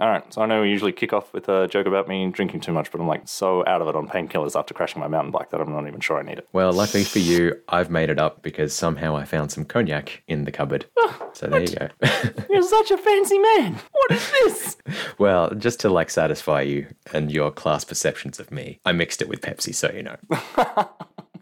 All 0.00 0.08
right, 0.08 0.32
so 0.32 0.40
I 0.40 0.46
know 0.46 0.62
we 0.62 0.70
usually 0.70 0.92
kick 0.92 1.12
off 1.12 1.30
with 1.34 1.46
a 1.50 1.68
joke 1.68 1.86
about 1.86 2.08
me 2.08 2.26
drinking 2.30 2.60
too 2.60 2.72
much, 2.72 2.90
but 2.90 3.02
I'm 3.02 3.06
like 3.06 3.28
so 3.28 3.62
out 3.66 3.82
of 3.82 3.88
it 3.88 3.94
on 3.94 4.08
painkillers 4.08 4.58
after 4.58 4.72
crashing 4.72 4.98
my 4.98 5.08
mountain 5.08 5.30
bike 5.30 5.50
that 5.50 5.60
I'm 5.60 5.70
not 5.70 5.86
even 5.86 6.00
sure 6.00 6.18
I 6.18 6.22
need 6.22 6.38
it. 6.38 6.48
Well, 6.54 6.72
luckily 6.72 7.04
for 7.04 7.18
you, 7.18 7.60
I've 7.68 7.90
made 7.90 8.08
it 8.08 8.18
up 8.18 8.40
because 8.40 8.72
somehow 8.72 9.14
I 9.14 9.26
found 9.26 9.52
some 9.52 9.66
cognac 9.66 10.22
in 10.26 10.44
the 10.44 10.52
cupboard. 10.52 10.86
Ah, 10.98 11.28
so 11.34 11.48
there 11.48 11.60
you 11.60 11.76
go. 11.76 11.88
You're 12.48 12.62
such 12.62 12.90
a 12.90 12.96
fancy 12.96 13.38
man. 13.38 13.78
What 13.92 14.12
is 14.12 14.30
this? 14.30 14.76
well, 15.18 15.50
just 15.50 15.80
to 15.80 15.90
like 15.90 16.08
satisfy 16.08 16.62
you 16.62 16.86
and 17.12 17.30
your 17.30 17.50
class 17.50 17.84
perceptions 17.84 18.40
of 18.40 18.50
me, 18.50 18.80
I 18.86 18.92
mixed 18.92 19.20
it 19.20 19.28
with 19.28 19.42
Pepsi, 19.42 19.74
so 19.74 19.92
you 19.92 20.02
know. 20.02 20.16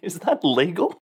is 0.02 0.18
that 0.18 0.42
legal? 0.42 1.00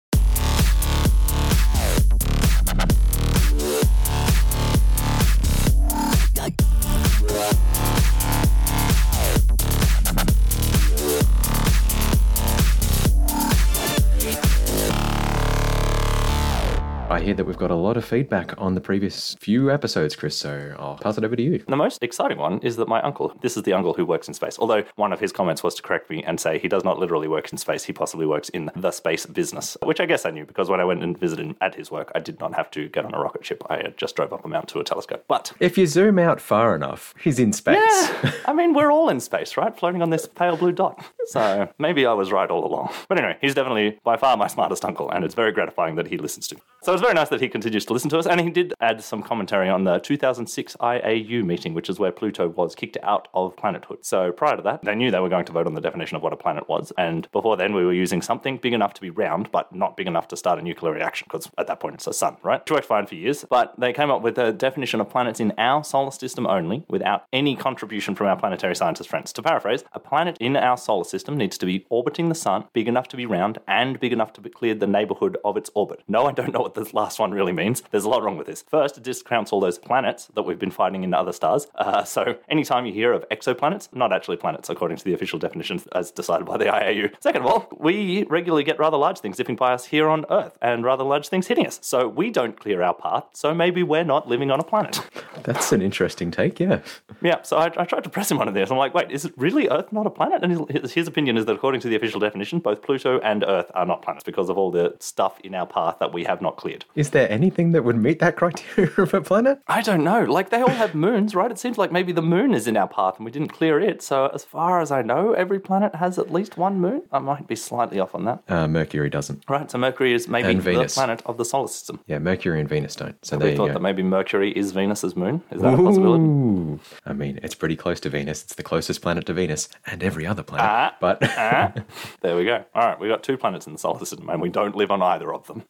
Hear 17.23 17.35
that 17.35 17.45
we've 17.45 17.57
got 17.57 17.71
a 17.71 17.75
lot 17.77 17.97
of 17.97 18.05
feedback 18.05 18.55
on 18.59 18.75
the 18.75 18.81
previous 18.81 19.35
few 19.41 19.71
episodes, 19.71 20.15
Chris, 20.17 20.37
so 20.37 20.75
I'll 20.79 20.97
pass 20.99 21.17
it 21.19 21.25
over 21.25 21.35
to 21.37 21.43
you. 21.43 21.59
The 21.69 21.77
most 21.77 22.03
exciting 22.03 22.39
one 22.39 22.59
is 22.61 22.77
that 22.77 22.89
my 22.89 23.01
uncle, 23.03 23.33
this 23.41 23.57
is 23.57 23.63
the 23.63 23.73
uncle 23.73 23.95
who 23.95 24.05
works 24.05 24.29
in 24.29 24.35
space, 24.35 24.59
although 24.59 24.85
one 24.97 25.13
of 25.13 25.21
his 25.21 25.33
comments 25.33 25.63
was 25.63 25.75
to 25.77 25.83
correct 25.83 26.11
me 26.11 26.23
and 26.25 26.39
say 26.41 26.59
he 26.59 26.69
does 26.69 26.85
not 26.85 26.99
literally 26.99 27.29
work 27.29 27.51
in 27.53 27.59
space, 27.59 27.85
he 27.85 27.93
possibly 27.93 28.27
works 28.27 28.49
in 28.51 28.71
the 28.77 28.91
space 28.91 29.25
business, 29.27 29.77
which 29.83 30.01
I 30.01 30.07
guess 30.07 30.27
I 30.27 30.31
knew 30.31 30.45
because 30.45 30.69
when 30.69 30.81
I 30.81 30.85
went 30.85 31.03
and 31.03 31.19
visited 31.19 31.47
him 31.47 31.57
at 31.61 31.75
his 31.75 31.91
work, 31.91 32.11
I 32.15 32.19
did 32.21 32.41
not 32.41 32.55
have 32.55 32.71
to 32.73 32.89
get 32.89 33.05
on 33.05 33.15
a 33.15 33.19
rocket 33.21 33.45
ship. 33.47 33.63
I 33.71 33.93
just 33.97 34.17
drove 34.17 34.33
up 34.33 34.45
a 34.45 34.49
mountain 34.49 34.69
to 34.75 34.81
a 34.81 34.85
telescope. 34.85 35.25
But 35.29 35.53
If 35.61 35.79
you 35.79 35.87
zoom 35.87 36.19
out 36.19 36.41
far 36.41 36.75
enough, 36.75 37.15
he's 37.23 37.39
in 37.39 37.53
space. 37.53 37.77
yeah, 37.79 38.33
I 38.47 38.53
mean, 38.53 38.75
we're 38.75 38.91
all 38.93 39.09
in 39.09 39.21
space, 39.21 39.57
right? 39.57 39.77
Floating 39.77 40.03
on 40.03 40.11
this 40.11 40.27
pale 40.27 40.57
blue 40.57 40.73
dot. 40.73 41.05
So 41.27 41.69
maybe 41.79 42.05
I 42.07 42.13
was 42.13 42.33
right 42.33 42.51
all 42.51 42.65
along. 42.67 42.93
But 43.09 43.19
anyway, 43.19 43.39
he's 43.41 43.55
definitely 43.55 43.99
by 44.05 44.17
far 44.17 44.37
my 44.37 44.49
smartest 44.49 44.85
uncle, 44.85 45.11
and 45.11 45.25
it's 45.25 45.35
very 45.35 45.53
gratifying 45.53 45.95
that 45.97 46.09
he 46.09 46.19
listens 46.19 46.49
to. 46.49 46.57
me. 46.57 46.63
So 46.85 46.93
it's 46.93 47.01
very 47.01 47.15
nice 47.15 47.29
that 47.29 47.41
he 47.41 47.49
continues 47.49 47.85
to 47.85 47.93
listen 47.93 48.11
to 48.11 48.19
us, 48.19 48.27
and 48.27 48.41
he 48.41 48.51
did 48.51 48.75
add 48.81 49.01
some 49.05 49.23
commentary 49.23 49.69
on 49.69 49.85
the 49.85 50.01
2006 50.01 50.77
IAU 50.81 51.45
meeting, 51.45 51.75
which 51.75 51.89
is 51.89 52.01
where 52.01 52.11
Pluto 52.11 52.49
was 52.49 52.75
kicked 52.75 52.97
out 53.05 53.29
of 53.35 53.55
planethood. 53.55 54.05
So 54.05 54.33
prior 54.33 54.57
to 54.57 54.63
that, 54.65 54.83
they 54.83 54.97
knew 54.97 55.13
they 55.13 55.21
were 55.21 55.29
going 55.29 55.45
to 55.45 55.53
vote 55.53 55.69
on 55.69 55.75
the 55.75 55.81
definition 55.81 56.17
of 56.17 56.25
what 56.25 56.33
a 56.33 56.37
planet 56.37 56.69
was, 56.69 56.93
and 56.99 57.31
before 57.31 57.57
then, 57.57 57.73
we 57.73 57.85
were 57.85 57.93
using 57.93 58.21
something 58.21 58.57
big 58.57 58.73
enough 58.73 58.95
to 58.95 59.01
be 59.01 59.11
round, 59.11 59.53
but 59.53 59.73
not 59.73 59.97
big 59.97 60.09
enough 60.09 60.27
to 60.27 60.37
start 60.37 60.59
a 60.59 60.63
nuclear 60.63 60.93
reaction, 60.93 61.29
because 61.31 61.49
at 61.57 61.69
that 61.69 61.79
point 61.79 61.95
it's 61.95 62.09
a 62.09 62.13
sun, 62.13 62.37
right? 62.43 62.61
Which 62.63 62.73
worked 62.73 62.87
fine 62.87 63.07
for 63.07 63.15
years, 63.15 63.45
but 63.49 63.79
they 63.79 63.93
came 63.93 64.11
up 64.11 64.23
with 64.23 64.37
a 64.37 64.53
definition 64.53 65.01
of 65.01 65.09
planets 65.09 65.39
in 65.39 65.53
our 65.59 65.85
solar 65.85 66.11
system 66.11 66.49
only, 66.49 66.85
without 66.89 67.27
any 67.33 67.55
contribution 67.55 68.17
from 68.17 68.27
our 68.27 68.37
planetary 68.37 68.75
scientist 68.75 69.09
friends. 69.09 69.33
To 69.35 69.43
paraphrase, 69.43 69.85
a 69.93 70.01
planet 70.01 70.37
in 70.41 70.57
our 70.57 70.77
solar 70.77 71.05
system 71.05 71.37
needs 71.37 71.57
to 71.59 71.67
be 71.67 71.87
orbiting 71.91 72.29
the 72.29 72.35
sun, 72.35 72.65
big 72.73 72.89
enough 72.89 73.07
to 73.07 73.17
be 73.17 73.25
round, 73.25 73.59
and 73.69 74.01
big 74.01 74.13
enough 74.13 74.33
to 74.33 74.41
be 74.41 74.51
cleared 74.51 74.81
the 74.81 74.89
neighborhood 74.89 75.39
of 75.45 75.57
its 75.57 75.71
orbit. 75.77 76.03
No, 76.09 76.27
I 76.27 76.33
don't 76.33 76.53
know 76.53 76.59
what 76.59 76.72
this 76.75 76.95
last 76.95 77.19
one 77.19 77.33
really 77.33 77.53
means. 77.53 77.83
There's 77.91 78.05
a 78.05 78.09
lot 78.09 78.23
wrong 78.23 78.37
with 78.37 78.47
this. 78.47 78.63
First, 78.63 78.99
it 78.99 79.05
discounts 79.05 79.53
all 79.53 79.61
those 79.61 79.79
planets 79.79 80.29
that 80.35 80.43
we've 80.43 80.59
been 80.59 80.71
finding 80.71 81.05
in 81.05 81.15
other 81.15 81.33
stars. 81.33 81.67
Uh, 81.75 82.05
so, 82.05 82.39
anytime 82.49 82.87
you 82.87 82.93
hear 82.93 83.13
of 83.13 83.29
exoplanets, 83.31 83.89
not 83.93 84.13
actually 84.13 84.37
planets 84.37 84.71
according 84.71 84.97
to 84.99 85.05
the 85.05 85.15
official 85.15 85.39
definitions 85.39 85.87
as 85.89 86.11
decided 86.11 86.47
by 86.47 86.57
the 86.57 86.67
IAU. 86.67 87.13
Second 87.21 87.43
of 87.43 87.47
all, 87.47 87.69
we 87.79 88.25
regularly 88.25 88.65
get 88.65 88.79
rather 88.79 88.97
large 88.97 89.19
things 89.19 89.37
zipping 89.37 89.57
by 89.57 89.73
us 89.73 89.87
here 89.87 90.09
on 90.09 90.25
Earth 90.31 90.57
and 90.61 90.85
rather 90.85 91.05
large 91.05 91.29
things 91.29 91.47
hitting 91.47 91.67
us. 91.67 91.79
So, 91.83 92.09
we 92.09 92.31
don't 92.31 92.59
clear 92.59 92.83
our 92.83 92.95
path. 92.95 93.25
So, 93.33 93.55
maybe 93.55 93.83
we're 93.83 94.05
not 94.05 94.29
living 94.29 94.51
on 94.51 94.61
a 94.61 94.65
planet. 94.65 95.01
That's 95.43 95.73
an 95.73 95.83
interesting 95.83 96.31
take, 96.31 96.61
yeah. 96.61 96.81
Yeah, 97.21 97.43
so 97.43 97.57
I, 97.57 97.67
I 97.77 97.85
tried 97.85 98.05
to 98.05 98.11
press 98.11 98.31
him 98.31 98.39
on 98.39 98.53
this. 98.53 98.71
I'm 98.71 98.77
like, 98.77 98.95
wait, 98.95 99.11
is 99.11 99.25
it 99.25 99.33
really 99.37 99.69
Earth 99.69 99.93
not 99.93 100.07
a 100.07 100.11
planet? 100.11 100.43
And 100.43 100.69
his, 100.71 100.93
his 100.93 101.09
opinion 101.09 101.37
is 101.37 101.47
that 101.47 101.55
according 101.55 101.81
to 101.83 101.89
the 101.89 101.97
official 101.97 102.21
definition, 102.21 102.59
both 102.59 102.83
Pluto 102.83 103.21
and 103.21 103.45
Earth 103.45 103.71
are 103.75 103.87
not 103.87 104.03
planets 104.03 104.25
because 104.25 104.49
of 104.49 104.59
all 104.59 104.71
the 104.71 104.95
stuff 105.01 105.41
in 105.41 105.55
our 105.55 105.67
path 105.67 105.99
that 106.01 106.13
we 106.13 106.25
have 106.25 106.41
not 106.41 106.57
cleared. 106.63 106.85
Is 106.95 107.11
there 107.11 107.31
anything 107.31 107.73
that 107.73 107.83
would 107.83 107.97
meet 107.97 108.21
that 108.21 108.37
criteria 108.37 108.91
of 108.99 109.13
a 109.13 109.21
planet? 109.21 109.59
I 109.67 109.83
don't 109.83 110.05
know. 110.05 110.23
Like, 110.25 110.51
they 110.51 110.63
all 110.63 110.69
have 110.71 110.95
moons, 110.95 111.35
right? 111.35 111.51
It 111.51 111.59
seems 111.59 111.77
like 111.77 111.91
maybe 111.93 112.13
the 112.13 112.23
moon 112.23 112.55
is 112.55 112.67
in 112.69 112.77
our 112.77 112.89
path 112.89 113.17
and 113.17 113.25
we 113.25 113.31
didn't 113.33 113.49
clear 113.49 113.81
it. 113.81 114.01
So, 114.03 114.29
as 114.29 114.45
far 114.45 114.81
as 114.81 114.91
I 114.93 115.03
know, 115.03 115.33
every 115.33 115.59
planet 115.59 115.97
has 115.97 116.19
at 116.19 116.33
least 116.33 116.57
one 116.57 116.81
moon. 116.81 117.03
I 117.11 117.19
might 117.19 117.47
be 117.49 117.57
slightly 117.57 117.99
off 117.99 118.15
on 118.15 118.25
that. 118.27 118.43
Uh, 118.49 118.69
Mercury 118.69 119.11
doesn't. 119.11 119.45
Right, 119.49 119.69
so 119.71 119.77
Mercury 119.79 120.13
is 120.15 120.29
maybe 120.29 120.55
the 120.55 120.85
planet 120.95 121.21
of 121.27 121.37
the 121.37 121.45
solar 121.45 121.69
system. 121.69 122.01
Yeah, 122.07 122.19
Mercury 122.21 122.61
and 122.61 122.69
Venus 122.69 122.95
don't. 122.95 123.17
So 123.25 123.37
We 123.39 123.57
thought 123.57 123.73
that 123.73 123.83
maybe 123.83 124.03
Mercury 124.05 124.53
is 124.53 124.71
Venus's 124.73 125.17
moon. 125.17 125.43
Is 125.51 125.61
that 125.63 125.75
a 125.75 125.77
possibility? 125.77 126.81
I 127.05 127.13
mean, 127.13 127.41
it's 127.43 127.55
pretty 127.57 127.77
close 127.77 127.99
to 128.01 128.09
Venus. 128.09 128.43
It's 128.45 128.55
the 128.55 128.63
closest 128.63 129.03
planet 129.03 129.27
to 129.27 129.33
Venus 129.33 129.69
and 129.87 130.03
every 130.03 130.27
other 130.27 130.43
planet. 130.43 130.67
Ah. 130.69 130.97
but 131.01 131.19
Ah, 131.23 131.73
there 132.21 132.37
we 132.37 132.45
go. 132.45 132.65
All 132.75 132.87
right, 132.87 132.99
we've 133.01 133.11
got 133.11 133.23
two 133.23 133.37
planets 133.37 133.67
in 133.67 133.73
the 133.73 133.79
solar 133.79 133.99
system, 133.99 134.29
and 134.29 134.41
we 134.41 134.49
don't 134.49 134.77
live 134.77 134.91
on 134.91 135.03
either 135.03 135.33
of 135.35 135.47
them. 135.49 135.65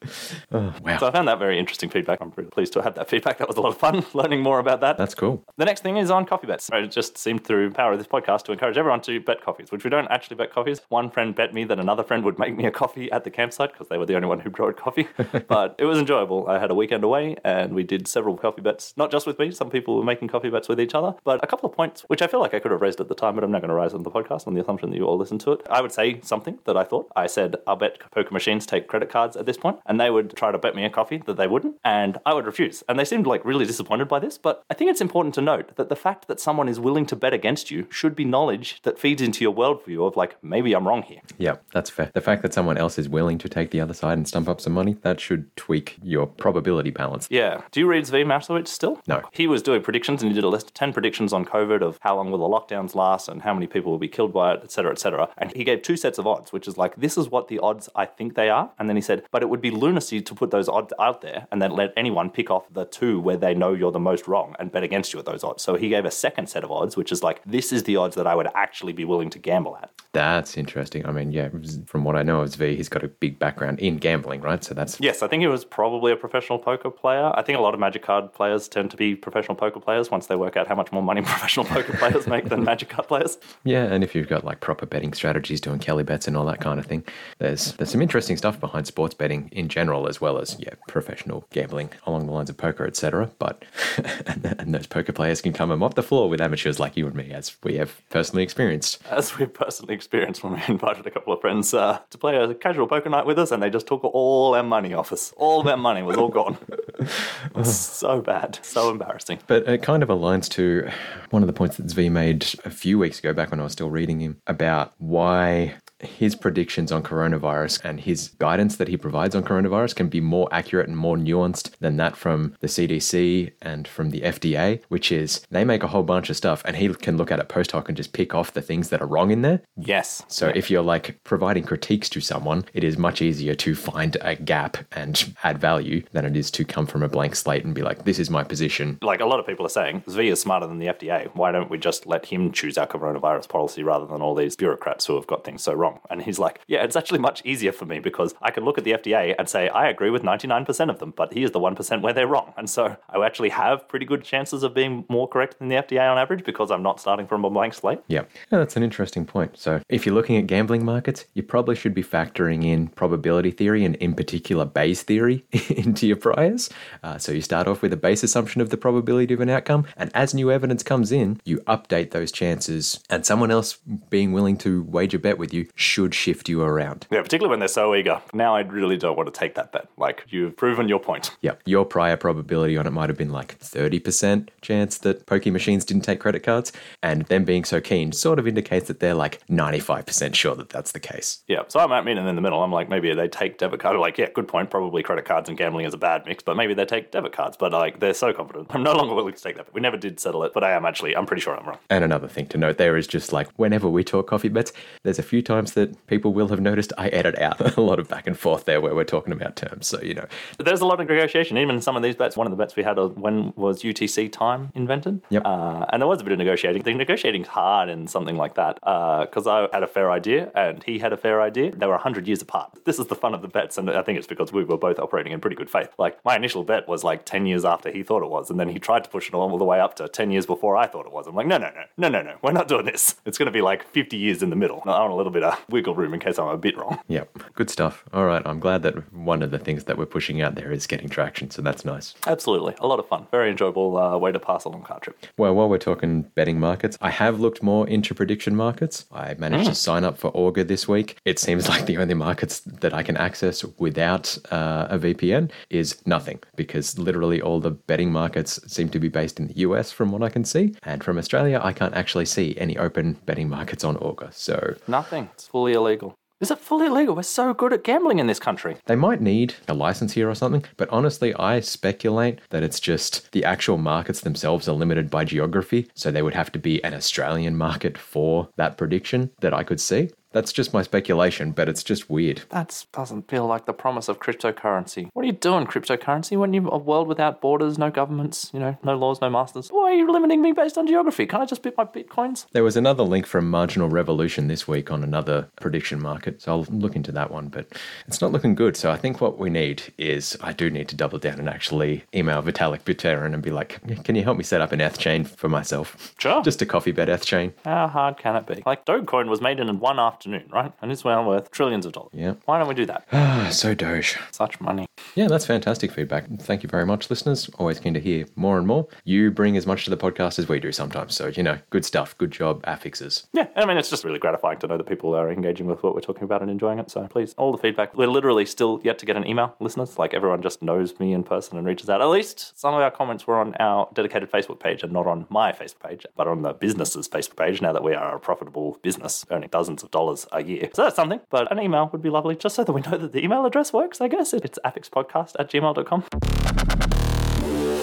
wow, 0.83 0.97
So 0.97 1.07
I 1.07 1.11
found 1.11 1.27
that 1.27 1.39
very 1.39 1.59
interesting 1.59 1.89
feedback. 1.89 2.19
I'm 2.21 2.31
pretty 2.31 2.49
pleased 2.49 2.73
to 2.73 2.81
have 2.81 2.95
that 2.95 3.09
feedback. 3.09 3.37
That 3.37 3.47
was 3.47 3.57
a 3.57 3.61
lot 3.61 3.69
of 3.69 3.77
fun 3.77 4.05
learning 4.13 4.41
more 4.41 4.59
about 4.59 4.81
that. 4.81 4.97
that's 4.97 5.15
cool. 5.15 5.43
The 5.57 5.65
next 5.65 5.81
thing 5.81 5.97
is 5.97 6.11
on 6.11 6.25
coffee 6.25 6.47
bets. 6.47 6.69
It 6.71 6.91
just 6.91 7.17
seemed 7.17 7.43
through 7.43 7.71
power 7.71 7.93
of 7.93 7.97
this 7.97 8.07
podcast 8.07 8.43
to 8.43 8.51
encourage 8.51 8.77
everyone 8.77 9.01
to 9.01 9.19
bet 9.19 9.43
coffees, 9.43 9.71
which 9.71 9.83
we 9.83 9.89
don't 9.89 10.07
actually 10.09 10.35
bet 10.35 10.51
coffees. 10.51 10.81
One 10.89 11.09
friend 11.09 11.35
bet 11.35 11.53
me 11.53 11.63
that 11.65 11.79
another 11.79 12.03
friend 12.03 12.23
would 12.23 12.39
make 12.39 12.55
me 12.55 12.65
a 12.65 12.71
coffee 12.71 13.11
at 13.11 13.23
the 13.23 13.31
campsite 13.31 13.71
because 13.73 13.87
they 13.89 13.97
were 13.97 14.05
the 14.05 14.15
only 14.15 14.27
one 14.27 14.39
who 14.39 14.49
brought 14.49 14.77
coffee. 14.77 15.07
but 15.47 15.75
it 15.79 15.85
was 15.85 15.97
enjoyable. 15.97 16.47
I 16.47 16.59
had 16.59 16.71
a 16.71 16.75
weekend 16.75 17.03
away 17.03 17.37
and 17.43 17.73
we 17.73 17.83
did 17.83 18.07
several 18.07 18.37
coffee 18.37 18.61
bets, 18.61 18.93
not 18.97 19.11
just 19.11 19.25
with 19.25 19.39
me. 19.39 19.51
Some 19.51 19.69
people 19.69 19.97
were 19.97 20.03
making 20.03 20.27
coffee 20.27 20.49
bets 20.49 20.67
with 20.67 20.79
each 20.79 20.93
other. 20.93 21.15
But 21.23 21.43
a 21.43 21.47
couple 21.47 21.69
of 21.69 21.75
points, 21.75 22.01
which 22.07 22.21
I 22.21 22.27
feel 22.27 22.39
like 22.39 22.53
I 22.53 22.59
could 22.59 22.71
have 22.71 22.81
raised 22.81 22.99
at 22.99 23.07
the 23.07 23.15
time, 23.15 23.35
but 23.35 23.43
I'm 23.43 23.51
not 23.51 23.61
going 23.61 23.69
to 23.69 23.75
raise 23.75 23.93
on 23.93 24.03
the 24.03 24.11
podcast 24.11 24.47
on 24.47 24.53
the 24.53 24.61
assumption 24.61 24.89
that 24.89 24.97
you 24.97 25.05
all 25.05 25.17
listen 25.17 25.39
to 25.39 25.51
it. 25.53 25.61
I 25.69 25.81
would 25.81 25.91
say 25.91 26.19
something 26.21 26.59
that 26.65 26.77
I 26.77 26.83
thought. 26.83 27.11
I 27.15 27.27
said, 27.27 27.55
I'll 27.67 27.75
bet 27.75 27.99
poker 28.11 28.33
machines 28.33 28.65
take 28.65 28.87
credit 28.87 29.09
cards 29.09 29.35
at 29.35 29.45
this 29.45 29.57
point, 29.57 29.79
and 29.85 29.99
they 29.99 30.09
would 30.09 30.35
try 30.35 30.51
to 30.51 30.57
bet 30.57 30.72
me 30.75 30.85
a 30.85 30.89
coffee 30.89 31.21
that 31.25 31.37
they 31.37 31.47
wouldn't, 31.47 31.77
and 31.83 32.17
I 32.25 32.33
would 32.33 32.45
refuse. 32.45 32.83
And 32.87 32.97
they 32.99 33.05
seemed 33.05 33.27
like 33.27 33.43
really 33.45 33.65
disappointed 33.65 34.07
by 34.07 34.19
this, 34.19 34.37
but 34.37 34.63
I 34.69 34.73
think 34.73 34.91
it's 34.91 35.01
important 35.01 35.35
to 35.35 35.41
note 35.41 35.75
that 35.75 35.89
the 35.89 35.95
fact 35.95 36.27
that 36.27 36.39
someone 36.39 36.69
is 36.69 36.79
willing 36.79 37.05
to 37.07 37.15
bet 37.15 37.33
against 37.33 37.71
you 37.71 37.87
should 37.89 38.15
be 38.15 38.25
knowledge 38.25 38.81
that 38.83 38.99
feeds 38.99 39.21
into 39.21 39.43
your 39.43 39.53
worldview 39.53 40.05
of 40.07 40.15
like, 40.15 40.41
maybe 40.43 40.73
I'm 40.73 40.87
wrong 40.87 41.03
here. 41.03 41.21
Yeah, 41.37 41.57
that's 41.71 41.89
fair. 41.89 42.11
The 42.13 42.21
fact 42.21 42.41
that 42.43 42.53
someone 42.53 42.77
else 42.77 42.97
is 42.97 43.09
willing 43.09 43.37
to 43.39 43.49
take 43.49 43.71
the 43.71 43.81
other 43.81 43.93
side 43.93 44.17
and 44.17 44.27
stump 44.27 44.47
up 44.47 44.61
some 44.61 44.73
money, 44.73 44.97
that 45.01 45.19
should 45.19 45.55
tweak 45.55 45.97
your 46.01 46.25
probability 46.25 46.89
balance. 46.89 47.27
Yeah. 47.29 47.61
Do 47.71 47.79
you 47.79 47.87
read 47.87 48.05
Zvi 48.05 48.25
Mowshowitz 48.25 48.67
still? 48.67 49.01
No. 49.07 49.21
He 49.31 49.47
was 49.47 49.61
doing 49.61 49.81
predictions 49.81 50.21
and 50.21 50.31
he 50.31 50.35
did 50.35 50.43
a 50.43 50.49
list 50.49 50.67
of 50.67 50.73
10 50.73 50.93
predictions 50.93 51.33
on 51.33 51.45
COVID 51.45 51.81
of 51.81 51.97
how 52.01 52.15
long 52.15 52.31
will 52.31 52.37
the 52.37 52.43
lockdowns 52.45 52.95
last 52.95 53.27
and 53.27 53.41
how 53.41 53.53
many 53.53 53.67
people 53.67 53.91
will 53.91 53.99
be 53.99 54.07
killed 54.07 54.33
by 54.33 54.53
it, 54.53 54.61
et 54.63 54.71
cetera, 54.71 54.91
et 54.91 54.99
cetera. 54.99 55.29
And 55.37 55.55
he 55.55 55.63
gave 55.63 55.81
two 55.81 55.97
sets 55.97 56.17
of 56.17 56.27
odds, 56.27 56.51
which 56.51 56.67
is 56.67 56.77
like, 56.77 56.95
this 56.95 57.17
is 57.17 57.29
what 57.29 57.47
the 57.47 57.59
odds 57.59 57.89
I 57.95 58.05
think 58.05 58.35
they 58.35 58.49
are. 58.49 58.71
And 58.79 58.89
then 58.89 58.95
he 58.95 59.01
said, 59.01 59.23
but 59.31 59.41
it 59.41 59.49
would 59.49 59.61
be 59.61 59.71
lunacy 59.71 60.21
to 60.21 60.35
put 60.35 60.51
those 60.51 60.62
odds 60.67 60.93
out 60.99 61.21
there 61.21 61.47
and 61.51 61.61
then 61.61 61.71
let 61.71 61.93
anyone 61.97 62.29
pick 62.29 62.49
off 62.49 62.65
the 62.71 62.85
two 62.85 63.19
where 63.19 63.37
they 63.37 63.53
know 63.53 63.73
you're 63.73 63.91
the 63.91 63.99
most 63.99 64.27
wrong 64.27 64.55
and 64.59 64.71
bet 64.71 64.83
against 64.83 65.13
you 65.13 65.19
at 65.19 65.25
those 65.25 65.43
odds. 65.43 65.63
So 65.63 65.75
he 65.75 65.89
gave 65.89 66.05
a 66.05 66.11
second 66.11 66.47
set 66.47 66.63
of 66.63 66.71
odds, 66.71 66.97
which 66.97 67.11
is 67.11 67.23
like, 67.23 67.41
this 67.45 67.71
is 67.71 67.83
the 67.83 67.95
odds 67.95 68.15
that 68.15 68.27
I 68.27 68.35
would 68.35 68.47
actually 68.55 68.93
be 68.93 69.05
willing 69.05 69.29
to 69.31 69.39
gamble 69.39 69.77
at. 69.77 69.91
That's 70.13 70.57
interesting. 70.57 71.05
I 71.05 71.11
mean, 71.11 71.31
yeah, 71.31 71.49
from 71.85 72.03
what 72.03 72.15
I 72.15 72.23
know 72.23 72.41
of 72.41 72.49
Zvi, 72.49 72.75
he's 72.75 72.89
got 72.89 73.03
a 73.03 73.07
big 73.07 73.39
background 73.39 73.79
in 73.79 73.97
gambling, 73.97 74.41
right? 74.41 74.63
So 74.63 74.73
that's 74.73 74.99
Yes, 74.99 75.23
I 75.23 75.27
think 75.27 75.41
he 75.41 75.47
was 75.47 75.65
probably 75.65 76.11
a 76.11 76.15
professional 76.15 76.59
poker 76.59 76.91
player. 76.91 77.31
I 77.35 77.41
think 77.41 77.57
a 77.57 77.61
lot 77.61 77.73
of 77.73 77.79
Magic 77.79 78.03
Card 78.03 78.31
players 78.31 78.67
tend 78.67 78.91
to 78.91 78.97
be 78.97 79.15
professional 79.15 79.55
poker 79.55 79.79
players 79.79 80.11
once 80.11 80.27
they 80.27 80.35
work 80.35 80.55
out 80.55 80.67
how 80.67 80.75
much 80.75 80.91
more 80.91 81.01
money 81.01 81.21
professional 81.23 81.65
poker 81.65 81.97
players 81.97 82.27
make 82.27 82.49
than 82.49 82.63
Magic 82.63 82.89
Card 82.89 83.07
players. 83.07 83.37
yeah. 83.63 83.85
And 83.85 84.03
if 84.03 84.13
you've 84.13 84.27
got 84.27 84.43
like 84.43 84.59
proper 84.59 84.85
betting 84.85 85.13
strategies, 85.13 85.59
doing 85.59 85.79
Kelly 85.79 86.03
bets 86.03 86.27
and 86.27 86.37
all 86.37 86.45
that 86.45 86.59
kind 86.59 86.79
of 86.79 86.85
thing, 86.85 87.03
there's 87.39 87.73
there's 87.73 87.89
some 87.89 88.01
interesting 88.01 88.37
stuff 88.37 88.59
behind 88.59 88.87
sports 88.87 89.13
betting 89.13 89.49
in 89.51 89.67
general, 89.67 90.07
as 90.07 90.21
well 90.21 90.37
as 90.37 90.52
yeah, 90.59 90.73
professional 90.87 91.45
gambling 91.51 91.89
along 92.05 92.25
the 92.25 92.31
lines 92.31 92.49
of 92.49 92.57
poker, 92.57 92.85
etc. 92.85 93.31
But 93.39 93.63
and, 94.25 94.55
and 94.59 94.75
those 94.75 94.87
poker 94.87 95.11
players 95.11 95.41
can 95.41 95.53
come 95.53 95.71
and 95.71 95.79
mop 95.79 95.95
the 95.95 96.03
floor 96.03 96.29
with 96.29 96.41
amateurs 96.41 96.79
like 96.79 96.97
you 96.97 97.07
and 97.07 97.15
me, 97.15 97.31
as 97.31 97.55
we 97.63 97.75
have 97.75 98.01
personally 98.09 98.43
experienced. 98.43 99.01
As 99.09 99.37
we've 99.37 99.53
personally 99.53 99.93
experienced 99.93 100.43
when 100.43 100.53
we 100.53 100.61
invited 100.67 101.05
a 101.05 101.11
couple 101.11 101.33
of 101.33 101.41
friends 101.41 101.73
uh, 101.73 101.99
to 102.09 102.17
play 102.17 102.35
a 102.35 102.53
casual 102.53 102.87
poker 102.87 103.09
night 103.09 103.25
with 103.25 103.39
us, 103.39 103.51
and 103.51 103.61
they 103.61 103.69
just 103.69 103.87
took 103.87 104.03
all 104.03 104.55
our 104.55 104.63
money 104.63 104.93
off 104.93 105.11
us. 105.11 105.33
All 105.37 105.63
their 105.63 105.77
money 105.77 106.03
was 106.03 106.17
all 106.17 106.29
gone. 106.29 106.57
so 107.63 108.21
bad. 108.21 108.59
So 108.61 108.89
embarrassing. 108.89 109.39
But 109.47 109.67
it 109.67 109.81
kind 109.81 110.03
of 110.03 110.09
aligns 110.09 110.49
to 110.51 110.89
one 111.29 111.43
of 111.43 111.47
the 111.47 111.53
points 111.53 111.77
that 111.77 111.87
Zvi 111.87 112.11
made 112.11 112.47
a 112.65 112.69
few 112.69 112.99
weeks 112.99 113.19
ago, 113.19 113.33
back 113.33 113.51
when 113.51 113.59
I 113.59 113.63
was 113.63 113.73
still 113.73 113.89
reading 113.89 114.19
him, 114.19 114.41
about 114.47 114.93
why 114.97 115.75
his 116.05 116.35
predictions 116.35 116.91
on 116.91 117.03
coronavirus 117.03 117.83
and 117.83 117.99
his 117.99 118.29
guidance 118.39 118.75
that 118.77 118.87
he 118.87 118.97
provides 118.97 119.35
on 119.35 119.43
coronavirus 119.43 119.95
can 119.95 120.07
be 120.07 120.21
more 120.21 120.47
accurate 120.51 120.87
and 120.87 120.97
more 120.97 121.17
nuanced 121.17 121.77
than 121.79 121.97
that 121.97 122.15
from 122.15 122.55
the 122.59 122.67
CDC 122.67 123.51
and 123.61 123.87
from 123.87 124.09
the 124.09 124.21
FDA, 124.21 124.81
which 124.89 125.11
is 125.11 125.45
they 125.49 125.63
make 125.63 125.83
a 125.83 125.87
whole 125.87 126.03
bunch 126.03 126.29
of 126.29 126.37
stuff 126.37 126.61
and 126.65 126.75
he 126.75 126.93
can 126.93 127.17
look 127.17 127.31
at 127.31 127.39
it 127.39 127.49
post 127.49 127.71
hoc 127.71 127.87
and 127.87 127.97
just 127.97 128.13
pick 128.13 128.33
off 128.33 128.53
the 128.53 128.61
things 128.61 128.89
that 128.89 129.01
are 129.01 129.07
wrong 129.07 129.31
in 129.31 129.41
there. 129.41 129.61
Yes. 129.77 130.23
So 130.27 130.51
if 130.55 130.69
you're 130.69 130.81
like 130.83 131.23
providing 131.23 131.63
critiques 131.63 132.09
to 132.09 132.21
someone, 132.21 132.65
it 132.73 132.83
is 132.83 132.97
much 132.97 133.21
easier 133.21 133.55
to 133.55 133.75
find 133.75 134.17
a 134.21 134.35
gap 134.35 134.77
and 134.91 135.33
add 135.43 135.59
value 135.59 136.03
than 136.11 136.25
it 136.25 136.35
is 136.35 136.51
to 136.51 136.65
come 136.65 136.85
from 136.85 137.03
a 137.03 137.07
blank 137.07 137.35
slate 137.35 137.65
and 137.65 137.73
be 137.73 137.81
like, 137.81 138.05
this 138.05 138.19
is 138.19 138.29
my 138.29 138.43
position. 138.43 138.97
Like 139.01 139.21
a 139.21 139.25
lot 139.25 139.39
of 139.39 139.45
people 139.45 139.65
are 139.65 139.69
saying, 139.69 140.03
Zvi 140.07 140.31
is 140.31 140.41
smarter 140.41 140.67
than 140.67 140.79
the 140.79 140.87
FDA. 140.87 141.33
Why 141.35 141.51
don't 141.51 141.69
we 141.69 141.77
just 141.77 142.05
let 142.05 142.25
him 142.25 142.51
choose 142.51 142.77
our 142.77 142.87
coronavirus 142.87 143.49
policy 143.49 143.83
rather 143.83 144.05
than 144.05 144.21
all 144.21 144.35
these 144.35 144.55
bureaucrats 144.55 145.05
who 145.05 145.15
have 145.15 145.27
got 145.27 145.43
things 145.43 145.63
so 145.63 145.73
wrong? 145.73 145.92
And 146.09 146.21
he's 146.21 146.39
like, 146.39 146.61
yeah, 146.67 146.83
it's 146.83 146.95
actually 146.95 147.19
much 147.19 147.41
easier 147.45 147.71
for 147.71 147.85
me 147.85 147.99
because 147.99 148.33
I 148.41 148.51
can 148.51 148.65
look 148.65 148.77
at 148.77 148.83
the 148.83 148.93
FDA 148.93 149.35
and 149.37 149.47
say, 149.47 149.69
I 149.69 149.87
agree 149.87 150.09
with 150.09 150.23
99% 150.23 150.89
of 150.89 150.99
them, 150.99 151.13
but 151.15 151.33
here's 151.33 151.51
the 151.51 151.59
1% 151.59 152.01
where 152.01 152.13
they're 152.13 152.27
wrong. 152.27 152.53
And 152.57 152.69
so 152.69 152.97
I 153.09 153.25
actually 153.25 153.49
have 153.49 153.87
pretty 153.87 154.05
good 154.05 154.23
chances 154.23 154.63
of 154.63 154.73
being 154.73 155.05
more 155.09 155.27
correct 155.27 155.59
than 155.59 155.69
the 155.69 155.75
FDA 155.75 156.09
on 156.09 156.17
average 156.17 156.43
because 156.43 156.71
I'm 156.71 156.83
not 156.83 156.99
starting 156.99 157.27
from 157.27 157.45
a 157.45 157.49
blank 157.49 157.73
slate. 157.73 157.99
Yeah. 158.07 158.23
yeah, 158.51 158.59
that's 158.59 158.75
an 158.75 158.83
interesting 158.83 159.25
point. 159.25 159.57
So 159.57 159.81
if 159.89 160.05
you're 160.05 160.15
looking 160.15 160.37
at 160.37 160.47
gambling 160.47 160.85
markets, 160.85 161.25
you 161.33 161.43
probably 161.43 161.75
should 161.75 161.93
be 161.93 162.03
factoring 162.03 162.63
in 162.65 162.87
probability 162.89 163.51
theory 163.51 163.85
and 163.85 163.95
in 163.95 164.13
particular 164.13 164.65
Bayes 164.65 165.03
theory 165.03 165.45
into 165.69 166.07
your 166.07 166.17
priors. 166.17 166.69
Uh, 167.03 167.17
so 167.17 167.31
you 167.31 167.41
start 167.41 167.67
off 167.67 167.81
with 167.81 167.93
a 167.93 167.97
base 167.97 168.23
assumption 168.23 168.61
of 168.61 168.69
the 168.69 168.77
probability 168.77 169.33
of 169.33 169.39
an 169.39 169.49
outcome, 169.49 169.85
and 169.97 170.11
as 170.13 170.33
new 170.33 170.51
evidence 170.51 170.83
comes 170.83 171.11
in, 171.11 171.39
you 171.45 171.57
update 171.67 172.11
those 172.11 172.31
chances, 172.31 172.99
and 173.09 173.25
someone 173.25 173.51
else 173.51 173.77
being 174.09 174.31
willing 174.31 174.57
to 174.57 174.83
wage 174.83 175.13
a 175.13 175.19
bet 175.19 175.37
with 175.37 175.53
you 175.53 175.67
should 175.83 176.15
shift 176.15 176.49
you 176.49 176.61
around. 176.61 177.05
Yeah, 177.11 177.21
particularly 177.21 177.51
when 177.51 177.59
they're 177.59 177.67
so 177.67 177.93
eager. 177.93 178.21
Now 178.33 178.55
I 178.55 178.61
really 178.61 178.97
don't 178.97 179.15
want 179.15 179.31
to 179.31 179.37
take 179.37 179.55
that 179.55 179.71
bet. 179.71 179.87
Like, 179.97 180.25
you've 180.29 180.55
proven 180.55 180.87
your 180.87 180.99
point. 180.99 181.35
Yeah, 181.41 181.55
your 181.65 181.85
prior 181.85 182.17
probability 182.17 182.77
on 182.77 182.87
it 182.87 182.91
might 182.91 183.09
have 183.09 183.17
been 183.17 183.31
like 183.31 183.59
30% 183.59 184.49
chance 184.61 184.97
that 184.99 185.25
Poke 185.25 185.45
Machines 185.47 185.85
didn't 185.85 186.03
take 186.03 186.19
credit 186.19 186.43
cards, 186.43 186.71
and 187.01 187.25
them 187.27 187.43
being 187.43 187.63
so 187.63 187.81
keen 187.81 188.11
sort 188.11 188.39
of 188.39 188.47
indicates 188.47 188.87
that 188.87 188.99
they're 188.99 189.13
like 189.13 189.45
95% 189.47 190.35
sure 190.35 190.55
that 190.55 190.69
that's 190.69 190.93
the 190.93 190.99
case. 190.99 191.43
Yeah, 191.47 191.63
so 191.67 191.79
I'm 191.79 191.91
at 191.91 192.05
meeting 192.05 192.27
in 192.27 192.35
the 192.35 192.41
middle. 192.41 192.63
I'm 192.63 192.71
like, 192.71 192.89
maybe 192.89 193.13
they 193.13 193.27
take 193.27 193.57
debit 193.57 193.79
card. 193.79 193.97
Like, 193.97 194.17
yeah, 194.17 194.29
good 194.33 194.47
point. 194.47 194.69
Probably 194.69 195.03
credit 195.03 195.25
cards 195.25 195.49
and 195.49 195.57
gambling 195.57 195.85
is 195.85 195.93
a 195.93 195.97
bad 195.97 196.25
mix, 196.25 196.43
but 196.43 196.55
maybe 196.55 196.73
they 196.73 196.85
take 196.85 197.11
debit 197.11 197.33
cards. 197.33 197.57
But 197.57 197.73
like, 197.73 197.99
they're 197.99 198.13
so 198.13 198.33
confident. 198.33 198.67
I'm 198.69 198.83
no 198.83 198.93
longer 198.93 199.13
willing 199.13 199.33
to 199.33 199.41
take 199.41 199.57
that. 199.57 199.73
We 199.73 199.81
never 199.81 199.97
did 199.97 200.19
settle 200.19 200.43
it, 200.43 200.53
but 200.53 200.63
I 200.63 200.71
am 200.71 200.85
actually. 200.85 201.15
I'm 201.15 201.25
pretty 201.25 201.41
sure 201.41 201.55
I'm 201.55 201.67
wrong. 201.67 201.79
And 201.89 202.03
another 202.03 202.27
thing 202.27 202.47
to 202.47 202.57
note 202.57 202.77
there 202.77 202.97
is 202.97 203.07
just 203.07 203.33
like 203.33 203.49
whenever 203.57 203.89
we 203.89 204.03
talk 204.03 204.27
coffee 204.27 204.49
bets, 204.49 204.71
there's 205.03 205.19
a 205.19 205.23
few 205.23 205.41
times 205.41 205.72
that 205.73 206.05
people 206.07 206.33
will 206.33 206.47
have 206.49 206.59
noticed 206.59 206.93
I 206.97 207.09
edit 207.09 207.37
out 207.39 207.77
a 207.77 207.81
lot 207.81 207.99
of 207.99 208.07
back 208.07 208.27
and 208.27 208.37
forth 208.37 208.65
there 208.65 208.81
where 208.81 208.95
we're 208.95 209.03
talking 209.03 209.33
about 209.33 209.55
terms. 209.55 209.87
So, 209.87 210.01
you 210.01 210.13
know, 210.13 210.25
But 210.57 210.65
there's 210.65 210.81
a 210.81 210.85
lot 210.85 210.99
of 210.99 211.07
negotiation. 211.07 211.57
Even 211.57 211.75
in 211.75 211.81
some 211.81 211.95
of 211.95 212.03
these 212.03 212.15
bets, 212.15 212.37
one 212.37 212.47
of 212.47 212.51
the 212.51 212.57
bets 212.57 212.75
we 212.75 212.83
had 212.83 212.97
was 212.97 213.11
when 213.11 213.53
was 213.55 213.83
UTC 213.83 214.31
time 214.31 214.71
invented? 214.75 215.21
Yep. 215.29 215.43
Uh, 215.45 215.85
and 215.89 216.01
there 216.01 216.07
was 216.07 216.21
a 216.21 216.23
bit 216.23 216.33
of 216.33 216.37
negotiating. 216.37 216.83
The 216.83 216.93
negotiating's 216.93 217.47
hard 217.47 217.89
in 217.89 218.07
something 218.07 218.37
like 218.37 218.55
that 218.55 218.75
because 218.75 219.47
I 219.47 219.67
had 219.73 219.83
a 219.83 219.87
fair 219.87 220.11
idea 220.11 220.51
and 220.55 220.83
he 220.83 220.99
had 220.99 221.13
a 221.13 221.17
fair 221.17 221.41
idea. 221.41 221.71
They 221.71 221.85
were 221.85 221.93
100 221.93 222.27
years 222.27 222.41
apart. 222.41 222.79
This 222.85 222.99
is 222.99 223.07
the 223.07 223.15
fun 223.15 223.33
of 223.33 223.41
the 223.41 223.47
bets, 223.47 223.77
and 223.77 223.89
I 223.89 224.01
think 224.01 224.17
it's 224.17 224.27
because 224.27 224.51
we 224.51 224.63
were 224.63 224.77
both 224.77 224.99
operating 224.99 225.33
in 225.33 225.39
pretty 225.39 225.55
good 225.55 225.69
faith. 225.69 225.89
Like 225.97 226.23
my 226.25 226.35
initial 226.35 226.63
bet 226.63 226.87
was 226.87 227.03
like 227.03 227.25
10 227.25 227.45
years 227.45 227.65
after 227.65 227.91
he 227.91 228.03
thought 228.03 228.23
it 228.23 228.29
was, 228.29 228.49
and 228.49 228.59
then 228.59 228.69
he 228.69 228.79
tried 228.79 229.03
to 229.03 229.09
push 229.09 229.27
it 229.27 229.33
all 229.33 229.57
the 229.57 229.65
way 229.65 229.79
up 229.79 229.95
to 229.95 230.07
10 230.07 230.31
years 230.31 230.45
before 230.45 230.75
I 230.75 230.87
thought 230.87 231.05
it 231.05 231.11
was. 231.11 231.27
I'm 231.27 231.35
like, 231.35 231.47
no, 231.47 231.57
no, 231.57 231.71
no, 231.75 231.83
no, 231.97 232.09
no, 232.09 232.21
no. 232.21 232.35
We're 232.41 232.51
not 232.51 232.67
doing 232.67 232.85
this. 232.85 233.15
It's 233.25 233.37
going 233.37 233.47
to 233.47 233.51
be 233.51 233.61
like 233.61 233.83
50 233.87 234.17
years 234.17 234.43
in 234.43 234.49
the 234.49 234.55
middle. 234.55 234.81
I 234.85 234.99
want 234.99 235.11
a 235.11 235.15
little 235.15 235.31
bit 235.31 235.43
of 235.43 235.52
wiggle 235.69 235.95
room 235.95 236.13
in 236.13 236.19
case 236.19 236.37
I'm 236.39 236.47
a 236.47 236.57
bit 236.57 236.77
wrong. 236.77 236.99
Yep. 237.07 237.53
good 237.53 237.69
stuff. 237.69 238.03
All 238.13 238.25
right, 238.25 238.41
I'm 238.45 238.59
glad 238.59 238.83
that 238.83 239.13
one 239.13 239.41
of 239.41 239.51
the 239.51 239.59
things 239.59 239.85
that 239.85 239.97
we're 239.97 240.05
pushing 240.05 240.41
out 240.41 240.55
there 240.55 240.71
is 240.71 240.87
getting 240.87 241.09
traction, 241.09 241.49
so 241.51 241.61
that's 241.61 241.85
nice. 241.85 242.15
Absolutely. 242.27 242.75
A 242.79 242.87
lot 242.87 242.99
of 242.99 243.07
fun. 243.07 243.27
Very 243.31 243.49
enjoyable 243.49 243.97
uh, 243.97 244.17
way 244.17 244.31
to 244.31 244.39
pass 244.39 244.65
a 244.65 244.69
long 244.69 244.83
car 244.83 244.99
trip. 244.99 245.17
Well, 245.37 245.53
while 245.55 245.69
we're 245.69 245.77
talking 245.77 246.23
betting 246.35 246.59
markets, 246.59 246.97
I 247.01 247.09
have 247.09 247.39
looked 247.39 247.61
more 247.63 247.87
into 247.87 248.13
prediction 248.13 248.55
markets. 248.55 249.05
I 249.11 249.33
managed 249.35 249.69
to 249.69 249.75
sign 249.75 250.03
up 250.03 250.17
for 250.17 250.31
Augur 250.35 250.63
this 250.63 250.87
week. 250.87 251.17
It 251.25 251.39
seems 251.39 251.67
like 251.73 251.85
the 251.85 251.97
only 251.97 252.13
markets 252.13 252.61
that 252.61 252.93
I 252.93 253.03
can 253.03 253.17
access 253.17 253.63
without 253.77 254.37
uh, 254.51 254.87
a 254.89 254.97
VPN 254.99 255.51
is 255.69 256.05
nothing, 256.05 256.39
because 256.55 256.97
literally 256.97 257.41
all 257.41 257.59
the 257.59 257.71
betting 257.71 258.11
markets 258.11 258.59
seem 258.71 258.89
to 258.89 258.99
be 258.99 259.09
based 259.09 259.39
in 259.39 259.47
the 259.47 259.55
US 259.59 259.91
from 259.91 260.11
what 260.11 260.23
I 260.23 260.29
can 260.29 260.45
see. 260.45 260.75
And 260.83 261.03
from 261.03 261.17
Australia, 261.17 261.59
I 261.63 261.73
can't 261.73 261.93
actually 261.93 262.25
see 262.25 262.55
any 262.57 262.77
open 262.77 263.13
betting 263.25 263.49
markets 263.49 263.83
on 263.83 263.97
Augur. 263.97 264.29
So 264.31 264.75
Nothing. 264.87 265.29
It's 265.43 265.49
fully 265.49 265.73
illegal. 265.73 266.15
Is 266.39 266.51
it 266.51 266.59
fully 266.59 266.87
illegal? 266.87 267.17
We're 267.17 267.23
so 267.23 267.53
good 267.53 267.73
at 267.73 267.83
gambling 267.83 268.19
in 268.19 268.27
this 268.27 268.39
country. 268.39 268.77
They 268.85 268.95
might 268.95 269.19
need 269.19 269.55
a 269.67 269.73
license 269.73 270.13
here 270.13 270.29
or 270.29 270.35
something, 270.35 270.63
but 270.77 270.87
honestly, 270.89 271.33
I 271.33 271.59
speculate 271.59 272.39
that 272.51 272.63
it's 272.63 272.79
just 272.79 273.29
the 273.33 273.43
actual 273.43 273.77
markets 273.77 274.21
themselves 274.21 274.69
are 274.69 274.71
limited 274.71 275.09
by 275.09 275.25
geography, 275.25 275.89
so 275.95 276.11
they 276.11 276.21
would 276.21 276.33
have 276.33 276.49
to 276.53 276.59
be 276.59 276.81
an 276.85 276.93
Australian 276.93 277.57
market 277.57 277.97
for 277.97 278.47
that 278.55 278.77
prediction 278.77 279.31
that 279.41 279.53
I 279.53 279.63
could 279.63 279.81
see. 279.81 280.11
That's 280.33 280.51
just 280.51 280.73
my 280.73 280.81
speculation, 280.81 281.51
but 281.51 281.69
it's 281.69 281.83
just 281.83 282.09
weird. 282.09 282.41
That 282.49 282.85
doesn't 282.91 283.29
feel 283.29 283.45
like 283.47 283.65
the 283.65 283.73
promise 283.73 284.09
of 284.09 284.19
cryptocurrency. 284.19 285.09
What 285.13 285.23
are 285.23 285.27
you 285.27 285.31
doing, 285.31 285.65
cryptocurrency? 285.65 286.37
When 286.37 286.53
you 286.53 286.69
a 286.69 286.77
world 286.77 287.07
without 287.07 287.39
borders, 287.39 287.77
no 287.77 287.89
governments, 287.91 288.49
you 288.53 288.59
know, 288.59 288.77
no 288.83 288.97
laws, 288.97 289.21
no 289.21 289.29
masters. 289.29 289.69
Why 289.69 289.91
are 289.91 289.93
you 289.93 290.11
limiting 290.11 290.41
me 290.41 290.51
based 290.51 290.77
on 290.77 290.87
geography? 290.87 291.25
Can't 291.25 291.43
I 291.43 291.45
just 291.45 291.61
bid 291.61 291.77
my 291.77 291.85
bitcoins? 291.85 292.47
There 292.51 292.63
was 292.63 292.75
another 292.75 293.03
link 293.03 293.25
from 293.25 293.49
Marginal 293.49 293.89
Revolution 293.89 294.47
this 294.47 294.67
week 294.67 294.91
on 294.91 295.03
another 295.03 295.49
prediction 295.61 296.01
market, 296.01 296.41
so 296.41 296.51
I'll 296.51 296.63
look 296.63 296.95
into 296.95 297.11
that 297.11 297.29
one, 297.31 297.49
but 297.49 297.67
it's 298.07 298.21
not 298.21 298.31
looking 298.31 298.55
good. 298.55 298.75
So 298.75 298.89
I 298.91 298.97
think 298.97 299.21
what 299.21 299.37
we 299.37 299.49
need 299.51 299.93
is 299.99 300.35
I 300.41 300.51
do 300.51 300.69
need 300.69 300.89
to 300.89 300.95
double 300.95 301.19
down 301.19 301.39
and 301.39 301.47
actually 301.47 302.05
email 302.13 302.41
Vitalik 302.41 302.83
Buterin 302.83 303.33
and 303.33 303.43
be 303.43 303.51
like, 303.51 303.79
can 304.03 304.15
you 304.15 304.23
help 304.23 304.37
me 304.37 304.43
set 304.43 304.61
up 304.61 304.71
an 304.71 304.81
ETH 304.81 304.97
chain 304.97 305.25
for 305.25 305.47
myself? 305.47 306.15
Sure. 306.17 306.41
Just 306.41 306.61
a 306.63 306.65
coffee 306.65 306.91
bet 306.91 307.07
ETH 307.07 307.23
chain. 307.23 307.53
How 307.65 307.87
hard 307.87 308.17
can 308.17 308.35
it 308.35 308.47
be? 308.47 308.63
Like 308.65 308.85
Dogecoin 308.85 309.27
was 309.27 309.41
made 309.41 309.59
in 309.59 309.79
one 309.79 309.99
afternoon, 309.99 310.22
right? 310.25 310.71
And 310.81 310.91
it's 310.91 311.03
well 311.03 311.23
worth 311.25 311.51
trillions 311.51 311.85
of 311.85 311.93
dollars. 311.93 312.11
Yeah. 312.13 312.33
Why 312.45 312.59
don't 312.59 312.67
we 312.67 312.75
do 312.75 312.85
that? 312.85 313.07
Ah, 313.11 313.49
so 313.51 313.73
Doge. 313.73 314.17
Such 314.31 314.59
money. 314.61 314.85
Yeah, 315.15 315.27
that's 315.27 315.45
fantastic 315.45 315.91
feedback. 315.91 316.25
Thank 316.39 316.63
you 316.63 316.69
very 316.69 316.85
much, 316.85 317.09
listeners. 317.09 317.49
Always 317.59 317.79
keen 317.79 317.93
to 317.93 317.99
hear 317.99 318.25
more 318.35 318.57
and 318.57 318.65
more. 318.65 318.87
You 319.03 319.31
bring 319.31 319.57
as 319.57 319.67
much 319.67 319.83
to 319.83 319.89
the 319.89 319.97
podcast 319.97 320.39
as 320.39 320.47
we 320.47 320.59
do 320.59 320.71
sometimes. 320.71 321.15
So, 321.15 321.27
you 321.27 321.43
know, 321.43 321.59
good 321.69 321.85
stuff. 321.85 322.17
Good 322.17 322.31
job, 322.31 322.63
affixes. 322.63 323.27
Yeah, 323.33 323.47
I 323.55 323.65
mean, 323.65 323.77
it's 323.77 323.89
just 323.89 324.03
really 324.03 324.19
gratifying 324.19 324.59
to 324.59 324.67
know 324.67 324.77
that 324.77 324.87
people 324.87 325.15
are 325.15 325.31
engaging 325.31 325.67
with 325.67 325.83
what 325.83 325.93
we're 325.93 326.01
talking 326.01 326.23
about 326.23 326.41
and 326.41 326.49
enjoying 326.49 326.79
it. 326.79 326.89
So 326.89 327.07
please, 327.07 327.33
all 327.37 327.51
the 327.51 327.57
feedback. 327.57 327.95
We're 327.95 328.07
literally 328.07 328.45
still 328.45 328.81
yet 328.83 328.97
to 328.99 329.05
get 329.05 329.15
an 329.15 329.27
email, 329.27 329.55
listeners. 329.59 329.97
Like 329.97 330.13
everyone 330.13 330.41
just 330.41 330.61
knows 330.61 330.99
me 330.99 331.13
in 331.13 331.23
person 331.23 331.57
and 331.57 331.67
reaches 331.67 331.89
out. 331.89 332.01
At 332.01 332.09
least 332.09 332.57
some 332.59 332.73
of 332.73 332.81
our 332.81 332.91
comments 332.91 333.27
were 333.27 333.39
on 333.39 333.55
our 333.59 333.89
dedicated 333.93 334.31
Facebook 334.31 334.59
page 334.59 334.83
and 334.83 334.91
not 334.91 335.07
on 335.07 335.25
my 335.29 335.51
Facebook 335.51 335.87
page, 335.87 336.05
but 336.15 336.27
on 336.27 336.41
the 336.41 336.53
business's 336.53 337.07
Facebook 337.07 337.37
page 337.37 337.61
now 337.61 337.73
that 337.73 337.83
we 337.83 337.93
are 337.93 338.15
a 338.15 338.19
profitable 338.19 338.79
business 338.81 339.25
earning 339.31 339.49
dozens 339.49 339.83
of 339.83 339.91
dollars 339.91 340.12
a 340.31 340.43
year. 340.43 340.69
So 340.73 340.83
that's 340.83 340.95
something, 340.95 341.19
but 341.29 341.51
an 341.51 341.59
email 341.59 341.89
would 341.91 342.01
be 342.01 342.09
lovely 342.09 342.35
just 342.35 342.55
so 342.55 342.63
that 342.63 342.71
we 342.71 342.81
know 342.81 342.97
that 342.97 343.11
the 343.11 343.23
email 343.23 343.45
address 343.45 343.73
works, 343.73 344.01
I 344.01 344.07
guess. 344.07 344.33
It's 344.33 344.59
affixpodcast 344.65 345.35
at 345.39 345.49
gmail.com. 345.49 346.03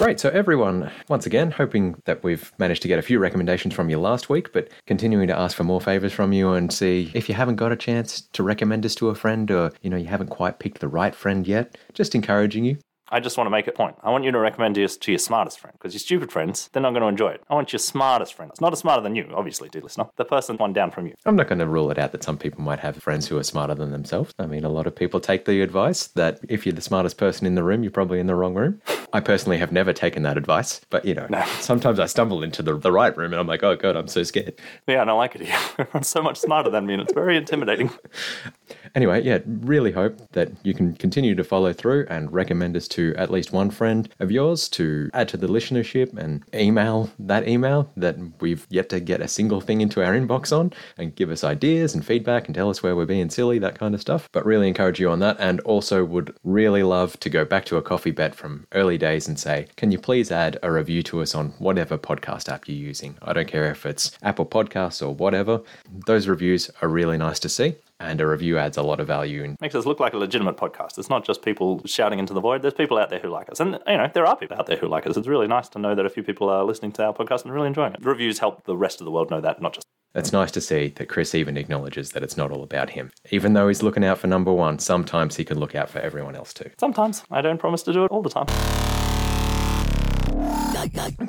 Great. 0.01 0.19
So, 0.19 0.29
everyone, 0.29 0.89
once 1.09 1.27
again, 1.27 1.51
hoping 1.51 2.01
that 2.05 2.23
we've 2.23 2.51
managed 2.57 2.81
to 2.81 2.87
get 2.87 2.97
a 2.97 3.03
few 3.03 3.19
recommendations 3.19 3.75
from 3.75 3.87
you 3.87 3.99
last 3.99 4.29
week, 4.29 4.51
but 4.51 4.67
continuing 4.87 5.27
to 5.27 5.37
ask 5.37 5.55
for 5.55 5.63
more 5.63 5.79
favors 5.79 6.11
from 6.11 6.33
you 6.33 6.53
and 6.53 6.73
see 6.73 7.11
if 7.13 7.29
you 7.29 7.35
haven't 7.35 7.57
got 7.57 7.71
a 7.71 7.75
chance 7.75 8.21
to 8.33 8.41
recommend 8.41 8.83
us 8.83 8.95
to 8.95 9.09
a 9.09 9.15
friend 9.15 9.51
or, 9.51 9.71
you 9.83 9.91
know, 9.91 9.97
you 9.97 10.07
haven't 10.07 10.29
quite 10.29 10.57
picked 10.57 10.79
the 10.79 10.87
right 10.87 11.13
friend 11.13 11.45
yet, 11.45 11.77
just 11.93 12.15
encouraging 12.15 12.65
you. 12.65 12.79
I 13.13 13.19
just 13.19 13.37
want 13.37 13.47
to 13.47 13.51
make 13.51 13.67
a 13.67 13.73
point. 13.73 13.97
I 14.03 14.09
want 14.09 14.23
you 14.23 14.31
to 14.31 14.39
recommend 14.39 14.77
this 14.77 14.95
to 14.95 15.11
your 15.11 15.19
smartest 15.19 15.59
friend 15.59 15.75
because 15.77 15.93
your 15.93 15.99
stupid 15.99 16.31
friends, 16.31 16.69
they're 16.71 16.81
not 16.81 16.91
going 16.91 17.01
to 17.01 17.09
enjoy 17.09 17.31
it. 17.31 17.43
I 17.49 17.55
want 17.55 17.73
your 17.73 17.79
smartest 17.79 18.33
friend. 18.33 18.49
It's 18.49 18.61
not 18.61 18.71
as 18.71 18.79
smarter 18.79 19.01
than 19.01 19.15
you, 19.15 19.29
obviously, 19.35 19.67
dear 19.67 19.81
listener. 19.81 20.05
The 20.15 20.23
person 20.23 20.55
one 20.55 20.71
down 20.71 20.91
from 20.91 21.07
you. 21.07 21.15
I'm 21.25 21.35
not 21.35 21.49
going 21.49 21.59
to 21.59 21.67
rule 21.67 21.91
it 21.91 21.99
out 21.99 22.13
that 22.13 22.23
some 22.23 22.37
people 22.37 22.61
might 22.63 22.79
have 22.79 22.95
friends 22.97 23.27
who 23.27 23.37
are 23.37 23.43
smarter 23.43 23.75
than 23.75 23.91
themselves. 23.91 24.33
I 24.39 24.45
mean, 24.45 24.63
a 24.63 24.69
lot 24.69 24.87
of 24.87 24.95
people 24.95 25.19
take 25.19 25.43
the 25.43 25.61
advice 25.61 26.07
that 26.07 26.39
if 26.47 26.65
you're 26.65 26.73
the 26.73 26.81
smartest 26.81 27.17
person 27.17 27.45
in 27.45 27.55
the 27.55 27.63
room, 27.63 27.83
you're 27.83 27.91
probably 27.91 28.21
in 28.21 28.27
the 28.27 28.35
wrong 28.35 28.53
room. 28.53 28.81
I 29.13 29.19
personally 29.19 29.57
have 29.57 29.73
never 29.73 29.91
taken 29.91 30.23
that 30.23 30.37
advice, 30.37 30.79
but 30.89 31.03
you 31.03 31.13
know, 31.13 31.27
sometimes 31.59 31.99
I 31.99 32.05
stumble 32.05 32.43
into 32.43 32.63
the, 32.63 32.77
the 32.77 32.93
right 32.93 33.15
room 33.15 33.33
and 33.33 33.41
I'm 33.41 33.47
like, 33.47 33.61
oh 33.63 33.75
god, 33.75 33.97
I'm 33.97 34.07
so 34.07 34.23
scared. 34.23 34.53
Yeah, 34.87 35.01
and 35.01 35.01
I 35.01 35.05
don't 35.05 35.17
like 35.17 35.35
it 35.35 35.41
here. 35.41 35.59
Everyone's 35.77 36.07
so 36.07 36.21
much 36.21 36.39
smarter 36.39 36.69
than 36.69 36.85
me 36.85 36.93
and 36.93 37.01
it's 37.01 37.13
very 37.13 37.35
intimidating. 37.35 37.89
Anyway, 38.95 39.23
yeah, 39.23 39.39
really 39.45 39.91
hope 39.91 40.19
that 40.31 40.51
you 40.63 40.73
can 40.73 40.93
continue 40.95 41.35
to 41.35 41.43
follow 41.43 41.73
through 41.73 42.05
and 42.09 42.31
recommend 42.31 42.75
us 42.75 42.87
to 42.89 43.13
at 43.17 43.31
least 43.31 43.51
one 43.51 43.69
friend 43.69 44.09
of 44.19 44.31
yours 44.31 44.67
to 44.69 45.09
add 45.13 45.27
to 45.29 45.37
the 45.37 45.47
listenership 45.47 46.15
and 46.17 46.43
email 46.53 47.09
that 47.19 47.47
email 47.47 47.89
that 47.97 48.17
we've 48.39 48.65
yet 48.69 48.89
to 48.89 48.99
get 48.99 49.21
a 49.21 49.27
single 49.27 49.61
thing 49.61 49.81
into 49.81 50.03
our 50.03 50.13
inbox 50.13 50.55
on 50.55 50.73
and 50.97 51.15
give 51.15 51.29
us 51.29 51.43
ideas 51.43 51.93
and 51.93 52.05
feedback 52.05 52.47
and 52.47 52.55
tell 52.55 52.69
us 52.69 52.83
where 52.83 52.95
we're 52.95 53.05
being 53.05 53.29
silly, 53.29 53.59
that 53.59 53.79
kind 53.79 53.95
of 53.95 54.01
stuff. 54.01 54.29
But 54.31 54.45
really 54.45 54.67
encourage 54.67 54.99
you 54.99 55.09
on 55.09 55.19
that 55.19 55.37
and 55.39 55.59
also 55.61 56.03
would 56.05 56.35
really 56.43 56.83
love 56.83 57.19
to 57.21 57.29
go 57.29 57.45
back 57.45 57.65
to 57.65 57.77
a 57.77 57.81
coffee 57.81 58.11
bet 58.11 58.35
from 58.35 58.67
early 58.73 58.97
days 58.97 59.27
and 59.27 59.39
say, 59.39 59.67
can 59.77 59.91
you 59.91 59.99
please 59.99 60.31
add 60.31 60.57
a 60.63 60.71
review 60.71 61.03
to 61.03 61.21
us 61.21 61.35
on 61.35 61.49
whatever 61.59 61.97
podcast 61.97 62.49
app 62.49 62.67
you're 62.67 62.77
using? 62.77 63.17
I 63.21 63.33
don't 63.33 63.47
care 63.47 63.71
if 63.71 63.85
it's 63.85 64.17
Apple 64.21 64.45
Podcasts 64.45 65.05
or 65.05 65.13
whatever. 65.13 65.61
Those 66.05 66.27
reviews 66.27 66.69
are 66.81 66.87
really 66.87 67.17
nice 67.17 67.39
to 67.39 67.49
see 67.49 67.75
and 68.01 68.19
a 68.21 68.27
review 68.27 68.57
adds 68.57 68.77
a 68.77 68.83
lot 68.83 68.99
of 68.99 69.07
value. 69.07 69.43
And 69.43 69.57
Makes 69.61 69.75
us 69.75 69.85
look 69.85 69.99
like 69.99 70.13
a 70.13 70.17
legitimate 70.17 70.57
podcast. 70.57 70.97
It's 70.97 71.09
not 71.09 71.25
just 71.25 71.41
people 71.41 71.81
shouting 71.85 72.19
into 72.19 72.33
the 72.33 72.41
void. 72.41 72.61
There's 72.61 72.73
people 72.73 72.97
out 72.97 73.09
there 73.09 73.19
who 73.19 73.29
like 73.29 73.49
us. 73.49 73.59
And, 73.59 73.79
you 73.87 73.97
know, 73.97 74.09
there 74.13 74.25
are 74.25 74.35
people 74.35 74.57
out 74.57 74.67
there 74.67 74.77
who 74.77 74.87
like 74.87 75.07
us. 75.07 75.17
It's 75.17 75.27
really 75.27 75.47
nice 75.47 75.69
to 75.69 75.79
know 75.79 75.95
that 75.95 76.05
a 76.05 76.09
few 76.09 76.23
people 76.23 76.49
are 76.49 76.63
listening 76.63 76.91
to 76.93 77.05
our 77.05 77.13
podcast 77.13 77.43
and 77.43 77.53
really 77.53 77.67
enjoying 77.67 77.93
it. 77.93 78.03
Reviews 78.05 78.39
help 78.39 78.63
the 78.65 78.77
rest 78.77 79.01
of 79.01 79.05
the 79.05 79.11
world 79.11 79.29
know 79.29 79.41
that, 79.41 79.61
not 79.61 79.73
just 79.73 79.85
it's 80.13 80.33
nice 80.33 80.51
to 80.51 80.59
see 80.59 80.89
that 80.97 81.07
Chris 81.07 81.33
even 81.33 81.55
acknowledges 81.55 82.11
that 82.11 82.21
it's 82.21 82.35
not 82.35 82.51
all 82.51 82.63
about 82.63 82.89
him. 82.89 83.11
Even 83.29 83.53
though 83.53 83.69
he's 83.69 83.81
looking 83.81 84.03
out 84.03 84.17
for 84.17 84.27
number 84.27 84.51
one, 84.51 84.77
sometimes 84.77 85.37
he 85.37 85.45
can 85.45 85.57
look 85.57 85.73
out 85.73 85.89
for 85.89 85.99
everyone 85.99 86.35
else 86.35 86.53
too. 86.53 86.69
sometimes. 86.77 87.23
I 87.31 87.41
don't 87.41 87.57
promise 87.57 87.81
to 87.83 87.93
do 87.93 88.03
it 88.03 88.11
all 88.11 88.21
the 88.21 88.29
time. 88.29 88.47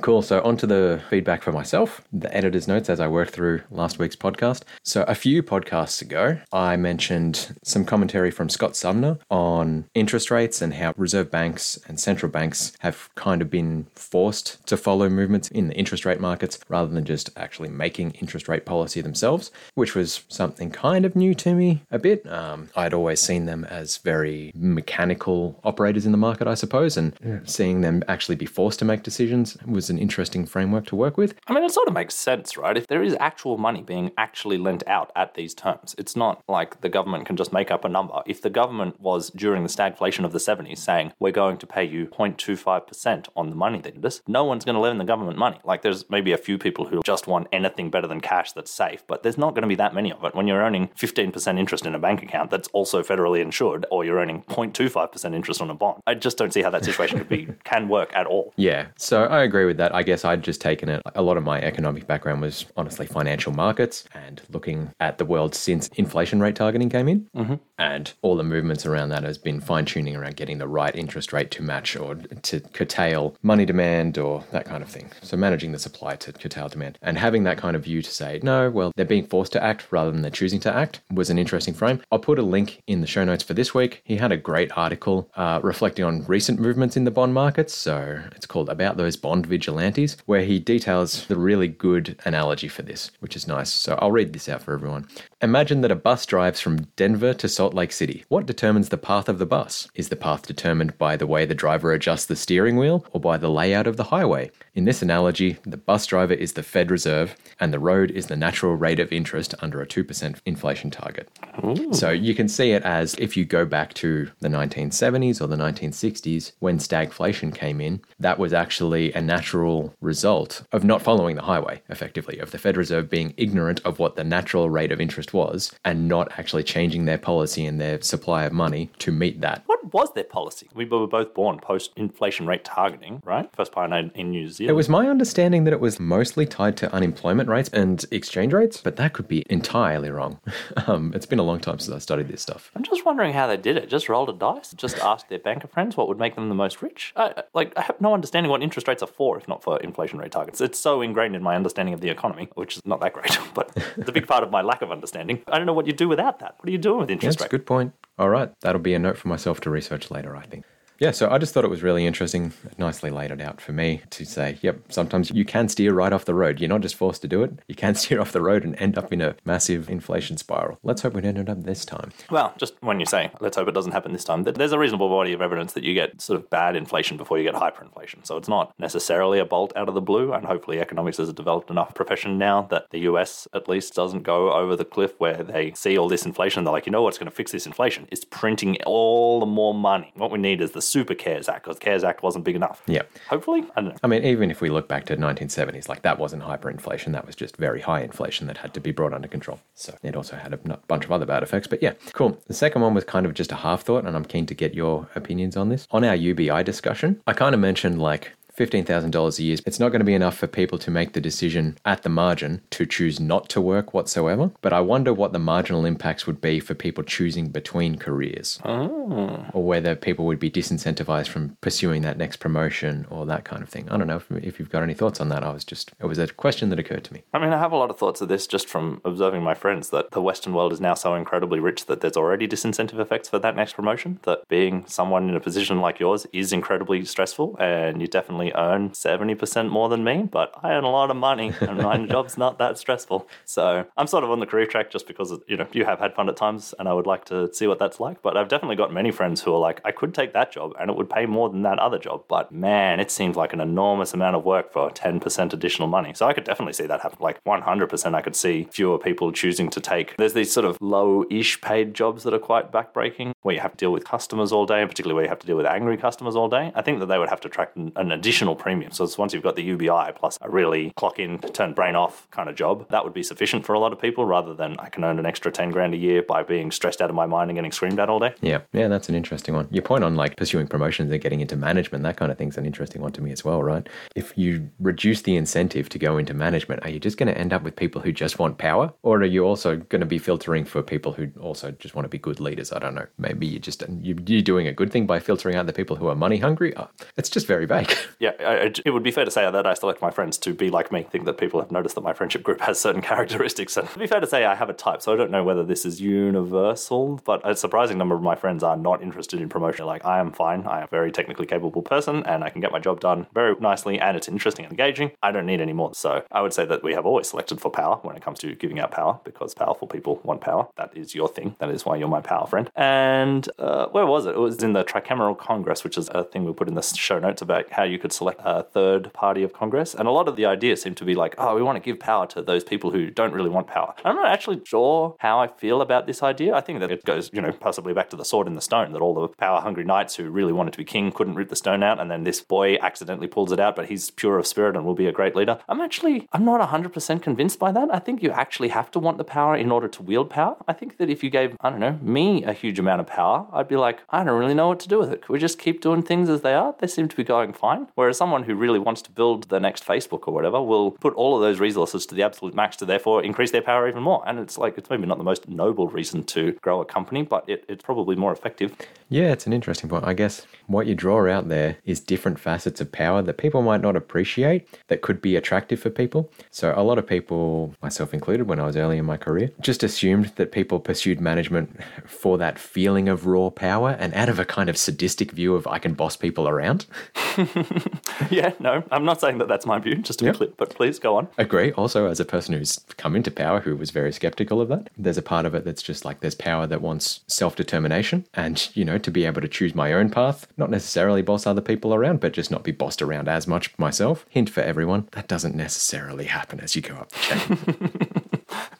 Cool. 0.00 0.22
So, 0.22 0.40
on 0.42 0.56
to 0.58 0.66
the 0.66 1.02
feedback 1.10 1.42
for 1.42 1.52
myself, 1.52 2.02
the 2.12 2.34
editor's 2.34 2.68
notes 2.68 2.88
as 2.88 3.00
I 3.00 3.08
worked 3.08 3.32
through 3.32 3.62
last 3.70 3.98
week's 3.98 4.16
podcast. 4.16 4.62
So, 4.82 5.02
a 5.04 5.14
few 5.14 5.42
podcasts 5.42 6.02
ago, 6.02 6.38
I 6.52 6.76
mentioned 6.76 7.56
some 7.62 7.84
commentary 7.84 8.30
from 8.30 8.48
Scott 8.48 8.76
Sumner 8.76 9.18
on 9.30 9.84
interest 9.94 10.30
rates 10.30 10.62
and 10.62 10.74
how 10.74 10.94
reserve 10.96 11.30
banks 11.30 11.78
and 11.86 11.98
central 11.98 12.30
banks 12.30 12.72
have 12.80 13.10
kind 13.14 13.42
of 13.42 13.50
been 13.50 13.86
forced 13.94 14.64
to 14.66 14.76
follow 14.76 15.08
movements 15.08 15.48
in 15.48 15.68
the 15.68 15.74
interest 15.74 16.04
rate 16.04 16.20
markets 16.20 16.58
rather 16.68 16.92
than 16.92 17.04
just 17.04 17.30
actually 17.36 17.68
making 17.68 18.12
interest 18.12 18.48
rate 18.48 18.64
policy 18.64 19.00
themselves, 19.00 19.50
which 19.74 19.94
was 19.94 20.24
something 20.28 20.70
kind 20.70 21.04
of 21.04 21.16
new 21.16 21.34
to 21.34 21.54
me 21.54 21.82
a 21.90 21.98
bit. 21.98 22.26
Um, 22.30 22.68
I'd 22.76 22.94
always 22.94 23.20
seen 23.20 23.46
them 23.46 23.64
as 23.64 23.98
very 23.98 24.52
mechanical 24.54 25.58
operators 25.64 26.06
in 26.06 26.12
the 26.12 26.18
market, 26.18 26.46
I 26.46 26.54
suppose, 26.54 26.96
and 26.96 27.14
seeing 27.44 27.80
them 27.80 28.02
actually 28.08 28.36
be 28.36 28.46
forced 28.46 28.78
to 28.80 28.84
make 28.84 29.02
decisions 29.02 29.56
was 29.66 29.81
an 29.90 29.98
interesting 29.98 30.46
framework 30.46 30.86
to 30.86 30.96
work 30.96 31.16
with. 31.16 31.34
I 31.46 31.54
mean, 31.54 31.64
it 31.64 31.72
sort 31.72 31.88
of 31.88 31.94
makes 31.94 32.14
sense, 32.14 32.56
right? 32.56 32.76
If 32.76 32.86
there 32.86 33.02
is 33.02 33.16
actual 33.20 33.58
money 33.58 33.82
being 33.82 34.12
actually 34.16 34.58
lent 34.58 34.86
out 34.86 35.10
at 35.16 35.34
these 35.34 35.54
terms, 35.54 35.94
it's 35.98 36.16
not 36.16 36.42
like 36.48 36.80
the 36.80 36.88
government 36.88 37.26
can 37.26 37.36
just 37.36 37.52
make 37.52 37.70
up 37.70 37.84
a 37.84 37.88
number. 37.88 38.22
If 38.26 38.42
the 38.42 38.50
government 38.50 39.00
was 39.00 39.30
during 39.30 39.62
the 39.62 39.68
stagflation 39.68 40.24
of 40.24 40.32
the 40.32 40.38
70s 40.38 40.78
saying, 40.78 41.12
we're 41.18 41.32
going 41.32 41.58
to 41.58 41.66
pay 41.66 41.84
you 41.84 42.06
0.25% 42.06 43.28
on 43.36 43.50
the 43.50 43.56
money 43.56 43.80
that 43.80 44.04
us, 44.04 44.20
no 44.26 44.44
one's 44.44 44.64
going 44.64 44.74
to 44.74 44.80
lend 44.80 45.00
the 45.00 45.04
government 45.04 45.38
money. 45.38 45.58
Like, 45.64 45.82
there's 45.82 46.08
maybe 46.10 46.32
a 46.32 46.38
few 46.38 46.58
people 46.58 46.86
who 46.86 47.02
just 47.02 47.26
want 47.26 47.48
anything 47.52 47.90
better 47.90 48.06
than 48.06 48.20
cash 48.20 48.52
that's 48.52 48.70
safe, 48.70 49.04
but 49.06 49.22
there's 49.22 49.38
not 49.38 49.54
going 49.54 49.62
to 49.62 49.68
be 49.68 49.74
that 49.76 49.94
many 49.94 50.12
of 50.12 50.24
it. 50.24 50.34
When 50.34 50.46
you're 50.46 50.60
earning 50.60 50.88
15% 50.98 51.58
interest 51.58 51.86
in 51.86 51.94
a 51.94 51.98
bank 51.98 52.22
account 52.22 52.50
that's 52.50 52.68
also 52.68 53.02
federally 53.02 53.40
insured, 53.40 53.86
or 53.90 54.04
you're 54.04 54.18
earning 54.18 54.42
0.25% 54.42 55.34
interest 55.34 55.60
on 55.60 55.70
a 55.70 55.74
bond, 55.74 56.02
I 56.06 56.14
just 56.14 56.38
don't 56.38 56.52
see 56.52 56.62
how 56.62 56.70
that 56.70 56.84
situation 56.84 57.18
could 57.18 57.28
be 57.28 57.48
can 57.64 57.88
work 57.88 58.14
at 58.14 58.26
all. 58.26 58.52
Yeah, 58.56 58.88
so 58.96 59.24
I 59.24 59.42
agree 59.42 59.61
with 59.66 59.76
that. 59.78 59.94
I 59.94 60.02
guess 60.02 60.24
I'd 60.24 60.42
just 60.42 60.60
taken 60.60 60.88
it. 60.88 61.02
A 61.14 61.22
lot 61.22 61.36
of 61.36 61.44
my 61.44 61.60
economic 61.60 62.06
background 62.06 62.40
was 62.40 62.66
honestly 62.76 63.06
financial 63.06 63.52
markets 63.52 64.04
and 64.14 64.42
looking 64.50 64.90
at 65.00 65.18
the 65.18 65.24
world 65.24 65.54
since 65.54 65.88
inflation 65.88 66.40
rate 66.40 66.56
targeting 66.56 66.90
came 66.90 67.08
in. 67.08 67.28
Mm-hmm. 67.36 67.54
And 67.78 68.12
all 68.22 68.36
the 68.36 68.44
movements 68.44 68.86
around 68.86 69.08
that 69.08 69.24
has 69.24 69.38
been 69.38 69.60
fine 69.60 69.84
tuning 69.84 70.14
around 70.14 70.36
getting 70.36 70.58
the 70.58 70.68
right 70.68 70.94
interest 70.94 71.32
rate 71.32 71.50
to 71.52 71.62
match 71.62 71.96
or 71.96 72.14
to 72.14 72.60
curtail 72.60 73.36
money 73.42 73.64
demand 73.64 74.18
or 74.18 74.44
that 74.52 74.64
kind 74.64 74.82
of 74.82 74.88
thing. 74.88 75.10
So 75.22 75.36
managing 75.36 75.72
the 75.72 75.78
supply 75.78 76.16
to 76.16 76.32
curtail 76.32 76.68
demand 76.68 76.98
and 77.02 77.18
having 77.18 77.42
that 77.44 77.58
kind 77.58 77.74
of 77.74 77.84
view 77.84 78.02
to 78.02 78.10
say, 78.10 78.40
no, 78.42 78.70
well, 78.70 78.92
they're 78.96 79.04
being 79.04 79.26
forced 79.26 79.52
to 79.52 79.62
act 79.62 79.90
rather 79.90 80.10
than 80.10 80.22
they're 80.22 80.30
choosing 80.30 80.60
to 80.60 80.74
act 80.74 81.00
was 81.12 81.30
an 81.30 81.38
interesting 81.38 81.74
frame. 81.74 82.00
I'll 82.12 82.18
put 82.18 82.38
a 82.38 82.42
link 82.42 82.82
in 82.86 83.00
the 83.00 83.06
show 83.06 83.24
notes 83.24 83.42
for 83.42 83.54
this 83.54 83.74
week. 83.74 84.02
He 84.04 84.16
had 84.16 84.32
a 84.32 84.36
great 84.36 84.70
article 84.76 85.30
uh, 85.34 85.60
reflecting 85.62 86.04
on 86.04 86.24
recent 86.24 86.60
movements 86.60 86.96
in 86.96 87.04
the 87.04 87.10
bond 87.10 87.34
markets. 87.34 87.74
So 87.74 88.20
it's 88.36 88.46
called 88.46 88.68
About 88.68 88.96
Those 88.96 89.16
Bond 89.16 89.46
Vigilantes, 89.52 90.16
where 90.24 90.44
he 90.44 90.58
details 90.58 91.26
the 91.26 91.36
really 91.36 91.68
good 91.68 92.16
analogy 92.24 92.68
for 92.68 92.80
this, 92.80 93.10
which 93.20 93.36
is 93.36 93.46
nice. 93.46 93.70
So 93.70 93.98
I'll 94.00 94.10
read 94.10 94.32
this 94.32 94.48
out 94.48 94.62
for 94.62 94.72
everyone. 94.72 95.06
Imagine 95.42 95.82
that 95.82 95.90
a 95.90 95.94
bus 95.96 96.24
drives 96.24 96.58
from 96.58 96.84
Denver 96.96 97.34
to 97.34 97.48
Salt 97.48 97.74
Lake 97.74 97.92
City. 97.92 98.24
What 98.28 98.46
determines 98.46 98.88
the 98.88 98.96
path 98.96 99.28
of 99.28 99.38
the 99.38 99.44
bus? 99.44 99.88
Is 99.94 100.08
the 100.08 100.16
path 100.16 100.46
determined 100.46 100.96
by 100.96 101.16
the 101.16 101.26
way 101.26 101.44
the 101.44 101.54
driver 101.54 101.92
adjusts 101.92 102.26
the 102.26 102.36
steering 102.36 102.78
wheel 102.78 103.04
or 103.12 103.20
by 103.20 103.36
the 103.36 103.50
layout 103.50 103.86
of 103.86 103.98
the 103.98 104.04
highway? 104.04 104.50
In 104.74 104.86
this 104.86 105.02
analogy, 105.02 105.58
the 105.64 105.76
bus 105.76 106.06
driver 106.06 106.32
is 106.32 106.54
the 106.54 106.62
Fed 106.62 106.90
Reserve 106.90 107.36
and 107.60 107.74
the 107.74 107.78
road 107.78 108.10
is 108.10 108.28
the 108.28 108.36
natural 108.36 108.74
rate 108.74 109.00
of 109.00 109.12
interest 109.12 109.54
under 109.60 109.82
a 109.82 109.86
2% 109.86 110.38
inflation 110.46 110.90
target. 110.90 111.28
Ooh. 111.62 111.92
So 111.92 112.08
you 112.10 112.34
can 112.34 112.48
see 112.48 112.72
it 112.72 112.82
as 112.84 113.14
if 113.16 113.36
you 113.36 113.44
go 113.44 113.66
back 113.66 113.92
to 113.94 114.30
the 114.40 114.48
1970s 114.48 115.42
or 115.42 115.46
the 115.46 115.56
1960s 115.56 116.52
when 116.60 116.78
stagflation 116.78 117.54
came 117.54 117.80
in, 117.82 118.00
that 118.18 118.38
was 118.38 118.54
actually 118.54 119.12
a 119.12 119.20
natural 119.42 119.92
result 120.00 120.62
of 120.70 120.84
not 120.84 121.02
following 121.02 121.34
the 121.34 121.42
highway, 121.42 121.82
effectively, 121.88 122.38
of 122.38 122.52
the 122.52 122.58
Fed 122.58 122.76
Reserve 122.76 123.10
being 123.10 123.34
ignorant 123.36 123.80
of 123.84 123.98
what 123.98 124.14
the 124.14 124.22
natural 124.22 124.70
rate 124.70 124.92
of 124.92 125.00
interest 125.00 125.34
was 125.34 125.72
and 125.84 126.06
not 126.06 126.30
actually 126.38 126.62
changing 126.62 127.06
their 127.06 127.18
policy 127.18 127.66
and 127.66 127.80
their 127.80 128.00
supply 128.02 128.44
of 128.44 128.52
money 128.52 128.88
to 129.00 129.10
meet 129.10 129.40
that. 129.40 129.64
What 129.66 129.92
was 129.92 130.12
their 130.14 130.22
policy? 130.22 130.68
We 130.76 130.84
were 130.84 131.08
both 131.08 131.34
born 131.34 131.58
post 131.58 131.90
inflation 131.96 132.46
rate 132.46 132.64
targeting, 132.64 133.20
right? 133.24 133.50
First 133.56 133.72
pioneered 133.72 134.12
in 134.14 134.30
New 134.30 134.48
Zealand. 134.48 134.70
It 134.70 134.74
was 134.74 134.88
my 134.88 135.08
understanding 135.08 135.64
that 135.64 135.72
it 135.72 135.80
was 135.80 135.98
mostly 135.98 136.46
tied 136.46 136.76
to 136.76 136.94
unemployment 136.94 137.48
rates 137.48 137.68
and 137.70 138.04
exchange 138.12 138.52
rates, 138.52 138.80
but 138.80 138.94
that 138.94 139.12
could 139.12 139.26
be 139.26 139.42
entirely 139.50 140.10
wrong. 140.10 140.38
um, 140.86 141.10
it's 141.16 141.26
been 141.26 141.40
a 141.40 141.42
long 141.42 141.58
time 141.58 141.80
since 141.80 141.92
I 141.92 141.98
studied 141.98 142.28
this 142.28 142.42
stuff. 142.42 142.70
I'm 142.76 142.84
just 142.84 143.04
wondering 143.04 143.32
how 143.32 143.48
they 143.48 143.56
did 143.56 143.76
it. 143.76 143.88
Just 143.88 144.08
rolled 144.08 144.28
a 144.28 144.32
dice? 144.34 144.72
Just 144.72 144.98
asked 144.98 145.28
their 145.28 145.40
banker 145.40 145.66
friends 145.66 145.96
what 145.96 146.06
would 146.06 146.18
make 146.18 146.36
them 146.36 146.48
the 146.48 146.54
most 146.54 146.80
rich? 146.80 147.12
I, 147.16 147.42
like, 147.54 147.72
I 147.76 147.82
have 147.82 148.00
no 148.00 148.14
understanding 148.14 148.50
what 148.50 148.62
interest 148.62 148.86
rates 148.86 149.02
are 149.02 149.08
for 149.08 149.31
if 149.38 149.48
not 149.48 149.62
for 149.62 149.78
inflation 149.80 150.18
rate 150.18 150.32
targets. 150.32 150.60
It's 150.60 150.78
so 150.78 151.00
ingrained 151.02 151.34
in 151.36 151.42
my 151.42 151.56
understanding 151.56 151.94
of 151.94 152.00
the 152.00 152.08
economy, 152.10 152.48
which 152.54 152.76
is 152.76 152.86
not 152.86 153.00
that 153.00 153.12
great, 153.12 153.38
but 153.54 153.70
it's 153.96 154.08
a 154.08 154.12
big 154.12 154.26
part 154.26 154.42
of 154.42 154.50
my 154.50 154.62
lack 154.62 154.82
of 154.82 154.90
understanding. 154.90 155.42
I 155.48 155.58
don't 155.58 155.66
know 155.66 155.72
what 155.72 155.86
you 155.86 155.92
do 155.92 156.08
without 156.08 156.38
that. 156.40 156.56
What 156.58 156.68
are 156.68 156.72
you 156.72 156.78
doing 156.78 157.00
with 157.00 157.10
interest 157.10 157.38
That's 157.38 157.42
a 157.42 157.44
rates? 157.46 157.50
good 157.50 157.66
point. 157.66 157.92
All 158.18 158.28
right, 158.28 158.50
that'll 158.60 158.80
be 158.80 158.94
a 158.94 158.98
note 158.98 159.16
for 159.18 159.28
myself 159.28 159.60
to 159.62 159.70
research 159.70 160.10
later, 160.10 160.36
I 160.36 160.44
think. 160.46 160.64
Yeah, 161.02 161.10
so 161.10 161.28
I 161.28 161.38
just 161.38 161.52
thought 161.52 161.64
it 161.64 161.68
was 161.68 161.82
really 161.82 162.06
interesting, 162.06 162.52
nicely 162.78 163.10
laid 163.10 163.32
it 163.32 163.40
out 163.40 163.60
for 163.60 163.72
me 163.72 164.02
to 164.10 164.24
say, 164.24 164.56
yep, 164.62 164.80
sometimes 164.88 165.32
you 165.32 165.44
can 165.44 165.68
steer 165.68 165.92
right 165.92 166.12
off 166.12 166.26
the 166.26 166.32
road. 166.32 166.60
You're 166.60 166.68
not 166.68 166.82
just 166.82 166.94
forced 166.94 167.22
to 167.22 167.28
do 167.28 167.42
it, 167.42 167.58
you 167.66 167.74
can 167.74 167.94
steer 167.96 168.20
off 168.20 168.30
the 168.30 168.40
road 168.40 168.62
and 168.62 168.76
end 168.76 168.96
up 168.96 169.12
in 169.12 169.20
a 169.20 169.34
massive 169.44 169.90
inflation 169.90 170.36
spiral. 170.36 170.78
Let's 170.84 171.02
hope 171.02 171.14
we 171.14 171.20
don't 171.20 171.36
end 171.36 171.50
up 171.50 171.64
this 171.64 171.84
time. 171.84 172.12
Well, 172.30 172.54
just 172.56 172.74
when 172.82 173.00
you 173.00 173.06
say, 173.06 173.32
let's 173.40 173.56
hope 173.56 173.66
it 173.66 173.74
doesn't 173.74 173.90
happen 173.90 174.12
this 174.12 174.22
time, 174.22 174.44
there's 174.44 174.70
a 174.70 174.78
reasonable 174.78 175.08
body 175.08 175.32
of 175.32 175.42
evidence 175.42 175.72
that 175.72 175.82
you 175.82 175.92
get 175.92 176.20
sort 176.20 176.38
of 176.38 176.48
bad 176.50 176.76
inflation 176.76 177.16
before 177.16 177.36
you 177.36 177.42
get 177.42 177.60
hyperinflation. 177.60 178.24
So 178.24 178.36
it's 178.36 178.48
not 178.48 178.72
necessarily 178.78 179.40
a 179.40 179.44
bolt 179.44 179.72
out 179.74 179.88
of 179.88 179.94
the 179.94 180.00
blue. 180.00 180.32
And 180.32 180.46
hopefully, 180.46 180.78
economics 180.78 181.16
has 181.16 181.32
developed 181.32 181.68
enough 181.68 181.96
profession 181.96 182.38
now 182.38 182.62
that 182.70 182.90
the 182.90 183.00
US 183.00 183.48
at 183.52 183.68
least 183.68 183.94
doesn't 183.94 184.22
go 184.22 184.52
over 184.52 184.76
the 184.76 184.84
cliff 184.84 185.18
where 185.18 185.42
they 185.42 185.72
see 185.72 185.98
all 185.98 186.08
this 186.08 186.24
inflation. 186.24 186.62
They're 186.62 186.72
like, 186.72 186.86
you 186.86 186.92
know 186.92 187.02
what's 187.02 187.18
going 187.18 187.28
to 187.28 187.34
fix 187.34 187.50
this 187.50 187.66
inflation? 187.66 188.06
It's 188.12 188.24
printing 188.24 188.80
all 188.84 189.40
the 189.40 189.46
more 189.46 189.74
money. 189.74 190.12
What 190.14 190.30
we 190.30 190.38
need 190.38 190.60
is 190.60 190.70
the 190.70 190.91
Super 190.92 191.14
CARES 191.14 191.48
Act 191.48 191.64
because 191.64 191.78
the 191.78 191.84
CARES 191.84 192.04
Act 192.04 192.22
wasn't 192.22 192.44
big 192.44 192.54
enough. 192.54 192.82
Yeah. 192.86 193.02
Hopefully, 193.30 193.64
I 193.74 193.80
don't 193.80 193.90
know. 193.90 193.96
I 194.02 194.06
mean, 194.06 194.24
even 194.24 194.50
if 194.50 194.60
we 194.60 194.68
look 194.68 194.88
back 194.88 195.06
to 195.06 195.16
1970s, 195.16 195.88
like 195.88 196.02
that 196.02 196.18
wasn't 196.18 196.42
hyperinflation, 196.42 197.12
that 197.12 197.26
was 197.26 197.34
just 197.34 197.56
very 197.56 197.80
high 197.80 198.02
inflation 198.02 198.46
that 198.48 198.58
had 198.58 198.74
to 198.74 198.80
be 198.80 198.92
brought 198.92 199.14
under 199.14 199.26
control. 199.26 199.58
So 199.74 199.96
it 200.02 200.14
also 200.14 200.36
had 200.36 200.52
a 200.52 200.58
bunch 200.58 201.06
of 201.06 201.12
other 201.12 201.24
bad 201.24 201.42
effects. 201.42 201.66
But 201.66 201.82
yeah, 201.82 201.94
cool. 202.12 202.38
The 202.46 202.54
second 202.54 202.82
one 202.82 202.92
was 202.92 203.04
kind 203.04 203.24
of 203.24 203.32
just 203.32 203.52
a 203.52 203.56
half 203.56 203.82
thought, 203.82 204.04
and 204.04 204.14
I'm 204.14 204.26
keen 204.26 204.44
to 204.46 204.54
get 204.54 204.74
your 204.74 205.08
opinions 205.14 205.56
on 205.56 205.70
this. 205.70 205.88
On 205.90 206.04
our 206.04 206.14
UBI 206.14 206.62
discussion, 206.62 207.22
I 207.26 207.32
kind 207.32 207.54
of 207.54 207.60
mentioned 207.60 208.00
like 208.00 208.32
$15,000 208.66 209.38
a 209.38 209.42
year, 209.42 209.56
it's 209.66 209.80
not 209.80 209.90
going 209.90 210.00
to 210.00 210.04
be 210.04 210.14
enough 210.14 210.36
for 210.36 210.46
people 210.46 210.78
to 210.78 210.90
make 210.90 211.12
the 211.12 211.20
decision 211.20 211.76
at 211.84 212.02
the 212.02 212.08
margin 212.08 212.60
to 212.70 212.86
choose 212.86 213.18
not 213.20 213.48
to 213.50 213.60
work 213.60 213.92
whatsoever. 213.94 214.50
But 214.60 214.72
I 214.72 214.80
wonder 214.80 215.12
what 215.12 215.32
the 215.32 215.38
marginal 215.38 215.84
impacts 215.84 216.26
would 216.26 216.40
be 216.40 216.60
for 216.60 216.74
people 216.74 217.04
choosing 217.04 217.48
between 217.48 217.96
careers 217.96 218.60
Oh. 218.64 219.46
or 219.52 219.64
whether 219.64 219.94
people 219.94 220.24
would 220.26 220.38
be 220.38 220.50
disincentivized 220.50 221.28
from 221.28 221.56
pursuing 221.60 222.02
that 222.02 222.18
next 222.18 222.36
promotion 222.36 223.06
or 223.10 223.26
that 223.26 223.44
kind 223.44 223.62
of 223.62 223.68
thing. 223.68 223.88
I 223.90 223.96
don't 223.96 224.06
know 224.06 224.16
if, 224.16 224.30
if 224.30 224.58
you've 224.58 224.70
got 224.70 224.82
any 224.82 224.94
thoughts 224.94 225.20
on 225.20 225.28
that. 225.30 225.42
I 225.42 225.52
was 225.52 225.64
just, 225.64 225.92
it 226.00 226.06
was 226.06 226.18
a 226.18 226.28
question 226.28 226.68
that 226.70 226.78
occurred 226.78 227.04
to 227.04 227.12
me. 227.14 227.22
I 227.32 227.38
mean, 227.38 227.52
I 227.52 227.58
have 227.58 227.72
a 227.72 227.76
lot 227.76 227.90
of 227.90 227.98
thoughts 227.98 228.20
of 228.20 228.28
this 228.28 228.46
just 228.46 228.68
from 228.68 229.00
observing 229.04 229.42
my 229.42 229.54
friends 229.54 229.90
that 229.90 230.10
the 230.12 230.22
Western 230.22 230.54
world 230.54 230.72
is 230.72 230.80
now 230.80 230.94
so 230.94 231.14
incredibly 231.14 231.58
rich 231.60 231.86
that 231.86 232.00
there's 232.00 232.16
already 232.16 232.46
disincentive 232.48 232.98
effects 232.98 233.28
for 233.28 233.38
that 233.38 233.56
next 233.56 233.74
promotion. 233.74 234.20
That 234.22 234.46
being 234.48 234.84
someone 234.86 235.28
in 235.28 235.34
a 235.36 235.40
position 235.40 235.80
like 235.80 235.98
yours 236.00 236.26
is 236.32 236.52
incredibly 236.52 237.04
stressful, 237.04 237.56
and 237.58 238.00
you 238.00 238.06
definitely 238.06 238.51
earn 238.54 238.90
70% 238.90 239.68
more 239.70 239.88
than 239.88 240.04
me, 240.04 240.28
but 240.30 240.52
I 240.62 240.72
earn 240.72 240.84
a 240.84 240.90
lot 240.90 241.10
of 241.10 241.16
money, 241.16 241.52
and 241.60 241.78
my 241.78 242.06
job's 242.06 242.36
not 242.36 242.58
that 242.58 242.78
stressful. 242.78 243.28
So 243.44 243.86
I'm 243.96 244.06
sort 244.06 244.24
of 244.24 244.30
on 244.30 244.40
the 244.40 244.46
career 244.46 244.66
track 244.66 244.90
just 244.90 245.06
because, 245.06 245.38
you 245.46 245.56
know, 245.56 245.66
you 245.72 245.84
have 245.84 245.98
had 245.98 246.14
fun 246.14 246.28
at 246.28 246.36
times, 246.36 246.74
and 246.78 246.88
I 246.88 246.92
would 246.92 247.06
like 247.06 247.24
to 247.26 247.52
see 247.52 247.66
what 247.66 247.78
that's 247.78 248.00
like. 248.00 248.22
But 248.22 248.36
I've 248.36 248.48
definitely 248.48 248.76
got 248.76 248.92
many 248.92 249.10
friends 249.10 249.42
who 249.42 249.54
are 249.54 249.58
like, 249.58 249.80
I 249.84 249.92
could 249.92 250.14
take 250.14 250.32
that 250.32 250.52
job, 250.52 250.72
and 250.80 250.90
it 250.90 250.96
would 250.96 251.10
pay 251.10 251.26
more 251.26 251.48
than 251.48 251.62
that 251.62 251.78
other 251.78 251.98
job, 251.98 252.24
but 252.28 252.52
man, 252.52 253.00
it 253.00 253.10
seems 253.10 253.36
like 253.36 253.52
an 253.52 253.60
enormous 253.60 254.14
amount 254.14 254.36
of 254.36 254.44
work 254.44 254.72
for 254.72 254.90
10% 254.90 255.52
additional 255.52 255.88
money. 255.88 256.12
So 256.14 256.26
I 256.26 256.32
could 256.32 256.44
definitely 256.44 256.72
see 256.74 256.86
that 256.86 257.00
happen. 257.00 257.18
Like 257.20 257.42
100%, 257.44 258.14
I 258.14 258.22
could 258.22 258.36
see 258.36 258.68
fewer 258.70 258.98
people 258.98 259.32
choosing 259.32 259.70
to 259.70 259.80
take. 259.80 260.16
There's 260.16 260.32
these 260.32 260.52
sort 260.52 260.66
of 260.66 260.78
low 260.80 261.24
ish 261.30 261.60
paid 261.60 261.94
jobs 261.94 262.24
that 262.24 262.34
are 262.34 262.38
quite 262.38 262.72
backbreaking, 262.72 263.32
where 263.42 263.54
you 263.54 263.60
have 263.60 263.72
to 263.72 263.76
deal 263.76 263.92
with 263.92 264.04
customers 264.04 264.52
all 264.52 264.66
day, 264.66 264.80
and 264.80 264.90
particularly 264.90 265.14
where 265.14 265.24
you 265.24 265.28
have 265.28 265.38
to 265.40 265.46
deal 265.46 265.56
with 265.56 265.66
angry 265.66 265.96
customers 265.96 266.36
all 266.36 266.48
day. 266.48 266.72
I 266.74 266.82
think 266.82 267.00
that 267.00 267.06
they 267.06 267.18
would 267.18 267.28
have 267.28 267.40
to 267.42 267.48
attract 267.48 267.76
an 267.76 268.12
additional 268.12 268.31
additional 268.32 268.56
premium. 268.56 268.90
So 268.92 269.04
it's 269.04 269.18
once 269.18 269.34
you've 269.34 269.42
got 269.42 269.56
the 269.56 269.62
UBI 269.62 270.12
plus 270.14 270.38
a 270.40 270.48
really 270.48 270.90
clock 270.96 271.18
in, 271.18 271.38
turn 271.38 271.74
brain 271.74 271.94
off 271.94 272.26
kind 272.30 272.48
of 272.48 272.56
job, 272.56 272.88
that 272.88 273.04
would 273.04 273.12
be 273.12 273.22
sufficient 273.22 273.66
for 273.66 273.74
a 273.74 273.78
lot 273.78 273.92
of 273.92 274.00
people 274.00 274.24
rather 274.24 274.54
than 274.54 274.74
I 274.78 274.88
can 274.88 275.04
earn 275.04 275.18
an 275.18 275.26
extra 275.26 275.52
10 275.52 275.70
grand 275.70 275.92
a 275.92 275.98
year 275.98 276.22
by 276.22 276.42
being 276.42 276.70
stressed 276.70 277.02
out 277.02 277.10
of 277.10 277.14
my 277.14 277.26
mind 277.26 277.50
and 277.50 277.58
getting 277.58 277.72
screamed 277.72 278.00
at 278.00 278.08
all 278.08 278.18
day. 278.18 278.32
Yeah, 278.40 278.62
yeah, 278.72 278.88
that's 278.88 279.10
an 279.10 279.14
interesting 279.14 279.54
one. 279.54 279.68
Your 279.70 279.82
point 279.82 280.02
on 280.02 280.16
like 280.16 280.38
pursuing 280.38 280.66
promotions 280.66 281.12
and 281.12 281.20
getting 281.20 281.40
into 281.40 281.56
management, 281.56 282.04
that 282.04 282.16
kind 282.16 282.32
of 282.32 282.38
thing's 282.38 282.56
an 282.56 282.64
interesting 282.64 283.02
one 283.02 283.12
to 283.12 283.20
me 283.20 283.32
as 283.32 283.44
well, 283.44 283.62
right? 283.62 283.86
If 284.16 284.32
you 284.38 284.70
reduce 284.80 285.20
the 285.20 285.36
incentive 285.36 285.90
to 285.90 285.98
go 285.98 286.16
into 286.16 286.32
management, 286.32 286.82
are 286.86 286.88
you 286.88 286.98
just 286.98 287.18
going 287.18 287.26
to 287.26 287.36
end 287.36 287.52
up 287.52 287.62
with 287.62 287.76
people 287.76 288.00
who 288.00 288.12
just 288.12 288.38
want 288.38 288.56
power? 288.56 288.94
Or 289.02 289.18
are 289.18 289.24
you 289.24 289.44
also 289.44 289.76
going 289.76 290.00
to 290.00 290.06
be 290.06 290.18
filtering 290.18 290.64
for 290.64 290.82
people 290.82 291.12
who 291.12 291.28
also 291.38 291.72
just 291.72 291.94
want 291.94 292.06
to 292.06 292.08
be 292.08 292.16
good 292.18 292.40
leaders? 292.40 292.72
I 292.72 292.78
don't 292.78 292.94
know. 292.94 293.08
Maybe 293.18 293.46
you're 293.46 293.60
just, 293.60 293.84
you're 294.00 294.40
doing 294.40 294.68
a 294.68 294.72
good 294.72 294.90
thing 294.90 295.06
by 295.06 295.20
filtering 295.20 295.54
out 295.54 295.66
the 295.66 295.74
people 295.74 295.96
who 295.96 296.08
are 296.08 296.14
money 296.14 296.38
hungry. 296.38 296.74
Uh, 296.74 296.86
it's 297.18 297.28
just 297.28 297.46
very 297.46 297.66
vague. 297.66 297.92
Yeah, 298.22 298.30
it 298.38 298.94
would 298.94 299.02
be 299.02 299.10
fair 299.10 299.24
to 299.24 299.32
say 299.32 299.50
that 299.50 299.66
I 299.66 299.74
select 299.74 300.00
my 300.00 300.12
friends 300.12 300.38
to 300.38 300.54
be 300.54 300.70
like 300.70 300.92
me. 300.92 301.02
Think 301.02 301.24
that 301.24 301.38
people 301.38 301.58
have 301.58 301.72
noticed 301.72 301.96
that 301.96 302.02
my 302.04 302.12
friendship 302.12 302.44
group 302.44 302.60
has 302.60 302.78
certain 302.78 303.02
characteristics. 303.10 303.76
And 303.76 303.88
to 303.88 303.98
be 303.98 304.06
fair 304.06 304.20
to 304.20 304.28
say, 304.28 304.44
I 304.44 304.54
have 304.54 304.70
a 304.70 304.72
type, 304.72 305.02
so 305.02 305.12
I 305.12 305.16
don't 305.16 305.32
know 305.32 305.42
whether 305.42 305.64
this 305.64 305.84
is 305.84 306.00
universal, 306.00 307.20
but 307.24 307.40
a 307.42 307.56
surprising 307.56 307.98
number 307.98 308.14
of 308.14 308.22
my 308.22 308.36
friends 308.36 308.62
are 308.62 308.76
not 308.76 309.02
interested 309.02 309.40
in 309.40 309.48
promotion. 309.48 309.86
Like, 309.86 310.04
I 310.04 310.20
am 310.20 310.30
fine. 310.30 310.64
I 310.68 310.78
am 310.78 310.84
a 310.84 310.86
very 310.86 311.10
technically 311.10 311.46
capable 311.46 311.82
person 311.82 312.22
and 312.22 312.44
I 312.44 312.50
can 312.50 312.60
get 312.60 312.70
my 312.70 312.78
job 312.78 313.00
done 313.00 313.26
very 313.34 313.56
nicely 313.58 313.98
and 313.98 314.16
it's 314.16 314.28
interesting 314.28 314.66
and 314.66 314.72
engaging. 314.72 315.10
I 315.20 315.32
don't 315.32 315.46
need 315.46 315.60
any 315.60 315.72
more. 315.72 315.92
So 315.92 316.24
I 316.30 316.42
would 316.42 316.52
say 316.52 316.64
that 316.64 316.84
we 316.84 316.94
have 316.94 317.04
always 317.04 317.26
selected 317.26 317.60
for 317.60 317.72
power 317.72 317.96
when 318.02 318.14
it 318.14 318.22
comes 318.22 318.38
to 318.38 318.54
giving 318.54 318.78
out 318.78 318.92
power 318.92 319.18
because 319.24 319.52
powerful 319.52 319.88
people 319.88 320.20
want 320.22 320.42
power. 320.42 320.68
That 320.76 320.96
is 320.96 321.12
your 321.12 321.26
thing. 321.26 321.56
That 321.58 321.70
is 321.70 321.84
why 321.84 321.96
you're 321.96 322.06
my 322.06 322.20
power 322.20 322.46
friend. 322.46 322.70
And 322.76 323.48
uh, 323.58 323.86
where 323.88 324.06
was 324.06 324.26
it? 324.26 324.36
It 324.36 324.38
was 324.38 324.62
in 324.62 324.74
the 324.74 324.84
Tricameral 324.84 325.36
Congress, 325.36 325.82
which 325.82 325.98
is 325.98 326.08
a 326.10 326.22
thing 326.22 326.44
we 326.44 326.52
put 326.52 326.68
in 326.68 326.74
the 326.74 326.82
show 326.82 327.18
notes 327.18 327.42
about 327.42 327.68
how 327.72 327.82
you 327.82 327.98
could 327.98 328.11
select 328.12 328.40
a 328.44 328.62
third 328.62 329.12
party 329.12 329.42
of 329.42 329.52
Congress. 329.52 329.94
And 329.94 330.06
a 330.06 330.10
lot 330.10 330.28
of 330.28 330.36
the 330.36 330.46
ideas 330.46 330.82
seem 330.82 330.94
to 330.96 331.04
be 331.04 331.14
like, 331.14 331.34
oh, 331.38 331.54
we 331.54 331.62
want 331.62 331.76
to 331.76 331.80
give 331.80 331.98
power 331.98 332.26
to 332.28 332.42
those 332.42 332.64
people 332.64 332.90
who 332.90 333.10
don't 333.10 333.32
really 333.32 333.50
want 333.50 333.66
power. 333.66 333.94
I'm 334.04 334.16
not 334.16 334.28
actually 334.28 334.60
sure 334.64 335.16
how 335.18 335.38
I 335.38 335.48
feel 335.48 335.80
about 335.80 336.06
this 336.06 336.22
idea. 336.22 336.54
I 336.54 336.60
think 336.60 336.80
that 336.80 336.90
it 336.90 337.04
goes, 337.04 337.30
you 337.32 337.40
know, 337.40 337.52
possibly 337.52 337.92
back 337.92 338.10
to 338.10 338.16
the 338.16 338.24
sword 338.24 338.46
in 338.46 338.54
the 338.54 338.60
stone, 338.60 338.92
that 338.92 339.02
all 339.02 339.14
the 339.14 339.28
power 339.28 339.60
hungry 339.60 339.84
knights 339.84 340.16
who 340.16 340.30
really 340.30 340.52
wanted 340.52 340.72
to 340.72 340.78
be 340.78 340.84
king 340.84 341.12
couldn't 341.12 341.34
rip 341.34 341.48
the 341.48 341.56
stone 341.56 341.82
out, 341.82 342.00
and 342.00 342.10
then 342.10 342.24
this 342.24 342.40
boy 342.40 342.76
accidentally 342.80 343.26
pulls 343.28 343.52
it 343.52 343.60
out, 343.60 343.76
but 343.76 343.86
he's 343.86 344.10
pure 344.10 344.38
of 344.38 344.46
spirit 344.46 344.76
and 344.76 344.84
will 344.84 344.94
be 344.94 345.06
a 345.06 345.12
great 345.12 345.34
leader. 345.34 345.58
I'm 345.68 345.80
actually, 345.80 346.28
I'm 346.32 346.44
not 346.44 346.60
100% 346.68 347.22
convinced 347.22 347.58
by 347.58 347.72
that. 347.72 347.92
I 347.92 347.98
think 347.98 348.22
you 348.22 348.30
actually 348.30 348.68
have 348.68 348.90
to 348.92 348.98
want 348.98 349.18
the 349.18 349.24
power 349.24 349.56
in 349.56 349.70
order 349.70 349.88
to 349.88 350.02
wield 350.02 350.30
power. 350.30 350.56
I 350.68 350.72
think 350.72 350.98
that 350.98 351.10
if 351.10 351.22
you 351.22 351.30
gave, 351.30 351.56
I 351.60 351.70
don't 351.70 351.80
know, 351.80 351.98
me 352.02 352.44
a 352.44 352.52
huge 352.52 352.78
amount 352.78 353.00
of 353.00 353.06
power, 353.06 353.46
I'd 353.52 353.68
be 353.68 353.76
like, 353.76 354.00
I 354.10 354.24
don't 354.24 354.38
really 354.38 354.54
know 354.54 354.68
what 354.68 354.80
to 354.80 354.88
do 354.88 354.98
with 354.98 355.10
it. 355.10 355.22
Could 355.22 355.32
we 355.32 355.38
just 355.38 355.58
keep 355.58 355.80
doing 355.80 356.02
things 356.02 356.28
as 356.28 356.42
they 356.42 356.54
are? 356.54 356.74
They 356.78 356.86
seem 356.86 357.08
to 357.08 357.16
be 357.16 357.24
going 357.24 357.52
fine. 357.52 357.88
Whereas 358.02 358.16
someone 358.16 358.42
who 358.42 358.56
really 358.56 358.80
wants 358.80 359.00
to 359.02 359.12
build 359.12 359.44
the 359.44 359.60
next 359.60 359.86
Facebook 359.86 360.26
or 360.26 360.34
whatever 360.34 360.60
will 360.60 360.90
put 360.90 361.14
all 361.14 361.36
of 361.36 361.40
those 361.40 361.60
resources 361.60 362.04
to 362.06 362.16
the 362.16 362.24
absolute 362.24 362.52
max 362.52 362.74
to 362.78 362.84
therefore 362.84 363.22
increase 363.22 363.52
their 363.52 363.62
power 363.62 363.88
even 363.88 364.02
more. 364.02 364.24
And 364.26 364.40
it's 364.40 364.58
like, 364.58 364.76
it's 364.76 364.90
maybe 364.90 365.06
not 365.06 365.18
the 365.18 365.24
most 365.24 365.48
noble 365.48 365.86
reason 365.86 366.24
to 366.24 366.50
grow 366.62 366.80
a 366.80 366.84
company, 366.84 367.22
but 367.22 367.48
it, 367.48 367.64
it's 367.68 367.84
probably 367.84 368.16
more 368.16 368.32
effective. 368.32 368.74
Yeah, 369.08 369.30
it's 369.30 369.46
an 369.46 369.52
interesting 369.52 369.88
point. 369.88 370.04
I 370.04 370.14
guess 370.14 370.44
what 370.66 370.88
you 370.88 370.96
draw 370.96 371.30
out 371.30 371.48
there 371.48 371.76
is 371.84 372.00
different 372.00 372.40
facets 372.40 372.80
of 372.80 372.90
power 372.90 373.22
that 373.22 373.38
people 373.38 373.62
might 373.62 373.82
not 373.82 373.94
appreciate 373.94 374.66
that 374.88 375.00
could 375.00 375.22
be 375.22 375.36
attractive 375.36 375.78
for 375.78 375.90
people. 375.90 376.28
So, 376.50 376.74
a 376.76 376.82
lot 376.82 376.98
of 376.98 377.06
people, 377.06 377.74
myself 377.82 378.12
included, 378.12 378.48
when 378.48 378.58
I 378.58 378.66
was 378.66 378.76
early 378.76 378.98
in 378.98 379.04
my 379.04 379.18
career, 379.18 379.50
just 379.60 379.84
assumed 379.84 380.32
that 380.36 380.50
people 380.50 380.80
pursued 380.80 381.20
management 381.20 381.78
for 382.06 382.36
that 382.38 382.58
feeling 382.58 383.08
of 383.08 383.26
raw 383.26 383.50
power 383.50 383.90
and 384.00 384.12
out 384.14 384.28
of 384.28 384.40
a 384.40 384.44
kind 384.44 384.68
of 384.68 384.76
sadistic 384.76 385.30
view 385.30 385.54
of 385.54 385.68
I 385.68 385.78
can 385.78 385.94
boss 385.94 386.16
people 386.16 386.48
around. 386.48 386.86
yeah, 388.30 388.52
no, 388.58 388.82
I'm 388.90 389.04
not 389.04 389.20
saying 389.20 389.38
that 389.38 389.48
that's 389.48 389.66
my 389.66 389.78
view, 389.78 389.96
just 389.96 390.18
to 390.20 390.24
yep. 390.24 390.34
be 390.34 390.38
clear, 390.38 390.50
but 390.56 390.70
please 390.70 390.98
go 390.98 391.16
on. 391.16 391.28
Agree. 391.38 391.72
Also, 391.72 392.06
as 392.06 392.20
a 392.20 392.24
person 392.24 392.54
who's 392.54 392.78
come 392.96 393.16
into 393.16 393.30
power 393.30 393.60
who 393.60 393.76
was 393.76 393.90
very 393.90 394.12
skeptical 394.12 394.60
of 394.60 394.68
that, 394.68 394.90
there's 394.96 395.18
a 395.18 395.22
part 395.22 395.46
of 395.46 395.54
it 395.54 395.64
that's 395.64 395.82
just 395.82 396.04
like 396.04 396.20
there's 396.20 396.34
power 396.34 396.66
that 396.66 396.82
wants 396.82 397.20
self 397.26 397.56
determination 397.56 398.26
and, 398.34 398.68
you 398.74 398.84
know, 398.84 398.98
to 398.98 399.10
be 399.10 399.24
able 399.24 399.40
to 399.40 399.48
choose 399.48 399.74
my 399.74 399.92
own 399.92 400.10
path, 400.10 400.46
not 400.56 400.70
necessarily 400.70 401.22
boss 401.22 401.46
other 401.46 401.60
people 401.60 401.94
around, 401.94 402.20
but 402.20 402.32
just 402.32 402.50
not 402.50 402.64
be 402.64 402.72
bossed 402.72 403.02
around 403.02 403.28
as 403.28 403.46
much 403.46 403.76
myself. 403.78 404.26
Hint 404.28 404.50
for 404.50 404.60
everyone, 404.60 405.08
that 405.12 405.28
doesn't 405.28 405.54
necessarily 405.54 406.24
happen 406.24 406.60
as 406.60 406.76
you 406.76 406.82
go 406.82 406.94
up 406.94 407.10
the 407.10 407.18
chain. 407.18 407.92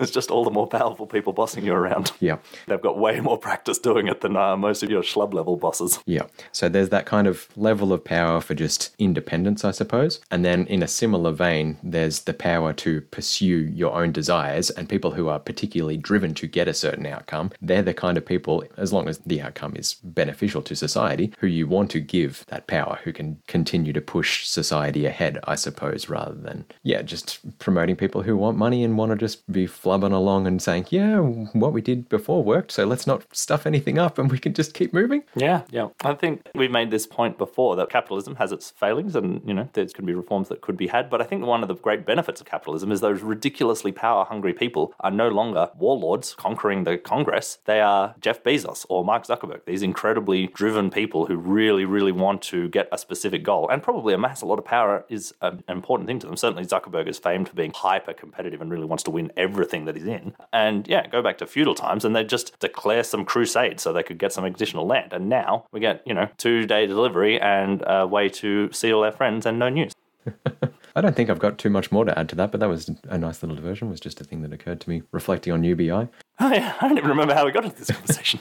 It's 0.03 0.11
just 0.11 0.31
all 0.31 0.45
the 0.45 0.51
more 0.51 0.67
powerful 0.67 1.07
people 1.07 1.33
bossing 1.33 1.65
you 1.65 1.73
around. 1.73 2.13
Yeah. 2.23 2.39
They've 2.69 2.81
got 2.81 2.99
way 2.99 3.19
more 3.19 3.37
practice 3.37 3.79
doing 3.79 4.07
it 4.07 4.21
than 4.21 4.37
uh, 4.37 4.57
most 4.57 4.85
of 4.85 4.91
your 4.91 5.03
schlub 5.03 5.35
level 5.35 5.57
bosses. 5.57 5.99
Yeah. 6.07 6.27
So 6.53 6.69
there's 6.69 6.91
that 6.91 7.05
kind 7.05 7.27
of 7.27 7.49
level 7.57 7.93
of 7.93 8.05
power 8.05 8.41
for 8.41 8.55
just 8.55 8.95
independence, 8.99 9.65
I 9.65 9.73
suppose. 9.73 10.21
And 10.31 10.45
then 10.45 10.67
in 10.67 10.85
a 10.85 10.89
similar 10.89 11.33
vein, 11.33 11.79
there's 11.83 12.21
the 12.21 12.35
power 12.35 12.73
to 12.75 13.01
pursue 13.01 13.45
your 13.75 13.93
own 13.95 14.13
desires 14.13 14.71
and 14.71 14.89
people 14.89 15.13
who 15.13 15.29
are 15.29 15.41
particularly 15.41 15.97
driven 15.97 16.33
to 16.35 16.47
get 16.47 16.69
a 16.69 16.75
certain 16.75 17.07
outcome. 17.07 17.51
They're 17.61 17.83
the 17.83 17.95
kind 17.95 18.17
of 18.17 18.25
people, 18.25 18.65
as 18.77 18.93
long 18.93 19.09
as 19.09 19.19
the 19.19 19.43
outcome 19.43 19.75
is 19.75 19.95
beneficial 20.05 20.63
to 20.63 20.77
society, 20.77 21.33
who 21.39 21.49
you 21.49 21.67
want 21.67 21.91
to 21.93 22.01
give 22.01 22.45
that 22.49 22.67
power, 22.69 23.01
who 23.03 23.13
can 23.13 23.41
continue 23.49 23.93
to 23.93 24.01
push 24.01 24.47
society 24.47 25.07
ahead, 25.07 25.39
I 25.45 25.57
suppose, 25.57 26.09
rather 26.09 26.35
than, 26.35 26.67
yeah, 26.85 27.03
just 27.03 27.59
promoting 27.59 27.97
people 27.97 28.23
who 28.23 28.37
want 28.37 28.59
money 28.59 28.85
and 28.85 28.97
want 28.97 29.11
to 29.11 29.17
just 29.17 29.51
be 29.51 29.67
flubbing 29.93 30.13
along 30.13 30.47
and 30.47 30.63
saying, 30.63 30.87
yeah, 30.91 31.19
what 31.19 31.73
we 31.73 31.81
did 31.81 32.09
before 32.09 32.43
worked, 32.43 32.73
so 32.73 32.85
let's 32.85 33.07
not 33.07 33.25
stuff 33.33 33.67
anything 33.67 33.99
up 33.99 34.19
and 34.19 34.31
we 34.31 34.39
can 34.39 34.55
just 34.55 34.75
keep 34.75 34.93
moving. 34.93 35.23
Yeah, 35.35 35.63
yeah. 35.71 35.89
I 36.05 36.15
think 36.15 36.49
we've 36.55 36.71
made 36.71 36.91
this 36.91 37.07
point 37.07 37.39
before 37.39 37.77
that 37.77 37.91
capitalism 37.91 38.37
has 38.37 38.53
its 38.53 38.71
failings 38.71 39.15
and, 39.15 39.43
you 39.47 39.55
know, 39.55 39.69
there 39.73 39.87
can 39.87 40.07
be 40.07 40.15
reforms 40.15 40.49
that 40.49 40.61
could 40.61 40.77
be 40.77 40.87
had. 40.87 41.11
But 41.11 41.21
I 41.21 41.25
think 41.25 41.45
one 41.45 41.63
of 41.63 41.69
the 41.69 41.75
great 41.75 42.07
benefits 42.07 42.41
of 42.41 42.47
capitalism 42.47 42.91
is 42.91 43.01
those 43.01 43.23
ridiculously 43.23 43.93
power 43.93 44.25
hungry 44.25 44.53
people 44.53 44.95
are 45.01 45.11
no 45.11 45.29
longer 45.29 45.71
warlords 45.77 46.35
conquering 46.35 46.85
the 46.85 46.97
Congress. 46.97 47.59
They 47.65 47.81
are 47.81 48.15
Jeff 48.21 48.43
Bezos 48.43 48.87
or 48.89 49.05
Mark 49.05 49.27
Zuckerberg, 49.27 49.65
these 49.67 49.83
incredibly 49.83 50.47
driven 50.49 50.91
people 50.91 51.27
who 51.27 51.37
really, 51.37 51.85
really 51.85 52.13
want 52.13 52.43
to 52.43 52.69
get 52.69 52.89
a 52.93 52.99
specific 52.99 53.43
goal 53.43 53.69
and 53.69 53.83
probably 53.83 54.15
amass 54.15 54.43
a 54.43 54.47
lot 54.47 54.59
of 54.59 54.65
power 54.65 55.05
is 55.09 55.35
an 55.43 55.63
important 55.69 56.09
thing 56.09 56.19
to 56.21 56.27
them. 56.27 56.37
Certainly, 56.37 56.67
Zuckerberg 56.67 57.09
is 57.09 57.19
famed 57.19 57.49
for 57.49 57.55
being 57.55 57.73
hyper 57.75 58.13
competitive 58.13 58.61
and 58.61 58.71
really 58.71 58.85
wants 58.85 59.05
to 59.05 59.11
win 59.11 59.31
everything 59.37 59.82
that 59.87 59.97
he's 59.97 60.07
in. 60.07 60.35
And 60.53 60.87
yeah, 60.89 61.07
go 61.07 61.23
back 61.23 61.39
to 61.39 61.47
feudal 61.47 61.75
times 61.75 62.05
and 62.05 62.15
they 62.15 62.25
just 62.25 62.59
declare 62.61 63.03
some 63.03 63.25
crusade 63.25 63.81
so 63.81 63.93
they 63.93 64.03
could 64.03 64.19
get 64.19 64.33
some 64.33 64.45
additional 64.45 64.87
land. 64.87 65.13
And 65.13 65.29
now 65.29 65.67
we 65.73 65.81
get, 65.81 66.03
you 66.07 66.15
know, 66.15 66.29
two 66.37 66.67
day 66.67 66.87
delivery 66.87 67.41
and 67.41 67.83
a 67.87 68.07
way 68.07 68.29
to 68.31 68.71
see 68.73 68.93
all 68.93 69.05
our 69.05 69.13
friends 69.13 69.47
and 69.47 69.59
no 69.59 69.69
news. 69.69 69.93
I 70.95 71.01
don't 71.01 71.17
think 71.17 71.31
I've 71.31 71.39
got 71.39 71.59
too 71.59 71.71
much 71.71 71.91
more 71.91 72.05
to 72.05 72.19
add 72.19 72.29
to 72.31 72.35
that, 72.37 72.51
but 72.51 72.61
that 72.61 72.69
was 72.69 72.91
a 73.09 73.17
nice 73.17 73.43
little 73.43 73.57
diversion. 73.57 73.89
It 73.89 73.93
was 73.93 74.01
just 74.01 74.21
a 74.21 74.25
thing 74.25 74.43
that 74.43 74.53
occurred 74.53 74.81
to 74.83 74.91
me 74.91 75.03
reflecting 75.11 75.53
on 75.53 75.65
UBI. 75.65 76.09
Oh, 76.41 76.53
yeah. 76.53 76.75
I 76.81 76.89
don't 76.89 76.99
even 76.99 77.11
remember 77.11 77.35
how 77.35 77.47
we 77.47 77.53
got 77.53 77.65
into 77.65 77.79
this 77.79 77.91
conversation. 77.91 78.41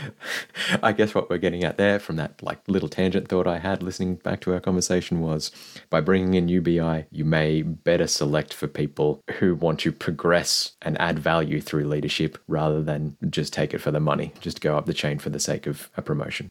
I 0.82 0.92
guess 0.92 1.14
what 1.14 1.28
we're 1.28 1.38
getting 1.38 1.64
at 1.64 1.76
there 1.76 1.98
from 1.98 2.16
that 2.16 2.42
like 2.42 2.60
little 2.66 2.88
tangent 2.88 3.28
thought 3.28 3.46
I 3.46 3.58
had 3.58 3.82
listening 3.82 4.16
back 4.16 4.40
to 4.42 4.54
our 4.54 4.60
conversation 4.60 5.20
was 5.20 5.50
by 5.90 6.00
bringing 6.00 6.34
in 6.34 6.48
UBI, 6.48 7.06
you 7.10 7.24
may 7.24 7.62
better 7.62 8.06
select 8.06 8.54
for 8.54 8.66
people 8.66 9.22
who 9.38 9.54
want 9.54 9.80
to 9.80 9.92
progress 9.92 10.72
and 10.82 11.00
add 11.00 11.18
value 11.18 11.60
through 11.60 11.84
leadership 11.84 12.38
rather 12.48 12.82
than 12.82 13.16
just 13.28 13.52
take 13.52 13.74
it 13.74 13.78
for 13.78 13.90
the 13.90 14.00
money, 14.00 14.32
just 14.40 14.60
go 14.60 14.76
up 14.76 14.86
the 14.86 14.94
chain 14.94 15.18
for 15.18 15.30
the 15.30 15.40
sake 15.40 15.66
of 15.66 15.90
a 15.96 16.02
promotion. 16.02 16.48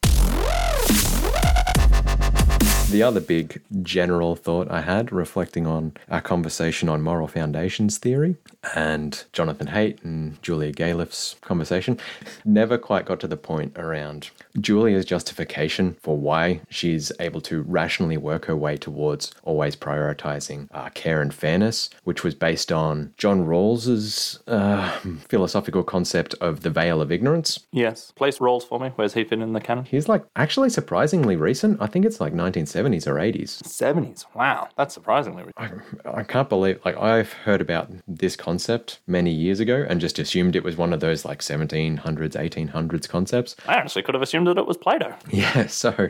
The 2.91 3.01
other 3.01 3.19
big 3.19 3.61
general 3.81 4.35
thought 4.35 4.69
I 4.69 4.81
had 4.81 5.11
reflecting 5.11 5.65
on 5.65 5.93
our 6.09 6.21
conversation 6.21 6.87
on 6.87 7.01
moral 7.01 7.27
foundations 7.27 7.97
theory 7.97 8.37
and 8.75 9.23
Jonathan 9.33 9.67
Haidt 9.67 10.03
and 10.03 10.41
Julia 10.41 10.71
Galef's 10.71 11.35
conversation 11.41 11.99
never 12.45 12.77
quite 12.77 13.05
got 13.05 13.19
to 13.21 13.27
the 13.27 13.37
point 13.37 13.77
around 13.77 14.29
Julia's 14.61 15.03
justification 15.03 15.97
for 15.99 16.15
why 16.15 16.61
she's 16.69 17.11
able 17.19 17.41
to 17.41 17.63
rationally 17.63 18.17
work 18.17 18.45
her 18.45 18.55
way 18.55 18.77
towards 18.77 19.33
always 19.43 19.75
prioritizing 19.75 20.69
uh, 20.71 20.89
care 20.89 21.21
and 21.21 21.33
fairness, 21.33 21.89
which 22.05 22.23
was 22.23 22.33
based 22.33 22.71
on 22.71 23.13
John 23.17 23.45
Rawls's 23.45 24.39
uh, 24.47 24.89
philosophical 25.27 25.83
concept 25.83 26.33
of 26.35 26.61
the 26.61 26.69
veil 26.69 27.01
of 27.01 27.11
ignorance. 27.11 27.59
Yes. 27.71 28.11
Place 28.11 28.37
Rawls 28.37 28.63
for 28.63 28.79
me. 28.79 28.91
Where's 28.95 29.15
he 29.15 29.23
fit 29.23 29.41
in 29.41 29.53
the 29.53 29.59
canon? 29.59 29.85
He's 29.85 30.07
like 30.07 30.23
actually 30.35 30.69
surprisingly 30.69 31.35
recent. 31.35 31.81
I 31.81 31.87
think 31.87 32.05
it's 32.05 32.21
like 32.21 32.31
1970 32.31 32.74
70s 32.75 33.07
or 33.07 33.15
80s. 33.15 33.61
70s. 33.63 34.25
Wow, 34.35 34.67
that's 34.77 34.93
surprisingly. 34.93 35.45
I, 35.57 35.69
I 36.05 36.23
can't 36.23 36.49
believe, 36.49 36.79
like, 36.83 36.97
I've 36.97 37.31
heard 37.31 37.61
about 37.61 37.89
this 38.07 38.35
concept 38.35 38.99
many 39.07 39.31
years 39.31 39.59
ago 39.59 39.85
and 39.87 40.01
just 40.01 40.19
assumed 40.19 40.55
it 40.55 40.63
was 40.63 40.75
one 40.75 40.93
of 40.93 40.99
those, 40.99 41.23
like, 41.25 41.39
1700s, 41.39 42.01
1800s 42.03 43.07
concepts. 43.07 43.55
I 43.67 43.79
honestly 43.79 44.01
could 44.01 44.15
have 44.15 44.21
assumed 44.21 44.47
that 44.47 44.57
it 44.57 44.67
was 44.67 44.77
Plato. 44.77 45.15
Yeah, 45.35 45.67
so 45.67 46.09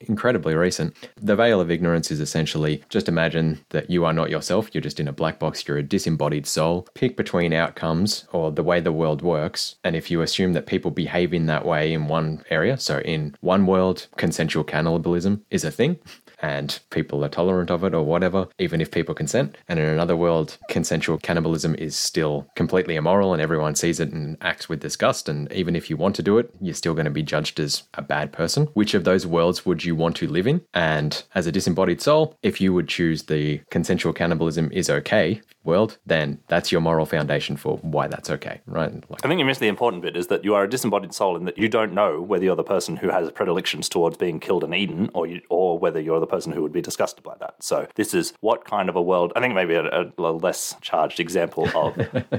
incredibly 0.00 0.54
recent. 0.54 0.94
The 1.20 1.34
veil 1.34 1.60
of 1.60 1.70
ignorance 1.70 2.10
is 2.10 2.20
essentially 2.20 2.84
just 2.90 3.08
imagine 3.08 3.60
that 3.70 3.88
you 3.88 4.04
are 4.04 4.12
not 4.12 4.28
yourself, 4.28 4.68
you're 4.74 4.82
just 4.82 5.00
in 5.00 5.08
a 5.08 5.12
black 5.12 5.38
box, 5.38 5.66
you're 5.66 5.78
a 5.78 5.82
disembodied 5.82 6.46
soul. 6.46 6.86
Pick 6.94 7.16
between 7.16 7.54
outcomes 7.54 8.26
or 8.32 8.52
the 8.52 8.62
way 8.62 8.80
the 8.80 8.92
world 8.92 9.22
works, 9.22 9.76
and 9.82 9.96
if 9.96 10.10
you 10.10 10.20
assume 10.20 10.52
that 10.52 10.66
people 10.66 10.90
behave 10.90 11.32
in 11.32 11.46
that 11.46 11.64
way 11.64 11.92
in 11.92 12.06
one 12.06 12.44
area, 12.50 12.76
so 12.76 12.98
in 13.00 13.34
one 13.40 13.66
world, 13.66 14.08
consensual 14.16 14.62
cannibalism 14.64 15.42
is 15.50 15.64
a 15.64 15.70
thing, 15.70 15.98
and 16.40 16.78
people 16.90 17.24
are 17.24 17.28
tolerant 17.28 17.70
of 17.70 17.84
it 17.84 17.94
or 17.94 18.02
whatever, 18.02 18.48
even 18.58 18.80
if 18.80 18.90
people 18.90 19.14
consent. 19.14 19.56
And 19.68 19.78
in 19.78 19.86
another 19.86 20.16
world, 20.16 20.58
consensual 20.68 21.18
cannibalism 21.18 21.74
is 21.76 21.96
still 21.96 22.46
completely 22.54 22.96
immoral 22.96 23.32
and 23.32 23.42
everyone 23.42 23.74
sees 23.74 24.00
it 24.00 24.12
and 24.12 24.36
acts 24.40 24.68
with 24.68 24.80
disgust. 24.80 25.28
And 25.28 25.50
even 25.52 25.76
if 25.76 25.90
you 25.90 25.96
want 25.96 26.14
to 26.16 26.22
do 26.22 26.38
it, 26.38 26.50
you're 26.60 26.74
still 26.74 26.94
going 26.94 27.06
to 27.06 27.10
be 27.10 27.22
judged 27.22 27.60
as 27.60 27.84
a 27.94 28.02
bad 28.02 28.32
person. 28.32 28.66
Which 28.74 28.94
of 28.94 29.04
those 29.04 29.26
worlds 29.26 29.64
would 29.64 29.84
you 29.84 29.94
want 29.94 30.16
to 30.16 30.28
live 30.28 30.46
in? 30.46 30.62
And 30.74 31.22
as 31.34 31.46
a 31.46 31.52
disembodied 31.52 32.00
soul, 32.00 32.36
if 32.42 32.60
you 32.60 32.72
would 32.72 32.88
choose 32.88 33.24
the 33.24 33.60
consensual 33.70 34.12
cannibalism 34.12 34.70
is 34.72 34.90
okay 34.90 35.40
world, 35.66 35.98
then 36.06 36.38
that's 36.48 36.72
your 36.72 36.80
moral 36.80 37.04
foundation 37.04 37.56
for 37.56 37.76
why 37.78 38.06
that's 38.06 38.30
okay, 38.30 38.60
right? 38.66 38.92
Like, 39.10 39.24
I 39.24 39.28
think 39.28 39.38
you 39.38 39.44
missed 39.44 39.60
the 39.60 39.68
important 39.68 40.02
bit 40.02 40.16
is 40.16 40.28
that 40.28 40.44
you 40.44 40.54
are 40.54 40.64
a 40.64 40.70
disembodied 40.70 41.12
soul 41.12 41.36
in 41.36 41.44
that 41.44 41.58
you 41.58 41.68
don't 41.68 41.92
know 41.92 42.22
whether 42.22 42.44
you're 42.44 42.56
the 42.56 42.62
person 42.62 42.96
who 42.96 43.10
has 43.10 43.30
predilections 43.32 43.88
towards 43.88 44.16
being 44.16 44.40
killed 44.40 44.64
and 44.64 44.74
eaten 44.74 45.10
or 45.12 45.26
you, 45.26 45.42
or 45.50 45.78
whether 45.78 46.00
you're 46.00 46.20
the 46.20 46.25
person 46.26 46.52
who 46.52 46.62
would 46.62 46.72
be 46.72 46.80
disgusted 46.80 47.22
by 47.22 47.34
that. 47.40 47.54
So 47.60 47.86
this 47.94 48.14
is 48.14 48.32
what 48.40 48.64
kind 48.64 48.88
of 48.88 48.96
a 48.96 49.02
world, 49.02 49.32
I 49.36 49.40
think 49.40 49.54
maybe 49.54 49.74
a, 49.74 50.12
a 50.18 50.20
less 50.20 50.76
charged 50.80 51.20
example 51.20 51.68
of 51.74 51.96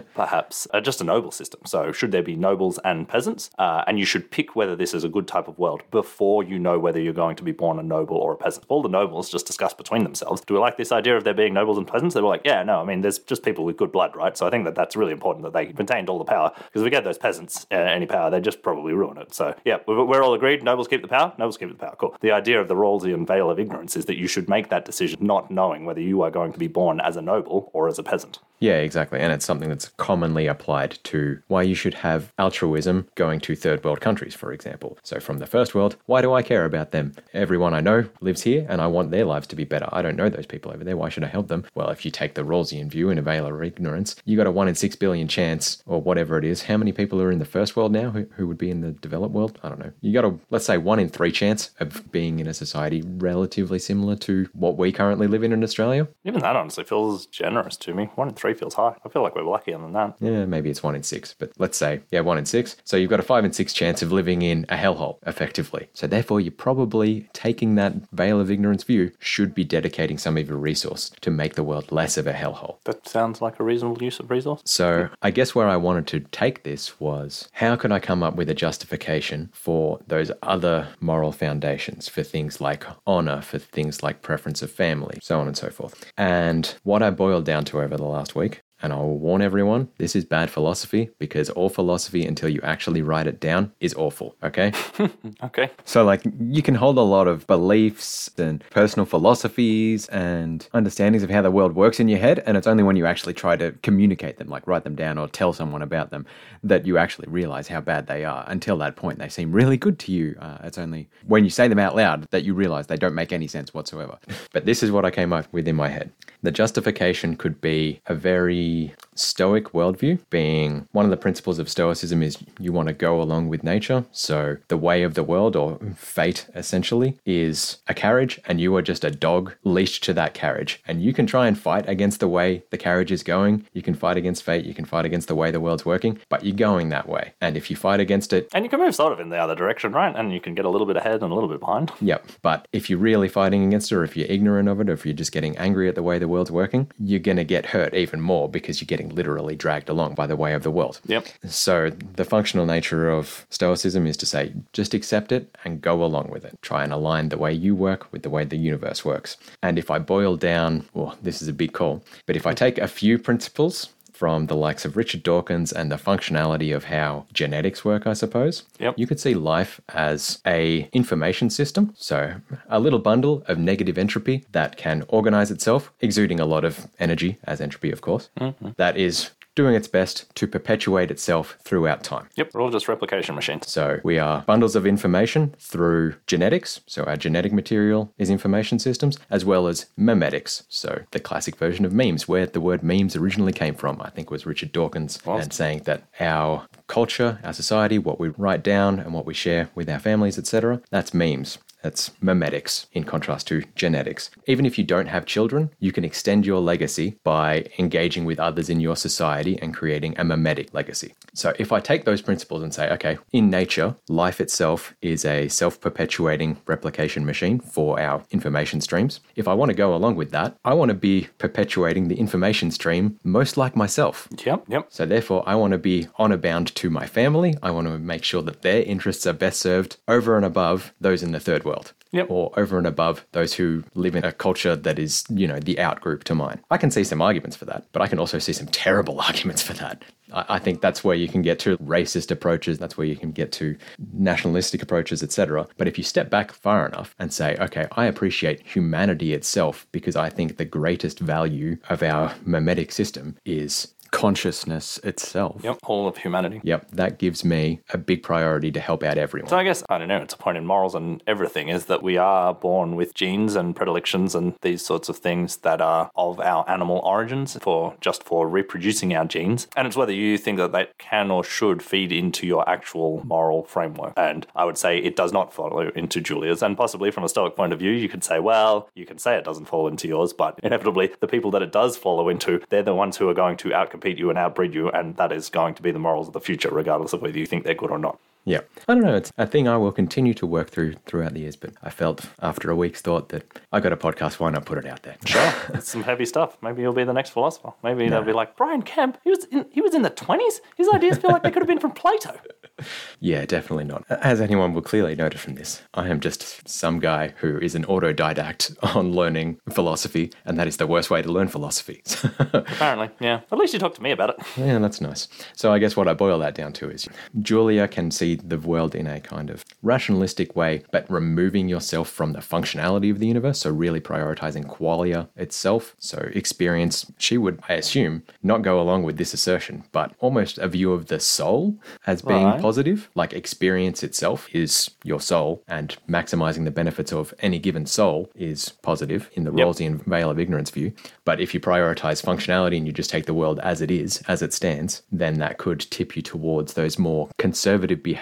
perhaps 0.15 0.67
uh, 0.73 0.81
just 0.81 1.01
a 1.01 1.03
noble 1.03 1.31
system. 1.31 1.61
So 1.65 1.91
should 1.91 2.11
there 2.11 2.23
be 2.23 2.35
nobles 2.35 2.79
and 2.83 3.07
peasants? 3.07 3.49
Uh, 3.57 3.83
and 3.87 3.99
you 3.99 4.05
should 4.05 4.31
pick 4.31 4.55
whether 4.55 4.75
this 4.75 4.93
is 4.93 5.03
a 5.03 5.09
good 5.09 5.27
type 5.27 5.47
of 5.47 5.57
world 5.57 5.83
before 5.91 6.43
you 6.43 6.59
know 6.59 6.79
whether 6.79 6.99
you're 6.99 7.13
going 7.13 7.35
to 7.35 7.43
be 7.43 7.51
born 7.51 7.79
a 7.79 7.83
noble 7.83 8.17
or 8.17 8.33
a 8.33 8.37
peasant. 8.37 8.65
All 8.69 8.81
the 8.81 8.89
nobles 8.89 9.29
just 9.29 9.45
discuss 9.45 9.73
between 9.73 10.03
themselves, 10.03 10.41
do 10.41 10.53
we 10.53 10.59
like 10.59 10.77
this 10.77 10.91
idea 10.91 11.17
of 11.17 11.23
there 11.23 11.33
being 11.33 11.53
nobles 11.53 11.77
and 11.77 11.87
peasants? 11.87 12.15
They 12.15 12.21
were 12.21 12.27
like, 12.27 12.41
yeah, 12.45 12.63
no, 12.63 12.81
I 12.81 12.85
mean, 12.85 13.01
there's 13.01 13.19
just 13.19 13.43
people 13.43 13.65
with 13.65 13.77
good 13.77 13.91
blood, 13.91 14.15
right? 14.15 14.37
So 14.37 14.47
I 14.47 14.49
think 14.49 14.65
that 14.65 14.75
that's 14.75 14.95
really 14.95 15.11
important 15.11 15.43
that 15.43 15.53
they 15.53 15.73
retained 15.73 16.09
all 16.09 16.17
the 16.17 16.25
power 16.25 16.51
because 16.55 16.81
if 16.81 16.83
we 16.83 16.89
get 16.89 17.03
those 17.03 17.17
peasants 17.17 17.65
uh, 17.71 17.75
any 17.75 18.05
power, 18.05 18.29
they 18.29 18.39
just 18.41 18.61
probably 18.61 18.93
ruin 18.93 19.17
it. 19.17 19.33
So 19.33 19.55
yeah, 19.65 19.77
we're, 19.87 20.03
we're 20.03 20.21
all 20.21 20.33
agreed. 20.33 20.63
Nobles 20.63 20.87
keep 20.87 21.01
the 21.01 21.07
power. 21.07 21.33
Nobles 21.37 21.57
keep 21.57 21.69
the 21.69 21.75
power. 21.75 21.95
Cool. 21.97 22.15
The 22.21 22.31
idea 22.31 22.59
of 22.59 22.67
the 22.67 22.75
Rawlsian 22.75 23.27
veil 23.27 23.49
of 23.49 23.59
ignorance 23.59 23.76
is 23.83 24.05
that 24.05 24.17
you 24.17 24.27
should 24.27 24.49
make 24.49 24.69
that 24.69 24.85
decision 24.85 25.19
not 25.21 25.51
knowing 25.51 25.85
whether 25.85 26.01
you 26.01 26.21
are 26.21 26.31
going 26.31 26.53
to 26.53 26.59
be 26.59 26.67
born 26.67 26.99
as 26.99 27.15
a 27.15 27.21
noble 27.21 27.69
or 27.73 27.87
as 27.87 27.99
a 27.99 28.03
peasant. 28.03 28.39
Yeah, 28.59 28.77
exactly. 28.77 29.19
And 29.19 29.31
it's 29.31 29.45
something 29.45 29.69
that's 29.69 29.89
commonly 29.97 30.47
applied 30.47 30.97
to 31.05 31.39
why 31.47 31.61
you 31.61 31.75
should 31.75 31.93
have 31.95 32.33
altruism 32.39 33.07
going 33.15 33.39
to 33.41 33.55
third 33.55 33.83
world 33.83 34.01
countries, 34.01 34.33
for 34.35 34.51
example. 34.51 34.97
So, 35.03 35.19
from 35.19 35.37
the 35.37 35.45
first 35.45 35.75
world, 35.75 35.95
why 36.05 36.21
do 36.21 36.33
I 36.33 36.41
care 36.41 36.65
about 36.65 36.91
them? 36.91 37.13
Everyone 37.33 37.73
I 37.73 37.81
know 37.81 38.09
lives 38.19 38.43
here 38.43 38.65
and 38.69 38.81
I 38.81 38.87
want 38.87 39.11
their 39.11 39.25
lives 39.25 39.47
to 39.47 39.55
be 39.55 39.63
better. 39.63 39.87
I 39.91 40.01
don't 40.01 40.15
know 40.15 40.29
those 40.29 40.45
people 40.45 40.71
over 40.71 40.83
there. 40.83 40.97
Why 40.97 41.09
should 41.09 41.23
I 41.23 41.27
help 41.27 41.47
them? 41.47 41.65
Well, 41.75 41.89
if 41.89 42.03
you 42.05 42.11
take 42.11 42.33
the 42.33 42.43
Rawlsian 42.43 42.89
view 42.89 43.09
and 43.09 43.19
a 43.19 43.21
veil 43.21 43.45
of 43.45 43.63
ignorance, 43.63 44.15
you 44.25 44.37
got 44.37 44.47
a 44.47 44.51
one 44.51 44.67
in 44.67 44.75
six 44.75 44.95
billion 44.95 45.27
chance, 45.27 45.83
or 45.85 46.01
whatever 46.01 46.37
it 46.37 46.45
is. 46.45 46.63
How 46.63 46.77
many 46.77 46.91
people 46.91 47.21
are 47.21 47.31
in 47.31 47.39
the 47.39 47.45
first 47.45 47.75
world 47.75 47.91
now 47.91 48.09
who, 48.09 48.27
who 48.35 48.47
would 48.47 48.57
be 48.57 48.71
in 48.71 48.81
the 48.81 48.91
developed 48.91 49.33
world? 49.33 49.59
I 49.63 49.69
don't 49.69 49.79
know. 49.79 49.91
You 50.01 50.13
got 50.13 50.25
a, 50.25 50.35
let's 50.49 50.65
say, 50.65 50.77
one 50.77 50.99
in 50.99 51.09
three 51.09 51.31
chance 51.31 51.71
of 51.79 52.11
being 52.11 52.39
in 52.39 52.47
a 52.47 52.53
society 52.53 53.03
relatively 53.05 53.79
similar 53.79 54.15
to 54.17 54.49
what 54.53 54.77
we 54.77 54.91
currently 54.91 55.27
live 55.27 55.43
in 55.43 55.53
in 55.53 55.63
Australia. 55.63 56.07
Even 56.23 56.41
that 56.41 56.55
honestly 56.55 56.83
feels 56.83 57.27
generous 57.27 57.77
to 57.77 57.93
me. 57.93 58.09
One 58.15 58.29
in 58.29 58.33
three 58.33 58.46
feels 58.53 58.73
high. 58.73 58.95
I 59.05 59.09
feel 59.09 59.21
like 59.21 59.35
we're 59.35 59.43
luckier 59.43 59.77
than 59.77 59.93
that. 59.93 60.15
Yeah, 60.19 60.45
maybe 60.45 60.69
it's 60.69 60.83
one 60.83 60.95
in 60.95 61.03
six, 61.03 61.35
but 61.37 61.51
let's 61.57 61.77
say, 61.77 62.01
yeah, 62.11 62.21
one 62.21 62.37
in 62.37 62.45
six. 62.45 62.75
So 62.83 62.97
you've 62.97 63.09
got 63.09 63.19
a 63.19 63.23
five 63.23 63.45
in 63.45 63.53
six 63.53 63.73
chance 63.73 64.01
of 64.01 64.11
living 64.11 64.41
in 64.41 64.65
a 64.69 64.77
hellhole, 64.77 65.17
effectively. 65.25 65.89
So 65.93 66.07
therefore, 66.07 66.41
you're 66.41 66.51
probably 66.51 67.29
taking 67.33 67.75
that 67.75 67.93
veil 68.11 68.39
of 68.39 68.51
ignorance 68.51 68.83
view, 68.83 69.11
should 69.19 69.53
be 69.53 69.63
dedicating 69.63 70.17
some 70.17 70.37
of 70.37 70.47
your 70.47 70.57
resource 70.57 71.11
to 71.21 71.31
make 71.31 71.55
the 71.55 71.63
world 71.63 71.91
less 71.91 72.17
of 72.17 72.27
a 72.27 72.33
hellhole. 72.33 72.77
That 72.83 73.07
sounds 73.07 73.41
like 73.41 73.59
a 73.59 73.63
reasonable 73.63 74.01
use 74.01 74.19
of 74.19 74.29
resource. 74.29 74.61
So 74.65 75.09
I 75.21 75.31
guess 75.31 75.55
where 75.55 75.67
I 75.67 75.77
wanted 75.77 76.07
to 76.07 76.19
take 76.31 76.63
this 76.63 76.99
was 76.99 77.49
how 77.53 77.75
could 77.75 77.91
I 77.91 77.99
come 77.99 78.23
up 78.23 78.35
with 78.35 78.49
a 78.49 78.53
justification 78.53 79.49
for 79.53 79.99
those 80.07 80.31
other 80.41 80.89
moral 80.99 81.31
foundations 81.31 82.07
for 82.07 82.23
things 82.23 82.61
like 82.61 82.85
honor, 83.05 83.41
for 83.41 83.59
things 83.59 84.03
like 84.03 84.21
preference 84.21 84.61
of 84.61 84.71
family, 84.71 85.19
so 85.21 85.39
on 85.39 85.47
and 85.47 85.57
so 85.57 85.69
forth. 85.69 86.11
And 86.17 86.75
what 86.83 87.03
I 87.03 87.09
boiled 87.09 87.45
down 87.45 87.65
to 87.65 87.81
over 87.81 87.97
the 87.97 88.03
last 88.03 88.35
week 88.37 88.61
and 88.81 88.93
I 88.93 88.97
will 88.97 89.17
warn 89.17 89.41
everyone, 89.41 89.89
this 89.97 90.15
is 90.15 90.23
bad 90.23 90.51
philosophy 90.51 91.09
because 91.17 91.49
all 91.49 91.69
philosophy, 91.69 92.25
until 92.25 92.47
you 92.49 92.59
actually 92.61 93.01
write 93.01 93.25
it 93.25 93.39
down, 93.39 93.71
is 93.79 93.93
awful. 93.95 94.35
Okay? 94.43 94.71
okay. 95.43 95.71
So, 95.83 96.03
like, 96.03 96.21
you 96.39 96.61
can 96.61 96.75
hold 96.75 96.97
a 96.97 97.01
lot 97.01 97.27
of 97.27 97.47
beliefs 97.47 98.29
and 98.37 98.63
personal 98.69 99.05
philosophies 99.05 100.07
and 100.09 100.67
understandings 100.73 101.23
of 101.23 101.31
how 101.31 101.41
the 101.41 101.49
world 101.49 101.75
works 101.75 101.99
in 101.99 102.07
your 102.07 102.19
head. 102.19 102.43
And 102.45 102.55
it's 102.55 102.67
only 102.67 102.83
when 102.83 102.95
you 102.95 103.07
actually 103.07 103.33
try 103.33 103.55
to 103.55 103.71
communicate 103.81 104.37
them, 104.37 104.47
like 104.47 104.67
write 104.67 104.83
them 104.83 104.95
down 104.95 105.17
or 105.17 105.27
tell 105.27 105.53
someone 105.53 105.81
about 105.81 106.11
them, 106.11 106.27
that 106.61 106.85
you 106.85 106.99
actually 106.99 107.27
realize 107.29 107.67
how 107.67 107.81
bad 107.81 108.05
they 108.05 108.25
are. 108.25 108.43
Until 108.47 108.77
that 108.77 108.95
point, 108.95 109.17
they 109.17 109.29
seem 109.29 109.51
really 109.51 109.77
good 109.77 109.97
to 109.99 110.11
you. 110.11 110.35
Uh, 110.39 110.59
it's 110.63 110.77
only 110.77 111.09
when 111.25 111.43
you 111.43 111.49
say 111.49 111.67
them 111.67 111.79
out 111.79 111.95
loud 111.95 112.27
that 112.29 112.43
you 112.43 112.53
realize 112.53 112.85
they 112.85 112.95
don't 112.95 113.15
make 113.15 113.33
any 113.33 113.47
sense 113.47 113.73
whatsoever. 113.73 114.19
but 114.53 114.65
this 114.65 114.83
is 114.83 114.91
what 114.91 115.03
I 115.03 115.09
came 115.09 115.33
up 115.33 115.51
with 115.51 115.67
in 115.67 115.75
my 115.75 115.89
head. 115.89 116.11
The 116.43 116.51
justification 116.51 117.35
could 117.35 117.59
be 117.59 117.99
a 118.05 118.13
very 118.13 118.66
Stoic 119.15 119.71
worldview, 119.71 120.19
being 120.29 120.87
one 120.91 121.05
of 121.05 121.11
the 121.11 121.17
principles 121.17 121.59
of 121.59 121.69
Stoicism 121.69 122.21
is 122.21 122.37
you 122.59 122.71
want 122.71 122.87
to 122.87 122.93
go 122.93 123.21
along 123.21 123.49
with 123.49 123.63
nature. 123.63 124.05
So 124.11 124.57
the 124.67 124.77
way 124.77 125.03
of 125.03 125.15
the 125.15 125.23
world, 125.23 125.55
or 125.55 125.79
fate 125.95 126.47
essentially, 126.53 127.17
is 127.25 127.77
a 127.87 127.93
carriage, 127.93 128.39
and 128.45 128.61
you 128.61 128.75
are 128.75 128.81
just 128.81 129.03
a 129.03 129.11
dog 129.11 129.55
leashed 129.63 130.03
to 130.05 130.13
that 130.13 130.33
carriage. 130.33 130.81
And 130.87 131.01
you 131.01 131.13
can 131.13 131.25
try 131.25 131.47
and 131.47 131.57
fight 131.57 131.89
against 131.89 132.19
the 132.19 132.27
way 132.27 132.63
the 132.69 132.77
carriage 132.77 133.11
is 133.11 133.23
going. 133.23 133.65
You 133.73 133.81
can 133.81 133.95
fight 133.95 134.17
against 134.17 134.43
fate, 134.43 134.65
you 134.65 134.73
can 134.73 134.85
fight 134.85 135.05
against 135.05 135.27
the 135.27 135.35
way 135.35 135.51
the 135.51 135.59
world's 135.59 135.85
working, 135.85 136.19
but 136.29 136.45
you're 136.45 136.55
going 136.55 136.89
that 136.89 137.09
way. 137.09 137.33
And 137.41 137.57
if 137.57 137.69
you 137.69 137.75
fight 137.75 137.99
against 137.99 138.33
it, 138.33 138.47
and 138.53 138.63
you 138.63 138.69
can 138.69 138.79
move 138.79 138.95
sort 138.95 139.13
of 139.13 139.19
in 139.19 139.29
the 139.29 139.37
other 139.37 139.55
direction, 139.55 139.91
right? 139.93 140.15
And 140.15 140.31
you 140.31 140.39
can 140.39 140.53
get 140.53 140.65
a 140.65 140.69
little 140.69 140.87
bit 140.87 140.97
ahead 140.97 141.21
and 141.23 141.31
a 141.31 141.35
little 141.35 141.49
bit 141.49 141.59
behind. 141.59 141.91
Yep. 142.01 142.27
But 142.41 142.67
if 142.71 142.89
you're 142.89 142.99
really 142.99 143.29
fighting 143.29 143.65
against 143.65 143.91
it, 143.91 143.95
or 143.95 144.03
if 144.03 144.15
you're 144.15 144.27
ignorant 144.27 144.69
of 144.69 144.79
it, 144.79 144.89
or 144.89 144.93
if 144.93 145.05
you're 145.05 145.13
just 145.13 145.31
getting 145.31 145.57
angry 145.57 145.89
at 145.89 145.95
the 145.95 146.03
way 146.03 146.19
the 146.19 146.27
world's 146.27 146.51
working, 146.51 146.91
you're 146.99 147.19
going 147.19 147.37
to 147.37 147.43
get 147.43 147.67
hurt 147.67 147.93
even 147.93 148.21
more 148.21 148.49
because 148.57 148.81
you're 148.81 148.87
getting 148.87 149.09
literally 149.09 149.55
dragged 149.55 149.89
along 149.89 150.15
by 150.15 150.27
the 150.27 150.35
way 150.35 150.53
of 150.53 150.63
the 150.63 150.71
world. 150.71 150.99
Yep. 151.05 151.27
So 151.45 151.89
the 151.89 152.25
functional 152.25 152.65
nature 152.65 153.09
of 153.09 153.45
Stoicism 153.49 154.07
is 154.07 154.17
to 154.17 154.25
say, 154.25 154.53
just 154.73 154.93
accept 154.93 155.31
it 155.31 155.55
and 155.63 155.81
go 155.81 156.03
along 156.03 156.29
with 156.29 156.45
it. 156.45 156.57
Try 156.61 156.83
and 156.83 156.93
align 156.93 157.29
the 157.29 157.37
way 157.37 157.53
you 157.53 157.75
work 157.75 158.11
with 158.11 158.23
the 158.23 158.29
way 158.29 158.43
the 158.43 158.57
universe 158.57 159.03
works. 159.05 159.37
And 159.61 159.77
if 159.77 159.91
I 159.91 159.99
boil 159.99 160.35
down, 160.37 160.85
well, 160.93 161.17
this 161.21 161.41
is 161.41 161.47
a 161.47 161.53
big 161.53 161.73
call, 161.73 162.03
but 162.25 162.35
if 162.35 162.45
I 162.45 162.51
mm-hmm. 162.51 162.65
take 162.65 162.77
a 162.77 162.87
few 162.87 163.17
principles 163.17 163.89
from 164.17 164.47
the 164.47 164.55
likes 164.55 164.83
of 164.83 164.97
Richard 164.97 165.21
Dawkins 165.21 165.71
and 165.71 165.91
the 165.91 165.95
functionality 165.95 166.75
of 166.75 166.85
how 166.85 167.25
genetics 167.33 167.85
work, 167.85 168.07
I 168.07 168.13
suppose. 168.13 168.63
Yep. 168.79 168.95
You 168.97 169.05
could 169.05 169.19
see 169.19 169.35
life 169.35 169.79
as 169.89 170.41
a 170.45 170.89
information 170.91 171.51
system, 171.51 171.93
so 171.95 172.33
a 172.67 172.79
little 172.79 172.99
bundle 172.99 173.43
of 173.47 173.59
negative 173.59 173.97
entropy 173.97 174.45
that 174.53 174.75
can 174.75 175.03
organize 175.07 175.51
itself, 175.51 175.91
exuding 176.01 176.39
a 176.39 176.45
lot 176.45 176.65
of 176.65 176.87
energy 176.99 177.37
as 177.43 177.61
entropy, 177.61 177.91
of 177.91 178.01
course. 178.01 178.29
Mm-hmm. 178.39 178.69
That 178.77 178.97
is 178.97 179.31
doing 179.57 179.75
its 179.75 179.87
best 179.87 180.33
to 180.35 180.47
perpetuate 180.47 181.11
itself 181.11 181.57
throughout 181.61 182.03
time. 182.03 182.29
Yep, 182.35 182.51
we're 182.53 182.61
all 182.61 182.69
just 182.69 182.87
replication 182.87 183.35
machines. 183.35 183.67
So 183.67 183.99
we 184.03 184.19
are 184.19 184.41
bundles 184.43 184.75
of 184.75 184.85
information 184.85 185.55
through 185.59 186.15
genetics. 186.27 186.79
So 186.85 187.03
our 187.03 187.17
genetic 187.17 187.51
material 187.51 188.13
is 188.17 188.29
information 188.29 188.77
systems, 188.79 189.17
as 189.29 189.43
well 189.43 189.67
as 189.67 189.87
memetics. 189.99 190.63
So 190.69 191.01
the 191.11 191.19
classic 191.19 191.55
version 191.57 191.83
of 191.85 191.91
memes, 191.91 192.27
where 192.27 192.45
the 192.45 192.61
word 192.61 192.83
memes 192.83 193.15
originally 193.15 193.51
came 193.51 193.73
from, 193.73 193.99
I 194.01 194.11
think 194.11 194.29
was 194.29 194.45
Richard 194.45 194.71
Dawkins, 194.71 195.17
Awesome. 195.25 195.41
and 195.41 195.51
saying 195.53 195.81
that 195.85 196.03
our 196.19 196.67
culture, 196.87 197.39
our 197.43 197.53
society, 197.53 197.97
what 197.97 198.19
we 198.19 198.29
write 198.29 198.63
down 198.63 198.99
and 198.99 199.11
what 199.13 199.25
we 199.25 199.33
share 199.33 199.69
with 199.75 199.89
our 199.89 199.99
families, 199.99 200.37
etc., 200.37 200.81
that's 200.91 201.13
memes. 201.13 201.57
That's 201.83 202.09
memetics 202.23 202.87
in 202.93 203.03
contrast 203.03 203.47
to 203.47 203.63
genetics. 203.75 204.29
Even 204.47 204.65
if 204.65 204.77
you 204.77 204.83
don't 204.83 205.07
have 205.07 205.25
children, 205.25 205.69
you 205.79 205.91
can 205.91 206.03
extend 206.03 206.45
your 206.45 206.59
legacy 206.59 207.19
by 207.23 207.65
engaging 207.77 208.25
with 208.25 208.39
others 208.39 208.69
in 208.69 208.79
your 208.79 208.95
society 208.95 209.59
and 209.61 209.73
creating 209.73 210.17
a 210.17 210.23
memetic 210.23 210.73
legacy. 210.73 211.13
So 211.33 211.53
if 211.59 211.71
I 211.71 211.79
take 211.79 212.05
those 212.05 212.21
principles 212.21 212.63
and 212.63 212.73
say, 212.73 212.89
okay, 212.91 213.17
in 213.31 213.49
nature, 213.49 213.95
life 214.09 214.41
itself 214.41 214.95
is 215.01 215.23
a 215.23 215.47
self 215.49 215.79
perpetuating 215.79 216.57
replication 216.65 217.25
machine 217.25 217.59
for 217.59 217.99
our 217.99 218.23
information 218.31 218.81
streams. 218.81 219.19
If 219.35 219.47
I 219.47 219.53
want 219.53 219.69
to 219.69 219.75
go 219.75 219.95
along 219.95 220.15
with 220.15 220.31
that, 220.31 220.57
I 220.65 220.73
want 220.73 220.89
to 220.89 220.95
be 220.95 221.27
perpetuating 221.37 222.07
the 222.07 222.19
information 222.19 222.71
stream 222.71 223.19
most 223.23 223.55
like 223.55 223.75
myself. 223.75 224.27
Yep, 224.45 224.65
yep. 224.67 224.87
So 224.89 225.05
therefore, 225.05 225.43
I 225.45 225.55
want 225.55 225.73
to 225.73 225.77
be 225.77 226.07
honor 226.15 226.37
bound 226.37 226.73
to 226.75 226.89
my 226.89 227.05
family. 227.05 227.55
I 227.61 227.71
want 227.71 227.87
to 227.87 227.99
make 227.99 228.23
sure 228.23 228.41
that 228.41 228.61
their 228.63 228.81
interests 228.81 229.27
are 229.27 229.33
best 229.33 229.59
served 229.61 229.97
over 230.07 230.35
and 230.35 230.45
above 230.45 230.93
those 230.99 231.21
in 231.21 231.31
the 231.31 231.39
third 231.39 231.63
world. 231.67 231.93
Yep. 232.11 232.27
Or 232.29 232.51
over 232.57 232.77
and 232.77 232.87
above 232.87 233.25
those 233.33 233.53
who 233.53 233.83
live 233.93 234.15
in 234.15 234.23
a 234.23 234.31
culture 234.31 234.75
that 234.75 234.97
is, 234.97 235.25
you 235.29 235.47
know, 235.47 235.59
the 235.59 235.79
out 235.79 235.99
group 236.01 236.23
to 236.25 236.35
mine. 236.35 236.61
I 236.71 236.77
can 236.77 236.89
see 236.89 237.03
some 237.03 237.21
arguments 237.21 237.57
for 237.57 237.65
that, 237.65 237.85
but 237.91 238.01
I 238.01 238.07
can 238.07 238.17
also 238.19 238.39
see 238.39 238.53
some 238.53 238.67
terrible 238.67 239.19
arguments 239.29 239.61
for 239.61 239.73
that. 239.73 240.03
I 240.33 240.57
I 240.57 240.59
think 240.59 240.81
that's 240.81 241.03
where 241.03 241.15
you 241.15 241.27
can 241.27 241.43
get 241.43 241.59
to 241.59 241.77
racist 241.77 242.31
approaches. 242.31 242.79
That's 242.79 242.97
where 242.97 243.05
you 243.05 243.15
can 243.15 243.31
get 243.31 243.51
to 243.53 243.77
nationalistic 244.11 244.81
approaches, 244.81 245.21
etc. 245.21 245.67
But 245.77 245.87
if 245.87 245.99
you 245.99 246.03
step 246.03 246.31
back 246.31 246.51
far 246.51 246.87
enough 246.87 247.15
and 247.19 247.31
say, 247.31 247.55
okay, 247.59 247.85
I 247.91 248.05
appreciate 248.05 248.65
humanity 248.65 249.33
itself 249.33 249.85
because 249.91 250.15
I 250.15 250.29
think 250.29 250.57
the 250.57 250.65
greatest 250.65 251.19
value 251.19 251.77
of 251.89 252.01
our 252.01 252.33
memetic 252.43 252.91
system 252.91 253.35
is 253.45 253.93
consciousness 254.11 254.97
itself. 255.03 255.61
Yep, 255.63 255.79
all 255.85 256.07
of 256.07 256.17
humanity. 256.17 256.61
Yep, 256.63 256.91
that 256.91 257.19
gives 257.19 257.43
me 257.43 257.81
a 257.89 257.97
big 257.97 258.23
priority 258.23 258.71
to 258.71 258.79
help 258.79 259.03
out 259.03 259.17
everyone. 259.17 259.49
So 259.49 259.57
I 259.57 259.63
guess 259.63 259.83
I 259.89 259.97
don't 259.97 260.07
know. 260.07 260.17
It's 260.17 260.33
a 260.33 260.37
point 260.37 260.57
in 260.57 260.65
morals 260.65 260.95
and 260.95 261.21
everything 261.27 261.69
is 261.69 261.85
that 261.85 262.03
we 262.03 262.17
are 262.17 262.53
born 262.53 262.95
with 262.95 263.13
genes 263.13 263.55
and 263.55 263.75
predilections 263.75 264.35
and 264.35 264.55
these 264.61 264.85
sorts 264.85 265.09
of 265.09 265.17
things 265.17 265.57
that 265.57 265.81
are 265.81 266.09
of 266.15 266.39
our 266.39 266.69
animal 266.69 266.99
origins 266.99 267.57
for 267.61 267.95
just 268.01 268.23
for 268.23 268.47
reproducing 268.47 269.15
our 269.15 269.25
genes. 269.25 269.67
And 269.75 269.87
it's 269.87 269.97
whether 269.97 270.13
you 270.13 270.37
think 270.37 270.57
that 270.57 270.71
that 270.71 270.97
can 270.97 271.31
or 271.31 271.43
should 271.43 271.81
feed 271.81 272.11
into 272.11 272.47
your 272.47 272.67
actual 272.69 273.21
moral 273.25 273.63
framework. 273.63 274.13
And 274.17 274.47
I 274.55 274.65
would 274.65 274.77
say 274.77 274.97
it 274.97 275.15
does 275.15 275.33
not 275.33 275.53
follow 275.53 275.89
into 275.95 276.21
Julia's. 276.21 276.61
And 276.61 276.77
possibly 276.77 277.11
from 277.11 277.23
a 277.23 277.29
Stoic 277.29 277.55
point 277.55 277.73
of 277.73 277.79
view, 277.79 277.91
you 277.91 278.09
could 278.09 278.23
say, 278.23 278.39
well, 278.39 278.89
you 278.95 279.05
can 279.05 279.17
say 279.17 279.35
it 279.35 279.45
doesn't 279.45 279.65
fall 279.65 279.87
into 279.87 280.07
yours, 280.07 280.33
but 280.33 280.59
inevitably 280.63 281.11
the 281.19 281.27
people 281.27 281.51
that 281.51 281.61
it 281.61 281.71
does 281.71 281.97
follow 281.97 282.29
into, 282.29 282.61
they're 282.69 282.83
the 282.83 282.95
ones 282.95 283.17
who 283.17 283.27
are 283.29 283.33
going 283.33 283.57
to 283.57 283.69
outcompete 283.69 284.06
you 284.15 284.29
and 284.29 284.39
outbreed 284.39 284.73
you, 284.73 284.89
and 284.89 285.15
that 285.17 285.31
is 285.31 285.49
going 285.49 285.75
to 285.75 285.81
be 285.81 285.91
the 285.91 285.99
morals 285.99 286.27
of 286.27 286.33
the 286.33 286.39
future, 286.39 286.69
regardless 286.69 287.13
of 287.13 287.21
whether 287.21 287.37
you 287.37 287.45
think 287.45 287.63
they're 287.63 287.73
good 287.73 287.91
or 287.91 287.99
not. 287.99 288.19
Yeah. 288.47 288.61
I 288.87 288.93
don't 288.93 289.03
know. 289.03 289.15
It's 289.17 289.29
a 289.37 289.45
thing 289.45 289.67
I 289.67 289.75
will 289.75 289.91
continue 289.91 290.33
to 290.35 290.47
work 290.47 290.69
through 290.69 290.93
throughout 291.05 291.33
the 291.33 291.41
years, 291.41 291.57
but 291.57 291.73
I 291.83 291.89
felt 291.89 292.29
after 292.41 292.71
a 292.71 292.77
week's 292.77 293.01
thought 293.01 293.27
that 293.29 293.43
I 293.73 293.81
got 293.81 293.91
a 293.91 293.97
podcast. 293.97 294.39
Why 294.39 294.49
not 294.49 294.65
put 294.65 294.77
it 294.77 294.85
out 294.85 295.03
there? 295.03 295.17
Sure, 295.25 295.53
it's 295.73 295.89
some 295.89 296.01
heavy 296.03 296.25
stuff. 296.25 296.57
Maybe 296.61 296.81
you'll 296.81 296.93
be 296.93 297.03
the 297.03 297.11
next 297.11 297.31
philosopher. 297.31 297.73
Maybe 297.83 298.07
they'll 298.07 298.23
be 298.23 298.31
like 298.31 298.55
Brian 298.55 298.83
Kemp. 298.83 299.17
He 299.25 299.31
was 299.31 299.43
in, 299.51 299.65
he 299.69 299.81
was 299.81 299.93
in 299.93 300.01
the 300.01 300.09
twenties. 300.09 300.61
His 300.77 300.87
ideas 300.87 301.17
feel 301.17 301.31
like 301.31 301.43
they 301.43 301.51
could 301.51 301.61
have 301.61 301.67
been 301.67 301.79
from 301.79 301.91
Plato. 301.91 302.39
Yeah, 303.19 303.43
definitely 303.45 303.85
not. 303.85 304.05
As 304.09 304.39
anyone 304.39 304.73
will 304.73 304.83
clearly 304.83 305.15
notice 305.15 305.41
from 305.41 305.55
this, 305.55 305.81
I 305.95 306.09
am 306.09 306.19
just 306.19 306.69
some 306.69 306.99
guy 306.99 307.33
who 307.37 307.57
is 307.57 307.73
an 307.73 307.85
autodidact 307.85 308.75
on 308.95 309.13
learning 309.13 309.59
philosophy, 309.71 310.31
and 310.45 310.59
that 310.59 310.67
is 310.67 310.77
the 310.77 310.85
worst 310.85 311.09
way 311.09 311.23
to 311.23 311.31
learn 311.31 311.47
philosophy. 311.47 312.03
Apparently, 312.39 313.09
yeah. 313.19 313.41
At 313.51 313.57
least 313.57 313.73
you 313.73 313.79
talked 313.79 313.95
to 313.95 314.03
me 314.03 314.11
about 314.11 314.29
it. 314.29 314.35
yeah, 314.55 314.77
that's 314.77 315.01
nice. 315.01 315.27
So 315.55 315.73
I 315.73 315.79
guess 315.79 315.95
what 315.97 316.07
I 316.07 316.13
boil 316.13 316.37
that 316.39 316.53
down 316.53 316.73
to 316.73 316.89
is 316.91 317.07
Julia 317.41 317.87
can 317.87 318.11
see 318.11 318.36
the 318.43 318.57
world 318.57 318.95
in 318.95 319.07
a 319.07 319.19
kind 319.19 319.49
of 319.49 319.63
rationalistic 319.81 320.55
way, 320.55 320.83
but 320.91 321.09
removing 321.09 321.67
yourself 321.69 322.09
from 322.09 322.33
the 322.33 322.39
functionality 322.39 323.11
of 323.11 323.19
the 323.19 323.27
universe. 323.27 323.59
So 323.59 323.69
really 323.71 324.01
prioritizing 324.01 324.65
qualia 324.65 325.27
itself. 325.35 325.95
So 325.99 326.29
experience, 326.33 327.11
she 327.17 327.37
would, 327.37 327.59
I 327.69 327.73
assume, 327.73 328.23
not 328.43 328.61
go 328.61 328.79
along 328.81 329.03
with 329.03 329.17
this 329.17 329.33
assertion, 329.33 329.83
but 329.91 330.13
almost 330.19 330.57
a 330.57 330.67
view 330.67 330.91
of 330.93 331.07
the 331.07 331.19
soul 331.19 331.75
as 332.05 332.21
being 332.21 332.45
Right. 332.47 332.61
positive. 332.61 333.09
Like 333.15 333.33
experience 333.33 334.03
itself 334.03 334.47
is 334.53 334.91
your 335.03 335.19
soul, 335.21 335.63
and 335.67 335.95
maximizing 336.09 336.63
the 336.65 336.71
benefits 336.71 337.11
of 337.13 337.33
any 337.39 337.59
given 337.59 337.85
soul 337.85 338.29
is 338.35 338.69
positive 338.81 339.29
in 339.33 339.43
the 339.43 339.51
Yep. 339.51 339.67
Rawlsian 339.67 340.05
veil 340.05 340.29
of 340.29 340.39
ignorance 340.39 340.69
view. 340.69 340.91
But 341.25 341.39
if 341.41 341.53
you 341.53 341.59
prioritize 341.59 342.23
functionality 342.23 342.77
and 342.77 342.85
you 342.87 342.93
just 342.93 343.09
take 343.09 343.25
the 343.25 343.33
world 343.33 343.59
as 343.59 343.81
it 343.81 343.91
is, 343.91 344.21
as 344.27 344.41
it 344.41 344.53
stands, 344.53 345.01
then 345.11 345.35
that 345.39 345.57
could 345.57 345.79
tip 345.79 346.15
you 346.15 346.21
towards 346.21 346.73
those 346.73 346.97
more 346.99 347.29
conservative 347.37 348.03
behaviors 348.03 348.16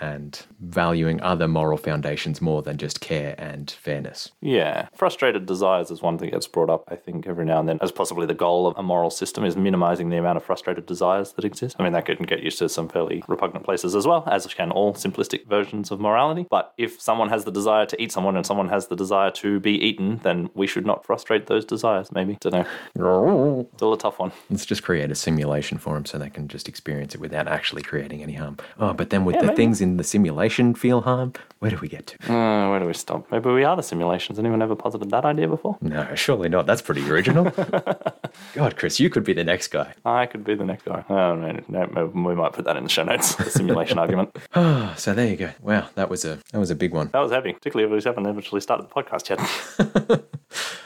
and 0.00 0.46
valuing 0.60 1.20
other 1.20 1.48
moral 1.48 1.78
foundations 1.78 2.40
more 2.40 2.62
than 2.62 2.76
just 2.76 3.00
care 3.00 3.34
and 3.38 3.70
fairness. 3.70 4.32
Yeah, 4.40 4.88
frustrated 4.94 5.46
desires 5.46 5.90
is 5.90 6.02
one 6.02 6.18
thing 6.18 6.30
that 6.30 6.36
gets 6.36 6.46
brought 6.46 6.70
up. 6.70 6.84
I 6.88 6.96
think 6.96 7.26
every 7.26 7.44
now 7.44 7.60
and 7.60 7.68
then 7.68 7.78
as 7.80 7.92
possibly 7.92 8.26
the 8.26 8.34
goal 8.34 8.66
of 8.66 8.76
a 8.76 8.82
moral 8.82 9.10
system 9.10 9.44
is 9.44 9.56
minimizing 9.56 10.10
the 10.10 10.18
amount 10.18 10.36
of 10.36 10.44
frustrated 10.44 10.86
desires 10.86 11.32
that 11.32 11.44
exist. 11.44 11.76
I 11.78 11.82
mean, 11.82 11.92
that 11.92 12.06
can 12.06 12.16
get 12.24 12.42
used 12.42 12.58
to 12.58 12.68
some 12.68 12.88
fairly 12.88 13.22
repugnant 13.28 13.64
places 13.64 13.94
as 13.94 14.06
well, 14.06 14.24
as 14.26 14.46
can 14.46 14.70
all 14.70 14.94
simplistic 14.94 15.46
versions 15.46 15.90
of 15.90 16.00
morality. 16.00 16.46
But 16.48 16.72
if 16.78 17.00
someone 17.00 17.28
has 17.28 17.44
the 17.44 17.50
desire 17.50 17.86
to 17.86 18.02
eat 18.02 18.12
someone 18.12 18.36
and 18.36 18.46
someone 18.46 18.68
has 18.68 18.88
the 18.88 18.96
desire 18.96 19.30
to 19.32 19.60
be 19.60 19.72
eaten, 19.72 20.20
then 20.22 20.50
we 20.54 20.66
should 20.66 20.86
not 20.86 21.04
frustrate 21.04 21.46
those 21.46 21.64
desires. 21.64 22.12
Maybe 22.12 22.36
don't 22.40 22.66
know. 22.96 23.68
Still 23.76 23.92
a 23.94 23.98
tough 23.98 24.18
one. 24.18 24.32
Let's 24.50 24.66
just 24.66 24.82
create 24.82 25.10
a 25.10 25.14
simulation 25.14 25.78
for 25.78 25.94
them 25.94 26.04
so 26.04 26.18
they 26.18 26.30
can 26.30 26.48
just 26.48 26.68
experience 26.68 27.14
it 27.14 27.20
without 27.20 27.48
actually 27.48 27.82
creating 27.82 28.22
any 28.22 28.34
harm. 28.34 28.58
Oh, 28.78 28.92
but 28.92 29.10
then 29.10 29.23
would 29.24 29.34
Yeah, 29.36 29.40
the 29.42 29.46
maybe. 29.48 29.56
things 29.56 29.80
in 29.80 29.96
the 29.96 30.04
simulation 30.04 30.74
feel 30.74 31.00
harm? 31.02 31.32
Where 31.60 31.70
do 31.70 31.78
we 31.80 31.88
get 31.88 32.06
to? 32.08 32.32
Uh, 32.32 32.70
where 32.70 32.80
do 32.80 32.86
we 32.86 32.92
stop? 32.92 33.30
Maybe 33.32 33.48
we 33.50 33.64
are 33.64 33.74
the 33.74 33.82
simulations. 33.82 34.38
Anyone 34.38 34.60
ever 34.60 34.76
posited 34.76 35.10
that 35.10 35.24
idea 35.24 35.48
before? 35.48 35.78
No, 35.80 36.14
surely 36.14 36.48
not. 36.48 36.66
That's 36.66 36.82
pretty 36.82 37.08
original. 37.10 37.44
God, 38.54 38.76
Chris, 38.76 39.00
you 39.00 39.08
could 39.08 39.24
be 39.24 39.32
the 39.32 39.44
next 39.44 39.68
guy. 39.68 39.94
I 40.04 40.26
could 40.26 40.44
be 40.44 40.54
the 40.54 40.64
next 40.64 40.84
guy. 40.84 41.04
Oh, 41.08 41.34
no, 41.34 41.58
no, 41.68 41.84
no, 41.86 42.06
we 42.06 42.34
might 42.34 42.52
put 42.52 42.64
that 42.66 42.76
in 42.76 42.84
the 42.84 42.90
show 42.90 43.04
notes. 43.04 43.34
The 43.36 43.48
simulation 43.50 43.98
argument. 44.04 44.36
Oh, 44.54 44.92
so 44.98 45.14
there 45.14 45.26
you 45.28 45.36
go. 45.36 45.50
Wow, 45.62 45.88
that 45.94 46.10
was 46.10 46.24
a 46.24 46.38
that 46.52 46.58
was 46.58 46.70
a 46.70 46.74
big 46.74 46.92
one. 46.92 47.08
That 47.12 47.20
was 47.20 47.32
heavy, 47.32 47.52
particularly 47.54 47.90
if 47.96 48.04
we 48.04 48.08
haven't 48.08 48.26
eventually 48.26 48.60
started 48.60 48.88
the 48.88 48.94
podcast 48.94 49.30
yet. 49.30 50.24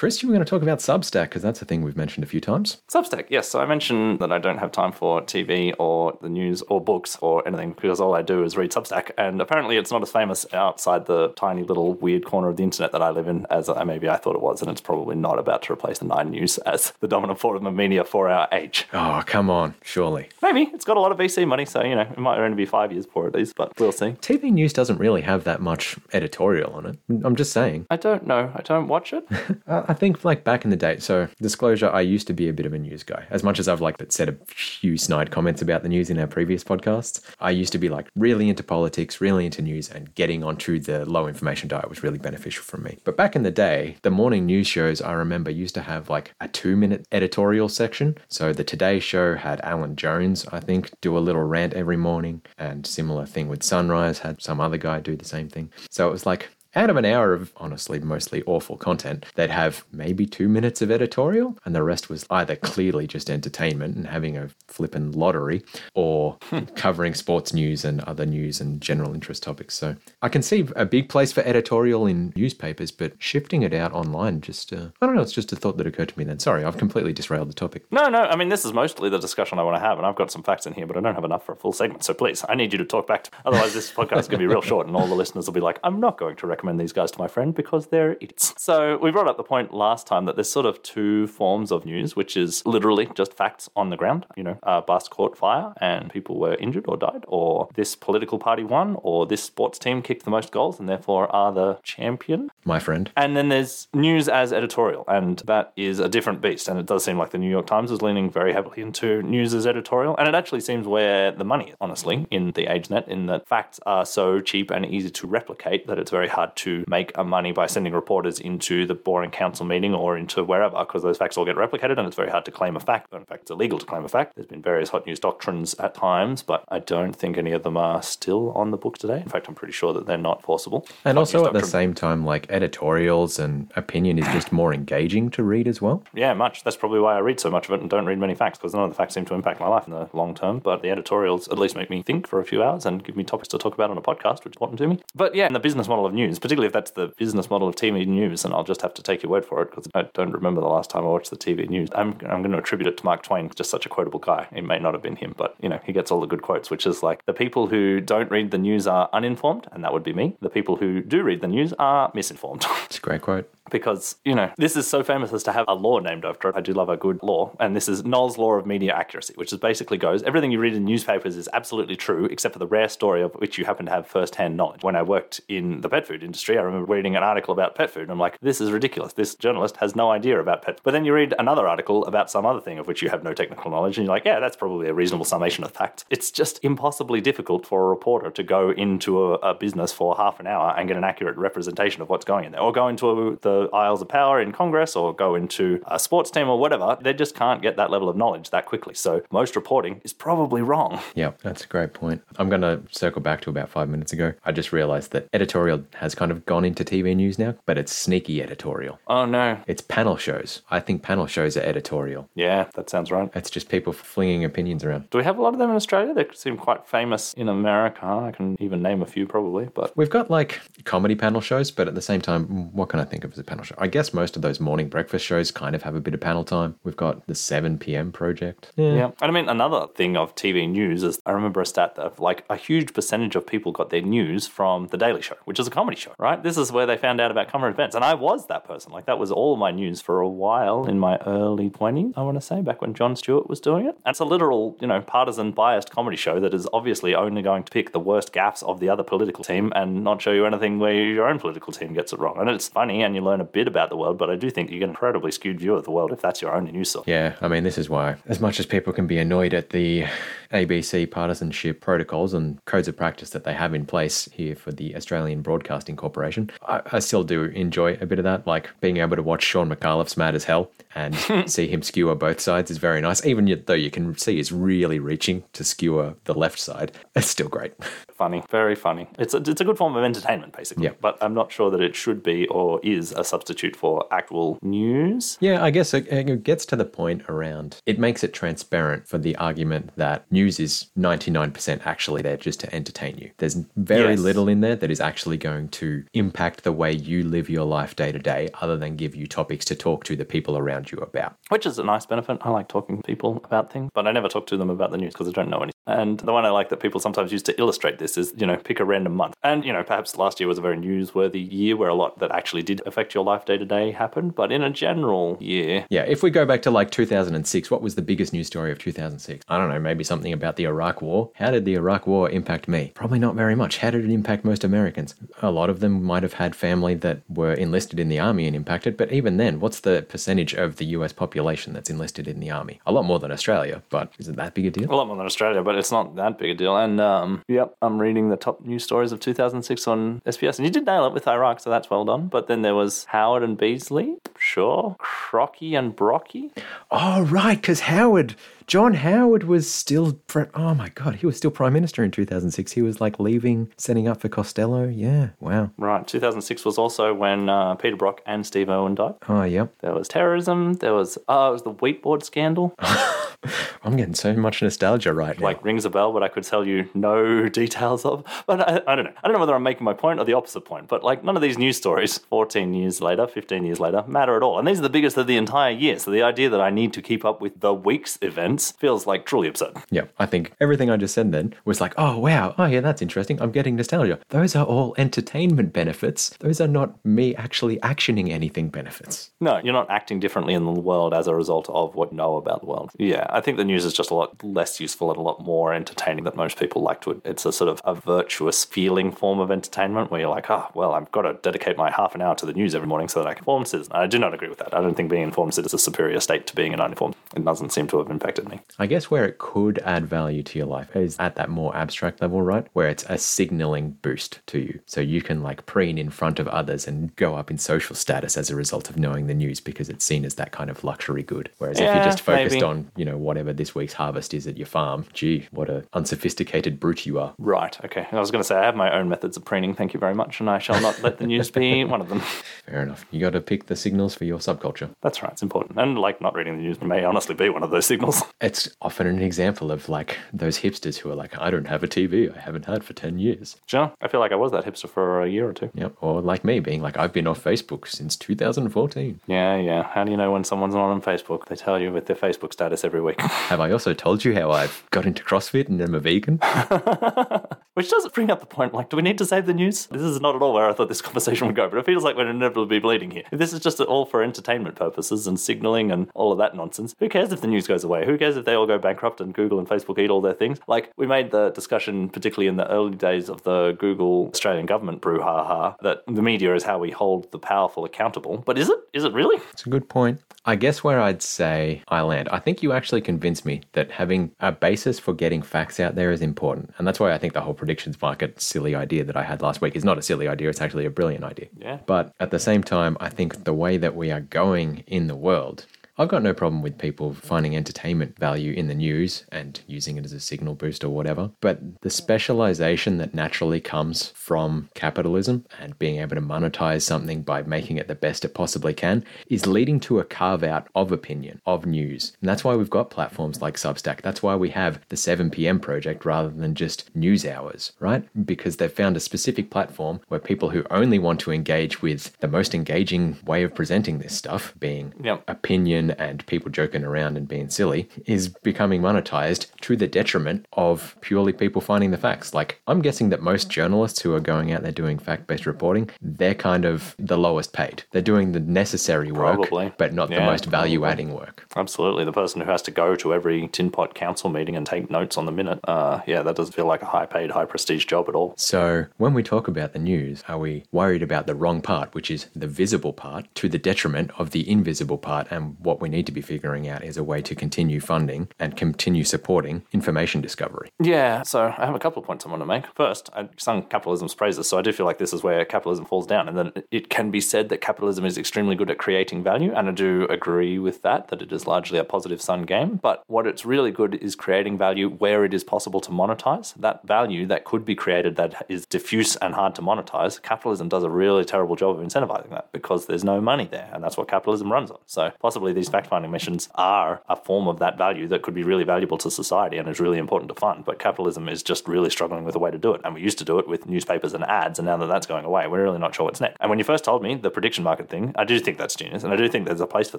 Chris, 0.00 0.22
you 0.22 0.30
were 0.30 0.32
going 0.32 0.42
to 0.42 0.48
talk 0.48 0.62
about 0.62 0.78
Substack 0.78 1.24
because 1.24 1.42
that's 1.42 1.60
a 1.60 1.66
thing 1.66 1.82
we've 1.82 1.94
mentioned 1.94 2.24
a 2.24 2.26
few 2.26 2.40
times. 2.40 2.78
Substack, 2.88 3.26
yes. 3.28 3.50
So 3.50 3.60
I 3.60 3.66
mentioned 3.66 4.18
that 4.20 4.32
I 4.32 4.38
don't 4.38 4.56
have 4.56 4.72
time 4.72 4.92
for 4.92 5.20
TV 5.20 5.74
or 5.78 6.16
the 6.22 6.30
news 6.30 6.62
or 6.70 6.80
books 6.80 7.18
or 7.20 7.46
anything 7.46 7.72
because 7.78 8.00
all 8.00 8.14
I 8.14 8.22
do 8.22 8.42
is 8.42 8.56
read 8.56 8.70
Substack. 8.70 9.10
And 9.18 9.42
apparently 9.42 9.76
it's 9.76 9.90
not 9.90 10.00
as 10.00 10.10
famous 10.10 10.46
outside 10.54 11.04
the 11.04 11.34
tiny 11.36 11.64
little 11.64 11.92
weird 11.92 12.24
corner 12.24 12.48
of 12.48 12.56
the 12.56 12.62
internet 12.62 12.92
that 12.92 13.02
I 13.02 13.10
live 13.10 13.28
in 13.28 13.44
as 13.50 13.68
maybe 13.84 14.08
I 14.08 14.16
thought 14.16 14.36
it 14.36 14.40
was. 14.40 14.62
And 14.62 14.70
it's 14.70 14.80
probably 14.80 15.16
not 15.16 15.38
about 15.38 15.60
to 15.64 15.74
replace 15.74 15.98
the 15.98 16.06
Nine 16.06 16.30
News 16.30 16.56
as 16.64 16.94
the 17.00 17.06
dominant 17.06 17.38
form 17.38 17.66
of 17.66 17.74
media 17.74 18.02
for 18.02 18.30
our 18.30 18.48
age. 18.52 18.88
Oh, 18.94 19.22
come 19.26 19.50
on, 19.50 19.74
surely. 19.82 20.30
Maybe. 20.40 20.70
It's 20.72 20.86
got 20.86 20.96
a 20.96 21.00
lot 21.00 21.12
of 21.12 21.18
VC 21.18 21.46
money, 21.46 21.66
so, 21.66 21.84
you 21.84 21.94
know, 21.94 22.08
it 22.10 22.16
might 22.16 22.38
only 22.38 22.56
be 22.56 22.64
five 22.64 22.90
years 22.90 23.04
before 23.04 23.28
it 23.28 23.36
is, 23.36 23.52
but 23.52 23.78
we'll 23.78 23.92
see. 23.92 24.12
TV 24.12 24.44
news 24.44 24.72
doesn't 24.72 24.96
really 24.96 25.20
have 25.20 25.44
that 25.44 25.60
much 25.60 25.98
editorial 26.14 26.72
on 26.72 26.86
it. 26.86 26.98
I'm 27.22 27.36
just 27.36 27.52
saying. 27.52 27.84
I 27.90 27.96
don't 27.96 28.26
know. 28.26 28.50
I 28.54 28.62
don't 28.62 28.88
watch 28.88 29.12
it. 29.12 29.28
Uh, 29.66 29.89
I 29.90 29.94
think 29.94 30.24
like 30.24 30.44
back 30.44 30.62
in 30.62 30.70
the 30.70 30.76
day. 30.76 30.98
So 31.00 31.26
disclosure, 31.42 31.90
I 31.90 32.02
used 32.02 32.28
to 32.28 32.32
be 32.32 32.48
a 32.48 32.52
bit 32.52 32.64
of 32.64 32.72
a 32.72 32.78
news 32.78 33.02
guy. 33.02 33.26
As 33.28 33.42
much 33.42 33.58
as 33.58 33.66
I've 33.66 33.80
like 33.80 33.96
said 34.08 34.28
a 34.28 34.36
few 34.46 34.96
snide 34.96 35.32
comments 35.32 35.62
about 35.62 35.82
the 35.82 35.88
news 35.88 36.10
in 36.10 36.18
our 36.20 36.28
previous 36.28 36.62
podcasts, 36.62 37.20
I 37.40 37.50
used 37.50 37.72
to 37.72 37.78
be 37.78 37.88
like 37.88 38.06
really 38.14 38.48
into 38.48 38.62
politics, 38.62 39.20
really 39.20 39.46
into 39.46 39.62
news, 39.62 39.90
and 39.90 40.14
getting 40.14 40.44
onto 40.44 40.78
the 40.78 41.04
low 41.06 41.26
information 41.26 41.68
diet 41.68 41.88
was 41.88 42.04
really 42.04 42.18
beneficial 42.18 42.62
for 42.62 42.76
me. 42.76 42.98
But 43.02 43.16
back 43.16 43.34
in 43.34 43.42
the 43.42 43.50
day, 43.50 43.96
the 44.02 44.12
morning 44.12 44.46
news 44.46 44.68
shows 44.68 45.02
I 45.02 45.12
remember 45.14 45.50
used 45.50 45.74
to 45.74 45.82
have 45.82 46.08
like 46.08 46.34
a 46.40 46.46
two 46.46 46.76
minute 46.76 47.04
editorial 47.10 47.68
section. 47.68 48.16
So 48.28 48.52
the 48.52 48.62
Today 48.62 49.00
Show 49.00 49.34
had 49.34 49.60
Alan 49.64 49.96
Jones, 49.96 50.46
I 50.52 50.60
think, 50.60 50.92
do 51.00 51.18
a 51.18 51.26
little 51.26 51.42
rant 51.42 51.74
every 51.74 51.96
morning, 51.96 52.42
and 52.56 52.86
similar 52.86 53.26
thing 53.26 53.48
with 53.48 53.64
Sunrise 53.64 54.20
had 54.20 54.40
some 54.40 54.60
other 54.60 54.78
guy 54.78 55.00
do 55.00 55.16
the 55.16 55.24
same 55.24 55.48
thing. 55.48 55.72
So 55.90 56.06
it 56.06 56.12
was 56.12 56.26
like 56.26 56.48
out 56.74 56.90
of 56.90 56.96
an 56.96 57.04
hour 57.04 57.32
of 57.32 57.52
honestly 57.56 57.98
mostly 58.00 58.42
awful 58.46 58.76
content, 58.76 59.26
they'd 59.34 59.50
have 59.50 59.84
maybe 59.92 60.26
two 60.26 60.48
minutes 60.48 60.80
of 60.82 60.90
editorial, 60.90 61.58
and 61.64 61.74
the 61.74 61.82
rest 61.82 62.08
was 62.08 62.26
either 62.30 62.56
clearly 62.56 63.06
just 63.06 63.28
entertainment 63.28 63.96
and 63.96 64.06
having 64.06 64.36
a 64.36 64.50
flippin' 64.68 65.12
lottery, 65.12 65.62
or 65.94 66.38
covering 66.76 67.14
sports 67.14 67.52
news 67.52 67.84
and 67.84 68.00
other 68.02 68.24
news 68.24 68.60
and 68.60 68.80
general 68.80 69.14
interest 69.14 69.42
topics. 69.42 69.74
So 69.74 69.96
I 70.22 70.28
can 70.28 70.42
see 70.42 70.68
a 70.76 70.84
big 70.86 71.08
place 71.08 71.32
for 71.32 71.40
editorial 71.40 72.06
in 72.06 72.32
newspapers, 72.36 72.90
but 72.90 73.14
shifting 73.18 73.62
it 73.62 73.74
out 73.74 73.92
online 73.92 74.40
just, 74.40 74.72
uh, 74.72 74.88
I 75.00 75.06
don't 75.06 75.16
know, 75.16 75.22
it's 75.22 75.32
just 75.32 75.52
a 75.52 75.56
thought 75.56 75.76
that 75.78 75.86
occurred 75.86 76.10
to 76.10 76.18
me 76.18 76.24
then. 76.24 76.38
Sorry, 76.38 76.64
I've 76.64 76.78
completely 76.78 77.12
disrailed 77.12 77.48
the 77.48 77.54
topic. 77.54 77.84
No, 77.90 78.08
no. 78.08 78.20
I 78.22 78.36
mean, 78.36 78.48
this 78.48 78.64
is 78.64 78.72
mostly 78.72 79.10
the 79.10 79.18
discussion 79.18 79.58
I 79.58 79.62
want 79.62 79.76
to 79.76 79.80
have, 79.80 79.98
and 79.98 80.06
I've 80.06 80.16
got 80.16 80.30
some 80.30 80.42
facts 80.42 80.66
in 80.66 80.74
here, 80.74 80.86
but 80.86 80.96
I 80.96 81.00
don't 81.00 81.14
have 81.14 81.24
enough 81.24 81.44
for 81.44 81.52
a 81.52 81.56
full 81.56 81.72
segment. 81.72 82.04
So 82.04 82.14
please, 82.14 82.44
I 82.48 82.54
need 82.54 82.72
you 82.72 82.78
to 82.78 82.84
talk 82.84 83.06
back. 83.06 83.24
To, 83.24 83.30
otherwise, 83.44 83.74
this 83.74 83.90
podcast 84.00 84.20
is 84.20 84.28
going 84.28 84.38
to 84.40 84.46
be 84.46 84.46
real 84.46 84.62
short, 84.62 84.86
and 84.86 84.94
all 84.94 85.06
the 85.06 85.14
listeners 85.14 85.46
will 85.46 85.54
be 85.54 85.60
like, 85.60 85.80
"I'm 85.82 85.98
not 85.98 86.16
going 86.16 86.36
to 86.36 86.46
recommend 86.46 86.59
these 86.76 86.92
guys 86.92 87.10
to 87.12 87.18
my 87.18 87.28
friend 87.28 87.54
because 87.54 87.88
they're 87.88 88.12
idiots." 88.14 88.54
So 88.70 88.98
we 88.98 89.10
brought 89.10 89.26
up 89.26 89.36
the 89.36 89.42
point 89.42 89.72
last 89.74 90.06
time 90.06 90.26
that 90.26 90.36
there's 90.36 90.50
sort 90.50 90.66
of 90.66 90.82
two 90.82 91.26
forms 91.26 91.72
of 91.72 91.84
news, 91.86 92.14
which 92.14 92.36
is 92.36 92.64
literally 92.66 93.08
just 93.14 93.32
facts 93.32 93.68
on 93.74 93.90
the 93.90 93.96
ground. 93.96 94.26
You 94.36 94.44
know, 94.44 94.58
a 94.62 94.80
bus 94.82 95.08
caught 95.08 95.36
fire 95.36 95.72
and 95.80 96.10
people 96.10 96.38
were 96.38 96.54
injured 96.54 96.84
or 96.86 96.96
died, 96.96 97.24
or 97.26 97.68
this 97.74 97.96
political 97.96 98.38
party 98.38 98.62
won, 98.62 98.96
or 99.02 99.26
this 99.26 99.42
sports 99.42 99.78
team 99.78 100.02
kicked 100.02 100.24
the 100.24 100.30
most 100.30 100.52
goals 100.52 100.78
and 100.78 100.88
therefore 100.88 101.34
are 101.34 101.52
the 101.52 101.78
champion. 101.82 102.50
My 102.64 102.78
friend. 102.78 103.10
And 103.16 103.36
then 103.36 103.48
there's 103.48 103.88
news 103.94 104.28
as 104.28 104.52
editorial, 104.52 105.04
and 105.08 105.38
that 105.46 105.72
is 105.76 105.98
a 105.98 106.08
different 106.08 106.40
beast. 106.40 106.68
And 106.68 106.78
it 106.78 106.86
does 106.86 107.04
seem 107.04 107.18
like 107.18 107.30
the 107.30 107.38
New 107.38 107.50
York 107.50 107.66
Times 107.66 107.90
is 107.90 108.02
leaning 108.02 108.30
very 108.30 108.52
heavily 108.52 108.82
into 108.82 109.22
news 109.22 109.54
as 109.54 109.66
editorial. 109.66 110.16
And 110.16 110.28
it 110.28 110.34
actually 110.34 110.60
seems 110.60 110.86
where 110.86 111.32
the 111.32 111.44
money 111.44 111.70
is, 111.70 111.76
honestly, 111.80 112.26
in 112.30 112.52
the 112.52 112.66
AgeNet, 112.66 113.08
in 113.08 113.26
that 113.26 113.48
facts 113.48 113.80
are 113.86 114.04
so 114.04 114.40
cheap 114.40 114.70
and 114.70 114.86
easy 114.86 115.10
to 115.10 115.26
replicate 115.26 115.86
that 115.86 115.98
it's 115.98 116.10
very 116.10 116.28
hard 116.28 116.49
to 116.56 116.84
make 116.88 117.12
a 117.16 117.24
money 117.24 117.52
by 117.52 117.66
sending 117.66 117.92
reporters 117.92 118.38
into 118.40 118.86
the 118.86 118.94
boring 118.94 119.30
council 119.30 119.66
meeting 119.66 119.94
or 119.94 120.16
into 120.16 120.42
wherever, 120.44 120.78
because 120.78 121.02
those 121.02 121.18
facts 121.18 121.36
all 121.36 121.44
get 121.44 121.56
replicated 121.56 121.98
and 121.98 122.06
it's 122.06 122.16
very 122.16 122.30
hard 122.30 122.44
to 122.44 122.50
claim 122.50 122.76
a 122.76 122.80
fact. 122.80 123.12
In 123.12 123.24
fact, 123.24 123.42
it's 123.42 123.50
illegal 123.50 123.78
to 123.78 123.86
claim 123.86 124.04
a 124.04 124.08
fact. 124.08 124.34
There's 124.34 124.46
been 124.46 124.62
various 124.62 124.90
hot 124.90 125.06
news 125.06 125.20
doctrines 125.20 125.74
at 125.74 125.94
times, 125.94 126.42
but 126.42 126.64
I 126.68 126.78
don't 126.78 127.14
think 127.14 127.36
any 127.38 127.52
of 127.52 127.62
them 127.62 127.76
are 127.76 128.02
still 128.02 128.52
on 128.52 128.70
the 128.70 128.76
books 128.76 128.98
today. 128.98 129.20
In 129.20 129.28
fact, 129.28 129.48
I'm 129.48 129.54
pretty 129.54 129.72
sure 129.72 129.92
that 129.92 130.06
they're 130.06 130.16
not 130.16 130.42
forcible. 130.42 130.86
And 131.04 131.16
Hot 131.16 131.22
also 131.22 131.46
at 131.46 131.52
the 131.52 131.66
same 131.66 131.94
time, 131.94 132.24
like 132.24 132.50
editorials 132.50 133.38
and 133.38 133.70
opinion 133.76 134.18
is 134.18 134.26
just 134.26 134.52
more 134.52 134.74
engaging 134.74 135.30
to 135.30 135.42
read 135.42 135.68
as 135.68 135.80
well. 135.80 136.02
Yeah, 136.14 136.34
much. 136.34 136.64
That's 136.64 136.76
probably 136.76 137.00
why 137.00 137.16
I 137.16 137.18
read 137.18 137.40
so 137.40 137.50
much 137.50 137.68
of 137.68 137.74
it 137.74 137.80
and 137.80 137.88
don't 137.88 138.06
read 138.06 138.18
many 138.18 138.34
facts 138.34 138.58
because 138.58 138.74
none 138.74 138.84
of 138.84 138.90
the 138.90 138.96
facts 138.96 139.14
seem 139.14 139.24
to 139.26 139.34
impact 139.34 139.60
my 139.60 139.68
life 139.68 139.86
in 139.86 139.92
the 139.92 140.08
long 140.12 140.34
term. 140.34 140.58
But 140.58 140.82
the 140.82 140.90
editorials 140.90 141.48
at 141.48 141.58
least 141.58 141.76
make 141.76 141.90
me 141.90 142.02
think 142.02 142.26
for 142.26 142.40
a 142.40 142.44
few 142.44 142.62
hours 142.62 142.84
and 142.86 143.04
give 143.04 143.16
me 143.16 143.24
topics 143.24 143.48
to 143.48 143.58
talk 143.58 143.74
about 143.74 143.90
on 143.90 143.98
a 143.98 144.02
podcast, 144.02 144.44
which 144.44 144.52
is 144.52 144.56
important 144.56 144.78
to 144.78 144.88
me. 144.88 145.00
But 145.14 145.34
yeah, 145.34 145.46
in 145.46 145.52
the 145.52 145.60
business 145.60 145.88
model 145.88 146.06
of 146.06 146.12
news, 146.12 146.38
particularly 146.40 146.66
if 146.66 146.72
that's 146.72 146.92
the 146.92 147.08
business 147.16 147.50
model 147.50 147.68
of 147.68 147.76
TV 147.76 148.06
news, 148.06 148.44
and 148.44 148.54
I'll 148.54 148.64
just 148.64 148.82
have 148.82 148.94
to 148.94 149.02
take 149.02 149.22
your 149.22 149.30
word 149.30 149.44
for 149.44 149.62
it 149.62 149.70
because 149.70 149.86
I 149.94 150.02
don't 150.14 150.32
remember 150.32 150.60
the 150.60 150.68
last 150.68 150.90
time 150.90 151.04
I 151.04 151.08
watched 151.08 151.30
the 151.30 151.36
TV 151.36 151.68
news. 151.68 151.88
I'm, 151.94 152.10
I'm 152.26 152.42
going 152.42 152.52
to 152.52 152.58
attribute 152.58 152.86
it 152.86 152.96
to 152.98 153.04
Mark 153.04 153.22
Twain, 153.22 153.50
just 153.54 153.70
such 153.70 153.86
a 153.86 153.88
quotable 153.88 154.20
guy. 154.20 154.48
It 154.52 154.62
may 154.62 154.78
not 154.78 154.94
have 154.94 155.02
been 155.02 155.16
him, 155.16 155.34
but 155.36 155.56
you 155.60 155.68
know, 155.68 155.80
he 155.84 155.92
gets 155.92 156.10
all 156.10 156.20
the 156.20 156.26
good 156.26 156.42
quotes, 156.42 156.70
which 156.70 156.86
is 156.86 157.02
like 157.02 157.24
the 157.26 157.32
people 157.32 157.66
who 157.66 158.00
don't 158.00 158.30
read 158.30 158.50
the 158.50 158.58
news 158.58 158.86
are 158.86 159.08
uninformed, 159.12 159.66
and 159.72 159.84
that 159.84 159.92
would 159.92 160.04
be 160.04 160.12
me. 160.12 160.36
The 160.40 160.50
people 160.50 160.76
who 160.76 161.02
do 161.02 161.22
read 161.22 161.40
the 161.40 161.48
news 161.48 161.72
are 161.78 162.10
misinformed. 162.14 162.66
It's 162.90 162.98
a 162.98 163.02
great 163.02 163.22
quote. 163.22 163.48
Because 163.70 164.16
you 164.24 164.34
know 164.34 164.50
this 164.56 164.76
is 164.76 164.86
so 164.86 165.02
famous 165.02 165.32
as 165.32 165.42
to 165.44 165.52
have 165.52 165.64
a 165.68 165.74
law 165.74 165.98
named 165.98 166.24
after 166.24 166.48
it. 166.48 166.56
I 166.56 166.60
do 166.60 166.72
love 166.72 166.88
a 166.88 166.96
good 166.96 167.22
law, 167.22 167.52
and 167.58 167.74
this 167.74 167.88
is 167.88 168.04
Knoll's 168.04 168.38
law 168.38 168.54
of 168.54 168.66
media 168.66 168.94
accuracy, 168.94 169.34
which 169.36 169.52
is 169.52 169.58
basically 169.58 169.98
goes 169.98 170.22
everything 170.22 170.50
you 170.50 170.58
read 170.58 170.74
in 170.74 170.84
newspapers 170.84 171.36
is 171.36 171.48
absolutely 171.52 171.96
true, 171.96 172.26
except 172.26 172.52
for 172.52 172.58
the 172.58 172.66
rare 172.66 172.88
story 172.88 173.22
of 173.22 173.32
which 173.34 173.58
you 173.58 173.64
happen 173.64 173.86
to 173.86 173.92
have 173.92 174.06
first-hand 174.06 174.56
knowledge. 174.56 174.82
When 174.82 174.96
I 174.96 175.02
worked 175.02 175.40
in 175.48 175.80
the 175.80 175.88
pet 175.88 176.06
food 176.06 176.22
industry, 176.22 176.58
I 176.58 176.62
remember 176.62 176.92
reading 176.92 177.16
an 177.16 177.22
article 177.22 177.52
about 177.52 177.74
pet 177.74 177.90
food, 177.90 178.02
and 178.02 178.12
I'm 178.12 178.18
like, 178.18 178.38
this 178.40 178.60
is 178.60 178.70
ridiculous. 178.70 179.12
This 179.12 179.34
journalist 179.34 179.76
has 179.76 179.94
no 179.94 180.10
idea 180.10 180.40
about 180.40 180.62
pet. 180.62 180.80
But 180.82 180.92
then 180.92 181.04
you 181.04 181.14
read 181.14 181.34
another 181.38 181.68
article 181.68 182.04
about 182.06 182.30
some 182.30 182.46
other 182.46 182.60
thing 182.60 182.78
of 182.78 182.86
which 182.86 183.02
you 183.02 183.10
have 183.10 183.22
no 183.22 183.32
technical 183.32 183.70
knowledge, 183.70 183.98
and 183.98 184.06
you're 184.06 184.14
like, 184.14 184.24
yeah, 184.24 184.40
that's 184.40 184.56
probably 184.56 184.88
a 184.88 184.94
reasonable 184.94 185.24
summation 185.24 185.64
of 185.64 185.70
facts. 185.70 186.04
It's 186.10 186.30
just 186.30 186.58
impossibly 186.62 187.20
difficult 187.20 187.66
for 187.66 187.84
a 187.84 187.88
reporter 187.88 188.30
to 188.30 188.42
go 188.42 188.70
into 188.70 189.22
a, 189.22 189.34
a 189.34 189.54
business 189.54 189.92
for 189.92 190.16
half 190.16 190.40
an 190.40 190.46
hour 190.46 190.74
and 190.76 190.88
get 190.88 190.96
an 190.96 191.04
accurate 191.04 191.36
representation 191.36 192.02
of 192.02 192.08
what's 192.08 192.24
going 192.24 192.44
in 192.44 192.52
there, 192.52 192.60
or 192.60 192.72
go 192.72 192.88
into 192.88 193.10
a, 193.10 193.36
the 193.36 193.59
aisles 193.72 194.00
of 194.02 194.08
power 194.08 194.40
in 194.40 194.52
Congress, 194.52 194.96
or 194.96 195.14
go 195.14 195.34
into 195.34 195.82
a 195.86 195.98
sports 195.98 196.30
team 196.30 196.48
or 196.48 196.58
whatever. 196.58 196.96
They 197.00 197.12
just 197.12 197.34
can't 197.34 197.62
get 197.62 197.76
that 197.76 197.90
level 197.90 198.08
of 198.08 198.16
knowledge 198.16 198.50
that 198.50 198.66
quickly. 198.66 198.94
So 198.94 199.22
most 199.30 199.56
reporting 199.56 200.00
is 200.04 200.12
probably 200.12 200.62
wrong. 200.62 201.00
Yeah, 201.14 201.32
that's 201.42 201.64
a 201.64 201.66
great 201.66 201.92
point. 201.92 202.22
I'm 202.36 202.48
going 202.48 202.62
to 202.62 202.82
circle 202.90 203.20
back 203.20 203.40
to 203.42 203.50
about 203.50 203.68
five 203.68 203.88
minutes 203.88 204.12
ago. 204.12 204.32
I 204.44 204.52
just 204.52 204.72
realized 204.72 205.12
that 205.12 205.28
editorial 205.32 205.84
has 205.94 206.14
kind 206.14 206.30
of 206.30 206.46
gone 206.46 206.64
into 206.64 206.84
TV 206.84 207.14
news 207.14 207.38
now, 207.38 207.54
but 207.66 207.78
it's 207.78 207.94
sneaky 207.94 208.42
editorial. 208.42 208.98
Oh 209.06 209.24
no. 209.24 209.58
It's 209.66 209.82
panel 209.82 210.16
shows. 210.16 210.62
I 210.70 210.80
think 210.80 211.02
panel 211.02 211.26
shows 211.26 211.56
are 211.56 211.62
editorial. 211.62 212.28
Yeah, 212.34 212.68
that 212.74 212.90
sounds 212.90 213.10
right. 213.10 213.30
It's 213.34 213.50
just 213.50 213.68
people 213.68 213.92
flinging 213.92 214.44
opinions 214.44 214.84
around. 214.84 215.10
Do 215.10 215.18
we 215.18 215.24
have 215.24 215.38
a 215.38 215.42
lot 215.42 215.52
of 215.52 215.58
them 215.58 215.70
in 215.70 215.76
Australia? 215.76 216.14
They 216.14 216.26
seem 216.34 216.56
quite 216.56 216.86
famous 216.86 217.34
in 217.34 217.48
America. 217.48 218.06
I 218.06 218.32
can 218.32 218.56
even 218.60 218.82
name 218.82 219.02
a 219.02 219.06
few 219.06 219.26
probably, 219.26 219.68
but 219.74 219.96
We've 219.96 220.10
got 220.10 220.30
like 220.30 220.60
comedy 220.84 221.14
panel 221.14 221.40
shows, 221.40 221.70
but 221.70 221.88
at 221.88 221.94
the 221.94 222.02
same 222.02 222.20
time, 222.20 222.72
what 222.72 222.88
can 222.88 223.00
I 223.00 223.04
think 223.04 223.24
of 223.24 223.32
as 223.32 223.38
a 223.38 223.44
panel 223.50 223.64
show? 223.64 223.74
I 223.78 223.88
guess 223.88 224.14
most 224.14 224.36
of 224.36 224.42
those 224.42 224.60
morning 224.60 224.88
breakfast 224.88 225.26
shows 225.26 225.50
kind 225.50 225.74
of 225.74 225.82
have 225.82 225.94
a 225.94 226.00
bit 226.00 226.14
of 226.14 226.20
panel 226.20 226.44
time. 226.44 226.76
We've 226.84 226.96
got 226.96 227.26
the 227.26 227.34
7 227.34 227.78
p.m. 227.78 228.12
project. 228.12 228.72
Yeah. 228.76 228.94
Yeah, 228.94 229.10
and 229.20 229.30
I 229.30 229.30
mean 229.30 229.48
another 229.48 229.86
thing 229.94 230.16
of 230.16 230.34
TV 230.34 230.68
news 230.68 231.02
is 231.02 231.18
I 231.26 231.32
remember 231.32 231.60
a 231.60 231.66
stat 231.66 231.96
that 231.96 232.20
like 232.20 232.44
a 232.48 232.56
huge 232.56 232.94
percentage 232.94 233.34
of 233.34 233.46
people 233.46 233.72
got 233.72 233.90
their 233.90 234.02
news 234.02 234.46
from 234.46 234.86
the 234.88 234.96
Daily 234.96 235.22
Show, 235.22 235.36
which 235.44 235.58
is 235.58 235.66
a 235.66 235.70
comedy 235.70 235.96
show, 235.96 236.12
right? 236.18 236.42
This 236.42 236.56
is 236.56 236.70
where 236.70 236.86
they 236.86 236.96
found 236.96 237.20
out 237.20 237.30
about 237.30 237.48
current 237.48 237.74
events, 237.74 237.94
and 237.94 238.04
I 238.04 238.14
was 238.14 238.46
that 238.46 238.64
person. 238.64 238.92
Like 238.92 239.06
that 239.06 239.18
was 239.18 239.32
all 239.32 239.56
my 239.56 239.70
news 239.70 240.00
for 240.00 240.20
a 240.20 240.28
while 240.28 240.86
in 240.86 240.98
my 240.98 241.16
early 241.26 241.70
twenties, 241.70 242.14
I 242.16 242.22
want 242.22 242.36
to 242.36 242.40
say, 242.40 242.60
back 242.60 242.80
when 242.80 242.94
Jon 242.94 243.16
Stewart 243.16 243.48
was 243.48 243.60
doing 243.60 243.86
it. 243.86 243.96
And 244.04 244.12
it's 244.12 244.20
a 244.20 244.24
literal, 244.24 244.76
you 244.80 244.86
know, 244.86 245.00
partisan 245.00 245.52
biased 245.52 245.90
comedy 245.90 246.16
show 246.16 246.38
that 246.40 246.54
is 246.54 246.68
obviously 246.72 247.14
only 247.14 247.42
going 247.42 247.64
to 247.64 247.72
pick 247.72 247.92
the 247.92 248.00
worst 248.00 248.32
gaffes 248.32 248.62
of 248.62 248.80
the 248.80 248.88
other 248.88 249.02
political 249.02 249.42
team 249.44 249.72
and 249.74 250.04
not 250.04 250.22
show 250.22 250.32
you 250.32 250.46
anything 250.46 250.78
where 250.78 250.94
your 250.94 251.26
own 251.28 251.38
political 251.38 251.72
team 251.72 251.94
gets 251.94 252.12
it 252.12 252.18
wrong. 252.20 252.36
And 252.38 252.48
it's 252.50 252.68
funny, 252.68 253.02
and 253.02 253.14
you 253.14 253.22
learn 253.22 253.39
a 253.40 253.44
bit 253.44 253.68
about 253.68 253.90
the 253.90 253.96
world, 253.96 254.18
but 254.18 254.30
I 254.30 254.36
do 254.36 254.50
think 254.50 254.70
you 254.70 254.78
get 254.78 254.84
an 254.84 254.90
incredibly 254.90 255.30
skewed 255.30 255.58
view 255.58 255.74
of 255.74 255.84
the 255.84 255.90
world 255.90 256.12
if 256.12 256.20
that's 256.20 256.42
your 256.42 256.54
only 256.54 256.72
news 256.72 256.90
source. 256.90 257.06
Yeah, 257.06 257.34
I 257.40 257.48
mean, 257.48 257.64
this 257.64 257.78
is 257.78 257.88
why, 257.88 258.16
as 258.26 258.40
much 258.40 258.60
as 258.60 258.66
people 258.66 258.92
can 258.92 259.06
be 259.06 259.18
annoyed 259.18 259.54
at 259.54 259.70
the 259.70 260.06
ABC 260.52 261.10
partisanship 261.10 261.80
protocols 261.80 262.34
and 262.34 262.62
codes 262.64 262.88
of 262.88 262.96
practice 262.96 263.30
that 263.30 263.44
they 263.44 263.54
have 263.54 263.74
in 263.74 263.86
place 263.86 264.28
here 264.32 264.56
for 264.56 264.72
the 264.72 264.96
Australian 264.96 265.42
Broadcasting 265.42 265.96
Corporation, 265.96 266.50
I, 266.66 266.82
I 266.92 266.98
still 266.98 267.24
do 267.24 267.44
enjoy 267.44 267.98
a 268.00 268.06
bit 268.06 268.18
of 268.18 268.24
that. 268.24 268.46
Like 268.46 268.70
being 268.80 268.98
able 268.98 269.16
to 269.16 269.22
watch 269.22 269.44
Shaun 269.44 269.68
Micallef's 269.68 270.16
Mad 270.16 270.34
as 270.34 270.44
Hell 270.44 270.70
and 270.94 271.16
see 271.46 271.68
him 271.68 271.82
skewer 271.82 272.14
both 272.14 272.40
sides 272.40 272.70
is 272.70 272.78
very 272.78 273.00
nice. 273.00 273.24
Even 273.24 273.62
though 273.66 273.74
you 273.74 273.90
can 273.90 274.16
see 274.16 274.36
he's 274.36 274.52
really 274.52 274.98
reaching 274.98 275.44
to 275.52 275.64
skewer 275.64 276.14
the 276.24 276.34
left 276.34 276.58
side, 276.58 276.92
it's 277.14 277.28
still 277.28 277.48
great. 277.48 277.72
funny, 278.12 278.42
very 278.50 278.74
funny. 278.74 279.08
It's 279.18 279.34
a, 279.34 279.38
it's 279.38 279.60
a 279.60 279.64
good 279.64 279.78
form 279.78 279.96
of 279.96 280.04
entertainment, 280.04 280.56
basically. 280.56 280.84
Yeah. 280.84 280.92
But 281.00 281.18
I'm 281.20 281.34
not 281.34 281.52
sure 281.52 281.70
that 281.70 281.80
it 281.80 281.94
should 281.94 282.22
be 282.22 282.46
or 282.48 282.80
is 282.82 283.12
a 283.20 283.24
substitute 283.24 283.76
for 283.76 284.06
actual 284.12 284.58
news. 284.62 285.38
Yeah, 285.40 285.62
I 285.62 285.70
guess 285.70 285.94
it, 285.94 286.08
it 286.08 286.42
gets 286.42 286.64
to 286.66 286.76
the 286.76 286.84
point 286.84 287.22
around 287.28 287.76
it 287.86 287.98
makes 287.98 288.24
it 288.24 288.32
transparent 288.32 289.06
for 289.08 289.18
the 289.18 289.36
argument 289.36 289.90
that 289.96 290.30
news 290.30 290.58
is 290.58 290.90
99% 290.98 291.86
actually 291.86 292.22
there 292.22 292.36
just 292.36 292.60
to 292.60 292.74
entertain 292.74 293.18
you. 293.18 293.30
There's 293.38 293.56
very 293.76 294.10
Yes. 294.10 294.20
little 294.20 294.48
in 294.48 294.60
there 294.60 294.76
that 294.76 294.90
is 294.90 295.00
actually 295.00 295.36
going 295.36 295.68
to 295.68 296.04
impact 296.14 296.64
the 296.64 296.72
way 296.72 296.92
you 296.92 297.22
live 297.22 297.48
your 297.50 297.64
life 297.64 297.94
day 297.96 298.10
to 298.12 298.18
day, 298.18 298.48
other 298.60 298.76
than 298.76 298.96
give 298.96 299.14
you 299.14 299.26
topics 299.26 299.64
to 299.66 299.74
talk 299.74 300.04
to 300.04 300.16
the 300.16 300.24
people 300.24 300.56
around 300.56 300.90
you 300.90 300.98
about. 300.98 301.34
Which 301.50 301.66
is 301.66 301.78
a 301.78 301.84
nice 301.84 302.06
benefit. 302.06 302.38
I 302.40 302.50
like 302.50 302.68
talking 302.68 302.96
to 302.96 303.02
people 303.02 303.40
about 303.44 303.72
things, 303.72 303.90
but 303.94 304.06
I 304.06 304.12
never 304.12 304.28
talk 304.28 304.46
to 304.48 304.56
them 304.56 304.70
about 304.70 304.90
the 304.90 304.98
news 304.98 305.12
because 305.12 305.28
I 305.28 305.32
don't 305.32 305.50
know 305.50 305.58
anything. 305.58 305.74
And 305.86 306.20
the 306.20 306.32
one 306.32 306.44
I 306.46 306.50
like 306.50 306.68
that 306.70 306.78
people 306.80 307.00
sometimes 307.00 307.32
use 307.32 307.42
to 307.44 307.58
illustrate 307.60 307.98
this 307.98 308.16
is, 308.16 308.32
you 308.36 308.46
know, 308.46 308.56
pick 308.56 308.80
a 308.80 308.84
random 308.84 309.14
month. 309.14 309.34
And, 309.42 309.64
you 309.64 309.72
know, 309.72 309.82
perhaps 309.82 310.16
last 310.16 310.38
year 310.40 310.48
was 310.48 310.58
a 310.58 310.60
very 310.62 310.76
newsworthy 310.76 311.50
year 311.50 311.76
where 311.76 311.88
a 311.88 311.94
lot 311.94 312.18
that 312.20 312.30
actually 312.32 312.62
did 312.62 312.80
affect 312.86 313.09
your 313.14 313.24
life 313.24 313.44
day 313.44 313.58
to 313.58 313.64
day 313.64 313.90
happened. 313.92 314.34
But 314.34 314.52
in 314.52 314.62
a 314.62 314.70
general 314.70 315.36
year, 315.40 315.86
Yeah, 315.90 316.02
if 316.02 316.22
we 316.22 316.30
go 316.30 316.44
back 316.46 316.62
to 316.62 316.70
like 316.70 316.90
2006, 316.90 317.70
what 317.70 317.82
was 317.82 317.94
the 317.94 318.02
biggest 318.02 318.32
news 318.32 318.46
story 318.46 318.70
of 318.72 318.78
2006? 318.78 319.44
I 319.48 319.58
don't 319.58 319.68
know, 319.68 319.78
maybe 319.78 320.04
something 320.04 320.32
about 320.32 320.56
the 320.56 320.64
Iraq 320.64 321.02
War. 321.02 321.30
How 321.34 321.50
did 321.50 321.64
the 321.64 321.74
Iraq 321.74 322.06
War 322.06 322.28
impact 322.30 322.68
me? 322.68 322.92
Probably 322.94 323.18
not 323.18 323.34
very 323.34 323.54
much. 323.54 323.78
How 323.78 323.90
did 323.90 324.04
it 324.04 324.10
impact 324.10 324.44
most 324.44 324.64
Americans? 324.64 325.14
A 325.42 325.50
lot 325.50 325.70
of 325.70 325.80
them 325.80 326.02
might 326.02 326.22
have 326.22 326.34
had 326.34 326.54
family 326.56 326.94
that 326.96 327.20
were 327.28 327.52
enlisted 327.52 327.98
in 327.98 328.08
the 328.08 328.18
army 328.18 328.46
and 328.46 328.54
impacted, 328.56 328.96
but 328.96 329.12
even 329.12 329.36
then, 329.36 329.60
what's 329.60 329.80
the 329.80 330.04
percentage 330.08 330.54
of 330.54 330.76
the 330.76 330.86
US 330.86 331.12
population 331.12 331.72
that's 331.72 331.90
enlisted 331.90 332.26
in 332.28 332.40
the 332.40 332.50
army? 332.50 332.80
A 332.86 332.92
lot 332.92 333.04
more 333.04 333.18
than 333.18 333.30
Australia, 333.32 333.82
but 333.90 334.12
is 334.18 334.28
it 334.28 334.36
that 334.36 334.54
big 334.54 334.66
a 334.66 334.70
deal? 334.70 334.90
a 334.92 334.96
lot 334.96 335.06
more 335.06 335.16
than 335.16 335.26
Australia, 335.26 335.62
but 335.62 335.76
it's 335.76 335.92
not 335.92 336.16
that 336.16 336.38
big 336.38 336.50
a 336.50 336.54
deal. 336.54 336.76
And 336.76 337.00
um, 337.00 337.42
yep, 337.48 337.76
I'm 337.82 337.98
reading 337.98 338.28
the 338.30 338.36
top 338.36 338.60
news 338.64 338.82
stories 338.84 339.12
of 339.12 339.20
2006 339.20 339.86
on 339.86 340.20
SBS, 340.26 340.58
and 340.58 340.66
you 340.66 340.72
did 340.72 340.84
nail 340.86 341.06
it 341.06 341.12
with 341.12 341.28
Iraq, 341.28 341.60
so 341.60 341.70
that's 341.70 341.88
well 341.90 342.04
done. 342.04 342.26
But 342.28 342.46
then 342.48 342.62
there 342.62 342.74
was 342.74 342.99
Howard 343.06 343.42
and 343.42 343.58
Beazley, 343.58 344.18
sure, 344.38 344.96
Crocky 344.98 345.74
and 345.74 345.94
Brocky. 345.94 346.50
Oh, 346.90 347.22
right, 347.22 347.60
because 347.60 347.80
Howard, 347.80 348.34
John 348.66 348.94
Howard 348.94 349.44
was 349.44 349.70
still, 349.70 350.18
oh 350.54 350.74
my 350.74 350.90
God, 350.90 351.16
he 351.16 351.26
was 351.26 351.36
still 351.36 351.50
Prime 351.50 351.72
Minister 351.72 352.04
in 352.04 352.10
2006. 352.10 352.72
He 352.72 352.82
was 352.82 353.00
like 353.00 353.18
leaving, 353.18 353.72
setting 353.76 354.06
up 354.06 354.20
for 354.20 354.28
Costello. 354.28 354.88
Yeah, 354.88 355.30
wow. 355.40 355.70
Right, 355.76 356.06
2006 356.06 356.64
was 356.64 356.78
also 356.78 357.12
when 357.14 357.48
uh, 357.48 357.74
Peter 357.74 357.96
Brock 357.96 358.20
and 358.26 358.46
Steve 358.46 358.68
Irwin 358.68 358.94
died. 358.94 359.14
Oh, 359.28 359.42
yep. 359.42 359.72
There 359.80 359.94
was 359.94 360.08
terrorism. 360.08 360.74
There 360.74 360.94
was 360.94 361.18
oh, 361.28 361.48
it 361.48 361.52
was 361.52 361.62
the 361.62 361.70
Wheatboard 361.70 362.22
scandal. 362.24 362.74
I'm 363.84 363.96
getting 363.96 364.14
so 364.14 364.34
much 364.34 364.62
nostalgia 364.62 365.12
right 365.12 365.38
now. 365.38 365.44
like 365.44 365.64
rings 365.64 365.84
a 365.84 365.90
bell, 365.90 366.12
but 366.12 366.22
I 366.22 366.28
could 366.28 366.44
tell 366.44 366.66
you 366.66 366.88
no 366.94 367.48
details 367.60 368.04
of. 368.04 368.24
But 368.46 368.60
I, 368.60 368.92
I 368.92 368.94
don't 368.94 369.04
know. 369.06 369.12
I 369.22 369.28
don't 369.28 369.32
know 369.34 369.40
whether 369.40 369.54
I'm 369.54 369.62
making 369.62 369.84
my 369.84 369.94
point 369.94 370.20
or 370.20 370.24
the 370.24 370.34
opposite 370.34 370.62
point. 370.62 370.88
But 370.88 371.02
like 371.02 371.24
none 371.24 371.36
of 371.36 371.42
these 371.42 371.58
news 371.58 371.76
stories, 371.76 372.18
14 372.30 372.74
years 372.74 373.00
later, 373.00 373.26
15 373.26 373.64
years 373.64 373.80
later, 373.80 374.04
matter 374.06 374.36
at 374.36 374.42
all. 374.42 374.58
And 374.58 374.68
these 374.68 374.78
are 374.78 374.82
the 374.82 374.90
biggest 374.90 375.16
of 375.16 375.26
the 375.26 375.36
entire 375.36 375.70
year. 375.72 375.98
So 375.98 376.10
the 376.10 376.22
idea 376.22 376.50
that 376.50 376.60
I 376.60 376.70
need 376.70 376.92
to 376.94 377.02
keep 377.02 377.24
up 377.24 377.40
with 377.40 377.60
the 377.60 377.72
week's 377.72 378.18
events 378.22 378.72
feels 378.72 379.06
like 379.06 379.24
truly 379.24 379.48
absurd. 379.48 379.76
Yeah, 379.90 380.04
I 380.18 380.26
think 380.26 380.52
everything 380.60 380.90
I 380.90 380.96
just 380.96 381.14
said 381.14 381.32
then 381.32 381.54
was 381.64 381.80
like, 381.80 381.94
oh, 381.96 382.18
wow, 382.18 382.54
oh, 382.58 382.66
yeah, 382.66 382.80
that's 382.80 383.02
interesting. 383.02 383.40
I'm 383.40 383.52
getting 383.52 383.76
nostalgia. 383.76 384.18
Those 384.28 384.54
are 384.54 384.64
all 384.64 384.94
entertainment 384.98 385.72
benefits. 385.72 386.30
Those 386.40 386.60
are 386.60 386.68
not 386.68 387.02
me 387.04 387.34
actually 387.36 387.78
actioning 387.78 388.30
anything 388.30 388.68
benefits. 388.68 389.30
No, 389.40 389.60
you're 389.62 389.72
not 389.72 389.90
acting 389.90 390.20
differently 390.20 390.54
in 390.54 390.64
the 390.64 390.72
world 390.72 391.14
as 391.14 391.26
a 391.26 391.34
result 391.34 391.68
of 391.70 391.94
what 391.94 392.10
you 392.10 392.16
know 392.16 392.36
about 392.36 392.60
the 392.60 392.66
world. 392.66 392.90
Yeah, 392.98 393.26
I 393.32 393.40
think 393.40 393.56
the 393.56 393.64
news 393.64 393.84
is 393.84 393.92
just 393.92 394.10
a 394.10 394.14
lot 394.14 394.42
less 394.42 394.80
useful 394.80 395.10
and 395.10 395.18
a 395.18 395.22
lot 395.22 395.44
more 395.44 395.72
entertaining 395.72 396.24
than 396.24 396.36
most 396.36 396.58
people 396.58 396.82
like 396.82 397.00
to. 397.02 397.20
It's 397.24 397.44
a 397.44 397.52
sort 397.52 397.70
of 397.70 397.80
a 397.84 397.94
virtuous 397.94 398.64
feeling 398.64 399.12
form 399.12 399.38
of 399.38 399.50
entertainment 399.50 400.10
where 400.10 400.20
you're 400.20 400.30
like, 400.30 400.50
oh, 400.50 400.68
well, 400.74 400.92
I've 400.92 401.10
got 401.12 401.22
to 401.22 401.34
dedicate 401.34 401.76
my 401.76 401.90
half 401.90 402.14
an 402.14 402.22
hour 402.22 402.34
to 402.36 402.46
the 402.46 402.52
news 402.52 402.74
every 402.74 402.88
morning 402.88 403.08
so 403.08 403.22
that 403.22 403.28
I 403.28 403.34
can 403.34 403.42
inform 403.42 403.64
citizens. 403.64 403.94
I 403.94 404.06
do 404.06 404.18
not 404.18 404.34
agree 404.34 404.48
with 404.48 404.58
that. 404.58 404.74
I 404.74 404.80
don't 404.80 404.94
think 404.94 405.10
being 405.10 405.22
informed 405.22 405.54
citizen 405.54 405.76
is 405.76 405.82
a 405.82 405.84
superior 405.84 406.20
state 406.20 406.46
to 406.48 406.54
being 406.54 406.74
an 406.74 406.80
uninformed. 406.80 407.16
it 407.34 407.44
doesn't 407.44 407.70
seem 407.72 407.86
to 407.88 407.98
have 407.98 408.10
impacted 408.10 408.48
me. 408.48 408.60
I 408.78 408.86
guess 408.86 409.10
where 409.10 409.24
it 409.24 409.38
could 409.38 409.78
add 409.80 410.06
value 410.06 410.42
to 410.42 410.58
your 410.58 410.66
life 410.66 410.94
is 410.96 411.16
at 411.18 411.36
that 411.36 411.48
more 411.48 411.74
abstract 411.76 412.20
level, 412.20 412.42
right? 412.42 412.66
Where 412.72 412.88
it's 412.88 413.04
a 413.08 413.18
signaling 413.18 413.92
boost 414.02 414.40
to 414.48 414.58
you. 414.58 414.80
So 414.86 415.00
you 415.00 415.22
can 415.22 415.42
like 415.42 415.66
preen 415.66 415.98
in 415.98 416.10
front 416.10 416.38
of 416.38 416.48
others 416.48 416.86
and 416.86 417.14
go 417.16 417.36
up 417.36 417.50
in 417.50 417.58
social 417.58 417.96
status 417.96 418.36
as 418.36 418.50
a 418.50 418.56
result 418.56 418.90
of 418.90 418.98
knowing 418.98 419.26
the 419.26 419.34
news 419.34 419.60
because 419.60 419.88
it's 419.88 420.04
seen 420.04 420.24
as 420.24 420.34
that 420.36 420.52
kind 420.52 420.70
of 420.70 420.84
luxury 420.84 421.22
good. 421.22 421.50
Whereas 421.58 421.78
if 421.78 421.86
you're 421.86 422.04
just 422.04 422.20
focused 422.20 422.54
maybe. 422.54 422.64
on, 422.64 422.90
you 422.96 423.04
know, 423.04 423.16
whatever 423.20 423.52
this 423.52 423.74
week's 423.74 423.94
harvest 423.94 424.34
is 424.34 424.46
at 424.46 424.56
your 424.56 424.66
farm, 424.66 425.06
gee, 425.12 425.46
what 425.50 425.68
a 425.68 425.84
unsophisticated 425.92 426.80
brute 426.80 427.06
you 427.06 427.18
are. 427.18 427.34
Right. 427.38 427.76
Okay. 427.84 428.06
I 428.10 428.18
was 428.20 428.30
going 428.30 428.40
to 428.42 428.46
say 428.46 428.56
I 428.56 428.64
have 428.64 428.76
my 428.76 428.92
own 428.96 429.08
methods 429.08 429.36
of 429.36 429.44
preening. 429.44 429.74
Thank 429.74 429.94
you 429.94 430.00
very 430.00 430.14
much, 430.14 430.40
and 430.40 430.50
I 430.50 430.58
shall 430.58 430.80
not 430.80 431.02
let 431.02 431.18
the 431.18 431.26
news 431.26 431.50
be 431.50 431.84
one 431.84 432.00
of 432.00 432.08
them. 432.08 432.20
Fair 432.66 432.82
enough. 432.82 433.04
You 433.10 433.20
got 433.20 433.30
to 433.30 433.40
pick 433.40 433.66
the 433.66 433.76
signals 433.76 434.14
for 434.14 434.24
your 434.24 434.38
subculture. 434.38 434.90
That's 435.02 435.22
right. 435.22 435.32
It's 435.32 435.42
important. 435.42 435.78
And 435.78 435.98
like 435.98 436.20
not 436.20 436.34
reading 436.34 436.56
the 436.56 436.62
news 436.62 436.80
may 436.80 437.04
honestly 437.04 437.34
be 437.34 437.48
one 437.48 437.62
of 437.62 437.70
those 437.70 437.86
signals. 437.86 438.22
It's 438.40 438.70
often 438.80 439.06
an 439.06 439.20
example 439.20 439.70
of 439.70 439.90
like 439.90 440.16
those 440.32 440.60
hipsters 440.60 440.96
who 440.96 441.10
are 441.10 441.14
like, 441.14 441.38
I 441.38 441.50
don't 441.50 441.66
have 441.66 441.82
a 441.82 441.88
TV 441.88 442.34
I 442.34 442.40
haven't 442.40 442.64
had 442.64 442.82
for 442.82 442.94
10 442.94 443.18
years. 443.18 443.56
Sure. 443.66 443.92
I 444.00 444.08
feel 444.08 444.18
like 444.18 444.32
I 444.32 444.36
was 444.36 444.50
that 444.52 444.64
hipster 444.64 444.88
for 444.88 445.22
a 445.22 445.28
year 445.28 445.46
or 445.46 445.52
two. 445.52 445.70
Yep. 445.74 445.96
Or 446.00 446.22
like 446.22 446.42
me 446.42 446.58
being 446.58 446.80
like, 446.80 446.96
I've 446.96 447.12
been 447.12 447.26
off 447.26 447.44
Facebook 447.44 447.86
since 447.86 448.16
2014. 448.16 449.20
Yeah, 449.26 449.56
yeah. 449.56 449.82
How 449.82 450.04
do 450.04 450.10
you 450.10 450.16
know 450.16 450.32
when 450.32 450.44
someone's 450.44 450.74
not 450.74 450.90
on 450.90 451.02
Facebook? 451.02 451.46
They 451.46 451.56
tell 451.56 451.78
you 451.78 451.92
with 451.92 452.06
their 452.06 452.16
Facebook 452.16 452.52
status 452.52 452.82
every 452.82 453.02
week. 453.02 453.09
Have 453.18 453.60
I 453.60 453.70
also 453.70 453.94
told 453.94 454.24
you 454.24 454.34
how 454.34 454.50
I've 454.50 454.84
got 454.90 455.06
into 455.06 455.22
CrossFit 455.24 455.68
and 455.68 455.80
I'm 455.80 455.94
a 455.94 456.00
vegan? 456.00 456.38
Which 457.74 457.88
does 457.88 458.08
bring 458.08 458.30
up 458.30 458.40
the 458.40 458.46
point 458.46 458.74
like, 458.74 458.90
do 458.90 458.96
we 458.96 459.02
need 459.02 459.18
to 459.18 459.24
save 459.24 459.46
the 459.46 459.54
news? 459.54 459.86
This 459.86 460.02
is 460.02 460.20
not 460.20 460.36
at 460.36 460.42
all 460.42 460.52
where 460.52 460.68
I 460.68 460.72
thought 460.72 460.88
this 460.88 461.00
conversation 461.10 461.46
would 461.46 461.56
go, 461.56 461.68
but 461.68 461.78
it 461.78 461.86
feels 461.86 462.04
like 462.04 462.16
we're 462.16 462.28
inevitably 462.28 462.78
bleeding 462.78 463.10
here. 463.10 463.22
If 463.32 463.38
this 463.38 463.52
is 463.52 463.60
just 463.60 463.80
all 463.80 464.04
for 464.04 464.22
entertainment 464.22 464.76
purposes 464.76 465.26
and 465.26 465.38
signaling 465.38 465.90
and 465.90 466.10
all 466.14 466.32
of 466.32 466.38
that 466.38 466.54
nonsense, 466.54 466.94
who 466.98 467.08
cares 467.08 467.32
if 467.32 467.40
the 467.40 467.46
news 467.46 467.66
goes 467.66 467.84
away? 467.84 468.04
Who 468.04 468.18
cares 468.18 468.36
if 468.36 468.44
they 468.44 468.54
all 468.54 468.66
go 468.66 468.78
bankrupt 468.78 469.20
and 469.20 469.32
Google 469.32 469.58
and 469.58 469.68
Facebook 469.68 469.98
eat 469.98 470.10
all 470.10 470.20
their 470.20 470.34
things? 470.34 470.58
Like, 470.66 470.90
we 470.96 471.06
made 471.06 471.30
the 471.30 471.50
discussion, 471.50 472.08
particularly 472.10 472.48
in 472.48 472.56
the 472.56 472.70
early 472.70 472.96
days 472.96 473.28
of 473.30 473.42
the 473.44 473.72
Google 473.78 474.28
Australian 474.28 474.66
government 474.66 475.00
brouhaha, 475.00 475.76
that 475.80 476.02
the 476.06 476.22
media 476.22 476.54
is 476.54 476.64
how 476.64 476.78
we 476.78 476.90
hold 476.90 477.30
the 477.32 477.38
powerful 477.38 477.84
accountable. 477.84 478.38
But 478.44 478.58
is 478.58 478.68
it? 478.68 478.78
Is 478.92 479.04
it 479.04 479.12
really? 479.12 479.40
It's 479.52 479.64
a 479.64 479.70
good 479.70 479.88
point. 479.88 480.20
I 480.44 480.56
guess 480.56 480.82
where 480.82 481.00
I'd 481.00 481.22
say 481.22 481.82
I 481.88 482.00
land, 482.02 482.28
I 482.30 482.38
think 482.38 482.62
you 482.62 482.72
actually 482.72 482.99
convinced 483.00 483.44
me 483.44 483.62
that 483.72 483.90
having 483.90 484.32
a 484.40 484.52
basis 484.52 484.98
for 484.98 485.12
getting 485.12 485.42
facts 485.42 485.80
out 485.80 485.94
there 485.94 486.10
is 486.12 486.22
important. 486.22 486.72
And 486.78 486.86
that's 486.86 487.00
why 487.00 487.12
I 487.12 487.18
think 487.18 487.32
the 487.32 487.40
whole 487.40 487.54
predictions 487.54 488.00
market 488.00 488.40
silly 488.40 488.74
idea 488.74 489.04
that 489.04 489.16
I 489.16 489.22
had 489.22 489.42
last 489.42 489.60
week 489.60 489.76
is 489.76 489.84
not 489.84 489.98
a 489.98 490.02
silly 490.02 490.28
idea, 490.28 490.48
it's 490.48 490.60
actually 490.60 490.86
a 490.86 490.90
brilliant 490.90 491.24
idea. 491.24 491.48
Yeah. 491.56 491.78
But 491.86 492.12
at 492.20 492.30
the 492.30 492.38
same 492.38 492.62
time, 492.62 492.96
I 493.00 493.08
think 493.08 493.44
the 493.44 493.54
way 493.54 493.76
that 493.76 493.96
we 493.96 494.10
are 494.10 494.20
going 494.20 494.84
in 494.86 495.06
the 495.06 495.16
world, 495.16 495.66
I've 496.00 496.08
got 496.08 496.22
no 496.22 496.32
problem 496.32 496.62
with 496.62 496.78
people 496.78 497.12
finding 497.12 497.54
entertainment 497.54 498.18
value 498.18 498.54
in 498.54 498.68
the 498.68 498.74
news 498.74 499.26
and 499.30 499.60
using 499.66 499.98
it 499.98 500.06
as 500.06 500.14
a 500.14 500.18
signal 500.18 500.54
boost 500.54 500.82
or 500.82 500.88
whatever. 500.88 501.30
But 501.42 501.82
the 501.82 501.90
specialization 501.90 502.96
that 502.96 503.12
naturally 503.12 503.60
comes 503.60 504.06
from 504.16 504.70
capitalism 504.72 505.44
and 505.58 505.78
being 505.78 506.00
able 506.00 506.16
to 506.16 506.22
monetize 506.22 506.84
something 506.84 507.20
by 507.20 507.42
making 507.42 507.76
it 507.76 507.86
the 507.86 507.94
best 507.94 508.24
it 508.24 508.32
possibly 508.32 508.72
can 508.72 509.04
is 509.26 509.46
leading 509.46 509.78
to 509.80 509.98
a 509.98 510.04
carve 510.04 510.42
out 510.42 510.68
of 510.74 510.90
opinion, 510.90 511.42
of 511.44 511.66
news. 511.66 512.16
And 512.22 512.30
that's 512.30 512.44
why 512.44 512.56
we've 512.56 512.70
got 512.70 512.88
platforms 512.88 513.42
like 513.42 513.56
Substack. 513.56 514.00
That's 514.00 514.22
why 514.22 514.36
we 514.36 514.48
have 514.50 514.80
the 514.88 514.96
7 514.96 515.28
p.m. 515.28 515.60
project 515.60 516.06
rather 516.06 516.30
than 516.30 516.54
just 516.54 516.96
news 516.96 517.26
hours, 517.26 517.72
right? 517.78 518.08
Because 518.24 518.56
they've 518.56 518.72
found 518.72 518.96
a 518.96 519.00
specific 519.00 519.50
platform 519.50 520.00
where 520.08 520.18
people 520.18 520.48
who 520.48 520.64
only 520.70 520.98
want 520.98 521.20
to 521.20 521.30
engage 521.30 521.82
with 521.82 522.18
the 522.20 522.28
most 522.28 522.54
engaging 522.54 523.18
way 523.26 523.42
of 523.42 523.54
presenting 523.54 523.98
this 523.98 524.16
stuff, 524.16 524.54
being 524.58 524.94
Yep. 525.04 525.24
opinion 525.28 525.89
and 525.98 526.24
people 526.26 526.50
joking 526.50 526.84
around 526.84 527.16
and 527.16 527.28
being 527.28 527.48
silly 527.48 527.88
is 528.06 528.28
becoming 528.28 528.80
monetized 528.80 529.46
to 529.62 529.76
the 529.76 529.86
detriment 529.86 530.46
of 530.52 530.96
purely 531.00 531.32
people 531.32 531.60
finding 531.60 531.90
the 531.90 531.98
facts. 531.98 532.34
Like, 532.34 532.60
I'm 532.66 532.82
guessing 532.82 533.10
that 533.10 533.22
most 533.22 533.50
journalists 533.50 534.00
who 534.00 534.14
are 534.14 534.20
going 534.20 534.52
out 534.52 534.62
there 534.62 534.72
doing 534.72 534.98
fact 534.98 535.26
based 535.26 535.46
reporting, 535.46 535.90
they're 536.00 536.34
kind 536.34 536.64
of 536.64 536.94
the 536.98 537.18
lowest 537.18 537.52
paid. 537.52 537.84
They're 537.92 538.02
doing 538.02 538.32
the 538.32 538.40
necessary 538.40 539.12
work, 539.12 539.36
Probably. 539.36 539.72
but 539.78 539.92
not 539.92 540.10
the 540.10 540.20
most 540.20 540.46
value 540.46 540.84
adding 540.84 541.14
work. 541.14 541.46
Absolutely. 541.56 542.04
The 542.04 542.12
person 542.12 542.40
who 542.40 542.50
has 542.50 542.62
to 542.62 542.70
go 542.70 542.94
to 542.96 543.14
every 543.14 543.48
tin 543.48 543.70
pot 543.70 543.94
council 543.94 544.30
meeting 544.30 544.56
and 544.56 544.66
take 544.66 544.90
notes 544.90 545.16
on 545.16 545.26
the 545.26 545.32
minute, 545.32 545.60
uh, 545.64 546.00
yeah, 546.06 546.22
that 546.22 546.36
doesn't 546.36 546.54
feel 546.54 546.66
like 546.66 546.82
a 546.82 546.86
high 546.86 547.06
paid, 547.06 547.30
high 547.30 547.44
prestige 547.44 547.86
job 547.86 548.08
at 548.08 548.14
all. 548.14 548.34
So, 548.36 548.86
when 548.96 549.14
we 549.14 549.22
talk 549.22 549.48
about 549.48 549.72
the 549.72 549.78
news, 549.78 550.22
are 550.28 550.38
we 550.38 550.64
worried 550.72 551.02
about 551.02 551.26
the 551.26 551.34
wrong 551.34 551.60
part, 551.60 551.94
which 551.94 552.10
is 552.10 552.26
the 552.34 552.46
visible 552.46 552.92
part, 552.92 553.32
to 553.36 553.48
the 553.48 553.58
detriment 553.58 554.10
of 554.18 554.30
the 554.30 554.48
invisible 554.48 554.98
part? 554.98 555.28
And 555.30 555.56
what 555.60 555.79
we 555.80 555.88
need 555.88 556.06
to 556.06 556.12
be 556.12 556.20
figuring 556.20 556.68
out 556.68 556.84
is 556.84 556.96
a 556.96 557.04
way 557.04 557.22
to 557.22 557.34
continue 557.34 557.80
funding 557.80 558.28
and 558.38 558.56
continue 558.56 559.04
supporting 559.04 559.62
information 559.72 560.20
discovery. 560.20 560.70
Yeah, 560.80 561.22
so 561.22 561.54
I 561.56 561.66
have 561.66 561.74
a 561.74 561.78
couple 561.78 562.00
of 562.00 562.06
points 562.06 562.26
I 562.26 562.30
want 562.30 562.42
to 562.42 562.46
make. 562.46 562.64
First, 562.74 563.10
I 563.14 563.28
sung 563.36 563.62
capitalism's 563.64 564.14
praises, 564.14 564.48
so 564.48 564.58
I 564.58 564.62
do 564.62 564.72
feel 564.72 564.86
like 564.86 564.98
this 564.98 565.12
is 565.12 565.22
where 565.22 565.44
capitalism 565.44 565.84
falls 565.84 566.06
down, 566.06 566.28
and 566.28 566.36
then 566.36 566.52
it 566.70 566.90
can 566.90 567.10
be 567.10 567.20
said 567.20 567.48
that 567.48 567.60
capitalism 567.60 568.04
is 568.04 568.18
extremely 568.18 568.56
good 568.56 568.70
at 568.70 568.78
creating 568.78 569.22
value, 569.22 569.52
and 569.54 569.68
I 569.68 569.72
do 569.72 570.06
agree 570.10 570.58
with 570.58 570.82
that, 570.82 571.08
that 571.08 571.22
it 571.22 571.32
is 571.32 571.46
largely 571.46 571.78
a 571.78 571.84
positive 571.84 572.20
sum 572.20 572.44
game. 572.44 572.78
But 572.82 573.02
what 573.06 573.26
it's 573.26 573.44
really 573.44 573.70
good 573.70 573.94
is 573.94 574.14
creating 574.14 574.58
value 574.58 574.88
where 574.88 575.24
it 575.24 575.34
is 575.34 575.44
possible 575.44 575.80
to 575.80 575.90
monetize. 575.90 576.54
That 576.54 576.86
value 576.86 577.26
that 577.26 577.44
could 577.44 577.64
be 577.64 577.74
created 577.74 578.16
that 578.16 578.46
is 578.48 578.66
diffuse 578.66 579.16
and 579.16 579.34
hard 579.34 579.54
to 579.56 579.62
monetize, 579.62 580.20
capitalism 580.20 580.68
does 580.68 580.84
a 580.84 580.90
really 580.90 581.24
terrible 581.24 581.56
job 581.56 581.78
of 581.78 581.86
incentivizing 581.86 582.30
that 582.30 582.50
because 582.52 582.86
there's 582.86 583.04
no 583.04 583.20
money 583.20 583.48
there, 583.50 583.70
and 583.72 583.82
that's 583.82 583.96
what 583.96 584.08
capitalism 584.08 584.50
runs 584.52 584.70
on. 584.70 584.78
So 584.86 585.12
possibly 585.20 585.52
these 585.60 585.68
fact 585.68 585.88
finding 585.88 586.10
missions 586.10 586.48
are 586.54 587.02
a 587.08 587.16
form 587.16 587.46
of 587.46 587.58
that 587.58 587.76
value 587.76 588.08
that 588.08 588.22
could 588.22 588.32
be 588.32 588.42
really 588.42 588.64
valuable 588.64 588.96
to 588.96 589.10
society 589.10 589.58
and 589.58 589.68
is 589.68 589.78
really 589.78 589.98
important 589.98 590.28
to 590.30 590.34
fund. 590.34 590.64
But 590.64 590.78
capitalism 590.78 591.28
is 591.28 591.42
just 591.42 591.68
really 591.68 591.90
struggling 591.90 592.24
with 592.24 592.34
a 592.34 592.38
way 592.38 592.50
to 592.50 592.56
do 592.56 592.72
it. 592.72 592.80
And 592.82 592.94
we 592.94 593.02
used 593.02 593.18
to 593.18 593.24
do 593.24 593.38
it 593.38 593.46
with 593.46 593.66
newspapers 593.66 594.14
and 594.14 594.24
ads, 594.24 594.58
and 594.58 594.64
now 594.64 594.78
that 594.78 594.86
that's 594.86 595.06
going 595.06 595.26
away, 595.26 595.46
we're 595.46 595.62
really 595.62 595.78
not 595.78 595.94
sure 595.94 596.06
what's 596.06 596.20
next. 596.20 596.38
And 596.40 596.48
when 596.48 596.58
you 596.58 596.64
first 596.64 596.82
told 596.82 597.02
me 597.02 597.14
the 597.14 597.30
prediction 597.30 597.62
market 597.62 597.90
thing, 597.90 598.14
I 598.16 598.24
do 598.24 598.40
think 598.40 598.56
that's 598.56 598.74
genius, 598.74 599.04
and 599.04 599.12
I 599.12 599.16
do 599.16 599.28
think 599.28 599.46
there's 599.46 599.60
a 599.60 599.66
place 599.66 599.90
for 599.90 599.98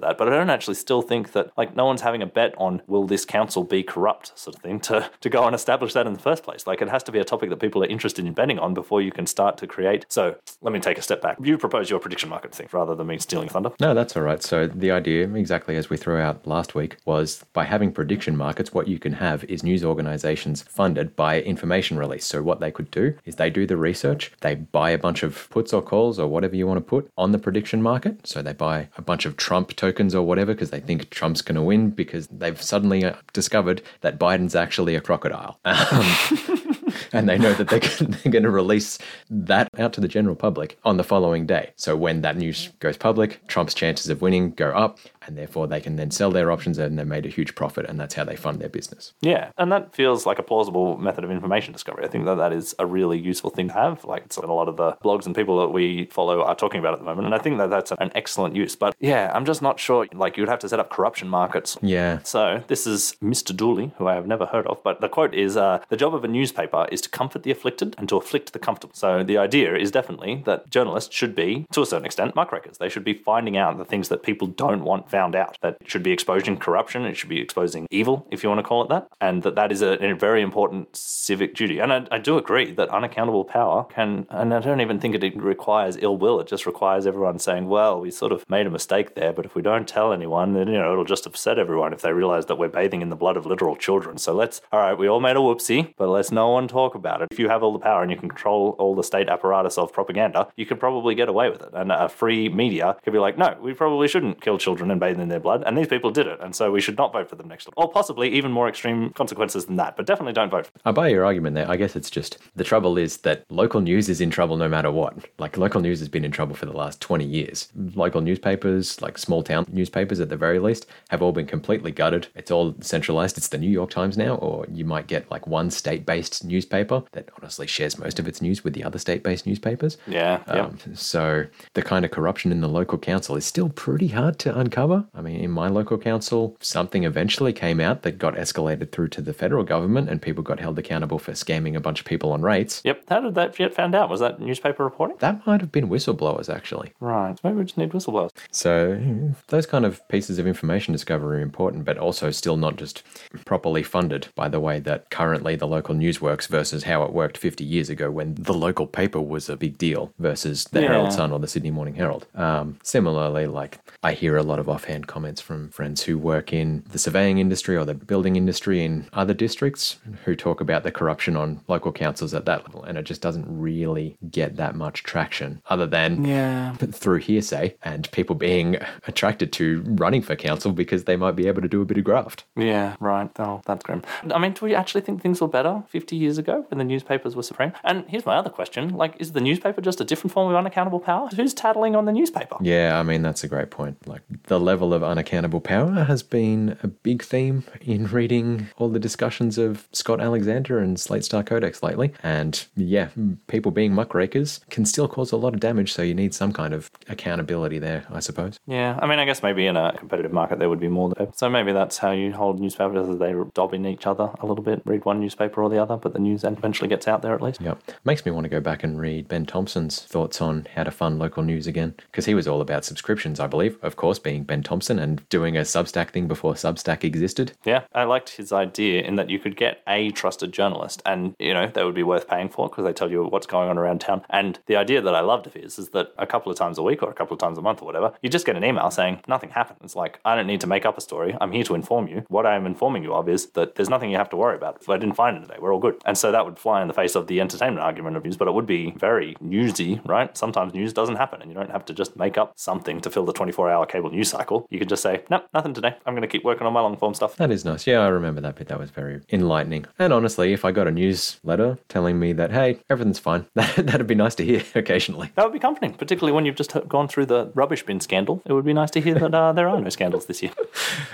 that. 0.00 0.18
But 0.18 0.26
I 0.28 0.32
don't 0.32 0.50
actually 0.50 0.74
still 0.74 1.00
think 1.00 1.30
that 1.32 1.52
like 1.56 1.76
no 1.76 1.86
one's 1.86 2.00
having 2.00 2.22
a 2.22 2.26
bet 2.26 2.54
on 2.58 2.82
will 2.88 3.06
this 3.06 3.24
council 3.24 3.62
be 3.62 3.84
corrupt 3.84 4.36
sort 4.36 4.56
of 4.56 4.62
thing 4.62 4.80
to 4.80 5.08
to 5.20 5.30
go 5.30 5.46
and 5.46 5.54
establish 5.54 5.92
that 5.92 6.08
in 6.08 6.12
the 6.12 6.18
first 6.18 6.42
place. 6.42 6.66
Like 6.66 6.82
it 6.82 6.88
has 6.88 7.04
to 7.04 7.12
be 7.12 7.20
a 7.20 7.24
topic 7.24 7.50
that 7.50 7.60
people 7.60 7.84
are 7.84 7.86
interested 7.86 8.26
in 8.26 8.32
betting 8.32 8.58
on 8.58 8.74
before 8.74 9.00
you 9.00 9.12
can 9.12 9.26
start 9.26 9.56
to 9.58 9.68
create. 9.68 10.06
So 10.08 10.36
let 10.60 10.72
me 10.72 10.80
take 10.80 10.98
a 10.98 11.02
step 11.02 11.22
back. 11.22 11.36
You 11.40 11.56
propose 11.56 11.88
your 11.88 12.00
prediction 12.00 12.28
market 12.28 12.52
thing 12.52 12.68
rather 12.72 12.96
than 12.96 13.06
me 13.06 13.18
stealing 13.18 13.48
thunder. 13.48 13.70
No, 13.78 13.94
that's 13.94 14.16
all 14.16 14.22
right. 14.24 14.42
So 14.42 14.66
the 14.66 14.90
idea, 14.90 15.28
exactly 15.34 15.51
as 15.52 15.90
we 15.90 15.96
threw 15.96 16.18
out 16.18 16.46
last 16.46 16.74
week, 16.74 16.96
was 17.04 17.44
by 17.52 17.64
having 17.64 17.92
prediction 17.92 18.36
markets, 18.36 18.72
what 18.72 18.88
you 18.88 18.98
can 18.98 19.12
have 19.12 19.44
is 19.44 19.62
news 19.62 19.84
organizations 19.84 20.62
funded 20.62 21.14
by 21.14 21.40
information 21.42 21.98
release. 21.98 22.26
So 22.26 22.42
what 22.42 22.60
they 22.60 22.70
could 22.70 22.90
do 22.90 23.14
is 23.24 23.36
they 23.36 23.50
do 23.50 23.66
the 23.66 23.76
research, 23.76 24.32
they 24.40 24.54
buy 24.54 24.90
a 24.90 24.98
bunch 24.98 25.22
of 25.22 25.48
puts 25.50 25.72
or 25.72 25.82
calls 25.82 26.18
or 26.18 26.26
whatever 26.26 26.56
you 26.56 26.66
want 26.66 26.78
to 26.78 26.84
put 26.84 27.10
on 27.16 27.32
the 27.32 27.38
prediction 27.38 27.82
market. 27.82 28.26
So 28.26 28.42
they 28.42 28.52
buy 28.52 28.88
a 28.96 29.02
bunch 29.02 29.26
of 29.26 29.36
Trump 29.36 29.76
tokens 29.76 30.14
or 30.14 30.26
whatever 30.26 30.54
because 30.54 30.70
they 30.70 30.80
think 30.80 31.10
Trump's 31.10 31.42
going 31.42 31.56
to 31.56 31.62
win 31.62 31.90
because 31.90 32.26
they've 32.28 32.60
suddenly 32.60 33.04
uh, 33.04 33.14
discovered 33.32 33.82
that 34.00 34.18
Biden's 34.18 34.54
actually 34.54 34.94
a 34.94 35.00
crocodile. 35.00 35.58
Um, 35.92 36.72
and 37.12 37.28
they 37.28 37.38
know 37.38 37.52
that 37.54 37.68
they're, 37.68 38.08
they're 38.08 38.32
going 38.32 38.42
to 38.42 38.50
release 38.50 38.98
that 39.30 39.68
out 39.78 39.92
to 39.94 40.00
the 40.00 40.08
general 40.08 40.36
public 40.36 40.78
on 40.84 40.96
the 40.96 41.04
following 41.04 41.46
day. 41.46 41.72
So 41.76 41.96
when 41.96 42.22
that 42.22 42.36
news 42.36 42.68
goes 42.80 42.96
public, 42.96 43.46
Trump's 43.46 43.74
chances 43.74 44.08
of 44.08 44.22
winning 44.22 44.50
go 44.52 44.70
up, 44.70 44.98
and 45.26 45.36
therefore 45.36 45.66
they 45.66 45.80
can 45.80 45.96
then 45.96 46.10
sell 46.10 46.30
their 46.30 46.50
options 46.50 46.78
and 46.78 46.98
they 46.98 47.04
made 47.04 47.26
a 47.26 47.28
huge 47.28 47.54
profit, 47.54 47.86
and 47.86 47.98
that's 47.98 48.14
how 48.14 48.24
they 48.24 48.36
fund 48.36 48.60
their 48.60 48.68
business. 48.68 49.12
Yeah, 49.20 49.50
and 49.58 49.70
that 49.72 49.94
feels 49.94 50.26
like 50.26 50.38
a 50.38 50.42
plausible 50.42 50.96
method 50.96 51.24
of 51.24 51.30
information 51.30 51.72
discovery. 51.72 52.04
I 52.04 52.08
think 52.08 52.24
that 52.24 52.36
that 52.36 52.52
is 52.52 52.74
a 52.78 52.86
really 52.86 53.18
useful 53.18 53.50
thing 53.50 53.68
to 53.68 53.74
have. 53.74 54.04
Like 54.04 54.24
it's 54.24 54.36
what 54.36 54.48
a 54.48 54.52
lot 54.52 54.68
of 54.68 54.76
the 54.76 54.92
blogs 55.04 55.26
and 55.26 55.34
people 55.34 55.60
that 55.60 55.68
we 55.68 56.06
follow 56.06 56.42
are 56.42 56.54
talking 56.54 56.80
about 56.80 56.94
at 56.94 56.98
the 56.98 57.04
moment, 57.04 57.26
and 57.26 57.34
I 57.34 57.38
think 57.38 57.58
that 57.58 57.70
that's 57.70 57.92
an 57.92 58.10
excellent 58.14 58.56
use. 58.56 58.76
But 58.76 58.94
yeah, 58.98 59.30
I'm 59.34 59.44
just 59.44 59.62
not 59.62 59.78
sure. 59.78 60.06
Like 60.12 60.36
you'd 60.36 60.48
have 60.48 60.60
to 60.60 60.68
set 60.68 60.80
up 60.80 60.90
corruption 60.90 61.28
markets. 61.28 61.76
Yeah. 61.82 62.20
So 62.22 62.62
this 62.68 62.86
is 62.86 63.16
Mr. 63.22 63.54
Dooley, 63.56 63.92
who 63.98 64.06
I 64.06 64.14
have 64.14 64.26
never 64.26 64.46
heard 64.46 64.66
of, 64.66 64.82
but 64.82 65.00
the 65.00 65.08
quote 65.08 65.34
is: 65.34 65.56
uh, 65.56 65.84
"The 65.88 65.96
job 65.96 66.14
of 66.14 66.24
a 66.24 66.28
newspaper 66.28 66.86
is 66.90 67.00
to 67.02 67.08
comfort 67.08 67.42
the 67.42 67.50
afflicted 67.50 67.94
and 67.98 68.08
to 68.08 68.16
afflict 68.16 68.52
the 68.52 68.58
comfortable." 68.58 68.94
So 68.94 69.22
the 69.22 69.38
idea 69.38 69.74
is 69.76 69.90
definitely 69.90 70.42
that 70.46 70.70
journalists 70.70 71.14
should 71.14 71.34
be, 71.34 71.66
to 71.72 71.82
a 71.82 71.86
certain 71.86 72.06
extent, 72.06 72.34
muckrakers. 72.34 72.78
They 72.78 72.88
should 72.88 73.04
be 73.04 73.14
finding 73.14 73.56
out 73.56 73.78
the 73.78 73.84
things 73.84 74.08
that 74.08 74.22
people 74.22 74.46
don't 74.46 74.84
want 74.84 75.10
found 75.16 75.34
out. 75.42 75.56
That 75.62 75.76
it 75.80 75.90
should 75.90 76.02
be 76.02 76.12
exposing 76.18 76.56
corruption. 76.56 77.04
It 77.04 77.16
should 77.18 77.28
be 77.36 77.40
exposing 77.46 77.86
evil, 77.90 78.26
if 78.30 78.42
you 78.42 78.48
want 78.48 78.60
to 78.60 78.68
call 78.70 78.82
it 78.84 78.88
that, 78.88 79.04
and 79.20 79.42
that 79.44 79.54
that 79.60 79.70
is 79.74 79.82
a, 79.82 79.92
a 80.04 80.14
very 80.14 80.42
important 80.42 80.96
civic 80.96 81.54
duty. 81.54 81.78
And 81.82 81.92
I, 81.92 81.98
I 82.16 82.18
do 82.18 82.38
agree 82.38 82.72
that 82.78 82.88
unaccountable 82.88 83.44
power 83.44 83.84
can, 83.96 84.26
and 84.30 84.54
I 84.54 84.60
don't 84.60 84.80
even 84.80 84.98
think 84.98 85.14
it 85.14 85.36
requires 85.36 85.96
ill 86.06 86.16
will. 86.16 86.40
It 86.40 86.48
just 86.54 86.66
requires 86.72 87.06
everyone 87.06 87.38
saying, 87.38 87.64
"Well, 87.68 88.00
we 88.00 88.10
sort 88.10 88.32
of 88.32 88.48
made 88.48 88.66
a 88.66 88.70
mistake 88.70 89.14
there, 89.14 89.32
but 89.32 89.44
if 89.44 89.54
we 89.54 89.62
don't 89.62 89.86
tell 89.86 90.12
anyone, 90.12 90.54
then 90.54 90.68
you 90.68 90.78
know 90.78 90.92
it'll 90.92 91.04
just 91.04 91.26
upset 91.26 91.58
everyone 91.58 91.92
if 91.92 92.02
they 92.02 92.12
realize 92.12 92.46
that 92.46 92.58
we're 92.58 92.68
bathing 92.80 93.02
in 93.02 93.10
the 93.10 93.16
blood 93.16 93.36
of 93.36 93.46
literal 93.46 93.76
children. 93.76 94.18
So 94.18 94.32
let's, 94.32 94.60
all 94.72 94.80
right, 94.80 94.96
we 94.96 95.08
all 95.08 95.20
made 95.20 95.36
a 95.36 95.40
whoopsie, 95.40 95.94
but 95.96 96.08
let's 96.08 96.32
no 96.32 96.48
one 96.50 96.68
talk 96.68 96.94
about 96.94 97.22
it. 97.22 97.28
If 97.30 97.38
you 97.38 97.48
have 97.48 97.62
all 97.62 97.72
the 97.72 97.78
power 97.78 98.02
and 98.02 98.10
you 98.10 98.16
control 98.16 98.76
all 98.78 98.94
the 98.94 99.04
state 99.04 99.28
apparatus 99.28 99.76
of 99.78 99.92
propaganda, 99.92 100.48
you 100.56 100.66
could 100.66 100.80
probably 100.80 101.14
get 101.14 101.28
away 101.28 101.50
with 101.50 101.62
it. 101.62 101.70
And 101.72 101.92
a 101.92 102.08
free 102.08 102.48
media 102.48 102.96
could 103.04 103.12
be 103.12 103.18
like, 103.18 103.36
no, 103.36 103.56
we 103.60 103.74
probably 103.74 104.08
shouldn't 104.08 104.40
kill 104.40 104.58
children 104.58 104.90
and 104.90 105.00
bathe 105.02 105.20
in 105.20 105.28
their 105.28 105.40
blood. 105.40 105.62
And 105.66 105.76
these 105.76 105.88
people 105.88 106.10
did 106.10 106.26
it. 106.26 106.38
And 106.40 106.54
so 106.54 106.70
we 106.70 106.80
should 106.80 106.96
not 106.96 107.12
vote 107.12 107.28
for 107.28 107.36
them 107.36 107.48
next 107.48 107.64
time. 107.64 107.74
Or 107.76 107.90
possibly 107.90 108.28
even 108.30 108.52
more 108.52 108.68
extreme 108.68 109.10
consequences 109.10 109.66
than 109.66 109.76
that. 109.76 109.96
But 109.96 110.06
definitely 110.06 110.32
don't 110.32 110.50
vote 110.50 110.66
for 110.66 110.72
them. 110.72 110.80
I 110.84 110.92
buy 110.92 111.08
your 111.08 111.24
argument 111.24 111.54
there. 111.56 111.68
I 111.68 111.76
guess 111.76 111.96
it's 111.96 112.10
just 112.10 112.38
the 112.54 112.64
trouble 112.64 112.96
is 112.96 113.18
that 113.18 113.44
local 113.50 113.80
news 113.80 114.08
is 114.08 114.20
in 114.20 114.30
trouble 114.30 114.56
no 114.56 114.68
matter 114.68 114.90
what. 114.90 115.16
Like 115.38 115.56
local 115.56 115.80
news 115.80 115.98
has 115.98 116.08
been 116.08 116.24
in 116.24 116.30
trouble 116.30 116.54
for 116.54 116.66
the 116.66 116.72
last 116.72 117.00
20 117.00 117.24
years. 117.24 117.68
Local 117.94 118.20
newspapers, 118.20 119.02
like 119.02 119.18
small 119.18 119.42
town 119.42 119.66
newspapers 119.70 120.20
at 120.20 120.28
the 120.28 120.36
very 120.36 120.58
least, 120.58 120.86
have 121.10 121.22
all 121.22 121.32
been 121.32 121.46
completely 121.46 121.90
gutted. 121.90 122.28
It's 122.34 122.50
all 122.50 122.74
centralized. 122.80 123.36
It's 123.36 123.48
the 123.48 123.58
New 123.58 123.70
York 123.70 123.90
Times 123.90 124.16
now, 124.16 124.36
or 124.36 124.66
you 124.72 124.84
might 124.84 125.06
get 125.06 125.30
like 125.30 125.46
one 125.46 125.70
state 125.70 126.06
based 126.06 126.44
newspaper 126.44 127.02
that 127.12 127.28
honestly 127.36 127.66
shares 127.66 127.98
most 127.98 128.18
of 128.18 128.28
its 128.28 128.40
news 128.40 128.64
with 128.64 128.74
the 128.74 128.84
other 128.84 128.98
state 128.98 129.22
based 129.22 129.46
newspapers. 129.46 129.98
Yeah. 130.06 130.42
yeah. 130.46 130.66
Um, 130.66 130.78
so 130.94 131.46
the 131.74 131.82
kind 131.82 132.04
of 132.04 132.10
corruption 132.10 132.52
in 132.52 132.60
the 132.60 132.68
local 132.68 132.98
council 132.98 133.36
is 133.36 133.44
still 133.44 133.68
pretty 133.68 134.08
hard 134.08 134.38
to 134.40 134.56
uncover. 134.58 134.91
I 135.14 135.20
mean, 135.20 135.36
in 135.40 135.50
my 135.50 135.68
local 135.68 135.98
council, 135.98 136.56
something 136.60 137.04
eventually 137.04 137.52
came 137.52 137.80
out 137.80 138.02
that 138.02 138.18
got 138.18 138.34
escalated 138.34 138.90
through 138.92 139.08
to 139.08 139.22
the 139.22 139.32
federal 139.32 139.64
government, 139.64 140.08
and 140.08 140.20
people 140.20 140.42
got 140.42 140.60
held 140.60 140.78
accountable 140.78 141.18
for 141.18 141.32
scamming 141.32 141.76
a 141.76 141.80
bunch 141.80 142.00
of 142.00 142.06
people 142.06 142.32
on 142.32 142.42
rates. 142.42 142.80
Yep. 142.84 143.04
How 143.08 143.20
did 143.20 143.34
that 143.34 143.56
get 143.56 143.74
found 143.74 143.94
out? 143.94 144.08
Was 144.08 144.20
that 144.20 144.40
newspaper 144.40 144.84
reporting? 144.84 145.16
That 145.20 145.46
might 145.46 145.60
have 145.60 145.72
been 145.72 145.88
whistleblowers, 145.88 146.52
actually. 146.54 146.92
Right. 147.00 147.36
Maybe 147.44 147.56
we 147.56 147.64
just 147.64 147.78
need 147.78 147.90
whistleblowers. 147.92 148.30
So 148.50 149.00
those 149.48 149.66
kind 149.66 149.84
of 149.84 150.06
pieces 150.08 150.38
of 150.38 150.46
information 150.46 150.92
discovery 150.92 151.38
are 151.38 151.42
important, 151.42 151.84
but 151.84 151.98
also 151.98 152.30
still 152.30 152.56
not 152.56 152.76
just 152.76 153.02
properly 153.44 153.82
funded 153.82 154.28
by 154.34 154.48
the 154.48 154.60
way 154.60 154.80
that 154.80 155.10
currently 155.10 155.56
the 155.56 155.66
local 155.66 155.94
news 155.94 156.20
works 156.20 156.46
versus 156.46 156.84
how 156.84 157.02
it 157.04 157.12
worked 157.12 157.38
50 157.38 157.64
years 157.64 157.88
ago 157.90 158.10
when 158.10 158.34
the 158.34 158.54
local 158.54 158.86
paper 158.86 159.20
was 159.20 159.48
a 159.48 159.56
big 159.56 159.78
deal 159.78 160.12
versus 160.18 160.64
the 160.64 160.80
Yeah. 160.82 160.88
Herald 160.88 161.12
Sun 161.12 161.32
or 161.32 161.38
the 161.38 161.48
Sydney 161.48 161.70
Morning 161.70 161.94
Herald. 161.94 162.26
Um, 162.34 162.78
similarly, 162.82 163.46
like 163.46 163.78
I 164.02 164.12
hear 164.12 164.36
a 164.36 164.42
lot 164.42 164.58
of 164.58 164.68
offhand 164.82 165.06
comments 165.06 165.40
from 165.40 165.68
friends 165.70 166.02
who 166.02 166.18
work 166.18 166.52
in 166.52 166.82
the 166.90 166.98
surveying 166.98 167.38
industry 167.38 167.76
or 167.76 167.84
the 167.84 167.94
building 167.94 168.34
industry 168.34 168.84
in 168.84 169.06
other 169.12 169.32
districts 169.32 169.98
who 170.24 170.34
talk 170.34 170.60
about 170.60 170.82
the 170.82 170.90
corruption 170.90 171.36
on 171.36 171.60
local 171.68 171.92
councils 171.92 172.34
at 172.34 172.46
that 172.46 172.64
level, 172.66 172.82
and 172.82 172.98
it 172.98 173.04
just 173.04 173.20
doesn't 173.22 173.46
really 173.48 174.16
get 174.28 174.56
that 174.56 174.74
much 174.74 175.04
traction 175.04 175.62
other 175.70 175.86
than 175.86 176.24
Yeah. 176.24 176.72
through 176.74 177.18
hearsay 177.18 177.76
and 177.84 178.10
people 178.10 178.34
being 178.34 178.76
attracted 179.06 179.52
to 179.52 179.84
running 179.86 180.20
for 180.20 180.34
council 180.34 180.72
because 180.72 181.04
they 181.04 181.14
might 181.14 181.36
be 181.36 181.46
able 181.46 181.62
to 181.62 181.68
do 181.68 181.80
a 181.80 181.84
bit 181.84 181.96
of 181.98 182.02
graft. 182.02 182.42
Yeah, 182.56 182.96
right. 182.98 183.30
Oh, 183.38 183.62
that's 183.64 183.84
grim. 183.84 184.02
I 184.34 184.38
mean, 184.38 184.52
do 184.52 184.64
we 184.64 184.74
actually 184.74 185.02
think 185.02 185.22
things 185.22 185.40
were 185.40 185.46
better 185.48 185.84
50 185.90 186.16
years 186.16 186.38
ago 186.38 186.64
when 186.70 186.78
the 186.78 186.84
newspapers 186.84 187.36
were 187.36 187.44
supreme? 187.44 187.72
And 187.84 188.04
here's 188.08 188.26
my 188.26 188.34
other 188.36 188.50
question 188.50 188.88
like, 188.96 189.14
is 189.20 189.30
the 189.30 189.40
newspaper 189.40 189.80
just 189.80 190.00
a 190.00 190.04
different 190.04 190.32
form 190.32 190.50
of 190.50 190.56
unaccountable 190.56 190.98
power? 190.98 191.28
Who's 191.36 191.54
tattling 191.54 191.94
on 191.94 192.04
the 192.06 192.12
newspaper? 192.12 192.56
Yeah, 192.60 192.98
I 192.98 193.04
mean, 193.04 193.22
that's 193.22 193.44
a 193.44 193.48
great 193.48 193.70
point. 193.70 194.08
Like, 194.08 194.22
the 194.48 194.58
level 194.72 194.94
of 194.94 195.04
unaccountable 195.04 195.60
power 195.60 196.04
has 196.04 196.22
been 196.22 196.78
a 196.82 196.88
big 196.88 197.22
theme 197.22 197.62
in 197.82 198.06
reading 198.18 198.68
all 198.78 198.88
the 198.88 198.98
discussions 198.98 199.58
of 199.58 199.86
Scott 199.92 200.18
Alexander 200.18 200.78
and 200.78 200.98
Slate 200.98 201.26
Star 201.26 201.42
Codex 201.42 201.82
lately. 201.82 202.14
And 202.22 202.64
yeah, 202.74 203.10
people 203.48 203.70
being 203.70 203.92
muckrakers 203.92 204.60
can 204.70 204.86
still 204.86 205.08
cause 205.08 205.30
a 205.30 205.36
lot 205.36 205.52
of 205.52 205.60
damage, 205.60 205.92
so 205.92 206.00
you 206.00 206.14
need 206.14 206.32
some 206.32 206.54
kind 206.54 206.72
of 206.72 206.90
accountability 207.10 207.78
there, 207.78 208.06
I 208.10 208.20
suppose. 208.20 208.58
Yeah, 208.66 208.98
I 209.02 209.06
mean, 209.06 209.18
I 209.18 209.26
guess 209.26 209.42
maybe 209.42 209.66
in 209.66 209.76
a 209.76 209.94
competitive 209.94 210.32
market 210.32 210.58
there 210.58 210.70
would 210.70 210.80
be 210.80 210.88
more. 210.88 211.12
So 211.34 211.50
maybe 211.50 211.72
that's 211.72 211.98
how 211.98 212.12
you 212.12 212.32
hold 212.32 212.58
newspapers 212.58 213.10
as 213.10 213.18
they 213.18 213.34
dob 213.52 213.74
in 213.74 213.84
each 213.84 214.06
other 214.06 214.30
a 214.40 214.46
little 214.46 214.64
bit, 214.64 214.80
read 214.86 215.04
one 215.04 215.20
newspaper 215.20 215.62
or 215.62 215.68
the 215.68 215.82
other, 215.82 215.98
but 215.98 216.14
the 216.14 216.18
news 216.18 216.44
eventually 216.44 216.88
gets 216.88 217.06
out 217.06 217.20
there 217.20 217.34
at 217.34 217.42
least. 217.42 217.60
Yep. 217.60 217.78
Makes 218.06 218.24
me 218.24 218.32
want 218.32 218.44
to 218.44 218.48
go 218.48 218.60
back 218.60 218.82
and 218.82 218.98
read 218.98 219.28
Ben 219.28 219.44
Thompson's 219.44 220.00
thoughts 220.00 220.40
on 220.40 220.66
how 220.74 220.84
to 220.84 220.90
fund 220.90 221.18
local 221.18 221.42
news 221.42 221.66
again. 221.66 221.94
Because 222.10 222.24
he 222.24 222.32
was 222.34 222.48
all 222.48 222.62
about 222.62 222.86
subscriptions, 222.86 223.38
I 223.38 223.46
believe, 223.46 223.76
of 223.82 223.96
course, 223.96 224.18
being 224.18 224.44
Ben 224.44 224.61
Thompson 224.62 224.98
and 224.98 225.28
doing 225.28 225.56
a 225.56 225.60
Substack 225.60 226.10
thing 226.10 226.28
before 226.28 226.54
Substack 226.54 227.04
existed. 227.04 227.52
Yeah, 227.64 227.84
I 227.92 228.04
liked 228.04 228.30
his 228.30 228.52
idea 228.52 229.02
in 229.02 229.16
that 229.16 229.30
you 229.30 229.38
could 229.38 229.56
get 229.56 229.82
a 229.86 230.10
trusted 230.10 230.52
journalist 230.52 231.02
and, 231.04 231.34
you 231.38 231.54
know, 231.54 231.66
they 231.66 231.84
would 231.84 231.94
be 231.94 232.02
worth 232.02 232.28
paying 232.28 232.48
for 232.48 232.68
because 232.68 232.84
they 232.84 232.92
tell 232.92 233.10
you 233.10 233.24
what's 233.24 233.46
going 233.46 233.68
on 233.68 233.78
around 233.78 234.00
town. 234.00 234.22
And 234.30 234.58
the 234.66 234.76
idea 234.76 235.00
that 235.00 235.14
I 235.14 235.20
loved 235.20 235.46
of 235.46 235.54
his 235.54 235.78
is 235.78 235.90
that 235.90 236.12
a 236.18 236.26
couple 236.26 236.50
of 236.50 236.58
times 236.58 236.78
a 236.78 236.82
week 236.82 237.02
or 237.02 237.10
a 237.10 237.14
couple 237.14 237.34
of 237.34 237.40
times 237.40 237.58
a 237.58 237.62
month 237.62 237.82
or 237.82 237.86
whatever, 237.86 238.12
you 238.22 238.28
just 238.28 238.46
get 238.46 238.56
an 238.56 238.64
email 238.64 238.90
saying 238.90 239.20
nothing 239.28 239.50
happened. 239.50 239.78
It's 239.82 239.96
like, 239.96 240.20
I 240.24 240.34
don't 240.34 240.46
need 240.46 240.60
to 240.62 240.66
make 240.66 240.86
up 240.86 240.98
a 240.98 241.00
story. 241.00 241.36
I'm 241.40 241.52
here 241.52 241.64
to 241.64 241.74
inform 241.74 242.08
you. 242.08 242.24
What 242.28 242.46
I 242.46 242.56
am 242.56 242.66
informing 242.66 243.02
you 243.02 243.14
of 243.14 243.28
is 243.28 243.46
that 243.50 243.74
there's 243.74 243.90
nothing 243.90 244.10
you 244.10 244.16
have 244.16 244.30
to 244.30 244.36
worry 244.36 244.56
about. 244.56 244.78
If 244.80 244.88
I 244.88 244.98
didn't 244.98 245.16
find 245.16 245.36
it 245.36 245.40
today, 245.40 245.56
we're 245.60 245.72
all 245.72 245.80
good. 245.80 246.00
And 246.04 246.16
so 246.16 246.32
that 246.32 246.44
would 246.44 246.58
fly 246.58 246.82
in 246.82 246.88
the 246.88 246.94
face 246.94 247.14
of 247.14 247.26
the 247.26 247.40
entertainment 247.40 247.80
argument 247.80 248.16
of 248.16 248.24
news, 248.24 248.36
but 248.36 248.48
it 248.48 248.54
would 248.54 248.66
be 248.66 248.92
very 248.96 249.36
newsy, 249.40 250.00
right? 250.04 250.36
Sometimes 250.36 250.74
news 250.74 250.92
doesn't 250.92 251.16
happen 251.16 251.40
and 251.40 251.50
you 251.50 251.54
don't 251.54 251.70
have 251.70 251.84
to 251.86 251.94
just 251.94 252.16
make 252.16 252.38
up 252.38 252.52
something 252.56 253.00
to 253.00 253.10
fill 253.10 253.24
the 253.24 253.32
24 253.32 253.70
hour 253.70 253.86
cable 253.86 254.10
news 254.10 254.30
cycle. 254.30 254.41
You 254.70 254.78
could 254.78 254.88
just 254.88 255.02
say, 255.02 255.22
nope, 255.30 255.46
nothing 255.54 255.74
today. 255.74 255.94
I'm 256.06 256.14
going 256.14 256.22
to 256.22 256.28
keep 256.28 256.44
working 256.44 256.66
on 256.66 256.72
my 256.72 256.80
long 256.80 256.96
form 256.96 257.14
stuff. 257.14 257.36
That 257.36 257.50
is 257.50 257.64
nice. 257.64 257.86
Yeah, 257.86 258.00
I 258.00 258.08
remember 258.08 258.40
that 258.40 258.56
bit. 258.56 258.68
That 258.68 258.78
was 258.78 258.90
very 258.90 259.20
enlightening. 259.30 259.86
And 259.98 260.12
honestly, 260.12 260.52
if 260.52 260.64
I 260.64 260.72
got 260.72 260.86
a 260.86 260.90
newsletter 260.90 261.78
telling 261.88 262.18
me 262.18 262.32
that, 262.34 262.50
hey, 262.52 262.80
everything's 262.90 263.18
fine, 263.18 263.46
that, 263.54 263.74
that'd 263.76 264.06
be 264.06 264.14
nice 264.14 264.34
to 264.36 264.44
hear 264.44 264.62
occasionally. 264.74 265.32
That 265.34 265.44
would 265.44 265.52
be 265.52 265.58
comforting, 265.58 265.94
particularly 265.94 266.32
when 266.32 266.46
you've 266.46 266.56
just 266.56 266.72
gone 266.88 267.08
through 267.08 267.26
the 267.26 267.50
rubbish 267.54 267.84
bin 267.84 268.00
scandal. 268.00 268.42
It 268.46 268.52
would 268.52 268.64
be 268.64 268.72
nice 268.72 268.90
to 268.92 269.00
hear 269.00 269.14
that 269.14 269.34
uh, 269.34 269.52
there 269.52 269.68
are 269.68 269.80
no 269.80 269.88
scandals 269.88 270.26
this 270.26 270.42
year. 270.42 270.52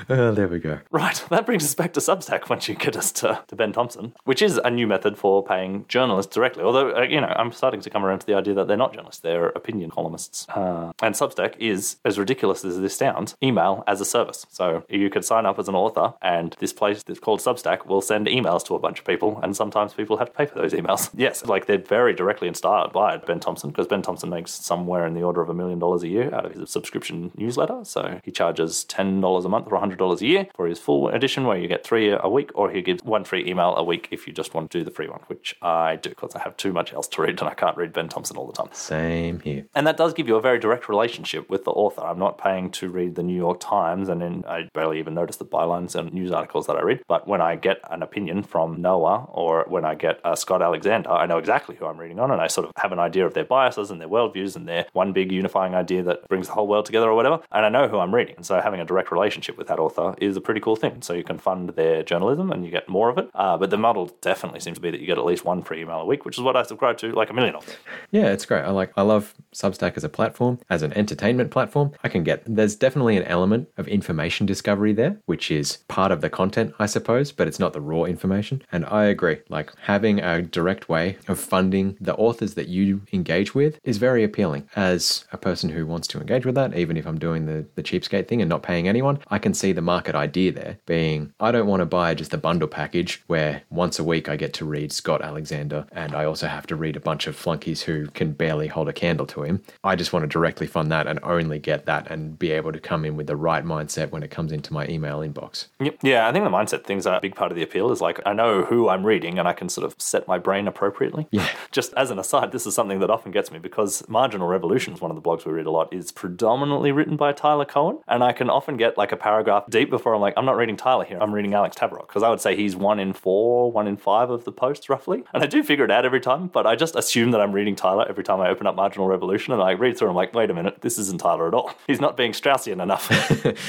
Uh, 0.09 0.31
there 0.31 0.49
we 0.49 0.59
go. 0.59 0.79
Right, 0.91 1.23
that 1.29 1.45
brings 1.45 1.63
us 1.65 1.75
back 1.75 1.93
to 1.93 2.01
Substack 2.01 2.49
once 2.49 2.67
you 2.67 2.75
get 2.75 2.97
us 2.97 3.13
to, 3.13 3.43
to 3.47 3.57
Ben 3.57 3.73
Thompson, 3.73 4.15
which 4.25 4.41
is 4.41 4.57
a 4.57 4.71
new 4.71 4.87
method 4.87 5.19
for 5.19 5.45
paying 5.45 5.85
journalists 5.89 6.35
directly. 6.35 6.63
Although, 6.63 6.97
uh, 6.97 7.03
you 7.03 7.21
know, 7.21 7.33
I'm 7.37 7.53
starting 7.53 7.81
to 7.83 7.91
come 7.91 8.05
around 8.05 8.21
to 8.21 8.27
the 8.27 8.35
idea 8.35 8.55
that 8.55 8.69
they're 8.69 8.77
not 8.77 8.95
journalists, 8.95 9.21
they're 9.21 9.49
opinion 9.49 9.91
columnists. 9.91 10.47
Uh, 10.49 10.93
and 11.03 11.15
Substack 11.15 11.57
is, 11.59 11.97
as 12.05 12.19
ridiculous 12.19 12.65
as 12.65 12.81
this 12.81 12.97
sounds, 12.97 13.18
email 13.43 13.85
as 13.87 14.01
a 14.01 14.05
service. 14.05 14.47
So 14.51 14.85
you 14.89 15.11
could 15.11 15.25
sign 15.25 15.47
up 15.47 15.59
as 15.59 15.69
an 15.69 15.75
author, 15.75 16.15
and 16.23 16.57
this 16.59 16.73
place 16.73 17.03
that's 17.03 17.21
called 17.21 17.41
Substack 17.41 17.87
will 17.87 18.01
send 18.01 18.27
emails 18.27 18.65
to 18.67 18.75
a 18.75 18.79
bunch 18.79 19.01
of 19.01 19.05
people, 19.05 19.41
and 19.43 19.57
sometimes 19.57 19.95
people 19.95 20.17
have 20.19 20.29
to 20.29 20.35
pay 20.35 20.47
for 20.47 20.57
those 20.57 20.73
emails. 20.73 21.11
Yes, 21.19 21.45
like 21.45 21.67
they're 21.67 21.79
very 21.79 22.15
directly 22.15 22.47
inspired 22.47 22.93
by 22.93 23.17
Ben 23.17 23.41
Thompson, 23.41 23.71
because 23.71 23.89
Ben 23.89 24.03
Thompson 24.03 24.31
makes 24.31 24.53
somewhere 24.53 25.05
in 25.05 25.15
the 25.15 25.23
order 25.23 25.41
of 25.41 25.49
a 25.49 25.55
million 25.55 25.79
dollars 25.79 26.03
a 26.05 26.09
year 26.09 26.33
out 26.33 26.47
of 26.47 26.55
his 26.55 26.71
subscription 26.71 27.33
newsletter. 27.37 27.81
So 27.83 28.21
he 28.23 28.31
charges 28.31 28.87
$10 28.89 29.45
a 29.45 29.49
month 29.49 29.67
or 29.67 29.81
$100 29.81 30.21
a 30.21 30.27
year 30.27 30.47
for 30.55 30.67
his 30.67 30.79
full 30.79 31.09
edition, 31.09 31.45
where 31.45 31.59
you 31.59 31.67
get 31.67 31.85
three 31.85 32.11
a 32.11 32.29
week, 32.29 32.51
or 32.55 32.71
he 32.71 32.83
gives 32.83 33.03
one 33.03 33.25
free 33.25 33.49
email 33.49 33.75
a 33.77 33.83
week 33.83 34.09
if 34.11 34.27
you 34.27 34.33
just 34.33 34.55
want 34.55 34.71
to 34.71 34.79
do 34.79 34.85
the 34.85 34.91
free 34.91 35.09
one, 35.09 35.21
which 35.27 35.57
I 35.61 35.97
do 35.97 36.11
because 36.11 36.35
I 36.35 36.41
have 36.41 36.57
too 36.57 36.73
much 36.73 36.93
else 36.93 37.09
to 37.09 37.23
read 37.23 37.41
and 37.41 37.49
I 37.49 37.55
can't 37.55 37.77
read 37.77 37.93
Ben 37.93 38.09
Thompson 38.09 38.37
all 38.37 38.47
the 38.47 38.53
time. 38.53 38.69
Same 38.73 39.41
here. 39.41 39.67
And 39.75 39.87
that 39.87 39.97
does 39.97 40.15
give 40.15 40.29
you 40.29 40.37
a 40.37 40.41
very 40.41 40.59
direct 40.59 40.89
relationship 40.89 41.49
with 41.49 41.65
the 41.65 41.71
author. 41.71 42.03
I'm 42.03 42.19
not 42.19 42.39
paying 42.39 42.71
to 42.73 42.89
read 42.89 43.08
the 43.09 43.23
New 43.23 43.37
York 43.37 43.61
Times, 43.61 44.09
and 44.09 44.21
then 44.21 44.45
I 44.47 44.69
barely 44.73 44.99
even 44.99 45.15
notice 45.15 45.37
the 45.37 45.45
bylines 45.45 45.95
and 45.95 46.13
news 46.13 46.33
articles 46.33 46.67
that 46.67 46.77
I 46.77 46.83
read. 46.83 47.03
But 47.09 47.27
when 47.27 47.41
I 47.41 47.57
get 47.57 47.79
an 47.91 48.03
opinion 48.03 48.43
from 48.43 48.81
Noah 48.81 49.27
or 49.31 49.65
when 49.69 49.85
I 49.85 49.95
get 49.95 50.21
uh, 50.25 50.35
Scott 50.35 50.63
Alexander, 50.63 51.11
I 51.11 51.27
know 51.27 51.39
exactly 51.39 51.77
who 51.77 51.87
I'm 51.87 51.99
reading 51.99 52.19
on, 52.19 52.31
and 52.31 52.41
I 52.41 52.47
sort 52.47 52.67
of 52.67 52.73
have 52.77 52.93
an 52.93 52.99
idea 52.99 53.27
of 53.27 53.35
their 53.35 53.45
biases 53.45 53.91
and 53.91 54.01
their 54.01 54.09
worldviews 54.09 54.57
and 54.57 54.69
their 54.69 54.87
one 54.93 55.13
big 55.13 55.33
unifying 55.33 55.75
idea 55.75 56.03
that 56.03 56.29
brings 56.29 56.47
the 56.47 56.53
whole 56.53 56.67
world 56.67 56.87
together 56.87 57.09
or 57.09 57.15
whatever. 57.15 57.41
And 57.53 57.65
I 57.65 57.69
know 57.69 57.89
who 57.89 57.99
I'm 57.99 58.15
reading. 58.15 58.37
And 58.37 58.47
so 58.47 58.61
having 58.61 58.81
a 58.81 58.85
direct 58.85 59.11
relationship 59.11 59.57
with 59.57 59.69
that 59.69 59.79
author 59.79 60.15
is 60.19 60.37
a 60.37 60.41
pretty 60.41 60.61
cool 60.61 60.77
thing. 60.77 61.03
So 61.03 61.13
you 61.13 61.25
can 61.25 61.39
fund 61.39 61.71
their 61.71 62.03
journalism 62.03 62.51
and 62.53 62.65
you 62.65 62.71
get 62.71 62.89
more 62.89 63.09
of 63.09 63.19
it. 63.19 63.31
Uh, 63.35 63.57
but 63.57 63.71
the 63.71 63.77
model 63.77 64.07
definitely 64.21 64.61
seems 64.61 64.77
to 64.77 64.81
be 64.81 64.91
that 64.91 65.01
you 65.01 65.07
get 65.07 65.19
at 65.19 65.25
least 65.25 65.45
one 65.45 65.63
free 65.63 65.83
email 65.83 66.01
a 66.01 66.07
week, 66.07 66.25
which 66.25 66.37
is 66.37 66.43
what 66.43 66.57
I 66.57 66.63
subscribe 66.63 66.99
to 66.99 67.13
like 67.13 67.31
a 67.31 67.35
million 67.35 67.55
of 67.55 67.67
them. 67.67 67.75
Yeah, 68.11 68.33
it's 68.33 68.47
great. 68.47 68.63
I 68.63 68.71
like 68.71 68.93
I 68.97 69.03
love 69.03 69.35
Substack 69.55 69.97
as 69.97 70.05
a 70.05 70.09
platform, 70.09 70.59
as 70.71 70.83
an 70.83 70.93
entertainment 70.95 71.51
platform. 71.51 71.93
I 72.03 72.09
can 72.09 72.25
get 72.25 72.43
there's 72.47 72.77
definitely 72.77 72.98
an 73.01 73.25
element 73.25 73.69
of 73.77 73.89
information 73.89 74.47
discovery 74.47 74.93
there, 74.93 75.19
which 75.27 75.51
is 75.51 75.79
part 75.89 76.13
of 76.13 76.21
the 76.21 76.31
content, 76.31 76.75
I 76.79 76.87
suppose, 76.87 77.33
but 77.33 77.49
it's 77.49 77.59
not 77.59 77.73
the 77.73 77.81
raw 77.81 78.05
information. 78.05 78.63
And 78.73 78.85
I 78.87 79.05
agree. 79.05 79.39
Like 79.49 79.73
having 79.83 80.21
a 80.21 80.43
direct 80.43 80.89
way 80.89 81.19
of 81.29 81.39
funding 81.39 81.97
the 82.01 82.15
authors 82.17 82.55
that 82.55 82.69
you 82.69 83.03
engage 83.13 83.55
with 83.55 83.79
is 83.85 83.99
very 83.99 84.25
appealing. 84.25 84.69
As 84.77 85.25
a 85.33 85.39
person 85.39 85.71
who 85.71 85.87
wants 85.87 86.09
to 86.09 86.21
engage 86.21 86.45
with 86.45 86.55
that, 86.57 86.77
even 86.77 86.97
if 86.97 87.07
I'm 87.07 87.19
doing 87.19 87.47
the, 87.47 87.67
the 87.75 87.83
cheapskate 87.83 88.29
thing 88.29 88.41
and 88.41 88.49
not 88.49 88.63
paying 88.63 88.89
anyone, 88.89 89.19
I 89.29 89.39
can 89.39 89.55
see 89.55 89.73
the 89.73 89.81
market 89.81 90.15
idea 90.15 90.53
there 90.53 90.79
being 90.87 91.33
I 91.41 91.53
don't 91.53 91.67
want 91.67 91.81
to 91.81 91.87
buy 91.87 92.15
just 92.15 92.31
the 92.31 92.39
bundle 92.39 92.69
package 92.69 93.23
where 93.27 93.63
once 93.71 93.99
a 93.99 94.05
week 94.05 94.29
I 94.29 94.37
get 94.37 94.53
to 94.55 94.65
read 94.65 94.93
Scott 94.93 95.23
Alexander 95.23 95.87
and 95.93 96.15
I 96.15 96.25
also 96.25 96.47
have 96.47 96.67
to 96.69 96.77
read 96.77 96.97
a 96.97 97.01
bunch 97.01 97.27
of 97.27 97.37
flunkies 97.37 97.83
who 97.83 98.09
can 98.09 98.33
barely 98.33 98.69
hold 98.69 98.89
a 98.89 98.93
candle 98.93 99.27
to 99.27 99.43
him. 99.43 99.63
I 99.85 99.97
just 99.97 100.13
want 100.13 100.25
to 100.25 100.29
directly 100.29 100.67
fund 100.67 100.91
that 100.93 101.07
and 101.07 101.19
only 101.23 101.59
get 101.59 101.87
that 101.87 102.11
and 102.11 102.39
be 102.39 102.51
able 102.53 102.73
to 102.73 102.81
come 102.89 103.05
in 103.05 103.17
with 103.17 103.27
the 103.27 103.37
right 103.37 103.65
mindset 103.65 104.11
when 104.11 104.23
it 104.23 104.31
comes 104.31 104.51
into 104.51 104.73
my 104.73 104.87
email 104.89 105.19
inbox. 105.19 105.67
Yep. 105.79 105.99
Yeah, 106.03 106.27
I 106.27 106.33
think 106.33 106.45
the 106.45 106.51
mindset 106.51 106.85
things 106.85 107.07
are 107.07 107.19
a 107.19 107.21
big 107.21 107.35
part 107.35 107.53
of 107.53 107.57
the 107.57 107.63
appeal 107.63 107.93
is 107.93 108.01
like 108.01 108.19
I 108.25 108.33
know 108.33 108.65
who 108.65 108.89
I'm 108.89 109.05
reading 109.05 109.39
and 109.39 109.47
I 109.47 109.53
can 109.53 109.69
sort 109.69 109.85
of 109.85 109.95
set 109.99 110.27
my 110.27 110.39
brain 110.39 110.67
appropriately. 110.67 111.29
Yeah. 111.31 111.47
Just 111.71 111.93
as 111.95 112.11
an 112.11 112.19
aside, 112.19 112.51
this 112.51 112.67
is 112.67 112.75
something 112.75 113.01
that 113.01 113.11
often 113.11 113.31
gets 113.31 113.53
me 113.53 113.59
because 113.59 114.09
Marginal 114.09 114.49
Revolutions, 114.49 115.03
one 115.03 115.11
of 115.11 115.17
the 115.17 115.21
blogs 115.21 115.45
we 115.45 115.53
read 115.53 115.67
a 115.67 115.71
lot, 115.71 115.93
is 115.93 116.11
predominantly 116.13 116.91
written 116.91 117.17
by 117.17 117.33
Tyler 117.33 117.67
Cowen. 117.67 117.99
And 118.09 118.25
I 118.25 118.33
can 118.33 118.49
often 118.49 118.79
get 118.79 118.97
like 118.97 119.13
a 119.13 119.19
paragraph 119.19 119.65
deep 119.69 119.91
before 119.91 120.15
I'm 120.15 120.23
like, 120.23 120.33
I'm 120.39 120.47
not 120.47 120.57
reading 120.57 120.77
Tyler 120.79 121.05
here, 121.05 121.19
I'm 121.21 121.35
reading 121.35 121.53
Alex 121.53 121.77
Tabarrok. 121.77 122.09
Because 122.09 122.23
I 122.23 122.31
would 122.31 122.41
say 122.41 122.57
he's 122.57 122.75
one 122.75 122.99
in 122.99 123.13
four, 123.13 123.71
one 123.71 123.87
in 123.87 123.99
five 123.99 124.31
of 124.31 124.45
the 124.45 124.53
posts 124.53 124.89
roughly. 124.89 125.25
And 125.35 125.43
I 125.43 125.47
do 125.47 125.63
figure 125.63 125.85
it 125.85 125.91
out 125.91 126.07
every 126.07 126.21
time, 126.21 126.47
but 126.47 126.67
I 126.67 126.75
just 126.75 126.97
assume 126.97 127.33
that 127.33 127.43
I'm 127.43 127.53
reading 127.53 127.77
Tyler 127.77 128.07
every 128.09 128.25
time 128.25 128.41
I 128.41 128.49
open 128.49 128.67
up 128.67 128.77
Marginal 128.77 129.09
Revolution 129.09 129.53
and 129.53 129.63
I 129.63 129.73
read 129.73 129.99
through. 129.99 130.09
I'm 130.09 130.17
like, 130.17 130.33
wait 130.33 130.49
a 130.49 130.55
minute, 130.55 130.81
this 130.81 130.99
isn't 130.99 131.21
Tyler 131.21 131.49
at 131.49 131.55
all. 131.55 131.73
He's 131.87 132.01
not 132.01 132.17
being 132.17 132.33
Straussian 132.33 132.78
enough. 132.81 133.09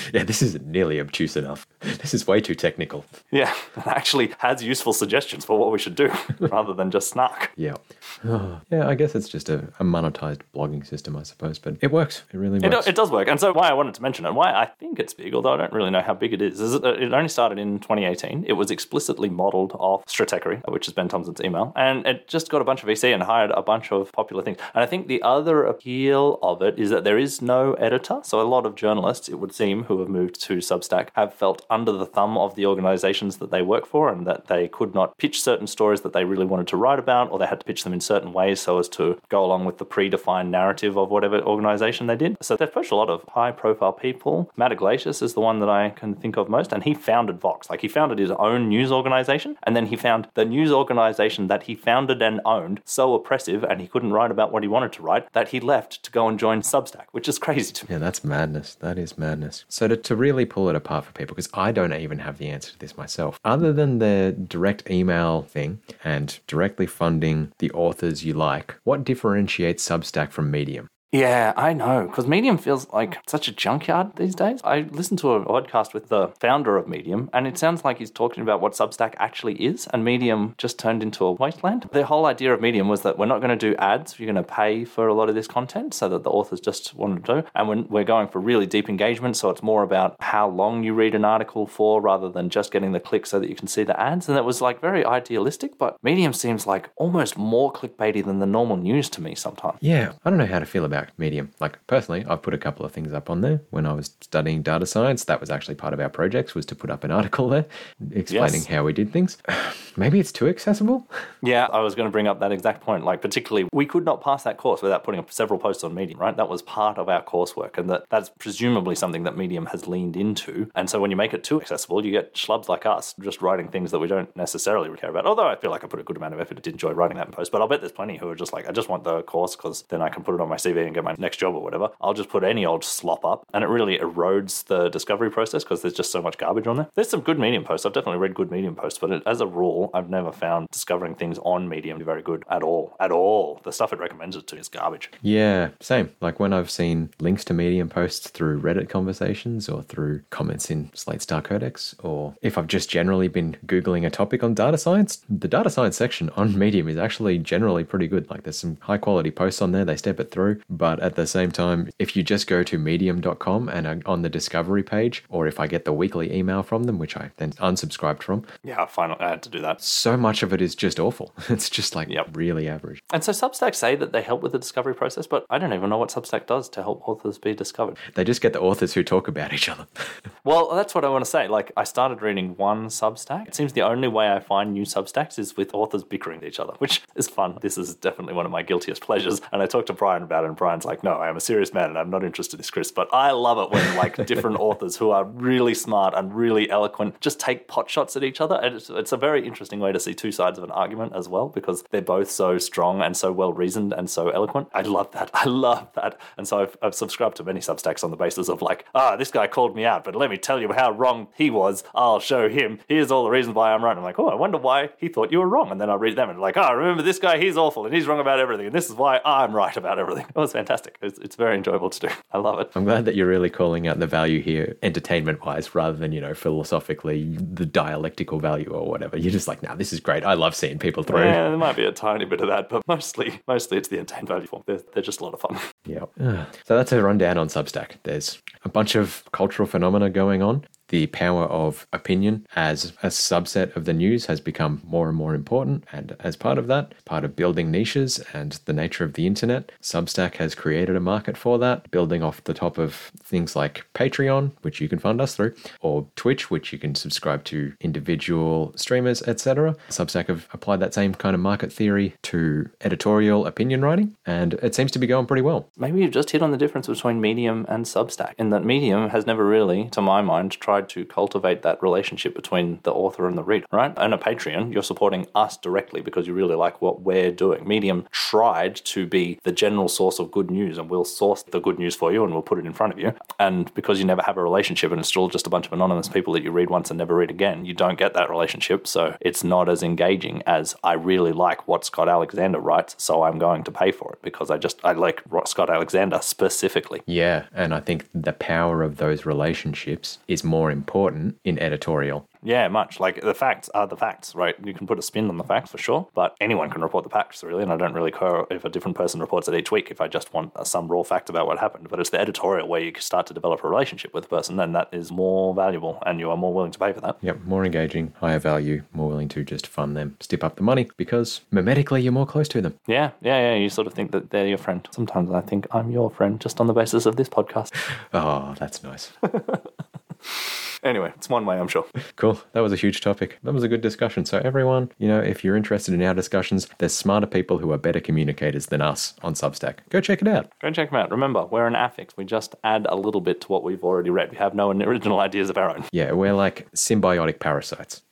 yeah, 0.14 0.24
this 0.24 0.42
isn't 0.42 0.66
nearly 0.66 1.00
obtuse 1.00 1.36
enough. 1.38 1.68
This 1.82 2.14
is 2.14 2.28
way 2.28 2.42
too 2.42 2.56
technical. 2.56 3.06
yeah, 3.32 3.54
and 3.76 3.88
actually 3.88 4.34
has 4.40 4.64
useful 4.64 4.94
suggestions 4.94 5.46
for 5.46 5.58
what 5.58 5.72
we 5.72 5.80
should 5.80 5.96
do 5.96 6.12
rather 6.40 6.74
than 6.74 6.92
just 6.92 7.10
snark. 7.10 7.52
Yeah. 7.56 7.76
yeah, 8.24 8.88
I 8.88 8.96
guess 8.96 9.16
it's 9.16 9.30
just 9.30 9.50
a, 9.50 9.60
a 9.80 9.84
monetized 9.84 10.42
blogging 10.56 10.86
system, 10.86 11.16
I 11.16 11.24
suppose, 11.24 11.60
but 11.60 11.76
it 11.82 11.92
works. 11.92 12.24
It 12.34 12.38
really 12.38 12.60
It, 12.64 12.72
works. 12.72 12.88
it 12.88 12.96
does 12.96 13.12
work. 13.12 13.28
And 13.28 13.40
so, 13.40 13.54
why 13.54 13.70
I 13.70 13.74
wanted 13.74 13.94
to 13.96 14.02
mention 14.02 14.26
it, 14.26 14.34
why 14.34 14.52
I 14.54 14.66
think 14.66 15.00
it's 15.00 15.14
big, 15.14 15.34
although 15.34 15.54
I 15.54 15.58
don't 15.58 15.74
really 15.74 15.90
know 15.92 16.02
how 16.02 16.14
big 16.14 16.34
it 16.34 16.42
is, 16.42 16.60
is 16.60 16.74
that 16.74 16.84
uh, 16.84 16.94
it 16.94 17.14
only 17.14 17.30
started 17.30 17.58
in 17.60 17.80
2018. 17.80 18.46
It 18.48 18.54
was 18.54 18.72
explicitly 18.72 19.30
modeled 19.30 19.72
off 19.74 20.06
Stratechery, 20.06 20.62
which 20.70 20.88
is 20.88 20.94
Ben 20.94 21.08
Thompson's 21.08 21.42
email, 21.42 21.72
and 21.76 22.06
it 22.06 22.28
just 22.28 22.50
got 22.50 22.62
a 22.62 22.66
bunch 22.66 22.84
of 22.84 22.90
VC 22.90 23.14
and 23.14 23.24
hired 23.24 23.52
a 23.52 23.62
bunch 23.62 23.92
of 23.92 24.12
popular 24.12 24.44
things. 24.44 24.58
And 24.74 24.84
I 24.84 24.86
think 24.86 25.08
the 25.08 25.22
other 25.22 25.64
appeal 25.64 26.40
of 26.42 26.62
it 26.62 26.78
is 26.78 26.90
that 26.90 27.04
there 27.04 27.18
is 27.18 27.42
no 27.42 27.74
editor. 27.74 28.20
So, 28.24 28.42
a 28.42 28.44
lot 28.44 28.66
of 28.66 28.76
journalists, 28.76 28.99
it 29.30 29.40
would 29.40 29.54
seem, 29.54 29.84
who 29.84 30.00
have 30.00 30.10
moved 30.10 30.42
to 30.42 30.58
Substack 30.58 31.10
have 31.14 31.34
felt 31.34 31.66
under 31.70 31.92
the 31.92 32.06
thumb 32.06 32.38
of 32.38 32.56
the 32.56 32.66
organizations 32.66 33.38
that 33.38 33.52
they 33.52 33.62
work 33.62 33.86
for 33.86 34.10
and 34.10 34.26
that 34.28 34.48
they 34.48 34.68
could 34.68 34.94
not 34.94 35.18
pitch 35.18 35.42
certain 35.42 35.68
stories 35.68 36.02
that 36.02 36.14
they 36.14 36.26
really 36.26 36.46
wanted 36.46 36.68
to 36.68 36.78
write 36.78 37.00
about, 37.00 37.32
or 37.32 37.40
they 37.40 37.48
had 37.48 37.60
to 37.60 37.66
pitch 37.66 37.84
them 37.84 37.94
in 37.94 38.02
certain 38.02 38.34
ways 38.34 38.60
so 38.60 38.80
as 38.80 38.90
to 38.90 39.20
go 39.30 39.44
along 39.44 39.66
with 39.66 39.78
the 39.78 39.86
predefined 39.86 40.50
narrative 40.50 40.98
of 40.98 41.10
whatever 41.10 41.42
organization 41.42 42.08
they 42.08 42.16
did. 42.16 42.38
So 42.42 42.56
they've 42.56 42.72
pushed 42.72 42.92
a 42.92 42.96
lot 42.96 43.10
of 43.10 43.24
high 43.30 43.52
profile 43.52 43.94
people. 43.94 44.52
Matt 44.58 44.72
Yglesias 44.72 45.22
is 45.22 45.34
the 45.34 45.42
one 45.42 45.60
that 45.60 45.70
I 45.70 45.90
can 45.92 46.16
think 46.16 46.38
of 46.38 46.50
most, 46.50 46.72
and 46.72 46.84
he 46.84 46.94
founded 46.94 47.40
Vox. 47.40 47.70
Like 47.70 47.82
he 47.82 47.88
founded 47.88 48.20
his 48.20 48.32
own 48.32 48.70
news 48.70 48.92
organization, 48.92 49.58
and 49.64 49.76
then 49.76 49.88
he 49.88 49.96
found 49.96 50.28
the 50.34 50.46
news 50.46 50.72
organization 50.72 51.48
that 51.48 51.64
he 51.64 51.76
founded 51.76 52.22
and 52.22 52.42
owned 52.46 52.82
so 52.86 53.14
oppressive 53.14 53.64
and 53.64 53.82
he 53.82 53.88
couldn't 53.88 54.14
write 54.14 54.32
about 54.32 54.52
what 54.52 54.64
he 54.64 54.70
wanted 54.70 54.92
to 54.94 55.02
write 55.02 55.32
that 55.34 55.50
he 55.50 55.60
left 55.60 56.04
to 56.04 56.12
go 56.12 56.28
and 56.28 56.40
join 56.40 56.62
Substack, 56.62 57.06
which 57.12 57.28
is 57.28 57.40
crazy 57.40 57.74
to 57.74 57.86
me. 57.86 57.94
Yeah, 57.94 58.00
that's 58.00 58.24
madness. 58.24 58.76
That 58.90 58.98
is 58.98 59.20
madness. 59.20 59.66
So 59.70 59.88
to, 59.88 59.96
to 59.96 60.16
really 60.16 60.46
pull 60.46 60.68
it 60.68 60.76
apart 60.76 61.06
for 61.06 61.12
people, 61.12 61.36
because 61.36 61.52
I 61.54 61.72
don't 61.72 61.94
even 61.94 62.18
have 62.18 62.40
the 62.40 62.48
answer 62.48 62.72
to 62.72 62.80
this 62.80 62.98
myself, 62.98 63.40
other 63.46 63.72
than 63.72 64.00
the 64.00 64.36
direct 64.48 64.90
email 64.90 65.44
thing 65.44 65.80
and 66.04 66.40
directly 66.48 66.88
funding 66.88 67.52
the 67.60 67.70
authors 67.70 68.26
you 68.26 68.34
like, 68.34 68.74
what 68.86 69.04
differentiates 69.04 69.88
Substack 69.88 70.32
from 70.32 70.50
Medium? 70.50 70.88
Yeah, 71.12 71.54
I 71.58 71.74
know. 71.74 72.06
Because 72.06 72.28
Medium 72.28 72.60
feels 72.60 72.88
like 72.92 73.18
such 73.28 73.48
a 73.48 73.52
junkyard 73.52 74.16
these 74.18 74.36
days. 74.36 74.62
I 74.64 74.82
listened 74.82 75.20
to 75.20 75.32
a 75.32 75.44
podcast 75.44 75.94
with 75.94 76.10
the 76.10 76.28
founder 76.40 76.78
of 76.78 76.88
Medium, 76.88 77.32
and 77.34 77.48
it 77.48 77.58
sounds 77.58 77.84
like 77.84 77.98
he's 77.98 78.12
talking 78.12 78.44
about 78.44 78.62
what 78.62 78.74
Substack 78.74 79.16
actually 79.18 79.56
is, 79.56 79.88
and 79.88 80.06
Medium 80.06 80.54
just 80.60 80.78
turned 80.78 81.02
into 81.02 81.26
a 81.26 81.32
wasteland. 81.32 81.90
The 81.92 82.06
whole 82.06 82.28
idea 82.28 82.54
of 82.54 82.62
Medium 82.62 82.88
was 82.88 83.02
that 83.02 83.18
we're 83.18 83.26
not 83.26 83.42
going 83.42 83.58
to 83.58 83.70
do 83.70 83.76
ads, 83.78 84.20
you're 84.20 84.32
going 84.32 84.44
to 84.44 84.44
pay 84.44 84.86
for 84.86 85.08
a 85.08 85.14
lot 85.16 85.30
of 85.30 85.36
this 85.36 85.48
content 85.48 85.96
so 85.96 86.10
that 86.10 86.24
the 86.24 86.30
authors 86.30 86.60
just 86.60 86.94
want 86.94 87.26
to 87.26 87.42
do. 87.42 87.48
And 87.56 87.90
we're 87.90 88.04
going 88.04 88.28
for 88.28 88.40
really 88.40 88.68
deep 88.68 88.88
engagement, 88.88 89.36
so 89.36 89.50
it's 89.50 89.64
more 89.64 89.82
about 89.82 90.16
how 90.20 90.48
long 90.48 90.84
you 90.84 90.94
read 90.94 91.16
an 91.16 91.26
article 91.26 91.66
for 91.66 92.02
rather 92.02 92.30
than 92.30 92.52
just 92.52 92.72
getting 92.72 92.92
the 92.92 93.00
click 93.00 93.26
so 93.26 93.40
that 93.40 93.50
you 93.50 93.56
can 93.56 93.68
see 93.68 93.84
the 93.84 94.00
ads. 94.00 94.30
And 94.30 94.38
it 94.38 94.46
was 94.46 94.62
like 94.62 94.80
very 94.80 95.04
idealistic, 95.04 95.80
but 95.80 95.98
Medium 96.04 96.34
seems 96.34 96.68
like 96.68 96.92
almost 96.98 97.36
more 97.36 97.74
clickbaity 97.74 98.24
than 98.24 98.38
the 98.38 98.46
normal 98.46 98.78
news 98.78 99.10
to 99.10 99.22
me 99.22 99.34
sometimes. 99.34 99.80
Yeah, 99.82 100.12
I 100.24 100.30
don't 100.30 100.38
know 100.38 100.46
how 100.46 100.60
to 100.60 100.68
feel 100.68 100.86
about 100.86 100.99
Medium. 101.18 101.52
Like 101.60 101.78
personally, 101.88 102.26
I've 102.28 102.42
put 102.42 102.54
a 102.54 102.58
couple 102.58 102.86
of 102.86 102.92
things 102.92 103.14
up 103.14 103.30
on 103.30 103.42
there. 103.42 103.62
When 103.70 103.86
I 103.86 103.94
was 103.94 104.08
studying 104.22 104.62
data 104.62 104.86
science, 104.86 105.24
that 105.26 105.40
was 105.40 105.50
actually 105.50 105.76
part 105.76 105.94
of 105.94 106.00
our 106.00 106.10
projects 106.10 106.56
was 106.56 106.66
to 106.68 106.76
put 106.76 106.90
up 106.90 107.04
an 107.04 107.12
article 107.12 107.50
there 107.50 107.66
explaining 108.12 108.62
Yes. 108.62 108.66
how 108.68 108.84
we 108.84 108.94
did 108.94 109.12
things. 109.12 109.38
Maybe 109.98 110.20
it's 110.20 110.32
too 110.32 110.48
accessible. 110.48 111.08
Yeah, 111.42 111.68
I 111.72 111.80
was 111.80 111.96
going 111.96 112.06
to 112.06 112.12
bring 112.12 112.28
up 112.28 112.42
that 112.42 112.52
exact 112.52 112.82
point. 112.82 113.06
Like, 113.06 113.22
particularly, 113.22 113.70
we 113.72 113.86
could 113.86 114.04
not 114.04 114.22
pass 114.22 114.44
that 114.44 114.58
course 114.58 114.82
without 114.82 115.06
putting 115.06 115.20
up 115.20 115.32
several 115.32 115.58
posts 115.58 115.86
on 115.86 115.96
Medium, 115.96 116.20
right? 116.20 116.36
That 116.36 116.50
was 116.50 116.62
part 116.62 116.98
of 116.98 117.08
our 117.08 117.24
coursework, 117.24 117.78
and 117.78 117.90
that, 117.90 118.04
that's 118.10 118.30
presumably 118.40 118.94
something 118.94 119.24
that 119.24 119.38
Medium 119.38 119.68
has 119.68 119.88
leaned 119.88 120.18
into. 120.18 120.70
And 120.76 120.90
so, 120.90 121.00
when 121.00 121.12
you 121.12 121.16
make 121.18 121.34
it 121.34 121.42
too 121.46 121.62
accessible, 121.62 122.06
you 122.06 122.12
get 122.12 122.34
schlubs 122.34 122.68
like 122.68 122.86
us 122.86 123.16
just 123.22 123.42
writing 123.42 123.70
things 123.70 123.92
that 123.92 124.00
we 124.00 124.08
don't 124.10 124.36
necessarily 124.36 124.96
care 124.98 125.10
about. 125.10 125.26
Although 125.26 125.48
I 125.48 125.56
feel 125.56 125.72
like 125.72 125.86
I 125.86 125.88
put 125.88 126.02
a 126.02 126.04
good 126.04 126.18
amount 126.18 126.34
of 126.34 126.42
effort, 126.42 126.58
I 126.58 126.62
did 126.62 126.74
enjoy 126.74 126.92
writing 126.92 127.16
that 127.16 127.32
post. 127.32 127.54
But 127.54 127.62
I'll 127.62 127.70
bet 127.70 127.80
there's 127.80 127.94
plenty 127.94 128.18
who 128.18 128.28
are 128.28 128.36
just 128.36 128.52
like, 128.52 128.68
I 128.68 128.74
just 128.74 128.90
want 128.90 129.06
the 129.06 129.22
course 129.24 129.56
because 129.56 129.84
then 129.84 130.02
I 130.02 130.10
can 130.10 130.24
put 130.24 130.36
it 130.36 130.42
on 130.42 130.50
my 130.50 130.58
CV 130.58 130.86
and 130.90 130.96
get 130.96 131.04
my 131.04 131.16
next 131.18 131.38
job 131.38 131.56
or 131.56 131.62
whatever. 131.62 131.90
I'll 132.02 132.14
just 132.14 132.30
put 132.30 132.44
any 132.44 132.66
old 132.66 132.84
slop 132.84 133.24
up, 133.24 133.46
and 133.54 133.64
it 133.64 133.68
really 133.68 133.98
erodes 133.98 134.66
the 134.66 134.90
discovery 134.90 135.32
process 135.32 135.64
because 135.64 135.82
there's 135.82 135.94
just 135.94 136.12
so 136.12 136.22
much 136.22 136.38
garbage 136.38 136.68
on 136.68 136.78
there. 136.78 136.90
There's 136.96 137.10
some 137.10 137.22
good 137.22 137.40
Medium 137.40 137.64
posts. 137.64 137.86
I've 137.86 137.94
definitely 137.94 138.20
read 138.20 138.34
good 138.34 138.52
Medium 138.52 138.76
posts, 138.76 139.00
but 139.00 139.12
it, 139.12 139.24
as 139.26 139.42
a 139.42 139.48
rule, 139.48 139.90
I've 139.94 140.10
never 140.10 140.32
found 140.32 140.68
discovering 140.72 141.16
things 141.16 141.40
on 141.40 141.70
Medium 141.70 142.00
very 142.04 142.22
good 142.22 142.44
at 142.50 142.64
all. 142.64 142.96
At 143.00 143.12
all. 143.12 143.62
The 143.64 143.72
stuff 143.72 143.94
it 143.94 144.00
recommends 144.00 144.36
it 144.36 144.48
to 144.48 144.58
is 144.58 144.68
garbage. 144.68 145.12
Yeah, 145.22 145.70
same. 145.80 146.12
Like 146.22 146.40
when 146.40 146.54
I've 146.54 146.72
seen 146.72 147.12
links 147.20 147.46
to 147.46 147.54
Medium 147.54 147.90
posts 147.90 148.30
through 148.30 148.62
Reddit 148.62 148.90
conversations 148.90 149.70
or 149.70 149.84
through 149.84 150.24
comments 150.30 150.72
in 150.72 150.90
Slate 150.94 151.22
Star 151.22 151.42
Codex, 151.42 151.96
or 152.00 152.36
if 152.42 152.58
I've 152.58 152.68
just 152.68 152.90
generally 152.90 153.28
been 153.28 153.58
Googling 153.66 154.06
a 154.06 154.10
topic 154.10 154.44
on 154.44 154.54
data 154.54 154.78
science, 154.78 155.24
the 155.30 155.48
data 155.48 155.70
science 155.70 155.98
section 155.98 156.30
on 156.32 156.58
Medium 156.60 156.88
is 156.88 156.98
actually 156.98 157.38
generally 157.38 157.84
pretty 157.84 158.08
good. 158.08 158.30
Like 158.30 158.44
there's 158.44 158.60
some 158.60 158.78
high 158.82 158.98
quality 158.98 159.32
posts 159.32 159.62
on 159.62 159.72
there, 159.72 159.86
they 159.86 159.98
step 159.98 160.20
it 160.20 160.32
through. 160.32 160.62
But 160.80 161.00
at 161.02 161.16
the 161.16 161.28
same 161.28 161.52
time, 161.52 161.90
if 162.00 162.16
you 162.16 162.24
just 162.24 162.48
go 162.48 162.64
to 162.64 162.78
medium.com 162.80 163.68
and 163.70 164.02
on 164.06 164.22
the 164.22 164.30
discovery 164.30 164.82
page, 164.82 165.24
or 165.30 165.46
if 165.46 165.60
I 165.60 165.68
get 165.68 165.84
the 165.86 165.92
weekly 165.94 166.34
email 166.34 166.64
from 166.64 166.84
them, 166.86 166.98
which 166.98 167.16
I 167.18 167.32
then 167.38 167.52
unsubscribed 167.54 168.24
from, 168.24 168.46
Yeah, 168.64 168.82
I 168.84 168.86
finally 168.88 169.20
I 169.20 169.30
had 169.30 169.44
to 169.44 169.50
do 169.50 169.60
that. 169.62 169.82
so 169.84 170.16
much 170.18 170.42
of 170.42 170.54
it 170.54 170.62
is 170.62 170.74
just 170.76 171.00
awful. 171.00 171.34
It's 171.50 171.70
just 171.70 171.96
like 171.96 172.08
Yep. 172.08 172.30
really 172.38 172.68
average. 172.70 173.04
And 173.12 173.24
so 173.24 173.32
Substack 173.34 173.76
say 173.76 173.96
that 173.96 174.14
they 174.14 174.22
help 174.22 174.42
with 174.42 174.54
the 174.54 174.60
discovery 174.60 174.96
process, 174.96 175.28
but 175.28 175.46
I 175.50 175.58
don't 175.60 175.74
even 175.74 175.90
know 175.90 175.98
what 175.98 176.10
Substack 176.10 176.48
does 176.48 176.70
to 176.70 176.82
help 176.82 177.08
authors 177.08 177.38
be 177.38 177.54
discovered. 177.54 177.98
They 178.16 178.24
just 178.24 178.42
get 178.42 178.54
the 178.54 178.62
authors 178.62 178.94
who 178.94 179.04
talk 179.04 179.28
about 179.28 179.54
each 179.54 179.70
other. 179.70 179.86
Well, 180.46 180.74
that's 180.74 180.96
what 180.96 181.06
I 181.06 181.10
want 181.10 181.24
to 181.26 181.30
say. 181.30 181.48
Like, 181.48 181.72
I 181.78 181.84
started 181.84 182.22
reading 182.24 182.56
one 182.58 182.88
Substack. 182.88 183.48
It 183.50 183.54
seems 183.56 183.74
the 183.74 183.82
only 183.82 184.08
way 184.08 184.32
I 184.32 184.40
find 184.40 184.74
new 184.74 184.84
Substacks 184.84 185.38
is 185.38 185.56
with 185.58 185.76
authors 185.76 186.04
bickering 186.04 186.40
to 186.40 186.48
each 186.48 186.60
other, 186.60 186.74
which 186.80 187.04
is 187.16 187.28
fun. 187.28 187.58
This 187.62 187.78
is 187.78 187.94
definitely 187.94 188.34
one 188.34 188.46
of 188.48 188.52
my 188.52 188.64
guiltiest 188.64 189.02
pleasures. 189.02 189.42
And 189.52 189.62
I 189.62 189.68
talked 189.68 189.88
to 189.88 189.94
Brian 189.94 190.24
about 190.24 190.46
it, 190.46 190.48
and 190.48 190.58
Brian's 190.70 190.86
like, 190.86 191.04
no, 191.04 191.14
I 191.14 191.30
am 191.30 191.36
a 191.36 191.40
serious 191.42 191.74
man 191.74 191.90
and 191.90 191.98
I'm 191.98 192.12
not 192.12 192.24
interested 192.24 192.54
in 192.54 192.60
this, 192.60 192.70
Chris. 192.70 192.92
But 192.92 193.12
I 193.12 193.32
love 193.32 193.58
it 193.58 193.74
when, 193.74 193.98
like, 193.98 194.24
different 194.28 194.60
authors 194.60 194.98
who 194.98 195.10
are 195.10 195.24
really 195.24 195.74
smart 195.74 196.14
and 196.16 196.32
really 196.32 196.70
eloquent 196.70 197.20
just 197.22 197.40
take 197.40 197.68
pot 197.68 197.90
shots 197.90 198.16
at 198.16 198.24
each 198.24 198.40
other. 198.40 198.60
And 198.62 198.76
it's, 198.76 198.88
it's 198.92 199.12
a 199.12 199.18
very 199.18 199.48
interesting 199.48 199.80
way 199.80 199.92
to 199.92 200.00
see 200.00 200.14
two 200.14 200.32
sides 200.32 200.60
of 200.60 200.64
an 200.64 200.70
argument 200.70 201.14
as 201.16 201.28
well, 201.28 201.50
because 201.50 201.84
they're 201.90 202.04
both 202.04 202.30
so 202.30 202.60
strong 202.60 203.02
and 203.02 203.18
so 203.18 203.32
well 203.32 203.52
reasoned 203.52 203.94
and 203.94 204.08
so 204.12 204.30
eloquent. 204.30 204.68
I 204.72 204.82
love 204.82 205.12
that. 205.14 205.32
I 205.34 205.46
love 205.46 205.90
that. 205.96 206.22
And 206.38 206.48
so 206.48 206.60
I've, 206.60 206.78
I've 206.84 206.94
subscribed 206.94 207.38
to 207.38 207.44
many 207.44 207.62
Substacks 207.62 208.04
on 208.04 208.12
the 208.12 208.18
basis 208.18 208.48
of, 208.48 208.62
like, 208.62 208.86
ah, 208.94 209.16
this 209.16 209.32
guy 209.32 209.48
called 209.48 209.76
me 209.76 209.86
out, 209.86 210.04
but 210.04 210.16
let 210.16 210.30
me 210.30 210.38
tell 210.38 210.62
you 210.62 210.72
how 210.72 210.92
wrong 210.92 211.30
he 211.36 211.50
was. 211.50 211.84
I'll 211.96 212.20
show 212.20 212.48
him. 212.48 212.78
Here's 212.88 213.10
all 213.10 213.24
the 213.24 213.32
reasons 213.32 213.56
why 213.56 213.74
I'm 213.74 213.84
right. 213.84 213.98
I'm 213.98 214.04
like, 214.04 214.20
oh, 214.20 214.30
I 214.30 214.36
wonder 214.36 214.60
why 214.60 214.90
he 215.00 215.08
thought 215.08 215.32
you 215.32 215.40
were 215.40 215.50
wrong. 215.50 215.72
And 215.72 215.82
then 215.82 215.90
I 215.90 215.96
read 215.96 216.16
them 216.16 216.30
and 216.30 216.40
like, 216.40 216.58
oh, 216.58 216.72
remember 216.74 217.02
this 217.02 217.18
guy? 217.18 217.40
He's 217.40 217.58
awful 217.58 217.88
and 217.88 217.96
he's 217.96 218.06
wrong 218.06 218.20
about 218.20 218.40
everything. 218.40 218.68
And 218.68 218.76
this 218.76 218.88
is 218.88 218.94
why 218.94 219.20
I'm 219.26 219.56
right 219.56 219.76
about 219.76 219.98
everything. 219.98 220.28
It 220.36 220.36
was 220.36 220.54
fantastic. 220.60 220.98
It's, 221.02 221.18
it's 221.20 221.36
very 221.36 221.56
enjoyable 221.56 221.90
to 221.90 222.08
do. 222.08 222.14
I 222.32 222.38
love 222.38 222.60
it. 222.60 222.72
I'm 222.76 222.84
glad 222.84 223.06
that 223.06 223.16
you're 223.16 223.28
really 223.28 223.50
calling 223.50 223.88
out 223.88 224.00
the 224.00 224.08
value 224.08 224.42
here, 224.42 224.78
entertainment 224.84 225.46
wise, 225.46 225.74
rather 225.74 225.98
than, 225.98 226.12
you 226.12 226.22
know, 226.22 226.34
philosophically 226.34 227.36
the 227.38 227.66
dialectical 227.66 228.40
value 228.40 228.70
or 228.70 228.88
whatever. 228.90 229.18
You're 229.18 229.32
just 229.32 229.48
like, 229.48 229.64
nah, 229.64 229.76
this 229.76 229.94
is 229.94 230.00
great. 230.00 230.24
I 230.24 230.34
love 230.34 230.56
seeing 230.56 230.78
people 230.78 231.04
through. 231.04 231.24
Yeah, 231.24 231.50
there 231.50 231.58
might 231.58 231.76
be 231.76 231.86
a 231.86 231.92
tiny 231.92 232.26
bit 232.26 232.42
of 232.42 232.48
that, 232.48 232.70
but 232.70 232.86
mostly, 232.88 233.42
mostly 233.48 233.78
it's 233.78 233.88
the 233.88 234.00
entertainment 234.00 234.30
value 234.30 234.48
form. 234.48 234.64
They're, 234.66 234.82
they're 234.94 235.04
just 235.04 235.22
a 235.22 235.24
lot 235.24 235.34
of 235.34 235.42
fun. 235.42 235.58
Yeah. 235.86 236.06
So 236.66 236.76
that's 236.76 236.92
a 236.92 237.02
rundown 237.02 237.38
on 237.38 237.48
Substack. 237.48 237.94
There's 238.04 238.42
a 238.64 238.70
bunch 238.70 238.96
of 238.96 239.24
cultural 239.32 239.68
phenomena 239.68 240.10
going 240.10 240.42
on. 240.44 240.66
The 240.90 241.08
power 241.08 241.46
of 241.46 241.88
opinion 241.94 242.46
as 242.56 242.94
a 243.02 243.08
subset 243.08 243.76
of 243.76 243.86
the 243.86 243.94
news 243.94 244.26
has 244.26 244.42
become 244.42 244.82
more 244.86 245.08
and 245.08 245.18
more 245.18 245.36
important. 245.36 245.86
And 245.92 246.16
as 246.20 246.36
part 246.36 246.58
of 246.58 246.68
that, 246.68 246.94
part 247.06 247.24
of 247.24 247.36
building 247.36 247.72
niches 247.72 248.20
and 248.34 248.60
the 248.66 248.74
nature 248.74 249.04
of 249.04 249.14
the 249.14 249.28
internet, 249.28 249.72
Substack 249.82 250.36
has 250.36 250.56
created 250.56 250.96
a 250.96 251.00
market 251.00 251.38
for 251.38 251.58
that, 251.60 251.90
building 251.92 252.24
off 252.24 252.44
the 252.44 252.54
top 252.54 252.78
of 252.78 253.12
things 253.24 253.56
like 253.56 253.86
Patreon, 253.94 254.52
which 254.62 254.82
you 254.82 254.90
can 254.90 255.00
fund 255.00 255.22
us 255.22 255.36
through, 255.36 255.54
or 255.80 256.08
Twitch, 256.16 256.50
which 256.50 256.74
you 256.74 256.80
can 256.80 256.96
subscribe 256.96 257.44
to 257.46 257.74
individual 257.80 258.74
streamers, 258.76 259.22
etc. 259.24 259.76
Substack 259.90 260.28
have 260.28 260.48
applied 260.54 260.80
that 260.80 260.94
same 260.94 261.14
kind 261.14 261.36
of 261.36 261.40
market 261.40 261.72
theory 261.72 262.16
to 262.24 262.70
editorial 262.82 263.46
opinion 263.46 263.84
writing, 263.84 264.16
and 264.26 264.56
it 264.56 264.74
seems 264.74 264.92
to 264.92 265.00
be 265.00 265.08
going 265.08 265.26
pretty 265.26 265.42
well. 265.42 265.70
Maybe 265.78 266.02
you've 266.02 266.12
just 266.12 266.32
hit 266.32 266.42
on 266.42 266.52
the 266.52 266.58
difference 266.58 266.88
between 266.88 267.22
Medium 267.22 267.66
and 267.70 267.86
Substack, 267.86 268.34
in 268.38 268.50
that 268.50 268.66
Medium 268.66 269.10
has 269.10 269.26
never 269.26 269.46
really, 269.46 269.90
to 269.90 270.02
my 270.02 270.22
mind, 270.22 270.52
tried 270.54 270.79
tried 270.80 270.90
to 270.90 271.06
cultivate 271.06 271.62
that 271.62 271.82
relationship 271.82 272.36
between 272.36 272.80
the 272.84 272.92
author 272.92 273.28
and 273.28 273.38
the 273.38 273.44
reader, 273.44 273.66
right? 273.72 273.94
And 273.98 274.14
a 274.14 274.18
Patreon, 274.18 274.74
you're 274.74 274.84
supporting 274.84 275.28
us 275.36 275.58
directly 275.58 276.02
because 276.02 276.28
you 276.28 276.34
really 276.34 276.56
like 276.56 276.82
what 276.82 277.02
we're 277.02 277.32
doing. 277.32 277.68
Medium 277.68 278.08
tried 278.12 278.76
to 278.76 279.06
be 279.06 279.40
the 279.44 279.52
general 279.52 279.90
source 279.90 280.20
of 280.20 280.32
good 280.32 280.50
news, 280.50 280.78
and 280.78 280.90
we'll 280.90 281.06
source 281.06 281.44
the 281.44 281.60
good 281.60 281.80
news 281.80 281.96
for 281.96 282.12
you 282.12 282.24
and 282.24 282.34
we'll 282.34 282.42
put 282.42 282.60
it 282.60 282.66
in 282.66 282.74
front 282.74 282.94
of 282.94 283.00
you. 283.00 283.14
And 283.40 283.74
because 283.74 284.00
you 284.00 284.06
never 284.06 284.22
have 284.22 284.38
a 284.38 284.44
relationship 284.44 284.92
and 284.92 285.00
it's 285.00 285.10
still 285.10 285.28
just 285.28 285.48
a 285.48 285.50
bunch 285.50 285.66
of 285.68 285.74
anonymous 285.74 286.08
people 286.08 286.34
that 286.34 286.44
you 286.44 286.52
read 286.52 286.70
once 286.70 286.90
and 286.90 286.98
never 286.98 287.16
read 287.16 287.30
again, 287.30 287.66
you 287.66 287.74
don't 287.74 287.98
get 287.98 288.14
that 288.14 288.30
relationship. 288.30 288.88
So 288.88 289.18
it's 289.22 289.44
not 289.44 289.70
as 289.70 289.84
engaging 289.84 290.44
as 290.46 290.76
I 290.84 290.94
really 290.94 291.32
like 291.32 291.68
what 291.68 291.86
Scott 291.86 292.08
Alexander 292.08 292.60
writes, 292.60 292.96
so 292.98 293.24
I'm 293.24 293.40
going 293.40 293.64
to 293.64 293.72
pay 293.72 293.92
for 293.92 294.14
it 294.14 294.22
because 294.22 294.50
I 294.50 294.58
just 294.58 294.80
I 294.84 294.94
like 294.94 295.24
Scott 295.46 295.70
Alexander 295.70 296.20
specifically. 296.22 297.02
Yeah, 297.06 297.46
and 297.54 297.74
I 297.74 297.80
think 297.80 298.08
the 298.14 298.34
power 298.34 298.84
of 298.84 298.98
those 298.98 299.26
relationships 299.26 300.20
is 300.28 300.44
more 300.44 300.69
important 300.70 301.38
in 301.44 301.60
editorial. 301.60 302.28
Yeah, 302.42 302.68
much. 302.70 303.00
Like 303.00 303.22
the 303.22 303.34
facts 303.34 303.70
are 303.74 303.88
the 303.88 303.98
facts, 303.98 304.34
right? 304.34 304.56
You 304.64 304.74
can 304.74 304.88
put 304.88 304.98
a 304.98 305.02
spin 305.02 305.30
on 305.30 305.38
the 305.38 305.44
facts 305.44 305.72
for 305.72 305.78
sure, 305.78 306.08
but 306.14 306.36
anyone 306.40 306.70
can 306.70 306.82
report 306.82 307.04
the 307.04 307.10
facts, 307.10 307.44
really. 307.44 307.64
And 307.64 307.72
I 307.72 307.78
don't 307.78 307.94
really 307.94 308.12
care 308.12 308.46
if 308.50 308.64
a 308.64 308.70
different 308.70 308.96
person 308.96 309.20
reports 309.20 309.48
it 309.48 309.56
each 309.56 309.72
week 309.72 309.92
if 309.92 310.00
I 310.00 310.08
just 310.08 310.34
want 310.34 310.54
some 310.66 310.88
raw 310.88 311.04
fact 311.04 311.30
about 311.30 311.48
what 311.48 311.60
happened. 311.60 311.90
But 311.90 312.00
it's 312.00 312.12
the 312.12 312.20
editorial 312.20 312.68
where 312.68 312.82
you 312.82 312.94
start 313.00 313.28
to 313.28 313.34
develop 313.34 313.64
a 313.64 313.68
relationship 313.68 314.14
with 314.14 314.24
the 314.24 314.30
person, 314.30 314.56
then 314.56 314.72
that 314.74 314.90
is 314.92 315.12
more 315.12 315.54
valuable 315.54 316.02
and 316.06 316.20
you 316.20 316.30
are 316.30 316.38
more 316.38 316.54
willing 316.54 316.72
to 316.72 316.80
pay 316.80 316.94
for 316.94 317.02
that. 317.02 317.18
Yep, 317.22 317.42
more 317.44 317.66
engaging, 317.66 318.14
higher 318.20 318.40
value, 318.40 318.84
more 318.94 319.10
willing 319.10 319.30
to 319.30 319.44
just 319.44 319.68
fund 319.68 319.98
them, 319.98 320.16
step 320.20 320.44
up 320.44 320.56
the 320.56 320.64
money 320.64 320.90
because 320.98 321.42
mimetically 321.52 322.02
you're 322.02 322.12
more 322.12 322.26
close 322.26 322.48
to 322.50 322.62
them. 322.62 322.80
Yeah, 322.88 323.12
yeah, 323.22 323.52
yeah. 323.52 323.56
You 323.56 323.70
sort 323.70 323.88
of 323.88 323.94
think 323.94 324.12
that 324.12 324.30
they're 324.30 324.48
your 324.48 324.58
friend. 324.58 324.88
Sometimes 324.92 325.32
I 325.32 325.42
think 325.42 325.68
I'm 325.72 325.92
your 325.92 326.10
friend 326.10 326.40
just 326.40 326.62
on 326.62 326.68
the 326.68 326.74
basis 326.74 327.06
of 327.06 327.18
this 327.18 327.30
podcast. 327.30 327.74
Oh, 328.14 328.56
that's 328.60 328.82
nice. 328.84 329.12
anyway, 330.84 331.12
it's 331.16 331.30
one 331.30 331.46
way, 331.46 331.60
I'm 331.60 331.68
sure. 331.68 331.86
Cool. 332.16 332.42
That 332.52 332.60
was 332.62 332.74
a 332.74 332.76
huge 332.76 333.00
topic. 333.00 333.38
That 333.44 333.54
was 333.54 333.64
a 333.64 333.68
good 333.70 333.80
discussion. 333.82 334.26
So, 334.26 334.40
everyone, 334.44 334.92
you 334.98 335.08
know, 335.08 335.20
if 335.20 335.44
you're 335.44 335.56
interested 335.56 335.94
in 335.94 336.02
our 336.02 336.14
discussions, 336.14 336.68
there's 336.80 336.94
smarter 336.94 337.28
people 337.28 337.58
who 337.60 337.72
are 337.72 337.78
better 337.78 338.02
communicators 338.02 338.66
than 338.66 338.82
us 338.82 339.14
on 339.22 339.36
Substack. 339.36 339.76
Go 339.90 340.02
check 340.02 340.22
it 340.22 340.28
out. 340.28 340.52
Go 340.62 340.70
check 340.72 340.90
them 340.92 341.00
out. 341.00 341.12
Remember, 341.12 341.46
we're 341.46 341.66
an 341.68 341.76
affix. 341.76 342.18
We 342.18 342.26
just 342.26 342.56
add 342.66 342.88
a 342.90 342.96
little 342.96 343.22
bit 343.22 343.40
to 343.42 343.48
what 343.48 343.64
we've 343.64 343.84
already 343.84 344.10
read. 344.10 344.32
We 344.32 344.38
have 344.38 344.54
no 344.54 344.72
original 344.72 345.20
ideas 345.22 345.50
of 345.50 345.58
our 345.58 345.70
own. 345.70 345.86
Yeah, 345.94 346.12
we're 346.12 346.34
like 346.34 346.70
symbiotic 346.74 347.40
parasites. 347.40 348.02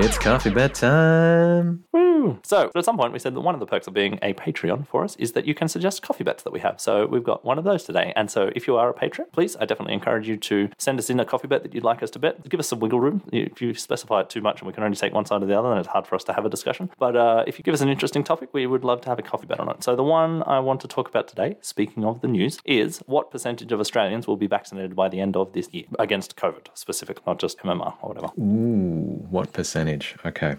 it's 0.00 0.18
coffee 0.18 0.50
bedtime. 0.50 1.84
Woo! 1.92 2.38
So, 2.42 2.70
at 2.74 2.84
some 2.84 2.96
point, 2.96 3.12
we 3.12 3.18
said 3.18 3.34
that 3.34 3.40
one 3.40 3.54
of 3.54 3.60
the 3.60 3.66
perks 3.66 3.86
of 3.86 3.94
being 3.94 4.18
a 4.22 4.32
Patreon 4.34 4.86
for 4.86 5.02
us 5.02 5.16
is 5.16 5.32
that 5.32 5.46
you 5.46 5.54
can 5.54 5.68
suggest 5.68 6.02
coffee 6.02 6.24
bets 6.24 6.42
that 6.44 6.52
we 6.52 6.60
have. 6.60 6.80
So, 6.80 7.06
we've 7.06 7.24
got 7.24 7.44
one 7.44 7.58
of 7.58 7.64
those 7.64 7.84
today. 7.84 8.12
And 8.14 8.30
so, 8.30 8.50
if 8.54 8.66
you 8.66 8.76
are 8.76 8.88
a 8.88 8.94
patron, 8.94 9.28
please, 9.32 9.56
I 9.56 9.64
definitely 9.64 9.94
encourage 9.94 10.28
you 10.28 10.36
to 10.36 10.68
send 10.78 10.98
us 10.98 11.10
in 11.10 11.18
a 11.18 11.24
coffee 11.24 11.48
bet 11.48 11.62
that 11.62 11.74
you'd 11.74 11.84
like 11.84 12.02
us 12.02 12.10
to 12.10 12.18
bet. 12.18 12.48
Give 12.48 12.60
us 12.60 12.68
some 12.68 12.78
wiggle 12.78 13.00
room. 13.00 13.22
If 13.32 13.60
you 13.60 13.74
specify 13.74 14.20
it 14.20 14.30
too 14.30 14.40
much 14.40 14.60
and 14.60 14.66
we 14.66 14.72
can 14.72 14.84
only 14.84 14.96
take 14.96 15.12
one 15.12 15.24
side 15.24 15.42
or 15.42 15.46
the 15.46 15.58
other, 15.58 15.70
then 15.70 15.78
it's 15.78 15.88
hard 15.88 16.06
for 16.06 16.14
us 16.14 16.24
to 16.24 16.32
have 16.32 16.44
a 16.44 16.50
discussion. 16.50 16.90
But 16.98 17.16
uh, 17.16 17.44
if 17.46 17.58
you 17.58 17.64
give 17.64 17.74
us 17.74 17.80
an 17.80 17.88
interesting 17.88 18.22
topic, 18.22 18.50
we 18.52 18.66
would 18.66 18.84
love 18.84 19.00
to 19.02 19.08
have 19.08 19.18
a 19.18 19.22
coffee 19.22 19.46
bet 19.46 19.58
on 19.58 19.68
it. 19.70 19.82
So, 19.82 19.96
the 19.96 20.04
one 20.04 20.42
I 20.44 20.60
want 20.60 20.80
to 20.82 20.88
talk 20.88 21.08
about 21.08 21.26
today, 21.26 21.56
speaking 21.60 22.04
of 22.04 22.20
the 22.20 22.28
news, 22.28 22.58
is 22.64 22.98
what 23.06 23.30
percentage 23.30 23.72
of 23.72 23.80
Australians 23.80 24.26
will 24.26 24.36
be 24.36 24.46
vaccinated 24.46 24.94
by 24.94 25.08
the 25.08 25.20
end 25.20 25.36
of 25.36 25.52
this 25.54 25.68
year 25.72 25.84
against 25.98 26.36
COVID, 26.36 26.66
specifically, 26.74 27.24
not 27.26 27.38
just 27.38 27.58
MMR 27.58 27.94
or 28.02 28.08
whatever. 28.08 28.28
Ooh, 28.38 29.26
what 29.30 29.52
percentage? 29.52 29.87
Okay. 30.24 30.56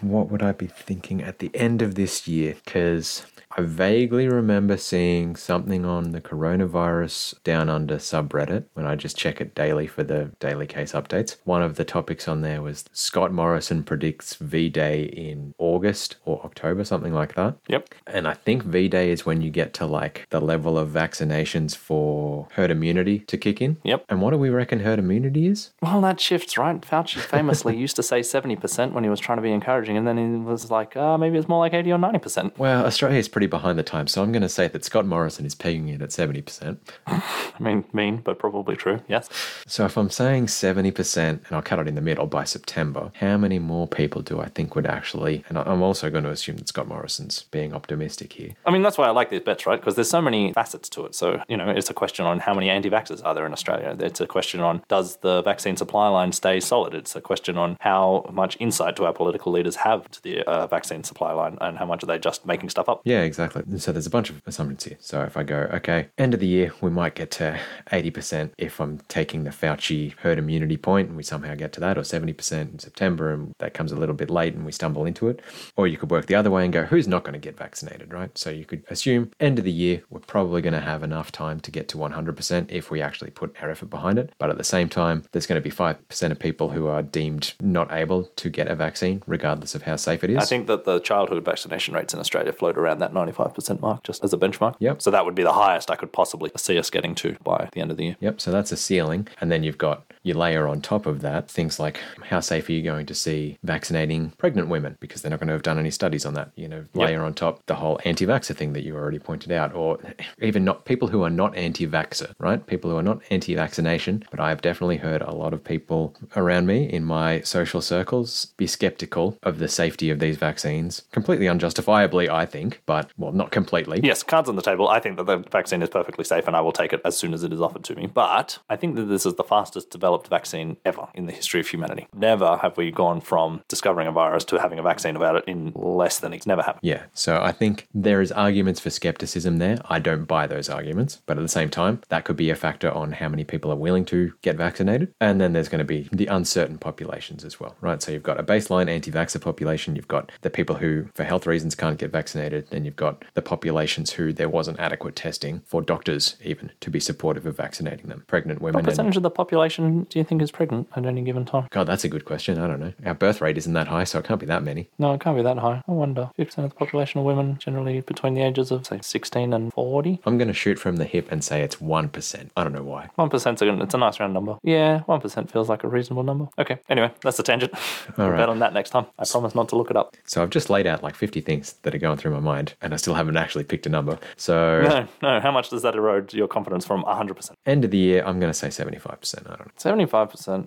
What 0.00 0.30
would 0.30 0.42
I 0.42 0.52
be 0.52 0.66
thinking 0.66 1.22
at 1.22 1.38
the 1.38 1.50
end 1.54 1.82
of 1.82 1.94
this 1.94 2.26
year? 2.26 2.56
Because 2.64 3.24
I 3.56 3.62
vaguely 3.62 4.26
remember 4.26 4.76
seeing 4.76 5.36
something 5.36 5.84
on 5.84 6.10
the 6.10 6.20
coronavirus 6.20 7.40
down 7.44 7.68
under 7.68 7.96
subreddit 7.96 8.64
when 8.74 8.84
I 8.84 8.96
just 8.96 9.16
check 9.16 9.40
it 9.40 9.54
daily 9.54 9.86
for 9.86 10.02
the 10.02 10.32
daily 10.40 10.66
case 10.66 10.92
updates. 10.92 11.36
One 11.44 11.62
of 11.62 11.76
the 11.76 11.84
topics 11.84 12.26
on 12.26 12.40
there 12.40 12.62
was 12.62 12.84
Scott 12.92 13.32
Morrison 13.32 13.84
predicts 13.84 14.34
V 14.36 14.68
Day 14.68 15.04
in 15.04 15.54
August 15.58 16.16
or 16.24 16.44
October, 16.44 16.82
something 16.82 17.14
like 17.14 17.36
that. 17.36 17.56
Yep. 17.68 17.94
And 18.08 18.26
I 18.26 18.34
think 18.34 18.64
V 18.64 18.88
Day 18.88 19.10
is 19.10 19.24
when 19.24 19.40
you 19.40 19.50
get 19.50 19.72
to 19.74 19.86
like 19.86 20.26
the 20.30 20.40
level 20.40 20.76
of 20.76 20.88
vaccinations 20.88 21.76
for 21.76 22.48
herd 22.52 22.72
immunity 22.72 23.20
to 23.20 23.38
kick 23.38 23.62
in. 23.62 23.76
Yep. 23.84 24.06
And 24.08 24.20
what 24.20 24.32
do 24.32 24.38
we 24.38 24.50
reckon 24.50 24.80
herd 24.80 24.98
immunity 24.98 25.46
is? 25.46 25.70
Well, 25.80 26.00
that 26.00 26.18
shifts, 26.18 26.58
right? 26.58 26.80
Fauci 26.80 27.20
famously 27.20 27.76
used 27.84 27.94
to 27.96 28.02
say 28.02 28.20
70% 28.20 28.92
when 28.92 29.04
he 29.04 29.10
was 29.10 29.20
trying 29.20 29.38
to 29.38 29.42
be 29.42 29.52
encouraging, 29.52 29.96
and 29.96 30.08
then 30.08 30.18
he 30.18 30.38
was 30.38 30.72
like, 30.72 30.96
uh, 30.96 31.16
maybe 31.16 31.38
it's 31.38 31.48
more 31.48 31.60
like 31.60 31.72
80 31.72 31.92
or 31.92 31.98
90%. 31.98 32.58
Well, 32.58 32.84
Australia 32.84 33.18
is 33.18 33.28
pretty 33.28 33.43
behind 33.46 33.78
the 33.78 33.82
time, 33.82 34.06
so 34.06 34.22
I'm 34.22 34.32
going 34.32 34.42
to 34.42 34.48
say 34.48 34.68
that 34.68 34.84
Scott 34.84 35.06
Morrison 35.06 35.46
is 35.46 35.54
pegging 35.54 35.88
it 35.88 36.02
at 36.02 36.10
70%. 36.10 36.78
I 37.06 37.22
mean, 37.60 37.84
mean, 37.92 38.18
but 38.18 38.38
probably 38.38 38.76
true, 38.76 39.00
yes. 39.08 39.28
So 39.66 39.84
if 39.84 39.96
I'm 39.96 40.10
saying 40.10 40.46
70%, 40.46 41.18
and 41.18 41.46
I'll 41.50 41.62
cut 41.62 41.78
it 41.78 41.88
in 41.88 41.94
the 41.94 42.00
middle 42.00 42.26
by 42.26 42.44
September, 42.44 43.12
how 43.16 43.36
many 43.36 43.58
more 43.58 43.86
people 43.86 44.22
do 44.22 44.40
I 44.40 44.48
think 44.48 44.74
would 44.74 44.86
actually, 44.86 45.44
and 45.48 45.58
I'm 45.58 45.82
also 45.82 46.10
going 46.10 46.24
to 46.24 46.30
assume 46.30 46.56
that 46.56 46.68
Scott 46.68 46.88
Morrison's 46.88 47.44
being 47.50 47.72
optimistic 47.72 48.32
here. 48.32 48.50
I 48.64 48.70
mean, 48.70 48.82
that's 48.82 48.98
why 48.98 49.06
I 49.06 49.10
like 49.10 49.30
these 49.30 49.40
bets, 49.40 49.66
right? 49.66 49.80
Because 49.80 49.94
there's 49.94 50.10
so 50.10 50.22
many 50.22 50.52
facets 50.52 50.88
to 50.90 51.06
it. 51.06 51.14
So, 51.14 51.42
you 51.48 51.56
know, 51.56 51.68
it's 51.68 51.90
a 51.90 51.94
question 51.94 52.26
on 52.26 52.40
how 52.40 52.54
many 52.54 52.70
anti 52.70 52.90
vaxxers 52.90 53.24
are 53.24 53.34
there 53.34 53.46
in 53.46 53.52
Australia. 53.52 53.96
It's 53.98 54.20
a 54.20 54.26
question 54.26 54.60
on 54.60 54.82
does 54.88 55.16
the 55.18 55.42
vaccine 55.42 55.76
supply 55.76 56.08
line 56.08 56.32
stay 56.32 56.60
solid? 56.60 56.94
It's 56.94 57.16
a 57.16 57.20
question 57.20 57.56
on 57.56 57.76
how 57.80 58.30
much 58.32 58.56
insight 58.60 58.96
do 58.96 59.04
our 59.04 59.12
political 59.12 59.52
leaders 59.52 59.76
have 59.76 60.10
to 60.10 60.22
the 60.22 60.42
uh, 60.42 60.66
vaccine 60.66 61.04
supply 61.04 61.32
line 61.32 61.58
and 61.60 61.78
how 61.78 61.86
much 61.86 62.02
are 62.02 62.06
they 62.06 62.18
just 62.18 62.46
making 62.46 62.70
stuff 62.70 62.88
up? 62.88 63.02
Yeah, 63.04 63.22
exactly. 63.22 63.33
So 63.34 63.92
there's 63.92 64.06
a 64.06 64.10
bunch 64.10 64.30
of 64.30 64.42
assumptions 64.46 64.84
here. 64.84 64.96
So 65.00 65.22
if 65.22 65.36
I 65.36 65.42
go, 65.42 65.68
okay, 65.74 66.08
end 66.18 66.34
of 66.34 66.40
the 66.40 66.46
year, 66.46 66.72
we 66.80 66.90
might 66.90 67.14
get 67.14 67.30
to 67.32 67.58
80% 67.92 68.50
if 68.58 68.80
I'm 68.80 68.98
taking 69.08 69.44
the 69.44 69.50
Fauci 69.50 70.14
herd 70.18 70.38
immunity 70.38 70.76
point 70.76 71.08
and 71.08 71.16
we 71.16 71.22
somehow 71.22 71.54
get 71.54 71.72
to 71.74 71.80
that, 71.80 71.98
or 71.98 72.02
70% 72.02 72.52
in 72.72 72.78
September 72.78 73.32
and 73.32 73.52
that 73.58 73.74
comes 73.74 73.92
a 73.92 73.96
little 73.96 74.14
bit 74.14 74.30
late 74.30 74.54
and 74.54 74.64
we 74.64 74.72
stumble 74.72 75.04
into 75.04 75.28
it. 75.28 75.40
Or 75.76 75.86
you 75.86 75.96
could 75.96 76.10
work 76.10 76.26
the 76.26 76.34
other 76.34 76.50
way 76.50 76.64
and 76.64 76.72
go, 76.72 76.84
who's 76.84 77.08
not 77.08 77.24
going 77.24 77.34
to 77.34 77.38
get 77.38 77.56
vaccinated, 77.56 78.12
right? 78.12 78.36
So 78.36 78.50
you 78.50 78.64
could 78.64 78.84
assume 78.88 79.30
end 79.40 79.58
of 79.58 79.64
the 79.64 79.72
year, 79.72 80.02
we're 80.10 80.20
probably 80.20 80.62
going 80.62 80.74
to 80.74 80.80
have 80.80 81.02
enough 81.02 81.32
time 81.32 81.60
to 81.60 81.70
get 81.70 81.88
to 81.88 81.98
100% 81.98 82.70
if 82.70 82.90
we 82.90 83.02
actually 83.02 83.30
put 83.30 83.54
our 83.60 83.70
effort 83.70 83.90
behind 83.90 84.18
it. 84.18 84.32
But 84.38 84.50
at 84.50 84.58
the 84.58 84.64
same 84.64 84.88
time, 84.88 85.24
there's 85.32 85.46
going 85.46 85.60
to 85.60 85.68
be 85.68 85.74
5% 85.74 86.30
of 86.30 86.38
people 86.38 86.70
who 86.70 86.86
are 86.86 87.02
deemed 87.02 87.54
not 87.60 87.92
able 87.92 88.24
to 88.24 88.50
get 88.50 88.68
a 88.68 88.74
vaccine, 88.74 89.22
regardless 89.26 89.74
of 89.74 89.82
how 89.82 89.96
safe 89.96 90.22
it 90.24 90.30
is. 90.30 90.38
I 90.38 90.44
think 90.44 90.66
that 90.66 90.84
the 90.84 91.00
childhood 91.00 91.44
vaccination 91.44 91.94
rates 91.94 92.14
in 92.14 92.20
Australia 92.20 92.52
float 92.52 92.78
around 92.78 92.98
that 92.98 93.12
95% 93.24 93.80
mark 93.80 94.02
just 94.02 94.24
as 94.24 94.32
a 94.32 94.38
benchmark. 94.38 94.76
Yep. 94.78 95.02
So 95.02 95.10
that 95.10 95.24
would 95.24 95.34
be 95.34 95.42
the 95.42 95.52
highest 95.52 95.90
I 95.90 95.96
could 95.96 96.12
possibly 96.12 96.50
see 96.56 96.78
us 96.78 96.90
getting 96.90 97.14
to 97.16 97.36
by 97.42 97.68
the 97.72 97.80
end 97.80 97.90
of 97.90 97.96
the 97.96 98.04
year. 98.04 98.16
Yep, 98.20 98.40
so 98.40 98.50
that's 98.50 98.72
a 98.72 98.76
ceiling. 98.76 99.28
And 99.40 99.50
then 99.50 99.62
you've 99.62 99.78
got, 99.78 100.04
you 100.24 100.34
layer 100.34 100.66
on 100.66 100.80
top 100.80 101.06
of 101.06 101.20
that 101.20 101.48
things 101.48 101.78
like 101.78 102.00
how 102.24 102.40
safe 102.40 102.68
are 102.68 102.72
you 102.72 102.82
going 102.82 103.06
to 103.06 103.14
see 103.14 103.58
vaccinating 103.62 104.30
pregnant 104.38 104.68
women 104.68 104.96
because 105.00 105.22
they're 105.22 105.30
not 105.30 105.38
going 105.40 105.48
to 105.48 105.52
have 105.52 105.62
done 105.62 105.78
any 105.78 105.90
studies 105.90 106.26
on 106.26 106.34
that. 106.34 106.50
You 106.56 106.68
know, 106.68 106.84
layer 106.94 107.22
on 107.22 107.34
top 107.34 107.64
the 107.66 107.74
whole 107.76 108.00
anti 108.04 108.26
vaxxer 108.26 108.56
thing 108.56 108.72
that 108.72 108.84
you 108.84 108.96
already 108.96 109.18
pointed 109.18 109.52
out, 109.52 109.74
or 109.74 109.98
even 110.40 110.64
not 110.64 110.84
people 110.84 111.08
who 111.08 111.22
are 111.22 111.30
not 111.30 111.56
anti 111.56 111.86
vaxxer, 111.86 112.34
right? 112.38 112.66
People 112.66 112.90
who 112.90 112.96
are 112.96 113.02
not 113.02 113.22
anti 113.30 113.54
vaccination. 113.54 114.24
But 114.30 114.40
I've 114.40 114.62
definitely 114.62 114.98
heard 114.98 115.22
a 115.22 115.34
lot 115.34 115.52
of 115.52 115.62
people 115.62 116.14
around 116.36 116.66
me 116.66 116.84
in 116.84 117.04
my 117.04 117.40
social 117.42 117.80
circles 117.80 118.46
be 118.56 118.66
skeptical 118.66 119.38
of 119.42 119.58
the 119.58 119.68
safety 119.68 120.10
of 120.10 120.18
these 120.18 120.36
vaccines, 120.36 121.02
completely 121.12 121.46
unjustifiably, 121.46 122.28
I 122.28 122.46
think, 122.46 122.82
but 122.86 123.10
well, 123.16 123.32
not 123.32 123.50
completely. 123.50 124.00
Yes, 124.02 124.22
cards 124.22 124.48
on 124.48 124.56
the 124.56 124.62
table. 124.62 124.88
I 124.88 125.00
think 125.00 125.16
that 125.16 125.26
the 125.26 125.38
vaccine 125.38 125.82
is 125.82 125.88
perfectly 125.88 126.24
safe 126.24 126.46
and 126.46 126.56
I 126.56 126.60
will 126.60 126.72
take 126.72 126.92
it 126.92 127.00
as 127.04 127.16
soon 127.16 127.34
as 127.34 127.42
it 127.42 127.52
is 127.52 127.60
offered 127.60 127.84
to 127.84 127.94
me. 127.94 128.06
But 128.06 128.58
I 128.68 128.76
think 128.76 128.96
that 128.96 129.04
this 129.04 129.26
is 129.26 129.34
the 129.34 129.44
fastest 129.44 129.90
developed 129.90 130.13
vaccine 130.22 130.76
ever 130.84 131.08
in 131.14 131.26
the 131.26 131.32
history 131.32 131.60
of 131.60 131.68
humanity. 131.68 132.06
Never 132.14 132.56
have 132.58 132.76
we 132.76 132.90
gone 132.90 133.20
from 133.20 133.62
discovering 133.68 134.06
a 134.06 134.12
virus 134.12 134.44
to 134.46 134.58
having 134.58 134.78
a 134.78 134.82
vaccine 134.82 135.16
about 135.16 135.36
it 135.36 135.44
in 135.46 135.72
less 135.74 136.18
than 136.18 136.32
it's 136.32 136.46
never 136.46 136.62
happened. 136.62 136.80
Yeah, 136.82 137.04
so 137.12 137.40
I 137.42 137.52
think 137.52 137.88
there 137.94 138.20
is 138.20 138.32
arguments 138.32 138.80
for 138.80 138.90
skepticism 138.90 139.58
there. 139.58 139.78
I 139.86 139.98
don't 139.98 140.24
buy 140.24 140.46
those 140.46 140.68
arguments, 140.68 141.20
but 141.26 141.38
at 141.38 141.42
the 141.42 141.48
same 141.48 141.70
time, 141.70 142.00
that 142.08 142.24
could 142.24 142.36
be 142.36 142.50
a 142.50 142.56
factor 142.56 142.90
on 142.90 143.12
how 143.12 143.28
many 143.28 143.44
people 143.44 143.70
are 143.72 143.76
willing 143.76 144.04
to 144.06 144.32
get 144.42 144.56
vaccinated. 144.56 145.12
And 145.20 145.40
then 145.40 145.52
there's 145.52 145.68
going 145.68 145.78
to 145.78 145.84
be 145.84 146.08
the 146.12 146.26
uncertain 146.26 146.78
populations 146.78 147.44
as 147.44 147.60
well, 147.60 147.76
right? 147.80 148.02
So 148.02 148.12
you've 148.12 148.22
got 148.22 148.40
a 148.40 148.42
baseline 148.42 148.88
anti-vaxxer 148.88 149.40
population, 149.40 149.96
you've 149.96 150.08
got 150.08 150.30
the 150.42 150.50
people 150.50 150.76
who 150.76 151.06
for 151.14 151.24
health 151.24 151.46
reasons 151.46 151.74
can't 151.74 151.98
get 151.98 152.10
vaccinated, 152.10 152.68
then 152.70 152.84
you've 152.84 152.96
got 152.96 153.24
the 153.34 153.42
populations 153.42 154.12
who 154.12 154.32
there 154.32 154.48
wasn't 154.48 154.78
adequate 154.80 155.16
testing 155.16 155.60
for 155.66 155.82
doctors 155.82 156.36
even 156.44 156.70
to 156.80 156.90
be 156.90 157.00
supportive 157.00 157.46
of 157.46 157.56
vaccinating 157.56 158.08
them. 158.08 158.24
Pregnant 158.26 158.60
women 158.60 158.84
What 158.84 158.84
percentage 158.84 159.16
of 159.16 159.22
the 159.22 159.30
population 159.30 160.03
do 160.08 160.18
you 160.18 160.24
think 160.24 160.42
is 160.42 160.50
pregnant 160.50 160.88
at 160.96 161.04
any 161.06 161.22
given 161.22 161.44
time? 161.44 161.66
God, 161.70 161.84
that's 161.86 162.04
a 162.04 162.08
good 162.08 162.24
question. 162.24 162.58
I 162.58 162.66
don't 162.66 162.80
know. 162.80 162.92
Our 163.04 163.14
birth 163.14 163.40
rate 163.40 163.58
isn't 163.58 163.72
that 163.72 163.88
high, 163.88 164.04
so 164.04 164.18
it 164.18 164.24
can't 164.24 164.40
be 164.40 164.46
that 164.46 164.62
many. 164.62 164.88
No, 164.98 165.12
it 165.14 165.20
can't 165.20 165.36
be 165.36 165.42
that 165.42 165.58
high. 165.58 165.82
I 165.86 165.92
wonder. 165.92 166.30
50% 166.38 166.58
of 166.64 166.70
the 166.70 166.76
population 166.76 167.20
of 167.20 167.26
women 167.26 167.58
generally 167.58 168.00
between 168.00 168.34
the 168.34 168.42
ages 168.42 168.70
of, 168.70 168.86
say, 168.86 169.00
16 169.02 169.52
and 169.52 169.72
40. 169.72 170.20
I'm 170.26 170.38
going 170.38 170.48
to 170.48 170.54
shoot 170.54 170.78
from 170.78 170.96
the 170.96 171.04
hip 171.04 171.30
and 171.30 171.42
say 171.42 171.62
it's 171.62 171.76
1%. 171.76 172.50
I 172.56 172.62
don't 172.62 172.72
know 172.72 172.82
why. 172.82 173.10
1% 173.18 173.62
a, 173.62 173.82
it's 173.82 173.94
a 173.94 173.98
nice 173.98 174.20
round 174.20 174.34
number. 174.34 174.56
Yeah, 174.62 175.02
1% 175.08 175.50
feels 175.50 175.68
like 175.68 175.84
a 175.84 175.88
reasonable 175.88 176.22
number. 176.22 176.48
Okay, 176.58 176.78
anyway, 176.88 177.10
that's 177.22 177.36
the 177.36 177.42
tangent. 177.42 177.72
we'll 178.16 178.30
bet 178.30 178.48
on 178.48 178.58
that 178.60 178.72
next 178.72 178.90
time. 178.90 179.06
I 179.18 179.24
promise 179.24 179.54
not 179.54 179.68
to 179.70 179.76
look 179.76 179.90
it 179.90 179.96
up. 179.96 180.16
So 180.24 180.42
I've 180.42 180.50
just 180.50 180.70
laid 180.70 180.86
out 180.86 181.02
like 181.02 181.14
50 181.14 181.40
things 181.40 181.74
that 181.82 181.94
are 181.94 181.98
going 181.98 182.18
through 182.18 182.32
my 182.32 182.40
mind, 182.40 182.74
and 182.80 182.92
I 182.92 182.96
still 182.96 183.14
haven't 183.14 183.36
actually 183.36 183.64
picked 183.64 183.86
a 183.86 183.90
number. 183.90 184.18
So, 184.36 184.82
No, 184.82 185.08
no, 185.22 185.40
how 185.40 185.50
much 185.50 185.70
does 185.70 185.82
that 185.82 185.94
erode 185.94 186.32
your 186.32 186.48
confidence 186.48 186.84
from 186.86 187.04
100%? 187.04 187.52
end 187.66 187.84
of 187.84 187.90
the 187.90 187.98
year, 187.98 188.22
I'm 188.24 188.38
going 188.40 188.52
to 188.52 188.58
say 188.58 188.68
75%. 188.68 189.46
I 189.50 189.56
don't 189.56 189.58
know. 189.60 189.72
75%. 189.78 189.93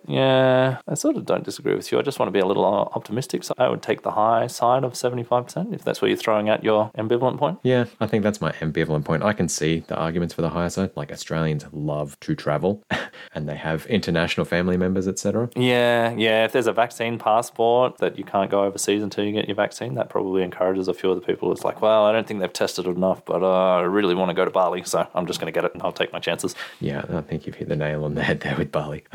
Yeah, 0.08 0.78
I 0.88 0.94
sort 0.94 1.18
of 1.18 1.26
don't 1.26 1.44
disagree 1.44 1.76
with 1.76 1.92
you. 1.92 2.00
I 2.00 2.02
just 2.02 2.20
want 2.20 2.28
to 2.28 2.32
be 2.32 2.40
a 2.40 2.46
little 2.46 2.66
optimistic. 2.66 3.44
So 3.44 3.54
I 3.58 3.70
would 3.70 3.82
take 3.82 4.02
the 4.02 4.12
high 4.12 4.48
side 4.48 4.84
of 4.84 4.94
75% 4.94 5.74
if 5.74 5.84
that's 5.84 6.02
where 6.02 6.10
you're 6.10 6.18
throwing 6.18 6.50
out 6.50 6.64
your 6.64 6.92
ambivalent 6.98 7.38
point. 7.38 7.60
Yeah, 7.64 7.86
I 8.00 8.08
think 8.08 8.24
that's 8.24 8.42
my 8.42 8.52
ambivalent 8.54 9.06
point. 9.06 9.24
I 9.24 9.34
can 9.34 9.50
see 9.50 9.80
the 9.88 9.96
arguments 9.96 10.34
for 10.34 10.42
the 10.42 10.50
higher 10.50 10.70
side. 10.70 10.92
Like 10.96 11.12
Australians 11.12 11.66
love 11.72 12.20
to 12.22 12.36
travel, 12.36 12.84
and 13.36 13.48
they 13.48 13.56
have 13.56 13.86
international 13.88 14.46
family 14.46 14.78
members, 14.78 15.08
etc. 15.08 15.50
Yeah, 15.56 16.14
yeah. 16.16 16.46
If 16.46 16.52
there's 16.52 16.68
a 16.68 16.74
vaccine 16.74 17.20
passport 17.20 17.98
that 17.98 18.18
you 18.18 18.24
can't 18.24 18.50
go 18.50 18.64
overseas 18.64 19.04
until 19.04 19.24
you 19.24 19.32
get 19.32 19.48
your 19.48 19.56
vaccine, 19.56 19.96
that 19.96 20.10
probably 20.10 20.44
encourages 20.44 20.88
a 20.88 20.94
few 20.94 21.12
of 21.12 21.20
the 21.20 21.26
people. 21.26 21.52
It's 21.52 21.64
like, 21.64 21.82
well, 21.82 22.06
I 22.06 22.12
don't 22.12 22.28
think 22.28 22.40
they've 22.40 22.52
tested 22.52 22.88
it 22.88 22.96
enough, 22.96 23.24
but 23.26 23.44
uh, 23.44 23.78
I 23.78 23.82
really 23.82 24.16
want 24.16 24.30
to 24.30 24.34
go 24.34 24.46
to 24.46 24.52
Bali, 24.52 24.84
so 24.84 25.08
I'm 25.14 25.26
just 25.26 25.40
going 25.40 25.52
to 25.52 25.58
get 25.58 25.66
it 25.66 25.74
and 25.74 25.84
I'll 25.84 25.92
take 25.92 26.14
my 26.14 26.20
chances. 26.20 26.56
Yeah, 26.80 27.04
I 27.10 27.22
think 27.22 27.46
you've 27.46 27.56
hit 27.56 27.70
the 27.70 27.76
nail 27.76 28.04
on 28.04 28.16
the 28.16 28.24
head 28.24 28.42
there 28.42 28.56
with 28.58 28.72
Bali. 28.72 29.04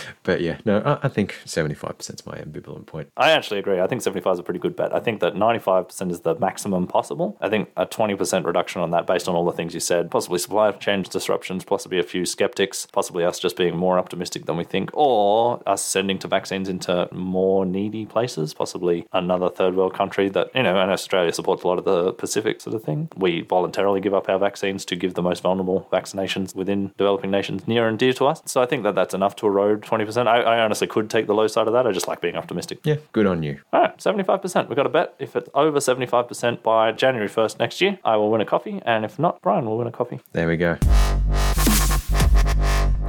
but 0.22 0.40
yeah, 0.40 0.58
no, 0.64 0.80
I, 0.80 1.06
I 1.06 1.08
think 1.08 1.36
75 1.44 1.96
is 2.00 2.26
my 2.26 2.36
ambivalent 2.38 2.86
point. 2.86 3.10
I 3.16 3.30
actually 3.30 3.58
agree. 3.58 3.80
I 3.80 3.86
think 3.86 4.02
75 4.02 4.34
is 4.34 4.38
a 4.38 4.42
pretty 4.42 4.60
good 4.60 4.76
bet. 4.76 4.94
I 4.94 5.00
think 5.00 5.20
that 5.20 5.34
95% 5.34 6.10
is 6.10 6.20
the 6.20 6.34
maximum 6.36 6.86
possible. 6.86 7.36
I 7.40 7.48
think 7.48 7.70
a 7.76 7.86
20% 7.86 8.44
reduction 8.44 8.80
on 8.80 8.90
that, 8.90 9.06
based 9.06 9.28
on 9.28 9.34
all 9.34 9.44
the 9.44 9.52
things 9.52 9.74
you 9.74 9.80
said, 9.80 10.10
possibly 10.10 10.38
supply 10.38 10.72
chain 10.72 11.02
disruptions, 11.02 11.64
possibly 11.64 11.98
a 11.98 12.02
few 12.02 12.24
skeptics, 12.26 12.86
possibly 12.92 13.24
us 13.24 13.38
just 13.38 13.56
being 13.56 13.76
more 13.76 13.98
optimistic 13.98 14.46
than 14.46 14.56
we 14.56 14.64
think, 14.64 14.90
or 14.92 15.62
us 15.66 15.84
sending 15.84 16.18
to 16.18 16.28
vaccines 16.28 16.68
into 16.68 17.08
more 17.12 17.64
needy 17.64 18.06
places, 18.06 18.54
possibly 18.54 19.06
another 19.12 19.48
third 19.48 19.74
world 19.74 19.94
country 19.94 20.28
that, 20.28 20.50
you 20.54 20.62
know, 20.62 20.76
and 20.76 20.90
Australia 20.90 21.32
supports 21.32 21.62
a 21.62 21.68
lot 21.68 21.78
of 21.78 21.84
the 21.84 22.12
Pacific 22.12 22.60
sort 22.60 22.74
of 22.74 22.82
thing. 22.82 23.08
We 23.16 23.42
voluntarily 23.42 24.00
give 24.00 24.14
up 24.14 24.28
our 24.28 24.38
vaccines 24.38 24.84
to 24.86 24.96
give 24.96 25.14
the 25.14 25.22
most 25.22 25.42
vulnerable 25.42 25.88
vaccinations 25.92 26.54
within 26.54 26.92
developing 26.96 27.30
nations 27.30 27.66
near 27.66 27.88
and 27.88 27.98
dear 27.98 28.12
to 28.14 28.26
us. 28.26 28.42
So 28.46 28.60
I 28.62 28.66
think 28.66 28.82
that 28.82 28.94
that's 28.94 29.14
enough 29.14 29.36
to 29.36 29.46
erode 29.46 29.61
20%. 29.62 30.26
I, 30.26 30.42
I 30.42 30.60
honestly 30.60 30.86
could 30.86 31.10
take 31.10 31.26
the 31.26 31.34
low 31.34 31.46
side 31.46 31.66
of 31.66 31.72
that. 31.72 31.86
I 31.86 31.92
just 31.92 32.08
like 32.08 32.20
being 32.20 32.36
optimistic. 32.36 32.80
Yeah, 32.84 32.96
good 33.12 33.26
on 33.26 33.42
you. 33.42 33.60
All 33.72 33.80
right, 33.80 33.96
75%. 33.98 34.68
We've 34.68 34.76
got 34.76 34.86
a 34.86 34.90
bet. 34.90 35.14
If 35.18 35.36
it's 35.36 35.48
over 35.54 35.78
75% 35.78 36.62
by 36.62 36.92
January 36.92 37.28
1st 37.28 37.58
next 37.58 37.80
year, 37.80 37.98
I 38.04 38.16
will 38.16 38.30
win 38.30 38.40
a 38.40 38.46
coffee. 38.46 38.80
And 38.84 39.04
if 39.04 39.18
not, 39.18 39.40
Brian 39.42 39.66
will 39.66 39.78
win 39.78 39.86
a 39.86 39.92
coffee. 39.92 40.20
There 40.32 40.48
we 40.48 40.56
go. 40.56 40.76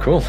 Cool. 0.04 0.22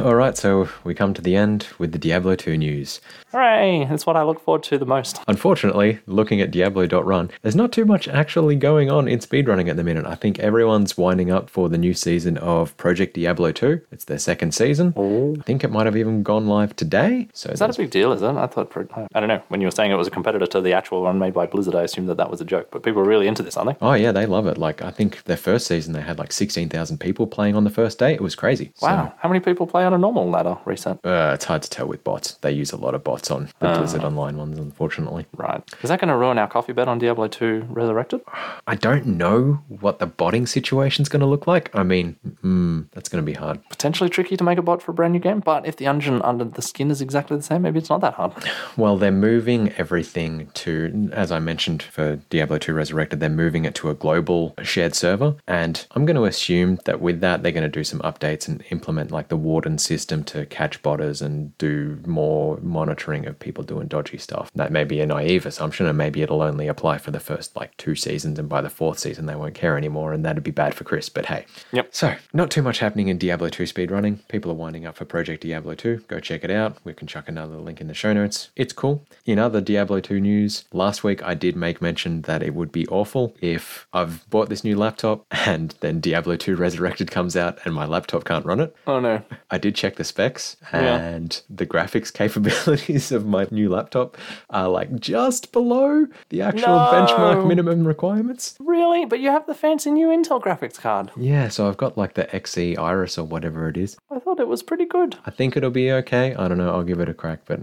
All 0.00 0.14
right, 0.14 0.34
so 0.38 0.70
we 0.84 0.94
come 0.94 1.12
to 1.12 1.20
the 1.20 1.36
end 1.36 1.66
with 1.76 1.92
the 1.92 1.98
Diablo 1.98 2.34
2 2.34 2.56
news. 2.56 3.02
Hooray! 3.30 3.84
That's 3.84 4.06
what 4.06 4.16
I 4.16 4.22
look 4.22 4.40
forward 4.42 4.62
to 4.62 4.78
the 4.78 4.86
most. 4.86 5.20
Unfortunately, 5.28 5.98
looking 6.06 6.40
at 6.40 6.50
Diablo.run, 6.50 7.30
there's 7.42 7.54
not 7.54 7.70
too 7.70 7.84
much 7.84 8.08
actually 8.08 8.56
going 8.56 8.90
on 8.90 9.06
in 9.06 9.18
speedrunning 9.18 9.68
at 9.68 9.76
the 9.76 9.84
minute. 9.84 10.06
I 10.06 10.14
think 10.14 10.38
everyone's 10.38 10.96
winding 10.96 11.30
up 11.30 11.50
for 11.50 11.68
the 11.68 11.76
new 11.76 11.92
season 11.92 12.38
of 12.38 12.74
Project 12.78 13.12
Diablo 13.12 13.52
2. 13.52 13.82
It's 13.92 14.06
their 14.06 14.16
second 14.16 14.54
season. 14.54 14.94
I 14.96 15.42
think 15.42 15.62
it 15.62 15.70
might 15.70 15.84
have 15.84 15.96
even 15.98 16.22
gone 16.22 16.46
live 16.46 16.74
today. 16.74 17.28
So 17.34 17.50
Is 17.50 17.58
that 17.58 17.68
a 17.68 17.76
big 17.78 17.90
deal, 17.90 18.12
is 18.12 18.22
it? 18.22 18.28
I 18.28 18.46
thought, 18.46 18.72
I 19.14 19.20
don't 19.20 19.28
know. 19.28 19.42
When 19.48 19.60
you 19.60 19.66
were 19.66 19.72
saying 19.72 19.90
it 19.90 19.96
was 19.96 20.06
a 20.08 20.10
competitor 20.10 20.46
to 20.46 20.62
the 20.62 20.72
actual 20.72 21.02
one 21.02 21.18
made 21.18 21.34
by 21.34 21.44
Blizzard, 21.44 21.74
I 21.74 21.82
assumed 21.82 22.08
that 22.08 22.16
that 22.16 22.30
was 22.30 22.40
a 22.40 22.46
joke. 22.46 22.68
But 22.70 22.82
people 22.82 23.02
are 23.02 23.06
really 23.06 23.28
into 23.28 23.42
this, 23.42 23.58
aren't 23.58 23.78
they? 23.78 23.86
Oh 23.86 23.92
yeah, 23.92 24.10
they 24.10 24.24
love 24.24 24.46
it. 24.46 24.56
Like 24.56 24.80
I 24.80 24.90
think 24.90 25.24
their 25.24 25.36
first 25.36 25.66
season 25.66 25.92
they 25.92 26.00
had 26.00 26.18
like 26.18 26.32
16,000 26.32 26.96
people 26.96 27.26
playing 27.26 27.56
on 27.56 27.64
the 27.64 27.70
first 27.70 27.98
day. 27.98 28.14
It 28.14 28.22
was 28.22 28.34
crazy. 28.34 28.72
So, 28.76 28.86
Wow. 28.86 29.12
How 29.18 29.28
many 29.28 29.40
people 29.40 29.66
play 29.66 29.84
on 29.84 29.92
a 29.92 29.98
normal 29.98 30.30
ladder 30.30 30.58
reset? 30.64 30.98
uh, 31.04 31.32
it's 31.34 31.44
hard 31.44 31.62
to 31.62 31.70
tell 31.70 31.86
with 31.86 32.04
bots. 32.04 32.34
They 32.34 32.52
use 32.52 32.70
a 32.72 32.76
lot 32.76 32.94
of 32.94 33.02
bots 33.02 33.30
on 33.30 33.48
the 33.58 33.68
Blizzard 33.74 34.04
Online 34.04 34.36
ones, 34.36 34.58
unfortunately. 34.58 35.26
Right. 35.36 35.62
Is 35.82 35.88
that 35.88 36.00
going 36.00 36.08
to 36.08 36.16
ruin 36.16 36.38
our 36.38 36.46
coffee 36.48 36.72
bet 36.72 36.86
on 36.88 36.98
Diablo 36.98 37.26
2 37.26 37.66
Resurrected? 37.68 38.20
I 38.66 38.76
don't 38.76 39.06
know 39.06 39.62
what 39.68 39.98
the 39.98 40.06
botting 40.06 40.46
situation's 40.46 41.08
going 41.08 41.20
to 41.20 41.26
look 41.26 41.46
like. 41.46 41.74
I 41.74 41.82
mean, 41.82 42.16
mm, 42.44 42.86
that's 42.92 43.08
going 43.08 43.24
to 43.24 43.26
be 43.26 43.36
hard. 43.36 43.60
Potentially 43.70 44.08
tricky 44.08 44.36
to 44.36 44.44
make 44.44 44.58
a 44.58 44.62
bot 44.62 44.82
for 44.82 44.92
a 44.92 44.94
brand 44.94 45.12
new 45.14 45.18
game, 45.20 45.40
but 45.40 45.66
if 45.66 45.76
the 45.76 45.86
engine 45.86 46.22
under 46.22 46.44
the 46.44 46.62
skin 46.62 46.90
is 46.90 47.00
exactly 47.00 47.36
the 47.36 47.42
same, 47.42 47.62
maybe 47.62 47.78
it's 47.78 47.90
not 47.90 48.00
that 48.00 48.14
hard. 48.14 48.32
Well, 48.76 48.96
they're 48.96 49.10
moving 49.10 49.72
everything 49.72 50.50
to, 50.54 51.10
as 51.12 51.32
I 51.32 51.40
mentioned 51.40 51.82
for 51.82 52.16
Diablo 52.30 52.58
2 52.58 52.72
Resurrected, 52.72 53.18
they're 53.18 53.28
moving 53.28 53.64
it 53.64 53.74
to 53.76 53.90
a 53.90 53.94
global 53.94 54.54
shared 54.62 54.94
server. 54.94 55.34
And 55.48 55.84
I'm 55.92 56.04
going 56.06 56.16
to 56.16 56.24
assume 56.24 56.78
that 56.84 57.00
with 57.00 57.20
that, 57.20 57.42
they're 57.42 57.50
going 57.50 57.62
to 57.64 57.68
do 57.68 57.82
some 57.82 57.98
updates 58.00 58.46
and 58.46 58.62
implement 58.70 59.07
like 59.10 59.28
the 59.28 59.36
warden 59.36 59.78
system 59.78 60.24
to 60.24 60.46
catch 60.46 60.82
botters 60.82 61.22
and 61.22 61.56
do 61.58 62.00
more 62.06 62.58
monitoring 62.62 63.26
of 63.26 63.38
people 63.38 63.64
doing 63.64 63.88
dodgy 63.88 64.18
stuff. 64.18 64.50
That 64.54 64.72
may 64.72 64.84
be 64.84 65.00
a 65.00 65.06
naive 65.06 65.46
assumption, 65.46 65.86
and 65.86 65.98
maybe 65.98 66.22
it'll 66.22 66.42
only 66.42 66.68
apply 66.68 66.98
for 66.98 67.10
the 67.10 67.20
first 67.20 67.56
like 67.56 67.76
two 67.76 67.94
seasons, 67.94 68.38
and 68.38 68.48
by 68.48 68.60
the 68.60 68.70
fourth 68.70 68.98
season, 68.98 69.26
they 69.26 69.34
won't 69.34 69.54
care 69.54 69.76
anymore, 69.76 70.12
and 70.12 70.24
that'd 70.24 70.42
be 70.42 70.50
bad 70.50 70.74
for 70.74 70.84
Chris. 70.84 71.08
But 71.08 71.26
hey. 71.26 71.46
Yep. 71.72 71.88
So, 71.92 72.16
not 72.32 72.50
too 72.50 72.62
much 72.62 72.78
happening 72.78 73.08
in 73.08 73.18
Diablo 73.18 73.48
2 73.48 73.64
speedrunning. 73.64 74.26
People 74.28 74.50
are 74.50 74.54
winding 74.54 74.86
up 74.86 74.96
for 74.96 75.04
Project 75.04 75.42
Diablo 75.42 75.74
2. 75.74 76.04
Go 76.08 76.20
check 76.20 76.44
it 76.44 76.50
out. 76.50 76.76
We 76.84 76.94
can 76.94 77.06
chuck 77.06 77.28
another 77.28 77.56
link 77.56 77.80
in 77.80 77.88
the 77.88 77.94
show 77.94 78.12
notes. 78.12 78.50
It's 78.56 78.72
cool. 78.72 79.04
In 79.24 79.38
other 79.38 79.60
Diablo 79.60 80.00
2 80.00 80.20
news, 80.20 80.64
last 80.72 81.04
week 81.04 81.22
I 81.22 81.34
did 81.34 81.56
make 81.56 81.82
mention 81.82 82.22
that 82.22 82.42
it 82.42 82.54
would 82.54 82.72
be 82.72 82.86
awful 82.88 83.34
if 83.40 83.86
I've 83.92 84.28
bought 84.30 84.48
this 84.48 84.64
new 84.64 84.76
laptop 84.76 85.26
and 85.30 85.74
then 85.80 86.00
Diablo 86.00 86.36
2 86.36 86.56
Resurrected 86.56 87.10
comes 87.10 87.36
out 87.36 87.58
and 87.64 87.74
my 87.74 87.86
laptop 87.86 88.24
can't 88.24 88.44
run 88.44 88.60
it. 88.60 88.74
Oh 88.86 88.97
no. 89.00 89.22
I 89.50 89.58
did 89.58 89.74
check 89.74 89.96
the 89.96 90.04
specs 90.04 90.56
Yeah. 90.72 90.96
and 90.96 91.40
the 91.50 91.66
graphics 91.66 92.12
capabilities 92.22 93.12
of 93.12 93.26
my 93.26 93.46
new 93.50 93.68
laptop 93.68 94.16
are 94.50 94.68
like 94.68 94.98
just 95.00 95.52
below 95.52 96.06
the 96.30 96.42
actual 96.42 96.68
No. 96.76 96.90
benchmark 96.92 97.46
minimum 97.46 97.86
requirements. 97.86 98.56
Really? 98.60 99.04
But 99.04 99.20
you 99.20 99.30
have 99.30 99.46
the 99.46 99.54
fancy 99.54 99.90
new 99.90 100.08
Intel 100.08 100.40
graphics 100.42 100.78
card. 100.80 101.10
Yeah, 101.16 101.48
so 101.48 101.68
I've 101.68 101.76
got 101.76 101.96
like 101.98 102.14
the 102.14 102.24
XE 102.24 102.78
Iris 102.78 103.18
or 103.18 103.24
whatever 103.24 103.68
it 103.68 103.76
is. 103.76 103.96
I 104.10 104.18
thought 104.18 104.40
it 104.40 104.48
was 104.48 104.62
pretty 104.62 104.84
good. 104.86 105.16
I 105.26 105.30
think 105.30 105.56
it'll 105.56 105.70
be 105.70 105.90
okay. 105.92 106.34
I 106.34 106.48
don't 106.48 106.58
know. 106.58 106.70
I'll 106.70 106.82
give 106.84 107.00
it 107.00 107.08
a 107.08 107.14
crack, 107.14 107.40
but 107.46 107.60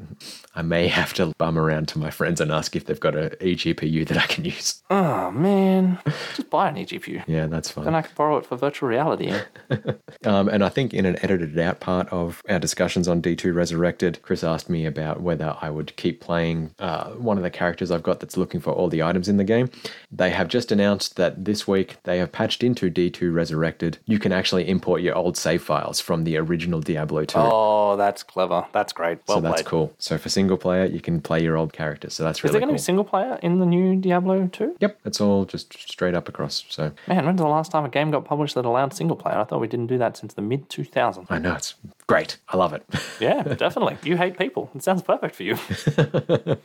I 0.55 0.61
may 0.61 0.87
have 0.87 1.13
to 1.15 1.33
bum 1.37 1.57
around 1.57 1.87
to 1.89 1.99
my 1.99 2.09
friends 2.11 2.41
and 2.41 2.51
ask 2.51 2.75
if 2.75 2.85
they've 2.85 2.99
got 2.99 3.15
a 3.15 3.29
eGPU 3.41 4.07
that 4.07 4.17
I 4.17 4.25
can 4.27 4.45
use. 4.45 4.81
Oh 4.89 5.31
man. 5.31 5.99
Just 6.35 6.49
buy 6.49 6.69
an 6.69 6.75
eGPU. 6.75 7.23
Yeah, 7.27 7.47
that's 7.47 7.69
fine. 7.71 7.85
Then 7.85 7.95
I 7.95 8.01
can 8.01 8.11
borrow 8.15 8.37
it 8.37 8.45
for 8.45 8.55
virtual 8.57 8.89
reality. 8.89 9.33
Um, 10.23 10.47
and 10.49 10.63
I 10.63 10.69
think 10.69 10.93
in 10.93 11.05
an 11.05 11.17
edited 11.31 11.57
out 11.59 11.79
part 11.79 12.07
of 12.11 12.41
our 12.47 12.59
discussions 12.59 13.07
on 13.07 13.21
D2 13.21 13.53
Resurrected, 13.53 14.21
Chris 14.21 14.43
asked 14.43 14.69
me 14.69 14.85
about 14.85 15.21
whether 15.21 15.55
I 15.59 15.69
would 15.71 15.95
keep 15.95 16.21
playing 16.21 16.73
uh, 16.79 17.09
one 17.11 17.37
of 17.37 17.43
the 17.43 17.49
characters 17.49 17.89
I've 17.91 18.03
got 18.03 18.19
that's 18.19 18.37
looking 18.37 18.59
for 18.59 18.71
all 18.71 18.89
the 18.89 19.01
items 19.01 19.27
in 19.27 19.37
the 19.37 19.43
game. 19.43 19.69
They 20.11 20.29
have 20.29 20.47
just 20.47 20.71
announced 20.71 21.15
that 21.15 21.43
this 21.45 21.67
week 21.67 21.97
they 22.03 22.19
have 22.19 22.31
patched 22.31 22.63
into 22.63 22.91
D2 22.91 23.33
Resurrected. 23.33 23.97
You 24.05 24.19
can 24.19 24.31
actually 24.31 24.67
import 24.69 25.01
your 25.01 25.15
old 25.15 25.35
save 25.37 25.63
files 25.63 25.99
from 25.99 26.23
the 26.25 26.37
original 26.37 26.79
Diablo 26.79 27.25
2. 27.25 27.37
oh, 27.39 27.95
that's 27.97 28.21
clever. 28.23 28.65
That's 28.71 28.93
great. 28.93 29.19
Well 29.27 29.37
so 29.37 29.41
that's 29.41 29.61
played. 29.61 29.65
cool. 29.65 29.93
So 29.97 30.17
for 30.17 30.29
single 30.29 30.57
player, 30.57 30.85
you 30.85 30.99
can 31.01 31.21
play 31.21 31.41
your 31.41 31.57
old 31.57 31.73
characters. 31.73 32.13
So 32.13 32.23
that's 32.23 32.43
really 32.43 32.49
Is 32.49 32.53
there 32.53 32.59
going 32.61 32.67
to 32.69 32.73
cool. 32.73 32.83
be 32.83 32.83
single 32.83 33.03
player 33.03 33.39
in 33.41 33.59
the 33.59 33.65
new 33.65 33.95
Diablo 33.95 34.47
2? 34.51 34.77
Yep, 34.79 34.99
it's 35.05 35.19
all 35.21 35.45
just 35.45 35.73
straight 35.91 36.13
up 36.13 36.29
across. 36.29 36.65
So 36.69 36.91
Man, 37.07 37.25
when's 37.25 37.39
the 37.41 37.47
last 37.47 37.71
time 37.71 37.83
a 37.85 37.89
game 37.89 38.11
got 38.11 38.25
published 38.25 38.55
that 38.55 38.65
allowed 38.65 38.93
single 38.93 39.15
player? 39.17 39.37
I 39.37 39.43
thought 39.43 39.59
we 39.61 39.67
didn't 39.67 39.87
do 39.87 39.97
that 39.97 40.17
since 40.17 40.33
the 40.33 40.41
mid 40.41 40.69
2000s. 40.69 41.04
I 41.29 41.39
know 41.39 41.55
it's 41.55 41.75
great. 42.07 42.37
I 42.49 42.57
love 42.57 42.73
it. 42.73 42.83
Yeah, 43.19 43.43
definitely. 43.43 43.97
You 44.03 44.17
hate 44.17 44.37
people. 44.37 44.69
It 44.75 44.83
sounds 44.83 45.01
perfect 45.01 45.35
for 45.35 45.43
you. 45.43 45.57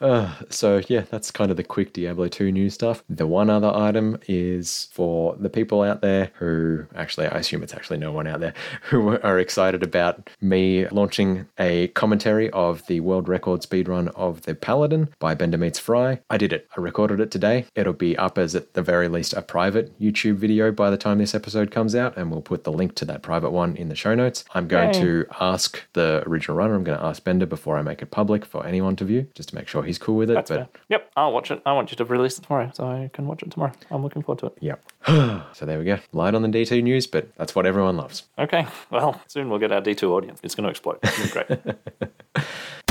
Uh, 0.00 0.34
so 0.50 0.82
yeah, 0.88 1.02
that's 1.10 1.30
kind 1.30 1.50
of 1.50 1.56
the 1.56 1.64
quick 1.64 1.92
Diablo 1.92 2.28
2 2.28 2.52
news 2.52 2.74
stuff. 2.74 3.02
The 3.08 3.26
one 3.26 3.48
other 3.48 3.72
item 3.74 4.18
is 4.28 4.88
for 4.92 5.34
the 5.38 5.48
people 5.48 5.82
out 5.82 6.02
there 6.02 6.30
who 6.34 6.84
actually 6.94 7.26
I 7.26 7.38
assume 7.38 7.62
it's 7.62 7.72
actually 7.72 7.98
no 7.98 8.12
one 8.12 8.26
out 8.26 8.40
there 8.40 8.54
who 8.82 9.18
are 9.20 9.38
excited 9.38 9.82
about 9.82 10.28
me 10.40 10.86
launching 10.88 11.46
a 11.58 11.88
commentary 11.88 12.50
of 12.50 12.86
the 12.86 13.00
world 13.00 13.28
record 13.28 13.62
speedrun 13.62 14.08
of 14.14 14.42
the 14.42 14.54
Paladin 14.54 15.08
by 15.18 15.34
Bender 15.34 15.58
Meets 15.58 15.78
Fry. 15.78 16.20
I 16.28 16.36
did 16.36 16.52
it. 16.52 16.68
I 16.76 16.80
recorded 16.80 17.20
it 17.20 17.30
today. 17.30 17.66
It'll 17.74 17.92
be 17.92 18.16
up 18.18 18.36
as 18.38 18.54
at 18.54 18.74
the 18.74 18.82
very 18.82 19.08
least 19.08 19.32
a 19.32 19.42
private 19.42 19.98
YouTube 19.98 20.36
video 20.36 20.70
by 20.70 20.90
the 20.90 20.98
time 20.98 21.18
this 21.18 21.34
episode 21.34 21.70
comes 21.70 21.94
out, 21.94 22.16
and 22.16 22.30
we'll 22.30 22.42
put 22.42 22.64
the 22.64 22.72
link 22.72 22.94
to 22.96 23.04
that 23.06 23.22
private 23.22 23.50
one 23.50 23.76
in 23.76 23.88
the 23.88 23.94
show 23.94 24.14
notes. 24.14 24.23
Notes. 24.24 24.44
I'm 24.54 24.68
going 24.68 24.94
Yay. 24.94 25.00
to 25.00 25.26
ask 25.40 25.82
the 25.92 26.22
original 26.26 26.56
runner. 26.56 26.74
I'm 26.74 26.84
going 26.84 26.98
to 26.98 27.04
ask 27.04 27.22
Bender 27.22 27.46
before 27.46 27.76
I 27.76 27.82
make 27.82 28.02
it 28.02 28.10
public 28.10 28.44
for 28.44 28.66
anyone 28.66 28.96
to 28.96 29.04
view, 29.04 29.28
just 29.34 29.50
to 29.50 29.54
make 29.54 29.68
sure 29.68 29.82
he's 29.82 29.98
cool 29.98 30.16
with 30.16 30.30
it. 30.30 30.34
That's 30.34 30.50
but 30.50 30.56
fair. 30.56 30.68
Yep, 30.88 31.10
I'll 31.16 31.32
watch 31.32 31.50
it. 31.50 31.62
I 31.66 31.72
want 31.72 31.90
you 31.90 31.96
to 31.96 32.04
release 32.04 32.38
it 32.38 32.42
tomorrow, 32.42 32.70
so 32.74 32.86
I 32.86 33.10
can 33.12 33.26
watch 33.26 33.42
it 33.42 33.50
tomorrow. 33.50 33.72
I'm 33.90 34.02
looking 34.02 34.22
forward 34.22 34.40
to 34.40 34.46
it. 34.46 34.58
Yep. 34.60 34.84
so 35.54 35.66
there 35.66 35.78
we 35.78 35.84
go. 35.84 35.98
Light 36.12 36.34
on 36.34 36.42
the 36.42 36.48
D2 36.48 36.82
news, 36.82 37.06
but 37.06 37.34
that's 37.36 37.54
what 37.54 37.66
everyone 37.66 37.96
loves. 37.96 38.24
Okay, 38.38 38.66
well, 38.90 39.20
soon 39.26 39.48
we'll 39.50 39.58
get 39.58 39.72
our 39.72 39.82
D2 39.82 40.10
audience. 40.10 40.40
It's 40.42 40.54
going 40.54 40.64
to 40.64 40.70
explode. 40.70 40.98
It's 41.02 41.32
great. 41.32 41.48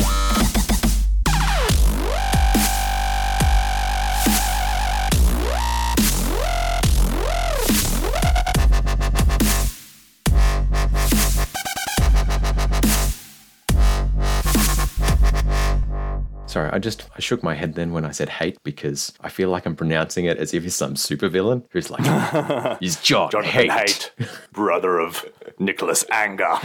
Sorry, 16.54 16.70
I 16.72 16.78
just 16.78 17.10
I 17.16 17.20
shook 17.20 17.42
my 17.42 17.56
head 17.56 17.74
then 17.74 17.94
when 17.94 18.06
I 18.06 18.12
said 18.12 18.30
hate 18.30 18.62
because 18.62 19.12
I 19.22 19.30
feel 19.30 19.50
like 19.50 19.66
I'm 19.66 19.76
pronouncing 19.76 20.26
it 20.26 20.38
as 20.38 20.54
if 20.54 20.62
he's 20.62 20.76
some 20.76 20.94
supervillain 20.94 21.64
who's 21.72 21.90
like, 21.90 22.78
he's 22.80 23.02
John, 23.02 23.32
Jonathan 23.32 23.52
hate. 23.52 23.72
Haight, 23.72 24.12
brother 24.52 25.00
of 25.00 25.26
Nicholas 25.58 26.06
Anger. 26.12 26.60